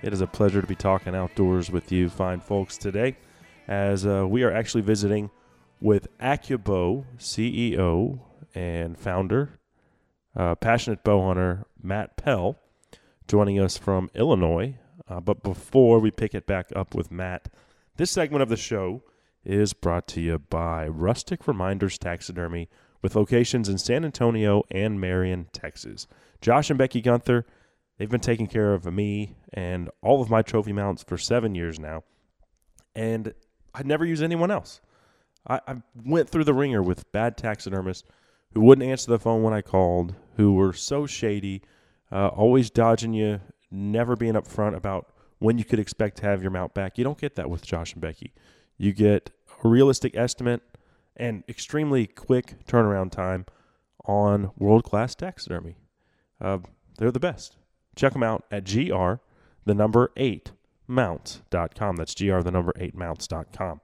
It 0.00 0.12
is 0.12 0.20
a 0.20 0.26
pleasure 0.28 0.60
to 0.60 0.66
be 0.66 0.76
talking 0.76 1.16
outdoors 1.16 1.72
with 1.72 1.90
you, 1.90 2.08
fine 2.08 2.38
folks, 2.38 2.78
today, 2.78 3.16
as 3.66 4.06
uh, 4.06 4.28
we 4.28 4.44
are 4.44 4.52
actually 4.52 4.82
visiting 4.82 5.28
with 5.80 6.06
AccuBow 6.18 7.04
CEO 7.18 8.20
and 8.54 8.96
founder, 8.96 9.58
uh, 10.36 10.54
passionate 10.54 11.02
bow 11.02 11.26
hunter 11.26 11.66
Matt 11.82 12.16
Pell, 12.16 12.56
joining 13.26 13.58
us 13.58 13.76
from 13.76 14.08
Illinois. 14.14 14.76
Uh, 15.08 15.18
but 15.18 15.42
before 15.42 15.98
we 15.98 16.12
pick 16.12 16.32
it 16.32 16.46
back 16.46 16.68
up 16.76 16.94
with 16.94 17.10
Matt, 17.10 17.48
this 17.96 18.12
segment 18.12 18.42
of 18.42 18.48
the 18.48 18.56
show 18.56 19.02
is 19.44 19.72
brought 19.72 20.06
to 20.08 20.20
you 20.20 20.38
by 20.38 20.86
Rustic 20.86 21.46
Reminders 21.46 21.98
Taxidermy 21.98 22.68
with 23.02 23.14
locations 23.14 23.68
in 23.68 23.78
San 23.78 24.04
Antonio 24.04 24.62
and 24.70 25.00
Marion, 25.00 25.48
Texas. 25.52 26.06
Josh 26.40 26.70
and 26.70 26.78
Becky 26.78 27.00
Gunther, 27.00 27.44
they've 27.98 28.10
been 28.10 28.20
taking 28.20 28.46
care 28.46 28.72
of 28.72 28.86
me 28.86 29.36
and 29.52 29.90
all 30.02 30.22
of 30.22 30.30
my 30.30 30.42
trophy 30.42 30.72
mounts 30.72 31.02
for 31.02 31.18
seven 31.18 31.54
years 31.54 31.78
now, 31.78 32.02
and 32.94 33.34
I'd 33.74 33.86
never 33.86 34.04
use 34.04 34.22
anyone 34.22 34.50
else. 34.50 34.80
I, 35.46 35.60
I 35.66 35.82
went 35.94 36.28
through 36.30 36.44
the 36.44 36.54
ringer 36.54 36.82
with 36.82 37.10
bad 37.12 37.36
taxidermists 37.36 38.08
who 38.54 38.62
wouldn't 38.62 38.88
answer 38.88 39.10
the 39.10 39.18
phone 39.18 39.42
when 39.42 39.52
I 39.52 39.62
called, 39.62 40.14
who 40.36 40.54
were 40.54 40.72
so 40.72 41.06
shady, 41.06 41.62
uh, 42.10 42.28
always 42.28 42.70
dodging 42.70 43.12
you, 43.12 43.40
never 43.70 44.16
being 44.16 44.34
upfront 44.34 44.76
about 44.76 45.12
when 45.40 45.58
you 45.58 45.64
could 45.64 45.78
expect 45.78 46.18
to 46.18 46.26
have 46.26 46.40
your 46.40 46.50
mount 46.50 46.72
back. 46.72 46.96
You 46.96 47.04
don't 47.04 47.18
get 47.18 47.34
that 47.36 47.50
with 47.50 47.66
Josh 47.66 47.92
and 47.92 48.00
Becky. 48.00 48.32
You 48.76 48.92
get 48.92 49.30
a 49.64 49.68
realistic 49.68 50.16
estimate 50.16 50.62
and 51.16 51.44
extremely 51.48 52.06
quick 52.06 52.64
turnaround 52.66 53.12
time 53.12 53.46
on 54.04 54.50
world 54.58 54.84
class 54.84 55.14
taxidermy. 55.14 55.76
Uh, 56.40 56.58
they're 56.98 57.10
the 57.10 57.20
best. 57.20 57.56
Check 57.96 58.12
them 58.12 58.22
out 58.22 58.44
at 58.50 58.64
gr 58.64 59.14
the 59.64 59.74
number 59.74 60.10
eight 60.16 60.52
mounts.com. 60.86 61.96
That's 61.96 62.14
gr 62.14 62.40
the 62.40 62.50
number 62.50 62.72
eight 62.76 62.94
mounts.com. 62.94 63.80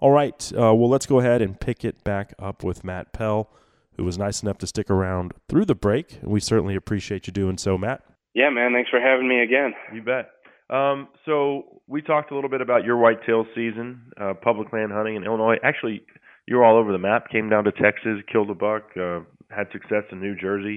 All 0.00 0.10
right, 0.10 0.52
uh, 0.54 0.74
well, 0.74 0.88
let's 0.88 1.06
go 1.06 1.20
ahead 1.20 1.40
and 1.42 1.60
pick 1.60 1.84
it 1.84 2.02
back 2.02 2.34
up 2.36 2.64
with 2.64 2.82
Matt 2.82 3.12
Pell, 3.12 3.48
who 3.96 4.02
was 4.02 4.18
nice 4.18 4.42
enough 4.42 4.58
to 4.58 4.66
stick 4.66 4.90
around 4.90 5.32
through 5.48 5.64
the 5.64 5.76
break. 5.76 6.18
We 6.22 6.40
certainly 6.40 6.74
appreciate 6.74 7.28
you 7.28 7.32
doing 7.32 7.56
so, 7.56 7.78
Matt. 7.78 8.02
Yeah, 8.34 8.50
man. 8.50 8.72
Thanks 8.72 8.90
for 8.90 9.00
having 9.00 9.28
me 9.28 9.42
again. 9.42 9.74
You 9.94 10.02
bet. 10.02 10.30
Um, 10.72 11.08
so 11.26 11.82
we 11.86 12.00
talked 12.00 12.30
a 12.30 12.34
little 12.34 12.48
bit 12.48 12.62
about 12.62 12.84
your 12.84 12.96
whitetail 12.96 13.44
season, 13.54 14.10
uh, 14.18 14.32
public 14.42 14.72
land 14.72 14.90
hunting 14.90 15.16
in 15.16 15.24
Illinois. 15.24 15.56
Actually, 15.62 16.02
you 16.46 16.56
were 16.56 16.64
all 16.64 16.78
over 16.78 16.92
the 16.92 16.98
map. 16.98 17.28
Came 17.30 17.50
down 17.50 17.64
to 17.64 17.72
Texas, 17.72 18.20
killed 18.32 18.48
a 18.48 18.54
buck, 18.54 18.84
uh, 18.96 19.20
had 19.50 19.66
success 19.70 20.04
in 20.10 20.20
New 20.20 20.34
Jersey. 20.34 20.76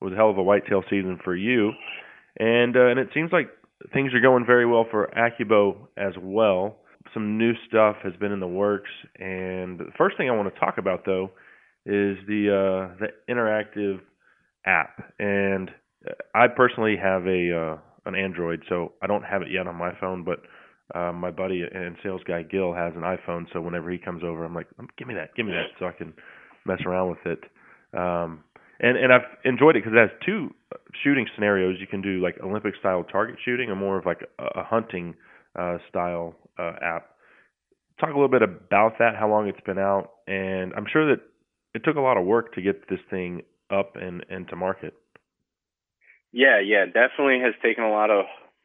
It 0.00 0.04
was 0.04 0.14
a 0.14 0.16
hell 0.16 0.30
of 0.30 0.38
a 0.38 0.42
whitetail 0.42 0.82
season 0.88 1.18
for 1.22 1.36
you, 1.36 1.72
and 2.38 2.74
uh, 2.74 2.86
and 2.86 2.98
it 2.98 3.08
seems 3.12 3.32
like 3.32 3.50
things 3.92 4.14
are 4.14 4.20
going 4.20 4.46
very 4.46 4.66
well 4.66 4.86
for 4.90 5.10
AccuBow 5.16 5.76
as 5.98 6.14
well. 6.20 6.76
Some 7.12 7.36
new 7.36 7.52
stuff 7.68 7.96
has 8.02 8.14
been 8.16 8.32
in 8.32 8.40
the 8.40 8.46
works, 8.46 8.90
and 9.18 9.78
the 9.78 9.90
first 9.98 10.16
thing 10.16 10.30
I 10.30 10.32
want 10.34 10.52
to 10.52 10.58
talk 10.58 10.78
about 10.78 11.04
though 11.04 11.30
is 11.84 12.16
the 12.26 12.48
uh, 12.48 12.96
the 12.98 13.32
interactive 13.32 14.00
app. 14.64 15.12
And 15.18 15.70
I 16.34 16.48
personally 16.48 16.96
have 17.00 17.26
a 17.26 17.56
uh, 17.56 17.78
an 18.06 18.14
Android, 18.14 18.62
so 18.68 18.92
I 19.02 19.06
don't 19.06 19.24
have 19.24 19.42
it 19.42 19.48
yet 19.50 19.66
on 19.66 19.76
my 19.76 19.92
phone, 20.00 20.24
but 20.24 20.40
uh, 20.94 21.12
my 21.12 21.30
buddy 21.30 21.62
and 21.62 21.96
sales 22.02 22.20
guy 22.26 22.42
Gil 22.42 22.74
has 22.74 22.92
an 22.94 23.02
iPhone, 23.02 23.46
so 23.52 23.60
whenever 23.60 23.90
he 23.90 23.98
comes 23.98 24.22
over, 24.22 24.44
I'm 24.44 24.54
like, 24.54 24.68
give 24.98 25.08
me 25.08 25.14
that, 25.14 25.34
give 25.34 25.46
me 25.46 25.52
that, 25.52 25.68
so 25.78 25.86
I 25.86 25.92
can 25.92 26.12
mess 26.66 26.80
around 26.86 27.10
with 27.10 27.26
it. 27.26 27.44
Um, 27.98 28.44
and 28.80 28.96
and 28.98 29.12
I've 29.12 29.22
enjoyed 29.44 29.76
it 29.76 29.84
because 29.84 29.96
it 29.96 30.00
has 30.00 30.10
two 30.26 30.52
shooting 31.02 31.26
scenarios. 31.34 31.76
You 31.80 31.86
can 31.86 32.02
do 32.02 32.20
like 32.20 32.36
Olympic 32.42 32.74
style 32.80 33.04
target 33.04 33.36
shooting, 33.44 33.70
or 33.70 33.76
more 33.76 33.98
of 33.98 34.04
like 34.04 34.20
a, 34.38 34.60
a 34.60 34.64
hunting 34.64 35.14
uh, 35.58 35.78
style 35.88 36.34
uh, 36.58 36.72
app. 36.82 37.10
Talk 38.00 38.10
a 38.10 38.12
little 38.12 38.28
bit 38.28 38.42
about 38.42 38.98
that, 38.98 39.14
how 39.18 39.30
long 39.30 39.46
it's 39.46 39.60
been 39.64 39.78
out, 39.78 40.10
and 40.26 40.74
I'm 40.74 40.86
sure 40.92 41.08
that 41.14 41.22
it 41.74 41.82
took 41.84 41.96
a 41.96 42.00
lot 42.00 42.16
of 42.16 42.26
work 42.26 42.54
to 42.54 42.62
get 42.62 42.88
this 42.88 42.98
thing 43.10 43.42
up 43.70 43.94
and 43.94 44.26
and 44.28 44.48
to 44.48 44.56
market. 44.56 44.94
Yeah, 46.34 46.58
yeah, 46.58 46.86
definitely 46.86 47.38
has 47.44 47.54
taken 47.62 47.84
a 47.84 47.90
lot 47.92 48.10
of 48.10 48.24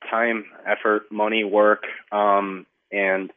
time, 0.09 0.45
effort, 0.65 1.03
money, 1.11 1.43
work, 1.43 1.83
um, 2.11 2.65
and 2.91 3.31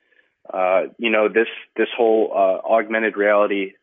uh, 0.50 0.84
you 0.96 1.10
know 1.10 1.28
this 1.28 1.48
this 1.76 1.88
whole 1.94 2.32
uh, 2.34 2.66
augmented 2.66 3.18
reality 3.18 3.74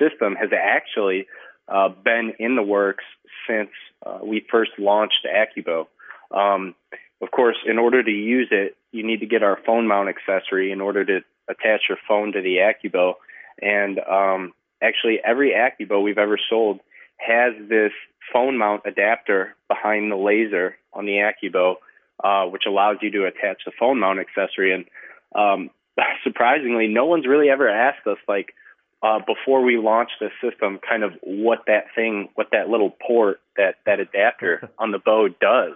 system 0.00 0.34
has 0.34 0.50
actually 0.52 1.28
uh, 1.68 1.88
been 1.88 2.32
in 2.40 2.56
the 2.56 2.64
works 2.64 3.04
since 3.48 3.70
uh, 4.04 4.18
we 4.24 4.44
first 4.50 4.72
launched 4.76 5.24
AccuBow. 5.24 5.86
Um, 6.32 6.74
of 7.22 7.30
course, 7.30 7.58
in 7.64 7.78
order 7.78 8.02
to 8.02 8.10
use 8.10 8.48
it, 8.50 8.76
you 8.90 9.06
need 9.06 9.20
to 9.20 9.26
get 9.26 9.44
our 9.44 9.56
phone 9.64 9.86
mount 9.86 10.08
accessory 10.08 10.72
in 10.72 10.80
order 10.80 11.04
to 11.04 11.20
attach 11.48 11.82
your 11.88 11.98
phone 12.08 12.32
to 12.32 12.42
the 12.42 12.56
AccuBow. 12.56 13.14
And 13.60 14.00
um, 14.00 14.52
actually, 14.82 15.20
every 15.24 15.52
AccuBow 15.52 16.02
we've 16.02 16.18
ever 16.18 16.40
sold 16.50 16.80
has 17.26 17.54
this 17.68 17.92
phone 18.32 18.58
mount 18.58 18.82
adapter 18.86 19.54
behind 19.68 20.10
the 20.10 20.16
laser 20.16 20.76
on 20.92 21.06
the 21.06 21.12
AccuBow, 21.12 21.76
uh, 22.22 22.50
which 22.50 22.64
allows 22.66 22.98
you 23.00 23.10
to 23.10 23.26
attach 23.26 23.62
the 23.64 23.72
phone 23.78 23.98
mount 23.98 24.18
accessory. 24.18 24.72
And 24.74 24.84
um, 25.34 25.70
surprisingly, 26.24 26.88
no 26.88 27.06
one's 27.06 27.26
really 27.26 27.50
ever 27.50 27.68
asked 27.68 28.06
us 28.06 28.18
like 28.28 28.54
uh, 29.02 29.18
before 29.26 29.62
we 29.62 29.78
launched 29.78 30.14
this 30.20 30.30
system, 30.40 30.78
kind 30.88 31.02
of 31.02 31.12
what 31.22 31.64
that 31.66 31.86
thing, 31.94 32.28
what 32.34 32.48
that 32.52 32.68
little 32.68 32.90
port, 32.90 33.40
that 33.56 33.76
that 33.86 34.00
adapter 34.00 34.70
on 34.78 34.92
the 34.92 34.98
bow 34.98 35.28
does, 35.28 35.74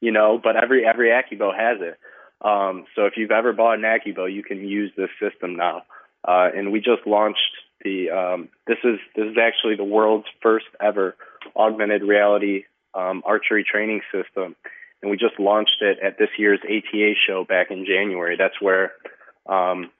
you 0.00 0.12
know. 0.12 0.40
But 0.42 0.56
every 0.56 0.86
every 0.86 1.08
AccuBow 1.08 1.56
has 1.56 1.78
it. 1.80 1.98
Um, 2.40 2.84
so 2.94 3.06
if 3.06 3.14
you've 3.16 3.32
ever 3.32 3.52
bought 3.52 3.78
an 3.78 3.82
AccuBow, 3.82 4.32
you 4.32 4.44
can 4.44 4.66
use 4.66 4.92
this 4.96 5.10
system 5.20 5.56
now. 5.56 5.82
Uh, 6.26 6.48
and 6.54 6.72
we 6.72 6.78
just 6.78 7.06
launched 7.06 7.38
the. 7.84 8.10
Um, 8.10 8.48
this 8.66 8.78
is 8.84 8.98
this 9.14 9.26
is 9.26 9.36
actually 9.40 9.76
the 9.76 9.84
world's 9.84 10.26
first 10.42 10.66
ever 10.80 11.16
augmented 11.56 12.02
reality 12.02 12.64
um, 12.94 13.22
archery 13.24 13.64
training 13.64 14.00
system, 14.12 14.56
and 15.02 15.10
we 15.10 15.16
just 15.16 15.38
launched 15.38 15.80
it 15.80 15.98
at 16.02 16.18
this 16.18 16.30
year's 16.38 16.60
ATA 16.64 17.14
show 17.26 17.44
back 17.44 17.70
in 17.70 17.84
January. 17.86 18.36
That's 18.36 18.60
where 18.60 18.92
um, 19.48 19.90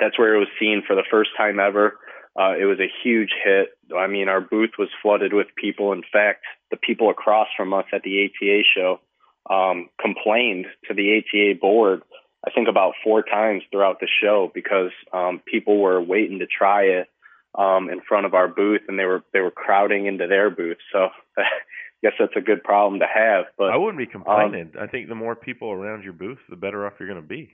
that's 0.00 0.18
where 0.18 0.34
it 0.34 0.38
was 0.38 0.48
seen 0.58 0.82
for 0.86 0.96
the 0.96 1.04
first 1.10 1.30
time 1.36 1.60
ever. 1.60 1.98
Uh, 2.38 2.54
it 2.58 2.66
was 2.66 2.78
a 2.80 2.92
huge 3.02 3.30
hit. 3.44 3.70
I 3.96 4.08
mean, 4.08 4.28
our 4.28 4.40
booth 4.40 4.72
was 4.78 4.88
flooded 5.02 5.32
with 5.32 5.46
people. 5.56 5.92
In 5.92 6.02
fact, 6.12 6.44
the 6.70 6.76
people 6.76 7.08
across 7.08 7.48
from 7.56 7.72
us 7.72 7.86
at 7.92 8.02
the 8.02 8.26
ATA 8.26 8.62
show 8.74 9.00
um, 9.48 9.88
complained 10.00 10.66
to 10.88 10.94
the 10.94 11.18
ATA 11.18 11.58
board, 11.58 12.02
I 12.44 12.50
think 12.50 12.68
about 12.68 12.94
four 13.02 13.22
times 13.22 13.62
throughout 13.70 14.00
the 14.00 14.08
show 14.22 14.50
because 14.52 14.90
um, 15.12 15.40
people 15.44 15.80
were 15.80 16.00
waiting 16.00 16.40
to 16.40 16.46
try 16.46 16.82
it 16.82 17.08
um, 17.56 17.90
in 17.90 18.00
front 18.06 18.26
of 18.26 18.34
our 18.34 18.48
booth, 18.48 18.82
and 18.88 18.98
they 18.98 19.04
were 19.04 19.22
they 19.32 19.40
were 19.40 19.50
crowding 19.50 20.06
into 20.06 20.26
their 20.26 20.50
booth. 20.50 20.78
So. 20.92 21.08
I 21.38 22.10
guess 22.10 22.12
that's 22.18 22.36
a 22.36 22.40
good 22.42 22.62
problem 22.62 23.00
to 23.00 23.06
have. 23.06 23.46
But 23.56 23.70
I 23.70 23.76
wouldn't 23.76 23.98
be 23.98 24.06
complaining. 24.06 24.72
Um, 24.76 24.82
I 24.82 24.86
think 24.86 25.08
the 25.08 25.14
more 25.14 25.34
people 25.34 25.70
around 25.70 26.04
your 26.04 26.12
booth, 26.12 26.38
the 26.48 26.54
better 26.54 26.86
off 26.86 26.92
you're 27.00 27.08
going 27.08 27.22
to 27.22 27.26
be. 27.26 27.50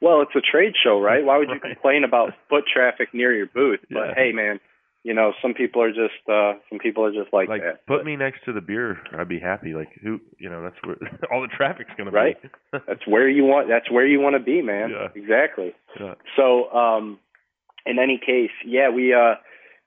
Well, 0.00 0.20
it's 0.20 0.36
a 0.36 0.40
trade 0.40 0.74
show, 0.82 1.00
right? 1.00 1.24
Why 1.24 1.38
would 1.38 1.48
you 1.48 1.54
right. 1.54 1.74
complain 1.74 2.04
about 2.04 2.34
foot 2.48 2.64
traffic 2.72 3.08
near 3.12 3.34
your 3.34 3.46
booth? 3.46 3.80
But 3.90 4.14
hey, 4.14 4.32
man, 4.32 4.60
you 5.06 5.14
know, 5.14 5.32
some 5.40 5.54
people 5.54 5.80
are 5.82 5.92
just 5.92 6.28
uh 6.28 6.54
some 6.68 6.80
people 6.80 7.04
are 7.04 7.12
just 7.12 7.32
like, 7.32 7.48
like 7.48 7.62
that. 7.62 7.86
Put 7.86 8.04
me 8.04 8.16
next 8.16 8.44
to 8.46 8.52
the 8.52 8.60
beer, 8.60 8.98
I'd 9.16 9.28
be 9.28 9.38
happy. 9.38 9.72
Like 9.72 9.90
who, 10.02 10.20
you 10.36 10.50
know, 10.50 10.64
that's 10.64 10.74
where 10.82 10.96
all 11.32 11.42
the 11.42 11.46
traffic's 11.46 11.92
going 11.96 12.10
to 12.10 12.12
right? 12.12 12.42
be. 12.42 12.48
Right. 12.72 12.82
that's 12.88 13.06
where 13.06 13.28
you 13.28 13.44
want. 13.44 13.68
That's 13.68 13.88
where 13.88 14.04
you 14.04 14.18
want 14.18 14.34
to 14.34 14.42
be, 14.42 14.62
man. 14.62 14.90
Yeah. 14.90 15.08
Exactly. 15.14 15.74
Yeah. 16.00 16.14
So, 16.36 16.72
um, 16.72 17.20
in 17.86 18.00
any 18.00 18.18
case, 18.18 18.50
yeah, 18.66 18.90
we 18.90 19.14
uh, 19.14 19.36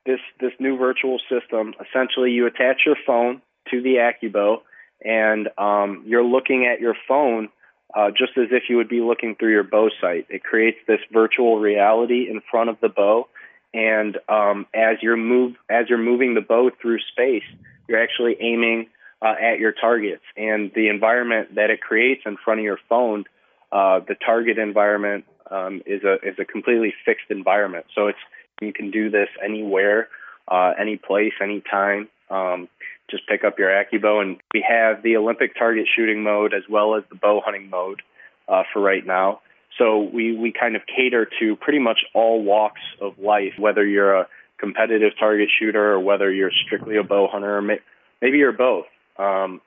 this 0.05 0.21
this 0.39 0.53
new 0.57 0.77
virtual 0.77 1.19
system. 1.29 1.73
Essentially, 1.85 2.31
you 2.31 2.47
attach 2.47 2.83
your 2.85 2.95
phone 3.05 3.41
to 3.71 3.81
the 3.81 3.95
AccuBow, 3.95 4.59
and 5.03 5.49
um, 5.57 6.05
you're 6.07 6.23
looking 6.23 6.65
at 6.65 6.79
your 6.79 6.95
phone 7.09 7.49
uh, 7.93 8.09
just 8.11 8.37
as 8.37 8.47
if 8.51 8.69
you 8.69 8.77
would 8.77 8.87
be 8.87 9.01
looking 9.01 9.35
through 9.35 9.51
your 9.51 9.65
bow 9.65 9.89
sight. 9.99 10.27
It 10.29 10.43
creates 10.43 10.77
this 10.87 11.01
virtual 11.11 11.59
reality 11.59 12.29
in 12.29 12.41
front 12.49 12.69
of 12.69 12.77
the 12.81 12.87
bow, 12.87 13.27
and 13.73 14.17
um, 14.27 14.65
as 14.73 14.97
you're 15.01 15.17
move 15.17 15.55
as 15.69 15.85
you're 15.89 15.97
moving 15.97 16.33
the 16.33 16.41
bow 16.41 16.71
through 16.81 16.99
space, 17.11 17.43
you're 17.87 18.01
actually 18.01 18.37
aiming 18.39 18.87
uh, 19.21 19.35
at 19.39 19.59
your 19.59 19.71
targets. 19.71 20.23
And 20.37 20.71
the 20.73 20.89
environment 20.89 21.55
that 21.55 21.69
it 21.69 21.81
creates 21.81 22.21
in 22.25 22.37
front 22.37 22.59
of 22.59 22.63
your 22.63 22.79
phone, 22.87 23.25
uh, 23.71 23.99
the 24.07 24.15
target 24.15 24.57
environment 24.57 25.25
um, 25.51 25.81
is 25.85 26.03
a 26.03 26.15
is 26.27 26.35
a 26.39 26.45
completely 26.45 26.93
fixed 27.05 27.29
environment. 27.29 27.85
So 27.95 28.07
it's 28.07 28.19
you 28.61 28.73
can 28.73 28.91
do 28.91 29.09
this 29.09 29.29
anywhere, 29.43 30.09
uh, 30.47 30.73
any 30.79 30.97
place, 30.97 31.33
anytime. 31.41 32.09
Um, 32.29 32.67
just 33.09 33.27
pick 33.27 33.43
up 33.43 33.57
your 33.57 33.69
AccuBow, 33.69 34.21
and 34.21 34.37
we 34.53 34.63
have 34.67 35.01
the 35.01 35.17
Olympic 35.17 35.57
target 35.57 35.87
shooting 35.95 36.23
mode 36.23 36.53
as 36.53 36.63
well 36.69 36.95
as 36.95 37.03
the 37.09 37.15
bow 37.15 37.41
hunting 37.43 37.69
mode 37.69 38.01
uh, 38.47 38.63
for 38.71 38.81
right 38.81 39.05
now. 39.05 39.41
So 39.77 40.09
we 40.13 40.35
we 40.35 40.51
kind 40.51 40.75
of 40.75 40.81
cater 40.85 41.27
to 41.39 41.55
pretty 41.55 41.79
much 41.79 41.99
all 42.13 42.43
walks 42.43 42.81
of 43.01 43.17
life, 43.19 43.53
whether 43.57 43.85
you're 43.85 44.13
a 44.13 44.27
competitive 44.59 45.13
target 45.17 45.49
shooter 45.57 45.93
or 45.93 45.99
whether 45.99 46.31
you're 46.31 46.51
strictly 46.65 46.97
a 46.97 47.03
bow 47.03 47.27
hunter, 47.31 47.57
or 47.57 47.61
may, 47.61 47.79
maybe 48.21 48.37
you're 48.37 48.51
both. 48.51 48.85
Um, 49.17 49.61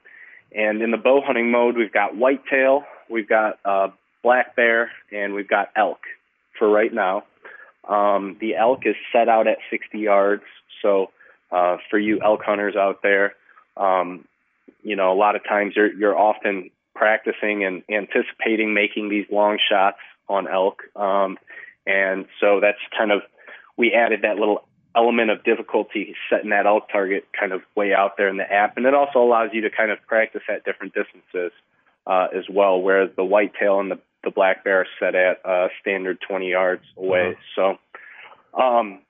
and 0.54 0.82
in 0.82 0.90
the 0.90 0.98
bow 0.98 1.22
hunting 1.24 1.50
mode, 1.50 1.76
we've 1.76 1.92
got 1.92 2.16
whitetail, 2.16 2.84
we've 3.08 3.28
got 3.28 3.58
uh, 3.64 3.88
black 4.22 4.54
bear, 4.54 4.90
and 5.10 5.34
we've 5.34 5.48
got 5.48 5.70
elk 5.76 6.00
for 6.58 6.68
right 6.68 6.92
now. 6.92 7.24
Um, 7.88 8.36
the 8.40 8.56
elk 8.56 8.80
is 8.84 8.94
set 9.12 9.28
out 9.28 9.46
at 9.46 9.58
60 9.70 9.98
yards, 9.98 10.44
so 10.82 11.10
uh, 11.50 11.78
for 11.90 11.98
you 11.98 12.20
elk 12.22 12.42
hunters 12.44 12.76
out 12.76 13.00
there, 13.02 13.34
um, 13.76 14.26
you 14.82 14.96
know, 14.96 15.12
a 15.12 15.18
lot 15.18 15.36
of 15.36 15.44
times 15.44 15.74
you're 15.76 15.92
you're 15.92 16.18
often 16.18 16.70
practicing 16.94 17.64
and 17.64 17.82
anticipating 17.90 18.74
making 18.74 19.08
these 19.08 19.26
long 19.30 19.58
shots 19.70 19.98
on 20.28 20.48
elk, 20.48 20.82
um, 20.96 21.38
and 21.86 22.26
so 22.40 22.60
that's 22.60 22.78
kind 22.96 23.10
of 23.10 23.22
we 23.76 23.92
added 23.92 24.20
that 24.22 24.36
little 24.36 24.64
element 24.94 25.30
of 25.30 25.42
difficulty 25.44 26.14
setting 26.28 26.50
that 26.50 26.66
elk 26.66 26.88
target 26.92 27.26
kind 27.38 27.52
of 27.52 27.62
way 27.74 27.92
out 27.94 28.16
there 28.16 28.28
in 28.28 28.36
the 28.36 28.52
app, 28.52 28.76
and 28.76 28.86
it 28.86 28.94
also 28.94 29.20
allows 29.20 29.50
you 29.52 29.62
to 29.62 29.70
kind 29.70 29.90
of 29.90 29.98
practice 30.06 30.42
at 30.48 30.64
different 30.64 30.92
distances 30.94 31.52
uh, 32.06 32.28
as 32.36 32.44
well. 32.50 32.80
Whereas 32.80 33.10
the 33.16 33.24
whitetail 33.24 33.80
and 33.80 33.90
the 33.90 33.98
the 34.24 34.30
black 34.30 34.62
bear 34.64 34.80
are 34.82 34.86
set 35.00 35.14
at 35.14 35.44
uh, 35.44 35.68
standard 35.80 36.18
20 36.28 36.48
yards 36.48 36.82
away. 36.96 37.34
Uh-huh. 37.56 37.78
So 38.54 38.62
Um, 38.62 39.00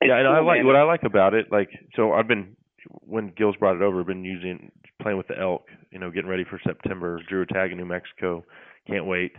yeah, 0.00 0.18
and 0.18 0.28
I 0.28 0.40
like 0.40 0.58
man. 0.58 0.66
what 0.66 0.76
I 0.76 0.82
like 0.82 1.02
about 1.02 1.34
it. 1.34 1.50
Like, 1.50 1.70
so 1.96 2.12
I've 2.12 2.28
been 2.28 2.56
when 3.06 3.32
Gil's 3.36 3.56
brought 3.56 3.76
it 3.76 3.82
over, 3.82 4.00
I've 4.00 4.06
been 4.06 4.24
using 4.24 4.70
playing 5.04 5.18
with 5.18 5.28
the 5.28 5.38
elk. 5.38 5.66
You 5.90 6.00
know, 6.00 6.10
getting 6.10 6.30
ready 6.30 6.44
for 6.48 6.58
September. 6.66 7.20
Drew 7.28 7.42
a 7.42 7.46
tag 7.46 7.70
in 7.70 7.78
New 7.78 7.84
Mexico. 7.84 8.44
Can't 8.88 9.06
wait. 9.06 9.32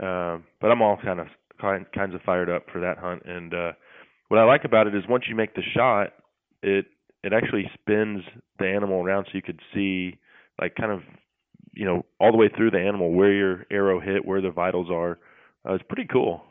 Um, 0.00 0.44
but 0.60 0.70
I'm 0.70 0.80
all 0.80 0.96
kind 0.96 1.20
of 1.20 1.26
kind 1.60 1.84
kinds 1.94 2.14
of 2.14 2.22
fired 2.22 2.48
up 2.48 2.66
for 2.72 2.80
that 2.80 2.98
hunt. 2.98 3.22
And 3.26 3.52
uh, 3.52 3.72
what 4.28 4.38
I 4.38 4.44
like 4.44 4.64
about 4.64 4.86
it 4.86 4.94
is 4.94 5.02
once 5.08 5.24
you 5.28 5.36
make 5.36 5.54
the 5.54 5.62
shot, 5.74 6.14
it 6.62 6.86
it 7.22 7.32
actually 7.32 7.70
spins 7.74 8.22
the 8.58 8.66
animal 8.66 9.02
around 9.02 9.26
so 9.26 9.32
you 9.34 9.42
could 9.42 9.60
see 9.74 10.18
like 10.60 10.74
kind 10.76 10.92
of 10.92 11.00
you 11.74 11.84
know 11.84 12.04
all 12.20 12.30
the 12.30 12.38
way 12.38 12.48
through 12.48 12.70
the 12.70 12.80
animal 12.80 13.12
where 13.12 13.32
your 13.32 13.66
arrow 13.70 14.00
hit, 14.00 14.24
where 14.24 14.40
the 14.40 14.50
vitals 14.50 14.88
are. 14.90 15.18
Uh, 15.68 15.74
it's 15.74 15.84
pretty 15.88 16.08
cool. 16.10 16.42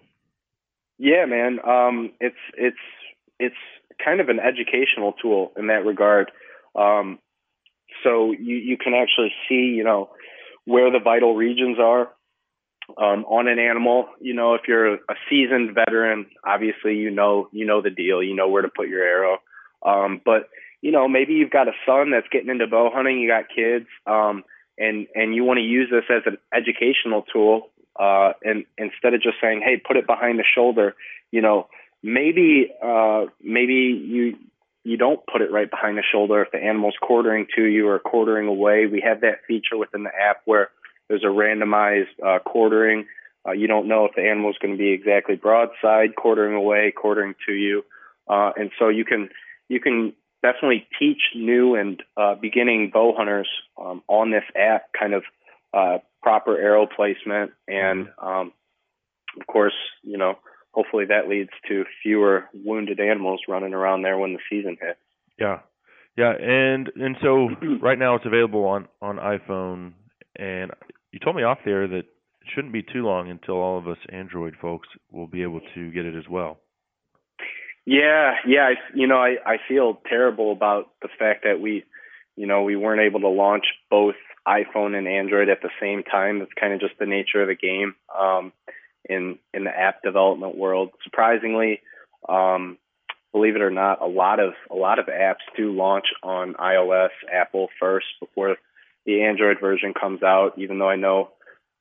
Yeah, 1.00 1.26
man. 1.26 1.58
Um, 1.68 2.12
it's 2.20 2.36
it's 2.56 2.78
it's 3.40 3.56
kind 4.04 4.20
of 4.20 4.30
an 4.30 4.40
educational 4.40 5.14
tool 5.14 5.52
in 5.58 5.68
that 5.68 5.86
regard. 5.86 6.32
Um, 6.76 7.20
so 8.04 8.32
you 8.32 8.56
you 8.56 8.78
can 8.78 8.94
actually 8.94 9.34
see, 9.48 9.74
you 9.76 9.84
know, 9.84 10.10
where 10.66 10.92
the 10.92 11.00
vital 11.00 11.36
regions 11.36 11.78
are 11.80 12.10
um, 12.98 13.26
on 13.26 13.48
an 13.48 13.60
animal. 13.60 14.08
You 14.20 14.34
know, 14.34 14.56
if 14.56 14.62
you're 14.68 14.96
a 14.96 15.16
seasoned 15.30 15.76
veteran, 15.76 16.28
obviously 16.46 16.96
you 16.96 17.12
know 17.12 17.50
you 17.52 17.66
know 17.66 17.82
the 17.82 17.90
deal. 17.90 18.24
You 18.24 18.36
know 18.36 18.50
where 18.50 18.62
to 18.62 18.70
put 18.70 18.88
your 18.88 19.04
arrow. 19.04 19.38
Um, 19.86 20.22
but 20.24 20.50
you 20.82 20.92
know, 20.92 21.08
maybe 21.08 21.34
you've 21.34 21.52
got 21.52 21.68
a 21.68 21.74
son 21.86 22.12
that's 22.12 22.28
getting 22.32 22.50
into 22.50 22.68
bow 22.68 22.90
hunting. 22.94 23.20
You 23.20 23.30
got 23.30 23.46
kids, 23.54 23.88
um, 24.06 24.44
and 24.78 25.08
and 25.16 25.36
you 25.36 25.44
want 25.44 25.58
to 25.58 25.64
use 25.64 25.90
this 25.92 26.06
as 26.10 26.24
an 26.26 26.38
educational 26.54 27.24
tool. 27.32 27.70
Uh, 28.00 28.34
and 28.44 28.66
instead 28.78 29.14
of 29.14 29.22
just 29.22 29.36
saying, 29.42 29.62
"Hey, 29.64 29.78
put 29.78 29.98
it 29.98 30.08
behind 30.08 30.40
the 30.40 30.44
shoulder," 30.44 30.96
you 31.32 31.42
know, 31.42 31.68
maybe 32.02 32.72
uh, 32.82 33.26
maybe 33.42 33.74
you 33.74 34.38
you 34.84 34.98
don't 34.98 35.20
put 35.32 35.42
it 35.42 35.52
right 35.52 35.70
behind 35.70 35.98
the 35.98 36.04
shoulder 36.12 36.42
if 36.42 36.52
the 36.52 36.58
animal's 36.58 36.96
quartering 37.02 37.48
to 37.56 37.64
you 37.64 37.88
or 37.88 38.00
quartering 38.00 38.48
away. 38.48 38.88
We 38.88 39.02
have 39.06 39.22
that 39.22 39.46
feature 39.48 39.78
within 39.78 40.04
the 40.04 40.10
app 40.10 40.42
where 40.46 40.70
there's 41.08 41.24
a 41.24 41.28
randomized 41.28 42.08
uh, 42.26 42.40
quartering. 42.40 43.06
Uh, 43.48 43.52
you 43.52 43.68
don't 43.68 43.88
know 43.88 44.06
if 44.06 44.12
the 44.16 44.22
animal's 44.22 44.58
going 44.62 44.74
to 44.74 44.78
be 44.78 44.92
exactly 44.92 45.36
broadside, 45.36 46.16
quartering 46.16 46.56
away, 46.56 46.94
quartering 46.96 47.36
to 47.48 47.54
you, 47.54 47.84
uh, 48.28 48.52
and 48.56 48.72
so 48.78 48.90
you 48.90 49.04
can 49.04 49.30
you 49.68 49.80
can 49.80 50.14
definitely 50.44 50.88
teach 51.00 51.22
new 51.36 51.76
and 51.76 52.02
uh, 52.18 52.36
beginning 52.36 52.92
bow 52.94 53.14
hunters 53.16 53.50
um, 53.80 54.04
on 54.08 54.32
this 54.32 54.44
app 54.56 54.84
kind 54.98 55.14
of 55.14 55.24
uh, 55.74 55.98
proper 56.22 56.58
arrow 56.58 56.88
placement, 56.88 57.52
and 57.68 58.10
um, 58.22 58.52
of 59.40 59.48
course, 59.48 59.74
you 60.04 60.18
know, 60.18 60.38
hopefully 60.72 61.06
that 61.06 61.28
leads 61.28 61.52
to 61.68 61.86
fewer 62.02 62.46
wounded 62.54 63.00
animals 63.00 63.42
running 63.48 63.74
around 63.74 64.02
there 64.02 64.18
when 64.18 64.34
the 64.34 64.40
season 64.50 64.78
hits. 64.82 65.00
Yeah, 65.40 65.60
yeah, 66.18 66.34
and 66.34 66.90
and 66.96 67.16
so 67.22 67.50
right 67.82 67.98
now 67.98 68.16
it's 68.16 68.26
available 68.26 68.66
on 68.66 68.88
on 69.02 69.18
iPhone, 69.18 69.94
and 70.36 70.72
you 71.12 71.20
told 71.20 71.36
me 71.36 71.44
off 71.44 71.60
there 71.66 71.88
that 71.88 71.98
it 71.98 72.08
shouldn't 72.54 72.74
be 72.74 72.84
too 72.84 73.04
long 73.04 73.30
until 73.30 73.56
all 73.56 73.78
of 73.78 73.88
us 73.88 73.98
Android 74.10 74.56
folks 74.62 74.88
will 75.12 75.28
be 75.28 75.44
able 75.44 75.62
to 75.76 75.92
get 75.92 76.06
it 76.06 76.16
as 76.16 76.28
well. 76.30 76.60
Yeah, 77.86 78.36
yeah, 78.48 78.70
I, 78.70 78.74
you 78.94 79.08
know, 79.08 79.18
I 79.18 79.36
I 79.46 79.58
feel 79.68 80.02
terrible 80.08 80.52
about 80.52 80.92
the 81.02 81.10
fact 81.18 81.44
that 81.44 81.60
we, 81.60 81.84
you 82.36 82.46
know, 82.46 82.64
we 82.64 82.76
weren't 82.76 83.02
able 83.02 83.22
to 83.22 83.28
launch 83.28 83.66
both 83.90 84.16
iPhone 84.48 84.96
and 84.96 85.08
Android 85.08 85.50
at 85.50 85.62
the 85.62 85.70
same 85.80 86.04
time. 86.04 86.42
It's 86.42 86.52
kind 86.60 86.74
of 86.74 86.80
just 86.80 87.00
the 87.00 87.06
nature 87.06 87.42
of 87.42 87.48
the 87.48 87.56
game 87.56 87.96
um, 88.18 88.54
in 89.10 89.40
in 89.54 89.64
the 89.64 89.70
app 89.70 90.02
development 90.04 90.58
world. 90.58 90.92
Surprisingly, 91.04 91.82
um, 92.28 92.78
believe 93.32 93.56
it 93.56 93.62
or 93.62 93.72
not, 93.72 94.02
a 94.02 94.08
lot 94.08 94.40
of 94.40 94.54
a 94.70 94.76
lot 94.76 95.00
of 95.00 95.06
apps 95.06 95.44
do 95.56 95.72
launch 95.72 96.06
on 96.24 96.54
iOS, 96.56 97.10
Apple 97.32 97.70
first 97.80 98.08
before 98.20 98.58
the 99.06 99.24
Android 99.24 99.60
version 99.60 99.94
comes 99.94 100.24
out. 100.24 100.54
Even 100.58 100.80
though 100.80 100.90
I 100.90 100.96
know, 100.96 101.30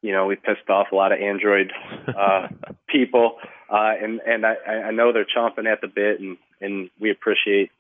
you 0.03 0.13
know, 0.13 0.27
we 0.27 0.37
pissed 0.37 0.69
off 0.69 0.89
a 0.93 0.95
lot 0.95 1.13
of 1.13 1.21
Android 1.21 1.73
uh, 2.09 2.49
people, 2.89 3.37
uh, 3.69 3.93
and 4.01 4.21
and 4.21 4.47
I, 4.47 4.55
I 4.67 4.91
know 4.91 5.13
they're 5.13 5.27
chomping 5.27 5.71
at 5.71 5.81
the 5.81 5.89
bit, 5.89 6.21
and 6.21 6.37
and 6.61 6.91
we 6.99 7.11
appreciate, 7.11 7.71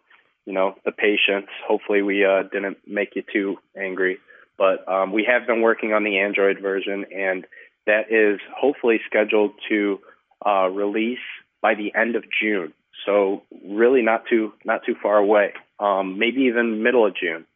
you 0.47 0.53
know, 0.53 0.75
the 0.85 0.93
patience. 0.93 1.49
Hopefully, 1.67 2.03
we 2.03 2.25
uh, 2.25 2.43
didn't 2.53 2.79
make 2.87 3.17
you 3.17 3.23
too 3.33 3.59
angry, 3.77 4.19
but 4.59 4.87
um, 4.89 5.13
we 5.13 5.25
have 5.31 5.47
been 5.47 5.63
working 5.63 5.93
on 5.93 6.05
the 6.05 6.19
Android 6.19 6.61
version, 6.61 7.07
and 7.15 7.47
that 7.91 8.13
is 8.13 8.41
hopefully 8.57 9.01
scheduled 9.07 9.53
to 9.69 9.99
uh, 10.47 10.69
release 10.69 11.19
by 11.61 11.75
the 11.75 11.93
end 11.95 12.15
of 12.15 12.25
June. 12.41 12.73
So 13.05 13.43
really 13.67 14.03
not 14.03 14.25
too 14.31 14.53
not 14.65 14.83
too 14.87 14.95
far 15.03 15.17
away. 15.19 15.53
Um, 15.79 16.19
maybe 16.19 16.43
even 16.43 16.83
middle 16.83 17.07
of 17.07 17.15
June. 17.17 17.47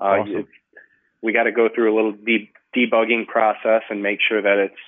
Uh, 0.00 0.04
Awesome. 0.04 0.48
we 1.22 1.32
got 1.32 1.44
to 1.44 1.52
go 1.52 1.68
through 1.74 1.92
a 1.92 1.96
little 1.96 2.12
de- 2.12 2.50
debugging 2.76 3.26
process 3.26 3.82
and 3.90 4.02
make 4.02 4.20
sure 4.26 4.40
that 4.40 4.58
it's 4.58 4.82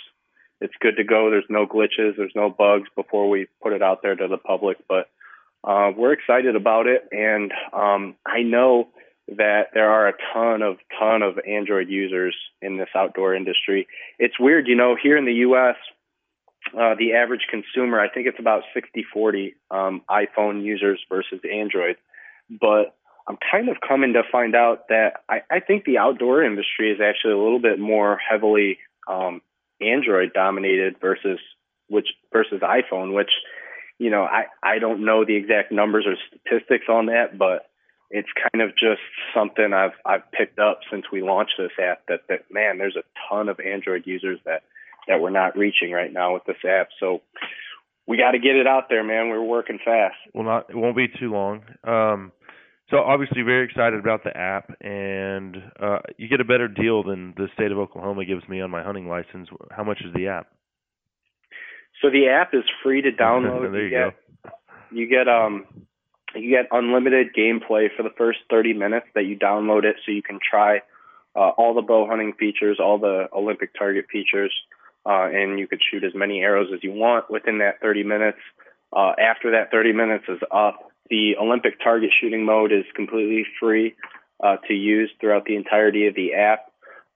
it's 0.61 0.75
good 0.81 0.97
to 0.97 1.05
go. 1.05 1.31
There's 1.31 1.45
no 1.49 1.67
glitches, 1.67 2.17
there's 2.17 2.37
no 2.37 2.49
bugs 2.49 2.89
before 2.95 3.29
we 3.29 3.49
put 3.63 3.73
it 3.73 3.83
out 3.83 4.03
there 4.03 4.15
to 4.15 4.29
the 4.29 4.39
public. 4.39 4.77
But 4.89 5.09
uh, 5.65 5.91
we're 5.97 6.13
excited 6.13 6.55
about 6.55 6.87
it, 6.87 7.09
and 7.11 7.53
um, 7.73 8.15
I 8.25 8.43
know 8.43 8.89
that 9.29 9.69
there 9.75 9.91
are 9.91 10.09
a 10.09 10.15
ton 10.33 10.63
of 10.63 10.77
ton 10.99 11.23
of 11.23 11.39
Android 11.47 11.89
users 11.89 12.37
in 12.61 12.77
this 12.77 12.89
outdoor 12.95 13.35
industry. 13.35 13.87
It's 14.19 14.39
weird, 14.39 14.67
you 14.67 14.77
know, 14.77 14.97
here 15.01 15.17
in 15.17 15.25
the 15.25 15.35
U.S. 15.47 15.77
Uh, 16.77 16.95
the 16.99 17.15
average 17.15 17.47
consumer, 17.51 18.01
I 18.01 18.09
think 18.09 18.27
it's 18.27 18.39
about 18.39 18.63
60-40 18.77 19.55
um, 19.71 20.03
iPhone 20.09 20.65
users 20.65 21.01
versus 21.09 21.41
Android. 21.51 21.97
But 22.49 22.95
I'm 23.29 23.39
kind 23.51 23.69
of 23.69 23.77
coming 23.87 24.15
to 24.15 24.23
find 24.31 24.55
out 24.55 24.89
that 24.89 25.23
I, 25.29 25.43
I 25.51 25.61
think 25.61 25.85
the 25.85 25.99
outdoor 25.99 26.43
industry 26.43 26.91
is 26.91 27.01
actually 27.01 27.35
a 27.35 27.39
little 27.39 27.61
bit 27.61 27.79
more 27.79 28.19
heavily 28.19 28.79
um, 29.09 29.41
Android 29.81 30.33
dominated 30.33 30.97
versus 31.01 31.39
which 31.89 32.09
versus 32.33 32.61
iPhone, 32.63 33.15
which 33.15 33.31
you 33.99 34.11
know 34.11 34.23
I 34.23 34.45
I 34.63 34.79
don't 34.79 35.05
know 35.05 35.25
the 35.25 35.37
exact 35.37 35.73
numbers 35.73 36.07
or 36.07 36.17
statistics 36.29 36.87
on 36.89 37.07
that, 37.07 37.37
but 37.39 37.67
it's 38.13 38.29
kind 38.53 38.63
of 38.63 38.77
just 38.77 39.01
something 39.35 39.73
I've 39.73 39.97
I've 40.05 40.31
picked 40.33 40.59
up 40.59 40.81
since 40.91 41.07
we 41.11 41.23
launched 41.23 41.55
this 41.59 41.73
app 41.83 42.07
that 42.09 42.21
that 42.29 42.45
man 42.51 42.79
there's 42.79 42.97
a 42.97 43.03
ton 43.29 43.49
of 43.49 43.59
Android 43.59 44.07
users 44.07 44.39
that 44.45 44.63
that 45.09 45.21
we're 45.21 45.31
not 45.31 45.57
reaching 45.57 45.91
right 45.91 46.13
now 46.13 46.35
with 46.35 46.45
this 46.45 46.63
app. 46.69 46.89
So 47.01 47.23
we 48.07 48.19
got 48.19 48.33
to 48.33 48.39
get 48.39 48.55
it 48.55 48.67
out 48.67 48.85
there, 48.89 49.03
man. 49.03 49.31
We're 49.31 49.43
working 49.43 49.79
fast. 49.85 50.15
Well, 50.35 50.45
not 50.45 50.69
it 50.69 50.77
won't 50.77 50.97
be 50.97 51.09
too 51.09 51.33
long. 51.33 51.63
Um, 51.85 52.33
so 52.91 52.99
obviously 52.99 53.41
very 53.43 53.65
excited 53.65 53.99
about 53.99 54.23
the 54.25 54.37
app, 54.37 54.71
and 54.83 55.57
uh, 55.81 56.01
you 56.19 56.29
get 56.29 56.41
a 56.41 56.45
better 56.45 56.69
deal 56.69 57.03
than 57.03 57.33
the 57.39 57.49
state 57.55 57.73
of 57.73 57.79
Oklahoma 57.79 58.27
gives 58.27 58.47
me 58.47 58.61
on 58.61 58.71
my 58.71 58.83
hunting 58.83 59.09
license. 59.09 59.49
How 59.71 59.85
much 59.85 60.03
is 60.05 60.13
the 60.15 60.29
app? 60.29 60.49
So 62.03 62.11
the 62.11 62.29
app 62.29 62.53
is 62.53 62.65
free 62.83 63.01
to 63.01 63.11
download. 63.11 63.73
there 63.73 63.85
you 63.85 63.91
get, 63.91 64.53
You 64.93 65.09
get 65.09 65.29
um 65.29 65.65
you 66.35 66.51
get 66.51 66.69
unlimited 66.71 67.35
gameplay 67.37 67.89
for 67.97 68.03
the 68.03 68.13
first 68.17 68.39
30 68.51 68.75
minutes 68.75 69.07
that 69.15 69.25
you 69.25 69.39
download 69.39 69.85
it, 69.85 69.97
so 70.05 70.13
you 70.13 70.23
can 70.23 70.39
try 70.39 70.83
uh, 71.35 71.51
all 71.51 71.75
the 71.75 71.83
bow 71.83 72.07
hunting 72.07 72.33
features, 72.35 72.79
all 72.81 72.99
the 72.99 73.29
Olympic 73.33 73.71
target 73.79 74.07
features, 74.11 74.53
uh, 75.07 75.29
and 75.33 75.59
you 75.59 75.67
could 75.67 75.81
shoot 75.91 76.05
as 76.05 76.15
many 76.15 76.41
arrows 76.41 76.69
as 76.73 76.83
you 76.83 76.93
want 76.93 77.31
within 77.31 77.59
that 77.59 77.81
30 77.81 78.05
minutes. 78.05 78.39
Uh, 78.93 79.13
after 79.19 79.53
that 79.53 79.71
30 79.71 79.93
minutes 79.93 80.25
is 80.29 80.41
up, 80.51 80.91
the 81.11 81.37
Olympic 81.41 81.81
target 81.83 82.11
shooting 82.21 82.45
mode 82.45 82.73
is 82.73 82.85
completely 82.95 83.45
free 83.59 83.95
uh, 84.43 84.57
to 84.69 84.75
use 84.75 85.11
throughout 85.21 85.45
the 85.45 85.57
entirety 85.57 86.07
of 86.07 86.15
the 86.15 86.35
app. 86.35 86.71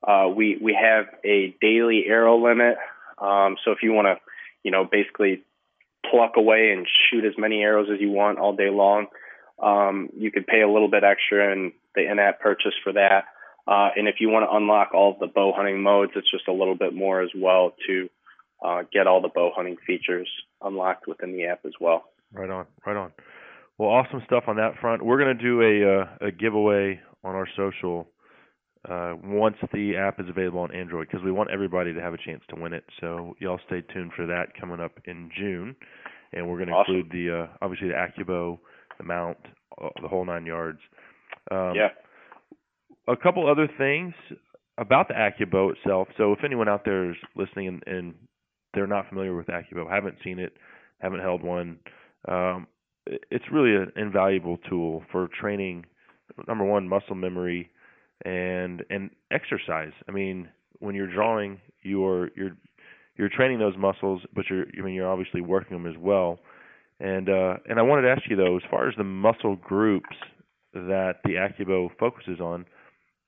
Uh, 0.07 0.27
we 0.29 0.57
we 0.61 0.77
have 0.79 1.05
a 1.25 1.55
daily 1.59 2.05
arrow 2.07 2.37
limit, 2.41 2.77
um, 3.17 3.57
so 3.63 3.71
if 3.71 3.79
you 3.81 3.91
want 3.93 4.05
to, 4.05 4.15
you 4.63 4.71
know, 4.71 4.85
basically 4.85 5.43
pluck 6.09 6.33
away 6.37 6.71
and 6.71 6.87
shoot 7.09 7.25
as 7.25 7.33
many 7.37 7.61
arrows 7.61 7.87
as 7.93 7.99
you 7.99 8.11
want 8.11 8.39
all 8.39 8.55
day 8.55 8.69
long, 8.69 9.07
um, 9.61 10.09
you 10.15 10.31
could 10.31 10.45
pay 10.47 10.61
a 10.61 10.69
little 10.69 10.89
bit 10.89 11.03
extra 11.03 11.51
in 11.51 11.73
the 11.95 12.09
in-app 12.09 12.39
purchase 12.39 12.73
for 12.83 12.93
that. 12.93 13.25
Uh, 13.67 13.89
and 13.95 14.07
if 14.07 14.15
you 14.19 14.29
want 14.29 14.49
to 14.49 14.55
unlock 14.55 14.93
all 14.93 15.13
of 15.13 15.19
the 15.19 15.27
bow 15.27 15.51
hunting 15.55 15.81
modes, 15.81 16.13
it's 16.15 16.31
just 16.31 16.47
a 16.47 16.53
little 16.53 16.75
bit 16.75 16.93
more 16.93 17.21
as 17.21 17.29
well 17.35 17.73
to 17.85 18.09
uh, 18.63 18.83
get 18.93 19.07
all 19.07 19.21
the 19.21 19.29
bow 19.33 19.51
hunting 19.55 19.75
features 19.85 20.29
unlocked 20.61 21.07
within 21.07 21.33
the 21.33 21.45
app 21.45 21.59
as 21.65 21.73
well. 21.79 22.05
Right 22.31 22.49
on, 22.49 22.65
right 22.85 22.95
on. 22.95 23.11
Well, 23.77 23.89
awesome 23.89 24.21
stuff 24.25 24.45
on 24.47 24.55
that 24.55 24.79
front. 24.79 25.05
We're 25.05 25.19
gonna 25.19 25.33
do 25.33 25.61
a 25.61 26.01
uh, 26.01 26.27
a 26.27 26.31
giveaway 26.31 26.99
on 27.23 27.35
our 27.35 27.47
social 27.55 28.07
uh, 28.89 29.15
once 29.23 29.55
the 29.73 29.95
app 29.97 30.19
is 30.19 30.27
available 30.29 30.59
on 30.59 30.73
Android 30.73 31.07
because 31.09 31.23
we 31.23 31.31
want 31.31 31.49
everybody 31.51 31.93
to 31.93 32.01
have 32.01 32.13
a 32.13 32.17
chance 32.17 32.41
to 32.49 32.59
win 32.59 32.73
it. 32.73 32.83
So 33.01 33.35
y'all 33.39 33.59
stay 33.67 33.81
tuned 33.93 34.11
for 34.15 34.25
that 34.27 34.47
coming 34.59 34.79
up 34.79 34.93
in 35.05 35.29
June, 35.37 35.75
and 36.33 36.47
we're 36.49 36.59
gonna 36.59 36.71
Awesome. 36.73 36.95
include 36.95 37.11
the 37.11 37.43
uh, 37.43 37.47
obviously 37.61 37.89
the 37.89 37.93
AccuBow, 37.95 38.57
the 38.97 39.03
mount, 39.03 39.37
uh, 39.81 39.89
the 40.01 40.07
whole 40.07 40.25
nine 40.25 40.45
yards. 40.45 40.79
Um, 41.51 41.73
yeah. 41.75 41.89
a 43.07 43.15
couple 43.15 43.49
other 43.49 43.67
things 43.77 44.13
about 44.77 45.07
the 45.07 45.13
AccuBow 45.13 45.73
itself. 45.75 46.07
So 46.17 46.33
if 46.33 46.39
anyone 46.43 46.67
out 46.69 46.83
there 46.85 47.09
is 47.09 47.17
listening 47.35 47.67
and, 47.67 47.83
and 47.87 48.13
they're 48.73 48.87
not 48.87 49.09
familiar 49.09 49.35
with 49.35 49.47
AccuBow, 49.47 49.89
haven't 49.89 50.17
seen 50.23 50.39
it, 50.39 50.53
haven't 50.99 51.21
held 51.21 51.41
one, 51.41 51.79
um, 52.27 52.67
it's 53.05 53.45
really 53.51 53.75
an 53.75 53.91
invaluable 53.95 54.57
tool 54.69 55.03
for 55.11 55.27
training. 55.39 55.85
Number 56.47 56.65
one, 56.65 56.87
muscle 56.87 57.15
memory 57.15 57.71
and 58.25 58.83
and 58.89 59.09
exercise. 59.31 59.93
I 60.07 60.11
mean, 60.11 60.49
when 60.79 60.95
you're 60.95 61.11
drawing, 61.11 61.59
you're 61.83 62.29
you're 62.35 62.57
you're 63.15 63.29
training 63.29 63.59
those 63.59 63.77
muscles, 63.77 64.21
but 64.33 64.45
you're 64.49 64.65
I 64.77 64.81
mean 64.83 64.93
you're 64.93 65.09
obviously 65.09 65.41
working 65.41 65.77
them 65.77 65.91
as 65.91 65.97
well. 65.99 66.39
And 66.99 67.29
uh, 67.29 67.57
and 67.69 67.79
I 67.79 67.83
wanted 67.83 68.03
to 68.03 68.11
ask 68.11 68.23
you 68.29 68.35
though, 68.35 68.55
as 68.57 68.63
far 68.69 68.87
as 68.87 68.95
the 68.97 69.03
muscle 69.03 69.55
groups 69.55 70.15
that 70.73 71.15
the 71.23 71.33
AccuBow 71.33 71.89
focuses 71.99 72.39
on, 72.39 72.65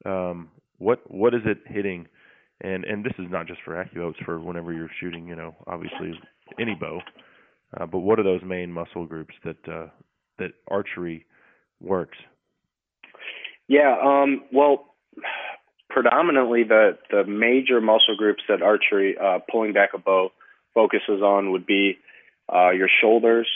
um, 0.05 0.49
what 0.77 0.99
what 1.09 1.33
is 1.33 1.41
it 1.45 1.59
hitting? 1.65 2.07
And 2.61 2.83
and 2.83 3.05
this 3.05 3.13
is 3.19 3.27
not 3.29 3.47
just 3.47 3.61
for 3.63 3.73
AccuBow; 3.73 4.11
it's 4.11 4.19
for 4.25 4.39
whenever 4.39 4.73
you're 4.73 4.89
shooting, 4.99 5.27
you 5.27 5.35
know, 5.35 5.55
obviously 5.67 6.11
any 6.59 6.75
bow. 6.75 6.99
Uh, 7.79 7.85
but 7.85 7.99
what 7.99 8.19
are 8.19 8.23
those 8.23 8.41
main 8.43 8.71
muscle 8.71 9.05
groups 9.05 9.33
that 9.45 9.57
uh, 9.71 9.87
that 10.39 10.51
archery 10.69 11.25
works? 11.79 12.17
Yeah, 13.69 13.95
um, 14.03 14.41
well, 14.51 14.85
predominantly 15.91 16.63
the 16.63 16.97
the 17.11 17.23
major 17.23 17.79
muscle 17.79 18.17
groups 18.17 18.41
that 18.49 18.63
archery 18.63 19.15
uh, 19.15 19.39
pulling 19.49 19.73
back 19.73 19.91
a 19.93 19.99
bow 19.99 20.31
focuses 20.73 21.21
on 21.21 21.51
would 21.51 21.67
be 21.67 21.99
uh, 22.53 22.71
your 22.71 22.89
shoulders, 22.99 23.47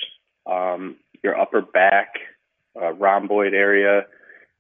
um, 0.46 0.98
your 1.24 1.36
upper 1.40 1.62
back, 1.62 2.14
uh, 2.80 2.94
rhomboid 2.94 3.56
area, 3.56 4.06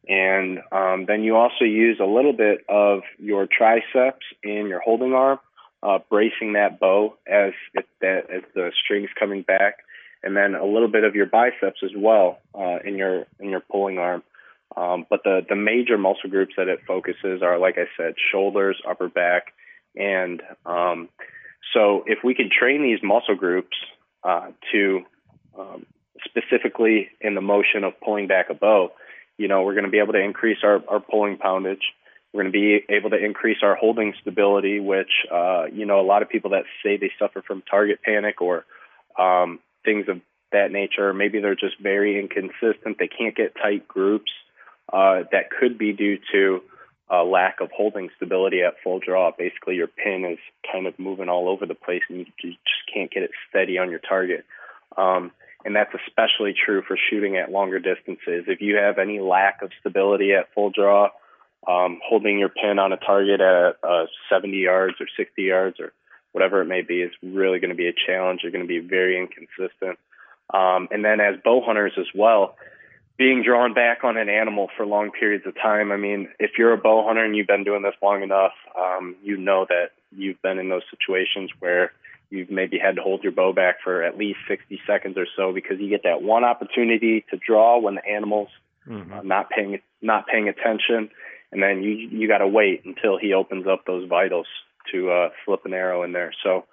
and 0.10 0.58
um, 0.72 1.06
then 1.08 1.24
you 1.24 1.36
also 1.36 1.66
use 1.66 2.00
a 2.02 2.06
little 2.06 2.34
bit 2.34 2.66
of 2.68 3.02
your 3.20 3.48
triceps 3.48 4.26
and 4.44 4.68
your 4.68 4.80
holding 4.80 5.14
arm, 5.14 5.38
uh, 5.84 6.00
bracing 6.10 6.54
that 6.54 6.80
bow 6.80 7.16
as 7.28 7.54
it, 7.76 7.86
that 8.02 8.24
as 8.36 8.42
the 8.56 8.72
strings 8.84 9.10
coming 9.20 9.44
back, 9.44 9.78
and 10.24 10.36
then 10.36 10.56
a 10.56 10.66
little 10.66 10.88
bit 10.88 11.04
of 11.04 11.14
your 11.14 11.28
biceps 11.28 11.82
as 11.84 11.92
well 11.96 12.40
uh, 12.58 12.80
in 12.84 12.98
your 12.98 13.28
in 13.40 13.50
your 13.52 13.62
pulling 13.62 14.00
arm. 14.00 14.24
Um, 14.76 15.06
but 15.10 15.22
the 15.24 15.42
the 15.48 15.56
major 15.56 15.98
muscle 15.98 16.30
groups 16.30 16.54
that 16.58 16.68
it 16.68 16.80
focuses 16.88 17.42
are, 17.42 17.60
like 17.60 17.78
I 17.78 17.86
said, 17.96 18.16
shoulders, 18.32 18.82
upper 18.90 19.08
back, 19.08 19.54
and 19.96 20.42
um, 20.66 21.10
so 21.74 22.04
if 22.08 22.20
we 22.24 22.36
can 22.36 22.50
train 22.50 22.82
these 22.82 23.00
muscle 23.04 23.36
groups 23.36 23.76
uh, 24.24 24.48
to 24.72 25.02
um, 25.58 25.86
specifically 26.26 27.10
in 27.22 27.36
the 27.36 27.42
motion 27.42 27.84
of 27.84 28.00
pulling 28.04 28.28
back 28.28 28.50
a 28.50 28.54
bow, 28.54 28.92
you 29.38 29.48
know, 29.48 29.64
we're 29.64 29.74
going 29.74 29.86
to 29.86 29.92
be 29.92 30.00
able 30.00 30.14
to 30.14 30.22
increase 30.22 30.60
our, 30.64 30.82
our 30.88 31.00
pulling 31.00 31.38
poundage. 31.38 31.84
We're 32.34 32.44
going 32.44 32.54
to 32.54 32.60
be 32.60 32.94
able 32.94 33.12
to 33.12 33.24
increase 33.24 33.58
our 33.62 33.76
holding 33.76 34.14
stability, 34.22 34.80
which, 34.80 35.12
uh, 35.32 35.66
you 35.72 35.86
know, 35.86 36.00
a 36.00 36.08
lot 36.08 36.24
of 36.24 36.30
people 36.30 36.52
that 36.52 36.64
say 36.84 36.98
they 36.98 37.12
suffer 37.20 37.44
from 37.46 37.62
target 37.70 38.00
panic 38.04 38.42
or 38.42 38.66
um, 39.20 39.60
things 39.86 40.08
of 40.08 40.20
that 40.52 40.72
nature, 40.72 41.14
maybe 41.14 41.40
they're 41.40 41.56
just 41.56 41.80
very 41.80 42.20
inconsistent. 42.20 42.98
They 42.98 43.08
can't 43.08 43.36
get 43.36 43.56
tight 43.56 43.88
groups. 43.88 44.32
Uh, 44.92 45.24
that 45.32 45.50
could 45.50 45.78
be 45.78 45.94
due 45.94 46.20
to 46.32 46.62
a 47.10 47.24
lack 47.24 47.60
of 47.62 47.70
holding 47.76 48.10
stability 48.16 48.62
at 48.62 48.76
full 48.84 49.00
draw. 49.00 49.32
Basically, 49.38 49.76
your 49.76 49.88
pin 49.88 50.26
is 50.26 50.40
kind 50.72 50.88
of 50.88 50.98
moving 50.98 51.30
all 51.30 51.48
over 51.48 51.66
the 51.66 51.76
place 51.76 52.02
and 52.10 52.20
you 52.20 52.26
just 52.42 52.58
can't 52.94 53.12
get 53.12 53.24
it 53.24 53.32
steady 53.50 53.78
on 53.78 53.90
your 53.90 54.00
target. 54.00 54.46
Um, 54.98 55.32
and 55.66 55.76
that's 55.76 55.94
especially 56.08 56.54
true 56.54 56.82
for 56.86 56.98
shooting 57.10 57.38
at 57.38 57.52
longer 57.52 57.80
distances. 57.80 58.46
If 58.48 58.62
you 58.62 58.76
have 58.78 58.98
any 58.98 59.20
lack 59.20 59.62
of 59.62 59.72
stability 59.80 60.34
at 60.34 60.54
full 60.54 60.72
draw, 60.72 61.10
um, 61.68 62.00
holding 62.04 62.40
your 62.40 62.50
pin 62.50 62.80
on 62.80 62.92
a 62.92 62.98
target 62.98 63.40
at 63.40 63.78
uh, 63.84 64.06
70 64.30 64.58
yards 64.58 64.96
or 65.00 65.08
60 65.16 65.42
yards 65.42 65.80
or 65.80 65.94
whatever 66.34 66.62
it 66.62 66.66
may 66.66 66.82
be 66.82 67.02
is 67.02 67.12
really 67.22 67.60
going 67.60 67.70
to 67.70 67.76
be 67.76 67.88
a 67.88 67.94
challenge. 67.94 68.42
You're 68.44 68.52
going 68.52 68.66
to 68.66 68.68
be 68.68 68.80
very 68.80 69.18
inconsistent. 69.18 70.00
Um, 70.54 70.90
and 70.92 71.06
then 71.06 71.22
as 71.22 71.36
bow 71.44 71.62
hunters 71.66 71.94
as 71.98 72.08
well, 72.14 72.56
being 73.18 73.44
drawn 73.44 73.74
back 73.74 74.04
on 74.04 74.18
an 74.18 74.30
animal 74.30 74.70
for 74.76 74.86
long 74.86 75.12
periods 75.12 75.46
of 75.46 75.56
time. 75.56 75.92
I 75.92 75.98
mean, 75.98 76.30
if 76.40 76.52
you're 76.58 76.74
a 76.74 76.78
bow 76.78 77.06
hunter 77.06 77.24
and 77.24 77.36
you've 77.36 77.48
been 77.48 77.64
doing 77.64 77.84
this 77.84 77.94
long 78.02 78.24
enough, 78.24 78.54
um, 78.78 79.16
you 79.24 79.38
know 79.38 79.66
that 79.70 79.92
you've 80.16 80.42
been 80.42 80.58
in 80.58 80.70
those 80.70 80.84
situations 80.90 81.52
where 81.60 81.92
you've 82.30 82.50
maybe 82.50 82.80
had 82.80 82.96
to 82.96 83.02
hold 83.02 83.24
your 83.24 83.32
bow 83.32 83.54
back 83.54 83.76
for 83.84 84.04
at 84.04 84.18
least 84.18 84.40
60 84.48 84.80
seconds 84.88 85.18
or 85.18 85.28
so 85.38 85.54
because 85.54 85.80
you 85.80 85.90
get 85.90 86.04
that 86.04 86.24
one 86.24 86.44
opportunity 86.44 87.24
to 87.30 87.38
draw 87.38 87.80
when 87.80 87.96
the 87.96 88.06
animal's 88.06 88.50
mm-hmm. 88.88 89.14
uh, 89.14 89.22
not 89.22 89.50
paying 89.50 89.80
not 90.02 90.26
paying 90.28 90.50
attention, 90.50 91.10
and 91.52 91.62
then 91.62 91.84
you 91.84 91.92
you 91.92 92.28
got 92.28 92.40
to 92.40 92.48
wait 92.48 92.84
until 92.86 93.18
he 93.18 93.34
opens 93.34 93.68
up 93.68 93.86
those 93.86 94.10
vitals 94.10 94.48
to 94.92 95.12
uh, 95.12 95.30
slip 95.46 95.66
an 95.66 95.74
arrow 95.74 96.04
in 96.04 96.12
there. 96.12 96.34
So, 96.44 96.66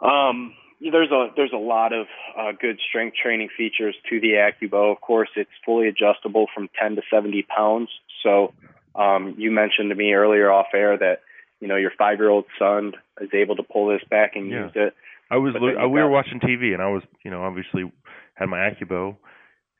um, 0.00 0.54
there's 0.90 1.10
a 1.10 1.28
there's 1.36 1.52
a 1.52 1.58
lot 1.58 1.92
of 1.92 2.06
uh, 2.36 2.52
good 2.58 2.80
strength 2.88 3.16
training 3.22 3.48
features 3.56 3.94
to 4.10 4.20
the 4.20 4.32
AccuBow. 4.32 4.92
Of 4.92 5.00
course, 5.00 5.28
it's 5.36 5.50
fully 5.64 5.88
adjustable 5.88 6.46
from 6.54 6.68
10 6.80 6.96
to 6.96 7.02
70 7.10 7.46
pounds. 7.54 7.88
So, 8.22 8.52
um, 8.94 9.34
you 9.38 9.50
mentioned 9.50 9.90
to 9.90 9.94
me 9.94 10.12
earlier 10.12 10.50
off 10.50 10.68
air 10.74 10.96
that 10.98 11.20
you 11.60 11.68
know 11.68 11.76
your 11.76 11.92
five 11.96 12.18
year 12.18 12.30
old 12.30 12.46
son 12.58 12.92
is 13.20 13.30
able 13.32 13.56
to 13.56 13.62
pull 13.62 13.88
this 13.88 14.02
back 14.10 14.32
and 14.34 14.50
yeah. 14.50 14.64
use 14.64 14.72
it. 14.74 14.94
I 15.30 15.36
was 15.36 15.54
lo- 15.58 15.84
uh, 15.84 15.88
we 15.88 16.00
were 16.00 16.10
watching 16.10 16.40
TV 16.40 16.74
and 16.74 16.82
I 16.82 16.88
was 16.88 17.02
you 17.24 17.30
know 17.30 17.42
obviously 17.42 17.90
had 18.34 18.48
my 18.48 18.58
AccuBow 18.58 19.16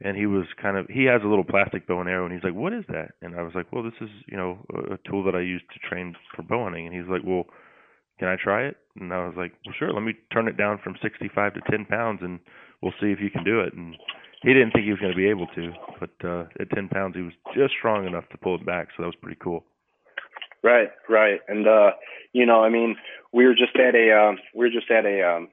and 0.00 0.16
he 0.16 0.26
was 0.26 0.46
kind 0.60 0.76
of 0.76 0.86
he 0.88 1.04
has 1.04 1.22
a 1.24 1.28
little 1.28 1.44
plastic 1.44 1.86
bow 1.86 2.00
and 2.00 2.08
arrow 2.08 2.24
and 2.24 2.34
he's 2.34 2.44
like 2.44 2.54
what 2.54 2.72
is 2.72 2.84
that 2.88 3.12
and 3.20 3.34
I 3.36 3.42
was 3.42 3.52
like 3.54 3.70
well 3.72 3.82
this 3.82 3.92
is 4.00 4.08
you 4.26 4.36
know 4.36 4.64
a 4.90 4.98
tool 5.08 5.24
that 5.24 5.34
I 5.34 5.40
use 5.40 5.62
to 5.72 5.88
train 5.88 6.14
for 6.34 6.42
bow 6.42 6.64
hunting 6.64 6.86
and 6.86 6.94
he's 6.94 7.08
like 7.08 7.22
well 7.24 7.44
can 8.22 8.30
I 8.30 8.36
try 8.40 8.66
it? 8.66 8.76
And 9.00 9.12
I 9.12 9.26
was 9.26 9.34
like 9.36 9.52
well 9.66 9.74
sure 9.76 9.92
let 9.92 10.02
me 10.02 10.14
turn 10.32 10.46
it 10.46 10.56
down 10.56 10.78
from 10.82 10.94
65 11.02 11.54
to 11.54 11.60
10 11.68 11.86
pounds 11.86 12.20
and 12.22 12.38
we'll 12.80 12.94
see 13.00 13.10
if 13.10 13.18
you 13.20 13.30
can 13.30 13.42
do 13.42 13.60
it. 13.60 13.74
And 13.74 13.96
he 14.42 14.52
didn't 14.52 14.70
think 14.70 14.84
he 14.84 14.92
was 14.92 15.00
going 15.00 15.12
to 15.12 15.16
be 15.16 15.28
able 15.28 15.48
to 15.48 15.72
but 15.98 16.10
uh 16.24 16.44
at 16.60 16.70
10 16.70 16.88
pounds 16.88 17.16
he 17.16 17.22
was 17.22 17.32
just 17.54 17.74
strong 17.76 18.06
enough 18.06 18.28
to 18.30 18.38
pull 18.38 18.54
it 18.54 18.64
back 18.64 18.88
so 18.96 19.02
that 19.02 19.06
was 19.06 19.20
pretty 19.20 19.38
cool. 19.42 19.64
Right, 20.62 20.90
right, 21.08 21.40
and 21.48 21.66
uh, 21.66 21.90
you 22.32 22.46
know, 22.46 22.62
I 22.62 22.68
mean, 22.68 22.94
we 23.32 23.46
were 23.46 23.54
just 23.54 23.74
at 23.74 23.96
a 23.96 24.16
um, 24.16 24.38
we 24.54 24.66
were 24.66 24.70
just 24.70 24.88
at 24.92 25.04
a 25.04 25.28
um, 25.28 25.48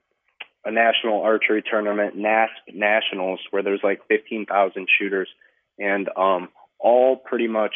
a 0.66 0.72
national 0.72 1.24
archery 1.24 1.64
tournament, 1.68 2.16
NASP 2.16 2.76
Nationals, 2.76 3.40
where 3.50 3.64
there's 3.64 3.80
like 3.84 4.02
15,000 4.08 4.88
shooters, 5.00 5.30
and 5.80 6.10
um, 6.16 6.50
all 6.78 7.16
pretty 7.18 7.48
much 7.48 7.74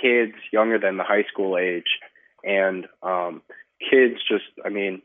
kids 0.00 0.32
younger 0.52 0.78
than 0.78 0.96
the 0.96 1.04
high 1.04 1.24
school 1.30 1.58
age, 1.58 1.98
and 2.44 2.86
um, 3.02 3.42
kids 3.88 4.16
just, 4.28 4.44
I 4.64 4.68
mean, 4.68 5.02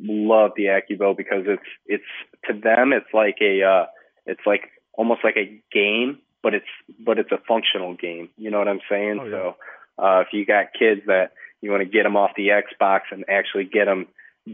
love 0.00 0.52
the 0.56 0.64
AccuBow 0.64 1.16
because 1.16 1.44
it's 1.46 1.62
it's 1.86 2.04
to 2.46 2.52
them 2.52 2.92
it's 2.92 3.12
like 3.12 3.36
a 3.40 3.62
uh, 3.62 3.86
it's 4.26 4.40
like 4.46 4.70
almost 4.92 5.20
like 5.24 5.36
a 5.36 5.60
game, 5.72 6.18
but 6.42 6.54
it's 6.54 6.66
but 6.98 7.18
it's 7.18 7.32
a 7.32 7.38
functional 7.46 7.94
game. 7.94 8.28
You 8.36 8.50
know 8.50 8.58
what 8.58 8.68
I'm 8.68 8.80
saying? 8.88 9.18
Oh, 9.20 9.24
yeah. 9.24 9.30
So 9.30 9.56
uh, 9.98 10.20
if 10.20 10.28
you 10.32 10.44
got 10.44 10.72
kids 10.78 11.02
that 11.06 11.32
you 11.60 11.70
want 11.70 11.82
to 11.82 11.88
get 11.88 12.02
them 12.02 12.16
off 12.16 12.32
the 12.36 12.48
Xbox 12.48 13.00
and 13.10 13.24
actually 13.28 13.64
get 13.64 13.86
them 13.86 14.08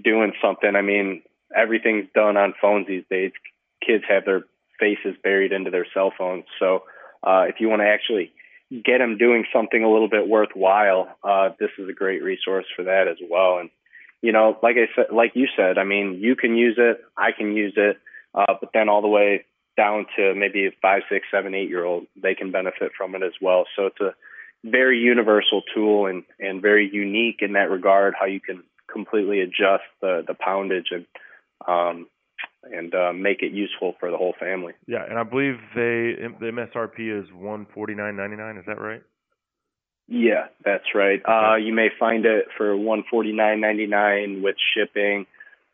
doing 0.04 0.32
something, 0.42 0.76
I 0.76 0.82
mean, 0.82 1.22
everything's 1.54 2.08
done 2.14 2.36
on 2.36 2.54
phones 2.60 2.86
these 2.86 3.04
days. 3.10 3.32
Kids 3.84 4.04
have 4.08 4.24
their 4.24 4.44
faces 4.78 5.16
buried 5.22 5.52
into 5.52 5.70
their 5.70 5.86
cell 5.92 6.12
phones. 6.16 6.44
So 6.58 6.84
uh, 7.22 7.46
if 7.48 7.56
you 7.60 7.68
want 7.68 7.80
to 7.80 7.88
actually 7.88 8.32
get 8.70 8.98
them 8.98 9.18
doing 9.18 9.44
something 9.52 9.82
a 9.82 9.90
little 9.90 10.08
bit 10.08 10.28
worthwhile, 10.28 11.08
uh, 11.24 11.50
this 11.58 11.70
is 11.78 11.88
a 11.88 11.92
great 11.92 12.22
resource 12.22 12.66
for 12.76 12.84
that 12.84 13.08
as 13.08 13.16
well. 13.28 13.58
And 13.58 13.70
you 14.22 14.32
know, 14.32 14.58
like 14.62 14.76
I 14.76 14.88
said, 14.94 15.14
like 15.14 15.32
you 15.34 15.46
said, 15.56 15.78
I 15.78 15.84
mean, 15.84 16.18
you 16.20 16.36
can 16.36 16.54
use 16.56 16.76
it, 16.78 17.00
I 17.16 17.32
can 17.32 17.56
use 17.56 17.74
it, 17.76 17.98
uh, 18.34 18.54
but 18.60 18.70
then 18.74 18.88
all 18.88 19.02
the 19.02 19.08
way 19.08 19.44
down 19.76 20.06
to 20.16 20.34
maybe 20.34 20.66
a 20.66 20.70
five, 20.82 21.02
six, 21.08 21.26
seven, 21.30 21.54
eight 21.54 21.68
year 21.68 21.84
old, 21.84 22.06
they 22.20 22.34
can 22.34 22.50
benefit 22.50 22.92
from 22.96 23.14
it 23.14 23.22
as 23.22 23.32
well. 23.40 23.64
So 23.76 23.86
it's 23.86 24.00
a 24.00 24.14
very 24.62 24.98
universal 24.98 25.62
tool 25.74 26.06
and, 26.06 26.24
and 26.38 26.60
very 26.60 26.90
unique 26.92 27.38
in 27.40 27.54
that 27.54 27.70
regard, 27.70 28.14
how 28.18 28.26
you 28.26 28.40
can 28.40 28.62
completely 28.92 29.40
adjust 29.40 29.84
the, 30.02 30.22
the 30.26 30.34
poundage 30.34 30.90
and 30.90 31.06
um, 31.66 32.08
and 32.62 32.94
uh, 32.94 33.12
make 33.12 33.42
it 33.42 33.52
useful 33.52 33.94
for 33.98 34.10
the 34.10 34.16
whole 34.16 34.34
family. 34.38 34.74
Yeah, 34.86 35.04
and 35.08 35.18
I 35.18 35.22
believe 35.22 35.54
they 35.74 36.16
the 36.40 36.50
MSRP 36.52 37.22
is 37.22 37.28
one 37.32 37.66
forty 37.74 37.94
nine 37.94 38.16
ninety 38.16 38.36
nine. 38.36 38.56
Is 38.56 38.64
that 38.66 38.80
right? 38.80 39.02
Yeah, 40.08 40.46
that's 40.64 40.94
right. 40.94 41.22
Uh, 41.26 41.56
you 41.56 41.72
may 41.72 41.88
find 41.98 42.24
it 42.26 42.46
for 42.56 42.76
one 42.76 43.04
forty 43.10 43.32
nine 43.32 43.60
ninety 43.60 43.86
nine 43.86 44.42
with 44.42 44.56
shipping 44.74 45.26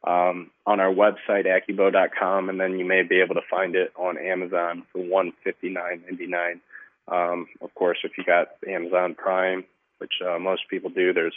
um, 0.04 0.50
on 0.66 0.78
our 0.78 0.92
website 0.92 1.46
accubow.com, 1.46 2.48
and 2.48 2.60
then 2.60 2.78
you 2.78 2.84
may 2.84 3.02
be 3.02 3.20
able 3.20 3.34
to 3.34 3.40
find 3.50 3.74
it 3.74 3.92
on 3.96 4.18
Amazon 4.18 4.84
for 4.92 5.02
one 5.02 5.32
fifty 5.42 5.68
nine 5.68 6.02
ninety 6.08 6.26
nine. 6.26 6.60
Um, 7.08 7.46
of 7.60 7.74
course, 7.74 7.98
if 8.04 8.12
you 8.18 8.24
got 8.24 8.48
Amazon 8.68 9.14
Prime, 9.14 9.64
which 9.98 10.14
uh, 10.26 10.38
most 10.38 10.62
people 10.68 10.90
do, 10.90 11.12
there's 11.12 11.34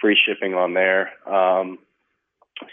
free 0.00 0.16
shipping 0.16 0.54
on 0.54 0.74
there. 0.74 1.10
Um, 1.26 1.78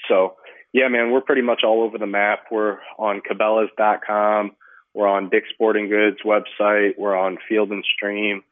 so, 0.08 0.36
yeah, 0.74 0.88
man, 0.88 1.12
we're 1.12 1.22
pretty 1.22 1.44
much 1.44 1.62
all 1.64 1.84
over 1.84 1.98
the 1.98 2.08
map. 2.08 2.46
We're 2.52 2.80
on 2.98 3.22
Cabela's.com. 3.22 4.52
We're 4.94 5.08
on 5.08 5.30
Dick's 5.30 5.50
Sporting 5.54 5.88
Goods 5.88 6.18
website. 6.26 6.98
We're 6.98 7.16
on 7.16 7.38
Field 7.48 7.72
and 7.72 7.86
Stream. 7.96 8.44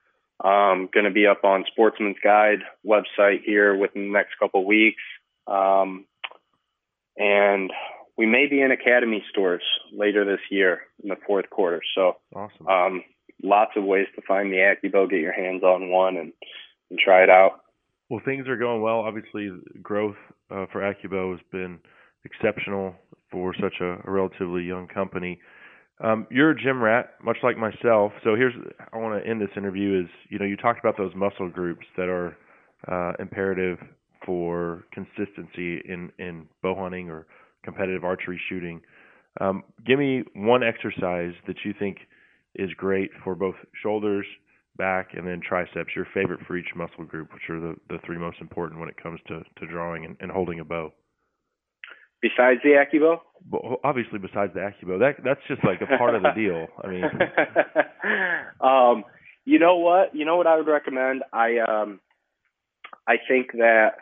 Um, 0.43 0.89
going 0.91 1.05
to 1.05 1.11
be 1.11 1.27
up 1.27 1.43
on 1.43 1.65
Sportsman's 1.67 2.17
Guide 2.23 2.59
website 2.85 3.43
here 3.43 3.75
within 3.75 4.07
the 4.07 4.13
next 4.13 4.39
couple 4.39 4.65
weeks. 4.65 5.01
Um, 5.47 6.05
and 7.17 7.71
we 8.17 8.25
may 8.25 8.47
be 8.47 8.61
in 8.61 8.71
academy 8.71 9.23
stores 9.29 9.63
later 9.91 10.25
this 10.25 10.39
year 10.49 10.81
in 11.03 11.09
the 11.09 11.17
fourth 11.27 11.49
quarter. 11.49 11.81
So 11.95 12.17
awesome. 12.35 12.67
Um, 12.67 13.03
lots 13.43 13.71
of 13.75 13.83
ways 13.83 14.07
to 14.15 14.21
find 14.27 14.51
the 14.51 14.57
AccuBow, 14.57 15.09
get 15.09 15.19
your 15.19 15.33
hands 15.33 15.63
on 15.63 15.89
one, 15.89 16.17
and 16.17 16.33
and 16.89 16.99
try 16.99 17.23
it 17.23 17.29
out. 17.29 17.61
Well, 18.09 18.21
things 18.23 18.47
are 18.47 18.57
going 18.57 18.81
well. 18.81 18.99
Obviously, 18.99 19.49
growth 19.81 20.17
uh, 20.49 20.65
for 20.71 20.81
AccuBow 20.81 21.31
has 21.31 21.39
been 21.51 21.79
exceptional 22.23 22.95
for 23.31 23.53
such 23.55 23.75
a, 23.81 23.97
a 24.05 24.11
relatively 24.11 24.63
young 24.63 24.87
company. 24.87 25.39
Um, 26.03 26.25
you're 26.31 26.51
a 26.51 26.59
gym 26.59 26.81
rat, 26.81 27.13
much 27.23 27.37
like 27.43 27.57
myself. 27.57 28.11
So 28.23 28.35
here's 28.35 28.53
I 28.91 28.97
want 28.97 29.21
to 29.21 29.29
end 29.29 29.39
this 29.39 29.55
interview 29.55 30.01
is 30.03 30.09
you 30.29 30.39
know 30.39 30.45
you 30.45 30.57
talked 30.57 30.79
about 30.79 30.97
those 30.97 31.13
muscle 31.15 31.49
groups 31.49 31.85
that 31.95 32.09
are 32.09 32.37
uh, 32.87 33.13
imperative 33.19 33.77
for 34.25 34.83
consistency 34.91 35.81
in 35.87 36.11
in 36.17 36.47
bow 36.63 36.75
hunting 36.75 37.09
or 37.09 37.27
competitive 37.63 38.03
archery 38.03 38.39
shooting. 38.49 38.81
Um, 39.39 39.63
give 39.85 39.99
me 39.99 40.23
one 40.33 40.63
exercise 40.63 41.33
that 41.47 41.57
you 41.63 41.73
think 41.77 41.97
is 42.55 42.69
great 42.75 43.11
for 43.23 43.35
both 43.35 43.55
shoulders, 43.81 44.25
back, 44.77 45.09
and 45.13 45.25
then 45.25 45.39
triceps. 45.47 45.91
Your 45.95 46.07
favorite 46.13 46.41
for 46.47 46.57
each 46.57 46.73
muscle 46.75 47.05
group, 47.05 47.33
which 47.33 47.49
are 47.49 47.59
the, 47.59 47.75
the 47.89 47.99
three 48.05 48.17
most 48.17 48.37
important 48.41 48.79
when 48.79 48.89
it 48.89 49.01
comes 49.01 49.19
to, 49.27 49.41
to 49.59 49.67
drawing 49.67 50.05
and, 50.05 50.17
and 50.19 50.31
holding 50.31 50.59
a 50.59 50.65
bow. 50.65 50.91
Besides 52.21 52.61
the 52.63 52.71
AccuBow? 52.71 53.19
Well, 53.49 53.79
obviously, 53.83 54.19
besides 54.19 54.53
the 54.53 54.59
AccuBow, 54.59 54.99
that 54.99 55.23
that's 55.23 55.41
just 55.47 55.63
like 55.63 55.81
a 55.81 55.97
part 55.97 56.15
of 56.15 56.21
the 56.21 56.31
deal. 56.35 56.67
I 56.83 56.87
mean, 56.87 57.03
um, 58.61 59.03
you 59.45 59.57
know 59.59 59.77
what? 59.77 60.15
You 60.15 60.25
know 60.25 60.37
what 60.37 60.47
I 60.47 60.57
would 60.57 60.67
recommend. 60.67 61.23
I 61.33 61.57
um, 61.57 61.99
I 63.07 63.15
think 63.27 63.53
that 63.53 63.95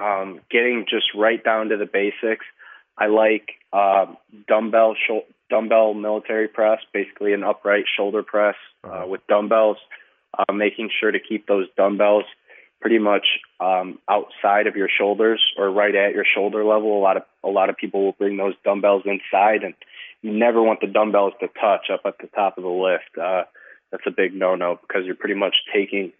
um, 0.00 0.40
getting 0.50 0.86
just 0.88 1.06
right 1.16 1.42
down 1.42 1.68
to 1.68 1.76
the 1.76 1.86
basics. 1.86 2.46
I 2.98 3.06
like 3.08 3.50
uh, 3.72 4.06
dumbbell 4.48 4.94
sh- 4.94 5.30
dumbbell 5.50 5.92
military 5.92 6.48
press, 6.48 6.78
basically 6.94 7.34
an 7.34 7.44
upright 7.44 7.84
shoulder 7.94 8.22
press 8.22 8.56
uh, 8.84 9.04
with 9.06 9.20
dumbbells. 9.28 9.76
Uh, 10.38 10.52
making 10.52 10.90
sure 11.00 11.10
to 11.10 11.18
keep 11.18 11.46
those 11.46 11.66
dumbbells 11.76 12.24
pretty 12.80 12.98
much 12.98 13.26
um, 13.60 13.98
outside 14.08 14.66
of 14.66 14.76
your 14.76 14.88
shoulders 14.88 15.42
or 15.56 15.70
right 15.70 15.94
at 15.94 16.12
your 16.12 16.24
shoulder 16.24 16.64
level. 16.64 16.98
A 16.98 17.02
lot 17.02 17.16
of 17.16 17.22
a 17.44 17.48
lot 17.48 17.70
of 17.70 17.76
people 17.76 18.04
will 18.04 18.12
bring 18.12 18.36
those 18.36 18.54
dumbbells 18.64 19.02
inside, 19.04 19.62
and 19.62 19.74
you 20.22 20.32
never 20.32 20.62
want 20.62 20.80
the 20.80 20.86
dumbbells 20.86 21.34
to 21.40 21.48
touch 21.48 21.86
up 21.92 22.02
at 22.04 22.18
the 22.18 22.28
top 22.28 22.58
of 22.58 22.64
the 22.64 22.70
lift. 22.70 23.16
Uh, 23.20 23.44
that's 23.90 24.06
a 24.06 24.10
big 24.10 24.34
no-no 24.34 24.78
because 24.80 25.06
you're 25.06 25.14
pretty 25.14 25.34
much 25.34 25.54
taking 25.72 26.12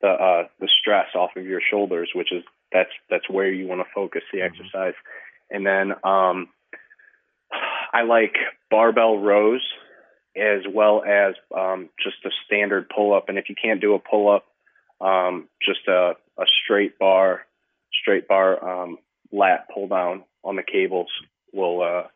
the 0.00 0.08
uh, 0.08 0.48
the 0.60 0.68
stress 0.80 1.08
off 1.14 1.30
of 1.36 1.44
your 1.44 1.60
shoulders, 1.70 2.10
which 2.14 2.32
is 2.32 2.44
that's 2.72 2.90
that's 3.10 3.28
where 3.28 3.50
you 3.50 3.66
want 3.66 3.80
to 3.80 3.94
focus 3.94 4.22
the 4.32 4.42
exercise. 4.42 4.94
And 5.50 5.66
then 5.66 5.92
um, 6.04 6.48
I 7.92 8.02
like 8.02 8.34
barbell 8.70 9.18
rows 9.18 9.62
as 10.36 10.62
well 10.68 11.02
as 11.04 11.34
um, 11.56 11.88
just 12.02 12.16
a 12.24 12.30
standard 12.44 12.88
pull 12.94 13.14
up. 13.14 13.28
And 13.28 13.38
if 13.38 13.48
you 13.48 13.54
can't 13.60 13.80
do 13.80 13.94
a 13.94 13.98
pull 13.98 14.28
up, 14.28 14.44
um, 15.00 15.48
just 15.64 15.86
a, 15.88 16.12
a 16.38 16.44
straight 16.62 16.98
bar, 16.98 17.42
straight 18.02 18.28
bar 18.28 18.82
um, 18.82 18.98
lat 19.32 19.66
pull 19.72 19.88
down 19.88 20.24
on 20.42 20.56
the 20.56 20.62
cables 20.62 21.08
will 21.52 21.82
uh, 21.82 22.08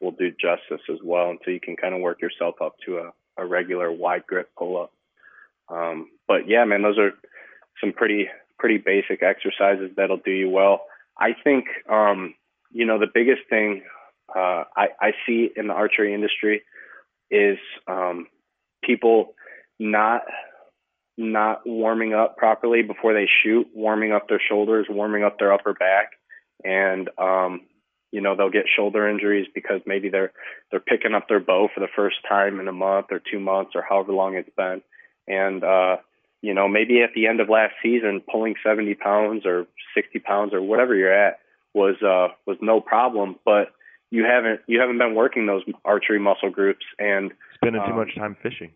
will 0.00 0.12
do 0.12 0.30
justice 0.30 0.84
as 0.90 0.98
well 1.04 1.30
until 1.30 1.52
you 1.52 1.60
can 1.60 1.76
kind 1.76 1.94
of 1.94 2.00
work 2.00 2.20
yourself 2.22 2.56
up 2.62 2.76
to 2.86 2.98
a, 2.98 3.12
a 3.36 3.46
regular 3.46 3.92
wide 3.92 4.26
grip 4.26 4.50
pull 4.56 4.82
up. 4.82 4.92
Um, 5.68 6.08
but 6.26 6.48
yeah, 6.48 6.64
man, 6.64 6.82
those 6.82 6.98
are 6.98 7.12
some 7.80 7.92
pretty 7.92 8.28
pretty 8.58 8.78
basic 8.78 9.22
exercises 9.22 9.90
that'll 9.96 10.18
do 10.18 10.30
you 10.30 10.50
well. 10.50 10.82
I 11.18 11.30
think 11.44 11.66
um, 11.88 12.34
you 12.70 12.84
know 12.84 12.98
the 12.98 13.10
biggest 13.12 13.42
thing 13.48 13.82
uh, 14.34 14.64
I, 14.76 14.88
I 15.00 15.12
see 15.26 15.50
in 15.56 15.68
the 15.68 15.74
archery 15.74 16.14
industry 16.14 16.62
is 17.30 17.58
um, 17.86 18.26
people 18.82 19.34
not 19.78 20.22
not 21.20 21.66
warming 21.66 22.14
up 22.14 22.36
properly 22.38 22.82
before 22.82 23.12
they 23.12 23.28
shoot, 23.42 23.68
warming 23.74 24.12
up 24.12 24.28
their 24.28 24.40
shoulders, 24.40 24.86
warming 24.88 25.22
up 25.22 25.38
their 25.38 25.52
upper 25.52 25.74
back, 25.74 26.12
and 26.64 27.10
um, 27.18 27.60
you 28.10 28.22
know 28.22 28.34
they'll 28.34 28.50
get 28.50 28.64
shoulder 28.74 29.08
injuries 29.08 29.46
because 29.54 29.82
maybe 29.86 30.08
they're 30.08 30.32
they're 30.70 30.80
picking 30.80 31.14
up 31.14 31.28
their 31.28 31.38
bow 31.38 31.68
for 31.72 31.80
the 31.80 31.88
first 31.94 32.16
time 32.26 32.58
in 32.58 32.68
a 32.68 32.72
month 32.72 33.06
or 33.10 33.20
two 33.20 33.38
months 33.38 33.72
or 33.74 33.82
however 33.86 34.12
long 34.12 34.34
it's 34.34 34.50
been, 34.56 34.80
and 35.28 35.62
uh, 35.62 35.96
you 36.40 36.54
know 36.54 36.68
maybe 36.68 37.02
at 37.02 37.10
the 37.14 37.26
end 37.26 37.40
of 37.40 37.50
last 37.50 37.74
season 37.82 38.22
pulling 38.30 38.54
70 38.64 38.94
pounds 38.94 39.44
or 39.44 39.66
60 39.94 40.20
pounds 40.20 40.54
or 40.54 40.62
whatever 40.62 40.94
you're 40.94 41.12
at 41.12 41.40
was 41.74 41.96
uh, 42.02 42.34
was 42.46 42.56
no 42.62 42.80
problem, 42.80 43.36
but 43.44 43.72
you 44.10 44.24
haven't 44.24 44.60
you 44.66 44.80
haven't 44.80 44.98
been 44.98 45.14
working 45.14 45.46
those 45.46 45.62
archery 45.84 46.18
muscle 46.18 46.50
groups 46.50 46.84
and 46.98 47.32
spending 47.56 47.82
too 47.82 47.92
um, 47.92 47.96
much 47.96 48.14
time 48.16 48.36
fishing. 48.42 48.72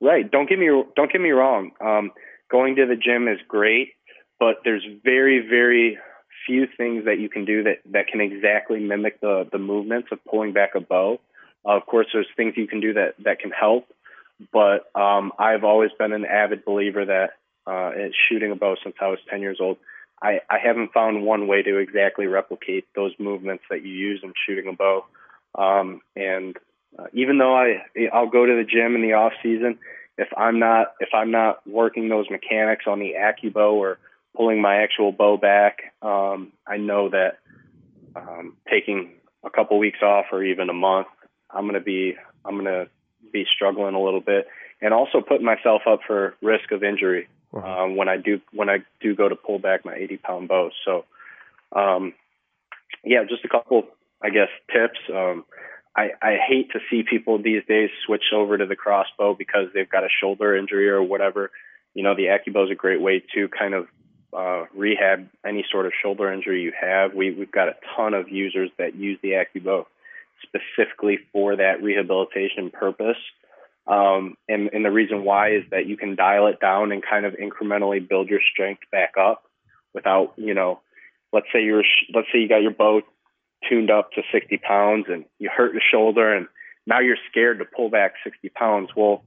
Right. 0.00 0.30
Don't 0.30 0.48
get 0.48 0.58
me 0.58 0.68
don't 0.96 1.10
get 1.10 1.20
me 1.20 1.30
wrong. 1.30 1.70
Um, 1.80 2.12
going 2.50 2.76
to 2.76 2.86
the 2.86 2.96
gym 2.96 3.28
is 3.28 3.38
great, 3.48 3.92
but 4.38 4.56
there's 4.64 4.84
very 5.04 5.46
very 5.46 5.98
few 6.46 6.66
things 6.76 7.06
that 7.06 7.18
you 7.18 7.28
can 7.28 7.44
do 7.44 7.62
that 7.64 7.78
that 7.92 8.08
can 8.08 8.20
exactly 8.20 8.80
mimic 8.80 9.20
the 9.20 9.48
the 9.50 9.58
movements 9.58 10.08
of 10.12 10.24
pulling 10.24 10.52
back 10.52 10.74
a 10.74 10.80
bow. 10.80 11.20
Uh, 11.66 11.76
of 11.76 11.86
course, 11.86 12.06
there's 12.12 12.26
things 12.36 12.54
you 12.56 12.66
can 12.66 12.80
do 12.80 12.92
that 12.92 13.14
that 13.24 13.38
can 13.38 13.50
help, 13.50 13.86
but 14.52 14.90
um, 14.94 15.32
I've 15.38 15.64
always 15.64 15.90
been 15.98 16.12
an 16.12 16.26
avid 16.26 16.64
believer 16.64 17.06
that 17.06 17.30
uh, 17.66 17.92
in 17.92 18.12
shooting 18.28 18.52
a 18.52 18.56
bow 18.56 18.76
since 18.82 18.96
I 19.00 19.08
was 19.08 19.18
10 19.30 19.40
years 19.40 19.58
old. 19.60 19.78
I, 20.22 20.40
I 20.48 20.58
haven't 20.62 20.92
found 20.92 21.24
one 21.24 21.48
way 21.48 21.62
to 21.62 21.78
exactly 21.78 22.26
replicate 22.26 22.86
those 22.94 23.12
movements 23.18 23.64
that 23.70 23.84
you 23.84 23.92
use 23.92 24.20
in 24.22 24.32
shooting 24.46 24.68
a 24.68 24.72
bow. 24.72 25.04
Um, 25.54 26.00
and 26.16 26.56
uh, 26.98 27.06
even 27.12 27.38
though 27.38 27.56
I 27.56 27.84
I'll 28.12 28.28
go 28.28 28.46
to 28.46 28.52
the 28.52 28.64
gym 28.64 28.94
in 28.94 29.02
the 29.02 29.14
off 29.14 29.32
season, 29.42 29.78
if 30.16 30.28
I'm 30.36 30.58
not 30.58 30.94
if 31.00 31.10
I'm 31.12 31.30
not 31.30 31.66
working 31.66 32.08
those 32.08 32.26
mechanics 32.30 32.84
on 32.86 32.98
the 32.98 33.14
AccuBow 33.18 33.72
or 33.72 33.98
pulling 34.36 34.60
my 34.60 34.82
actual 34.82 35.12
bow 35.12 35.36
back, 35.36 35.92
um, 36.02 36.52
I 36.66 36.76
know 36.76 37.10
that 37.10 37.38
um, 38.16 38.56
taking 38.70 39.10
a 39.44 39.50
couple 39.50 39.78
weeks 39.78 40.02
off 40.02 40.26
or 40.32 40.42
even 40.42 40.70
a 40.70 40.74
month, 40.74 41.08
I'm 41.50 41.66
gonna 41.66 41.80
be 41.80 42.16
I'm 42.44 42.56
gonna 42.56 42.86
be 43.32 43.44
struggling 43.52 43.94
a 43.94 44.02
little 44.02 44.20
bit, 44.20 44.46
and 44.80 44.94
also 44.94 45.20
putting 45.20 45.46
myself 45.46 45.82
up 45.88 46.00
for 46.06 46.34
risk 46.42 46.70
of 46.70 46.84
injury 46.84 47.28
um, 47.52 47.96
when 47.96 48.08
I 48.08 48.16
do 48.16 48.40
when 48.52 48.68
I 48.68 48.78
do 49.00 49.14
go 49.14 49.28
to 49.28 49.36
pull 49.36 49.58
back 49.58 49.84
my 49.84 49.94
80 49.94 50.16
pound 50.18 50.48
bow. 50.48 50.70
So, 50.84 51.04
um, 51.72 52.14
yeah, 53.04 53.24
just 53.28 53.44
a 53.44 53.48
couple, 53.48 53.84
I 54.22 54.30
guess, 54.30 54.48
tips. 54.72 54.98
Um, 55.12 55.44
I, 55.96 56.10
I 56.20 56.36
hate 56.46 56.72
to 56.72 56.80
see 56.90 57.04
people 57.08 57.38
these 57.38 57.62
days 57.68 57.90
switch 58.04 58.24
over 58.34 58.58
to 58.58 58.66
the 58.66 58.76
crossbow 58.76 59.34
because 59.34 59.68
they've 59.72 59.88
got 59.88 60.04
a 60.04 60.08
shoulder 60.20 60.56
injury 60.56 60.88
or 60.88 61.02
whatever. 61.02 61.50
You 61.94 62.02
know, 62.02 62.14
the 62.16 62.26
AccuBow 62.26 62.64
is 62.64 62.70
a 62.70 62.74
great 62.74 63.00
way 63.00 63.22
to 63.34 63.48
kind 63.48 63.74
of 63.74 63.86
uh, 64.36 64.64
rehab 64.74 65.28
any 65.46 65.64
sort 65.70 65.86
of 65.86 65.92
shoulder 66.02 66.32
injury 66.32 66.62
you 66.62 66.72
have. 66.78 67.14
We, 67.14 67.30
we've 67.30 67.52
got 67.52 67.68
a 67.68 67.76
ton 67.96 68.14
of 68.14 68.28
users 68.28 68.70
that 68.78 68.96
use 68.96 69.18
the 69.22 69.32
AccuBow 69.32 69.86
specifically 70.42 71.18
for 71.32 71.56
that 71.56 71.82
rehabilitation 71.82 72.70
purpose. 72.70 73.16
Um, 73.86 74.36
and, 74.48 74.70
and 74.72 74.84
the 74.84 74.90
reason 74.90 75.24
why 75.24 75.54
is 75.54 75.64
that 75.70 75.86
you 75.86 75.96
can 75.96 76.16
dial 76.16 76.48
it 76.48 76.58
down 76.58 76.90
and 76.90 77.02
kind 77.08 77.24
of 77.24 77.34
incrementally 77.34 78.06
build 78.06 78.28
your 78.28 78.40
strength 78.52 78.82
back 78.90 79.12
up 79.20 79.44
without, 79.92 80.32
you 80.36 80.54
know, 80.54 80.80
let's 81.32 81.46
say 81.52 81.62
you're, 81.62 81.84
let's 82.12 82.26
say 82.32 82.40
you 82.40 82.48
got 82.48 82.62
your 82.62 82.72
bow 82.72 83.02
tuned 83.68 83.90
up 83.90 84.12
to 84.12 84.22
60 84.32 84.56
pounds 84.58 85.06
and 85.08 85.24
you 85.38 85.50
hurt 85.54 85.72
your 85.72 85.82
shoulder 85.90 86.34
and 86.34 86.46
now 86.86 87.00
you're 87.00 87.16
scared 87.30 87.58
to 87.58 87.64
pull 87.64 87.88
back 87.88 88.14
60 88.24 88.48
pounds. 88.50 88.90
Well, 88.94 89.24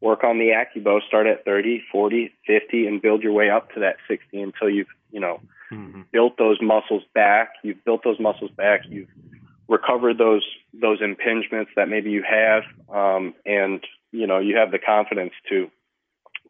work 0.00 0.24
on 0.24 0.38
the 0.38 0.50
AccuBow, 0.50 1.00
start 1.06 1.26
at 1.26 1.44
30, 1.44 1.82
40, 1.90 2.32
50 2.46 2.86
and 2.86 3.02
build 3.02 3.22
your 3.22 3.32
way 3.32 3.50
up 3.50 3.72
to 3.74 3.80
that 3.80 3.96
60 4.08 4.40
until 4.40 4.68
you've, 4.68 4.88
you 5.10 5.20
know, 5.20 5.40
mm-hmm. 5.72 6.02
built 6.12 6.36
those 6.38 6.58
muscles 6.60 7.02
back. 7.14 7.52
You've 7.62 7.84
built 7.84 8.02
those 8.04 8.20
muscles 8.20 8.50
back. 8.50 8.82
You've 8.88 9.08
recovered 9.68 10.18
those, 10.18 10.44
those 10.74 11.00
impingements 11.00 11.68
that 11.76 11.88
maybe 11.88 12.10
you 12.10 12.22
have. 12.22 12.62
Um, 12.94 13.34
and 13.46 13.82
you 14.12 14.26
know 14.26 14.38
you 14.38 14.56
have 14.56 14.70
the 14.70 14.78
confidence 14.78 15.32
to 15.48 15.70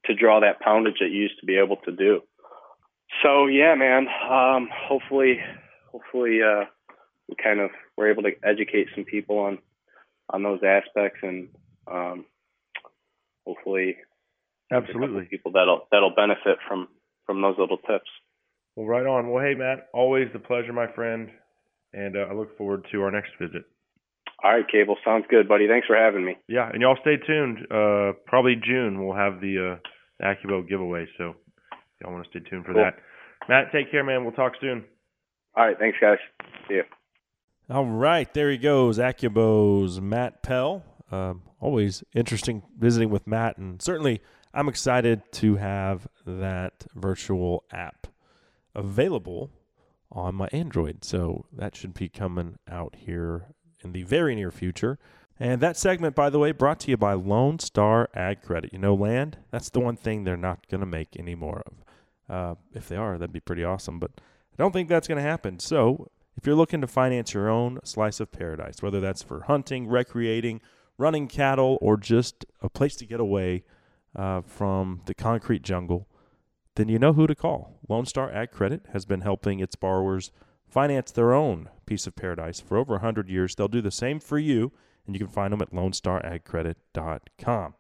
to 0.05 0.15
draw 0.15 0.41
that 0.41 0.61
poundage 0.61 0.99
that 1.01 1.11
you 1.11 1.23
used 1.23 1.41
to 1.41 1.47
be 1.47 1.57
able 1.57 1.77
to 1.77 1.93
do. 1.93 2.23
So 3.23 3.47
yeah, 3.47 3.75
man. 3.75 4.07
Um, 4.09 4.69
hopefully, 4.73 5.41
hopefully 5.91 6.41
uh, 6.43 6.65
we 7.29 7.35
kind 7.43 7.61
of 7.61 7.71
were 7.97 8.11
able 8.11 8.23
to 8.23 8.33
educate 8.43 8.89
some 8.95 9.05
people 9.05 9.39
on 9.39 9.59
on 10.31 10.43
those 10.43 10.61
aspects, 10.65 11.21
and 11.23 11.49
um, 11.91 12.25
hopefully, 13.47 13.97
absolutely 14.73 15.25
people 15.25 15.53
that'll 15.53 15.87
that'll 15.91 16.15
benefit 16.15 16.59
from 16.67 16.89
from 17.27 17.43
those 17.43 17.57
little 17.59 17.79
tips. 17.79 18.11
Well, 18.77 18.87
right 18.87 19.07
on. 19.07 19.31
Well, 19.31 19.45
hey, 19.45 19.55
Matt, 19.55 19.89
always 19.93 20.29
the 20.33 20.39
pleasure, 20.39 20.73
my 20.73 20.87
friend, 20.95 21.31
and 21.93 22.17
uh, 22.17 22.27
I 22.31 22.33
look 22.33 22.57
forward 22.57 22.87
to 22.93 23.03
our 23.03 23.11
next 23.11 23.31
visit. 23.41 23.65
All 24.43 24.53
right, 24.53 24.65
Cable. 24.71 24.97
Sounds 25.05 25.25
good, 25.29 25.49
buddy. 25.49 25.67
Thanks 25.67 25.87
for 25.87 25.97
having 25.97 26.25
me. 26.25 26.37
Yeah, 26.49 26.71
and 26.73 26.81
y'all 26.81 26.99
stay 27.01 27.17
tuned. 27.27 27.59
Uh, 27.71 28.13
probably 28.27 28.55
June 28.55 29.05
we'll 29.05 29.17
have 29.17 29.41
the 29.41 29.79
uh, 30.23 30.25
AccuBow 30.25 30.69
giveaway, 30.69 31.07
so 31.19 31.35
y'all 32.01 32.13
want 32.13 32.25
to 32.25 32.31
stay 32.31 32.49
tuned 32.49 32.65
for 32.65 32.73
cool. 32.73 32.83
that. 32.83 32.95
Matt, 33.49 33.73
take 33.73 33.91
care, 33.91 34.05
man. 34.05 34.23
We'll 34.23 34.33
talk 34.33 34.53
soon. 34.61 34.85
All 35.57 35.67
right, 35.67 35.77
thanks, 35.79 35.99
guys. 36.01 36.19
See 36.69 36.75
you. 36.75 36.85
All 37.71 37.85
right, 37.85 38.33
there 38.33 38.51
he 38.51 38.57
goes, 38.57 38.97
AccuBow's 38.97 40.01
Matt 40.01 40.43
Pell. 40.43 40.85
Um, 41.13 41.43
always 41.61 42.03
interesting 42.15 42.63
visiting 42.79 43.11
with 43.11 43.27
Matt, 43.27 43.59
and 43.59 43.83
certainly 43.83 44.23
I'm 44.55 44.71
excited 44.71 45.21
to 45.33 45.57
have 45.57 46.09
that 46.25 46.87
virtual 46.95 47.65
app 47.71 48.07
available 48.75 49.51
on 50.11 50.35
my 50.35 50.49
Android. 50.51 51.05
So 51.05 51.45
that 51.53 51.77
should 51.77 51.93
be 51.93 52.09
coming 52.09 52.57
out 52.67 52.97
here 52.97 53.49
in 53.85 53.93
the 53.93 54.03
very 54.03 54.35
near 54.35 54.51
future. 54.51 54.99
And 55.39 55.61
that 55.61 55.77
segment, 55.77 56.15
by 56.15 56.31
the 56.31 56.39
way, 56.39 56.53
brought 56.53 56.81
to 56.81 56.91
you 56.91 56.97
by 56.97 57.13
Lone 57.13 57.59
Star 57.59 58.09
Ag 58.15 58.41
Credit. 58.41 58.73
You 58.73 58.79
know, 58.79 58.95
land, 58.95 59.37
that's 59.51 59.69
the 59.69 59.81
one 59.81 59.97
thing 59.97 60.25
they're 60.25 60.39
not 60.39 60.67
going 60.69 60.81
to 60.81 60.87
make 60.87 61.19
any 61.19 61.35
more 61.35 61.63
of. 61.67 62.35
Uh, 62.35 62.55
if 62.73 62.89
they 62.89 62.97
are, 62.97 63.19
that'd 63.19 63.31
be 63.31 63.41
pretty 63.41 63.63
awesome. 63.63 63.99
But 63.99 64.13
I 64.17 64.57
don't 64.57 64.73
think 64.73 64.89
that's 64.89 65.07
going 65.07 65.23
to 65.23 65.29
happen. 65.29 65.59
So 65.59 66.11
if 66.39 66.47
you're 66.47 66.55
looking 66.55 66.81
to 66.81 66.87
finance 66.87 67.35
your 67.35 67.49
own 67.49 67.81
slice 67.83 68.21
of 68.21 68.31
paradise, 68.31 68.81
whether 68.81 69.01
that's 69.01 69.25
for 69.25 69.43
hunting, 69.43 69.89
recreating, 69.89 70.61
running 70.97 71.27
cattle, 71.27 71.79
or 71.81 71.97
just 71.97 72.47
a 72.63 72.71
place 72.71 72.95
to 72.97 73.05
get 73.05 73.19
away 73.19 73.65
uh, 74.15 74.43
from 74.43 75.03
the 75.07 75.15
concrete 75.15 75.63
jungle, 75.63 76.07
then 76.77 76.89
you 76.89 76.97
know 76.97 77.13
who 77.13 77.27
to 77.27 77.35
call. 77.35 77.81
Lone 77.89 78.07
Star 78.07 78.33
Ag 78.33 78.53
Credit 78.53 78.87
has 78.93 79.05
been 79.05 79.23
helping 79.23 79.59
its 79.59 79.75
borrowers 79.75 80.31
finance 80.69 81.11
their 81.11 81.33
own 81.33 81.71
piece 81.87 82.07
of 82.07 82.15
paradise 82.15 82.61
for 82.61 82.77
over 82.77 82.93
100 82.93 83.29
years. 83.29 83.57
They'll 83.57 83.67
do 83.67 83.83
the 83.83 83.91
same 83.91 84.21
for 84.21 84.39
you, 84.39 84.71
and 85.07 85.17
you 85.17 85.19
can 85.19 85.27
find 85.27 85.53
them 85.53 85.61
at 85.61 85.73
lonestaragcredit.com. 85.73 87.75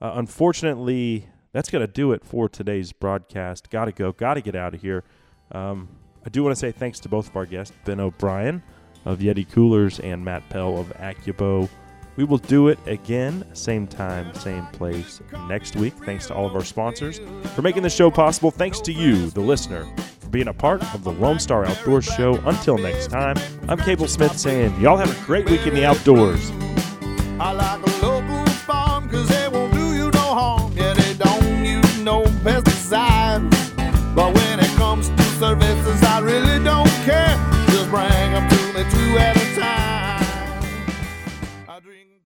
Uh, 0.00 0.12
unfortunately, 0.14 1.28
that's 1.52 1.68
going 1.68 1.86
to 1.86 1.92
do 1.92 2.12
it 2.12 2.24
for 2.24 2.48
today's 2.48 2.92
broadcast. 2.92 3.68
Got 3.68 3.84
to 3.84 3.92
go. 3.92 4.12
Got 4.12 4.34
to 4.34 4.40
get 4.40 4.56
out 4.56 4.74
of 4.74 4.80
here. 4.80 5.04
Um, 5.52 5.90
I 6.26 6.30
do 6.30 6.42
want 6.42 6.54
to 6.54 6.58
say 6.58 6.72
thanks 6.72 7.00
to 7.00 7.08
both 7.08 7.28
of 7.28 7.36
our 7.36 7.46
guests, 7.46 7.74
Ben 7.84 8.00
O'Brien 8.00 8.62
of 9.04 9.20
Yeti 9.20 9.50
Coolers 9.50 10.00
and 10.00 10.24
Matt 10.24 10.48
Pell 10.48 10.78
of 10.78 10.88
AccuBow. 10.96 11.68
We 12.16 12.24
will 12.24 12.38
do 12.38 12.66
it 12.68 12.78
again, 12.86 13.44
same 13.54 13.86
time, 13.86 14.34
same 14.34 14.66
place 14.66 15.20
next 15.48 15.76
week. 15.76 15.94
Thanks 16.04 16.26
to 16.26 16.34
all 16.34 16.46
of 16.46 16.56
our 16.56 16.64
sponsors 16.64 17.20
for 17.54 17.62
making 17.62 17.84
the 17.84 17.90
show 17.90 18.10
possible. 18.10 18.50
Thanks 18.50 18.80
to 18.80 18.92
you, 18.92 19.30
the 19.30 19.40
listener, 19.40 19.86
for 20.18 20.28
being 20.28 20.48
a 20.48 20.52
part 20.52 20.82
of 20.94 21.04
the 21.04 21.12
Lone 21.12 21.38
Star 21.38 21.64
Outdoors 21.64 22.06
Show. 22.06 22.34
Until 22.44 22.76
next 22.76 23.06
time, 23.08 23.36
I'm 23.68 23.78
Cable 23.78 24.08
Smith 24.08 24.36
saying, 24.36 24.78
y'all 24.80 24.96
have 24.96 25.10
a 25.10 25.24
great 25.26 25.48
week 25.48 25.66
in 25.66 25.74
the 25.74 25.84
outdoors. 25.84 26.50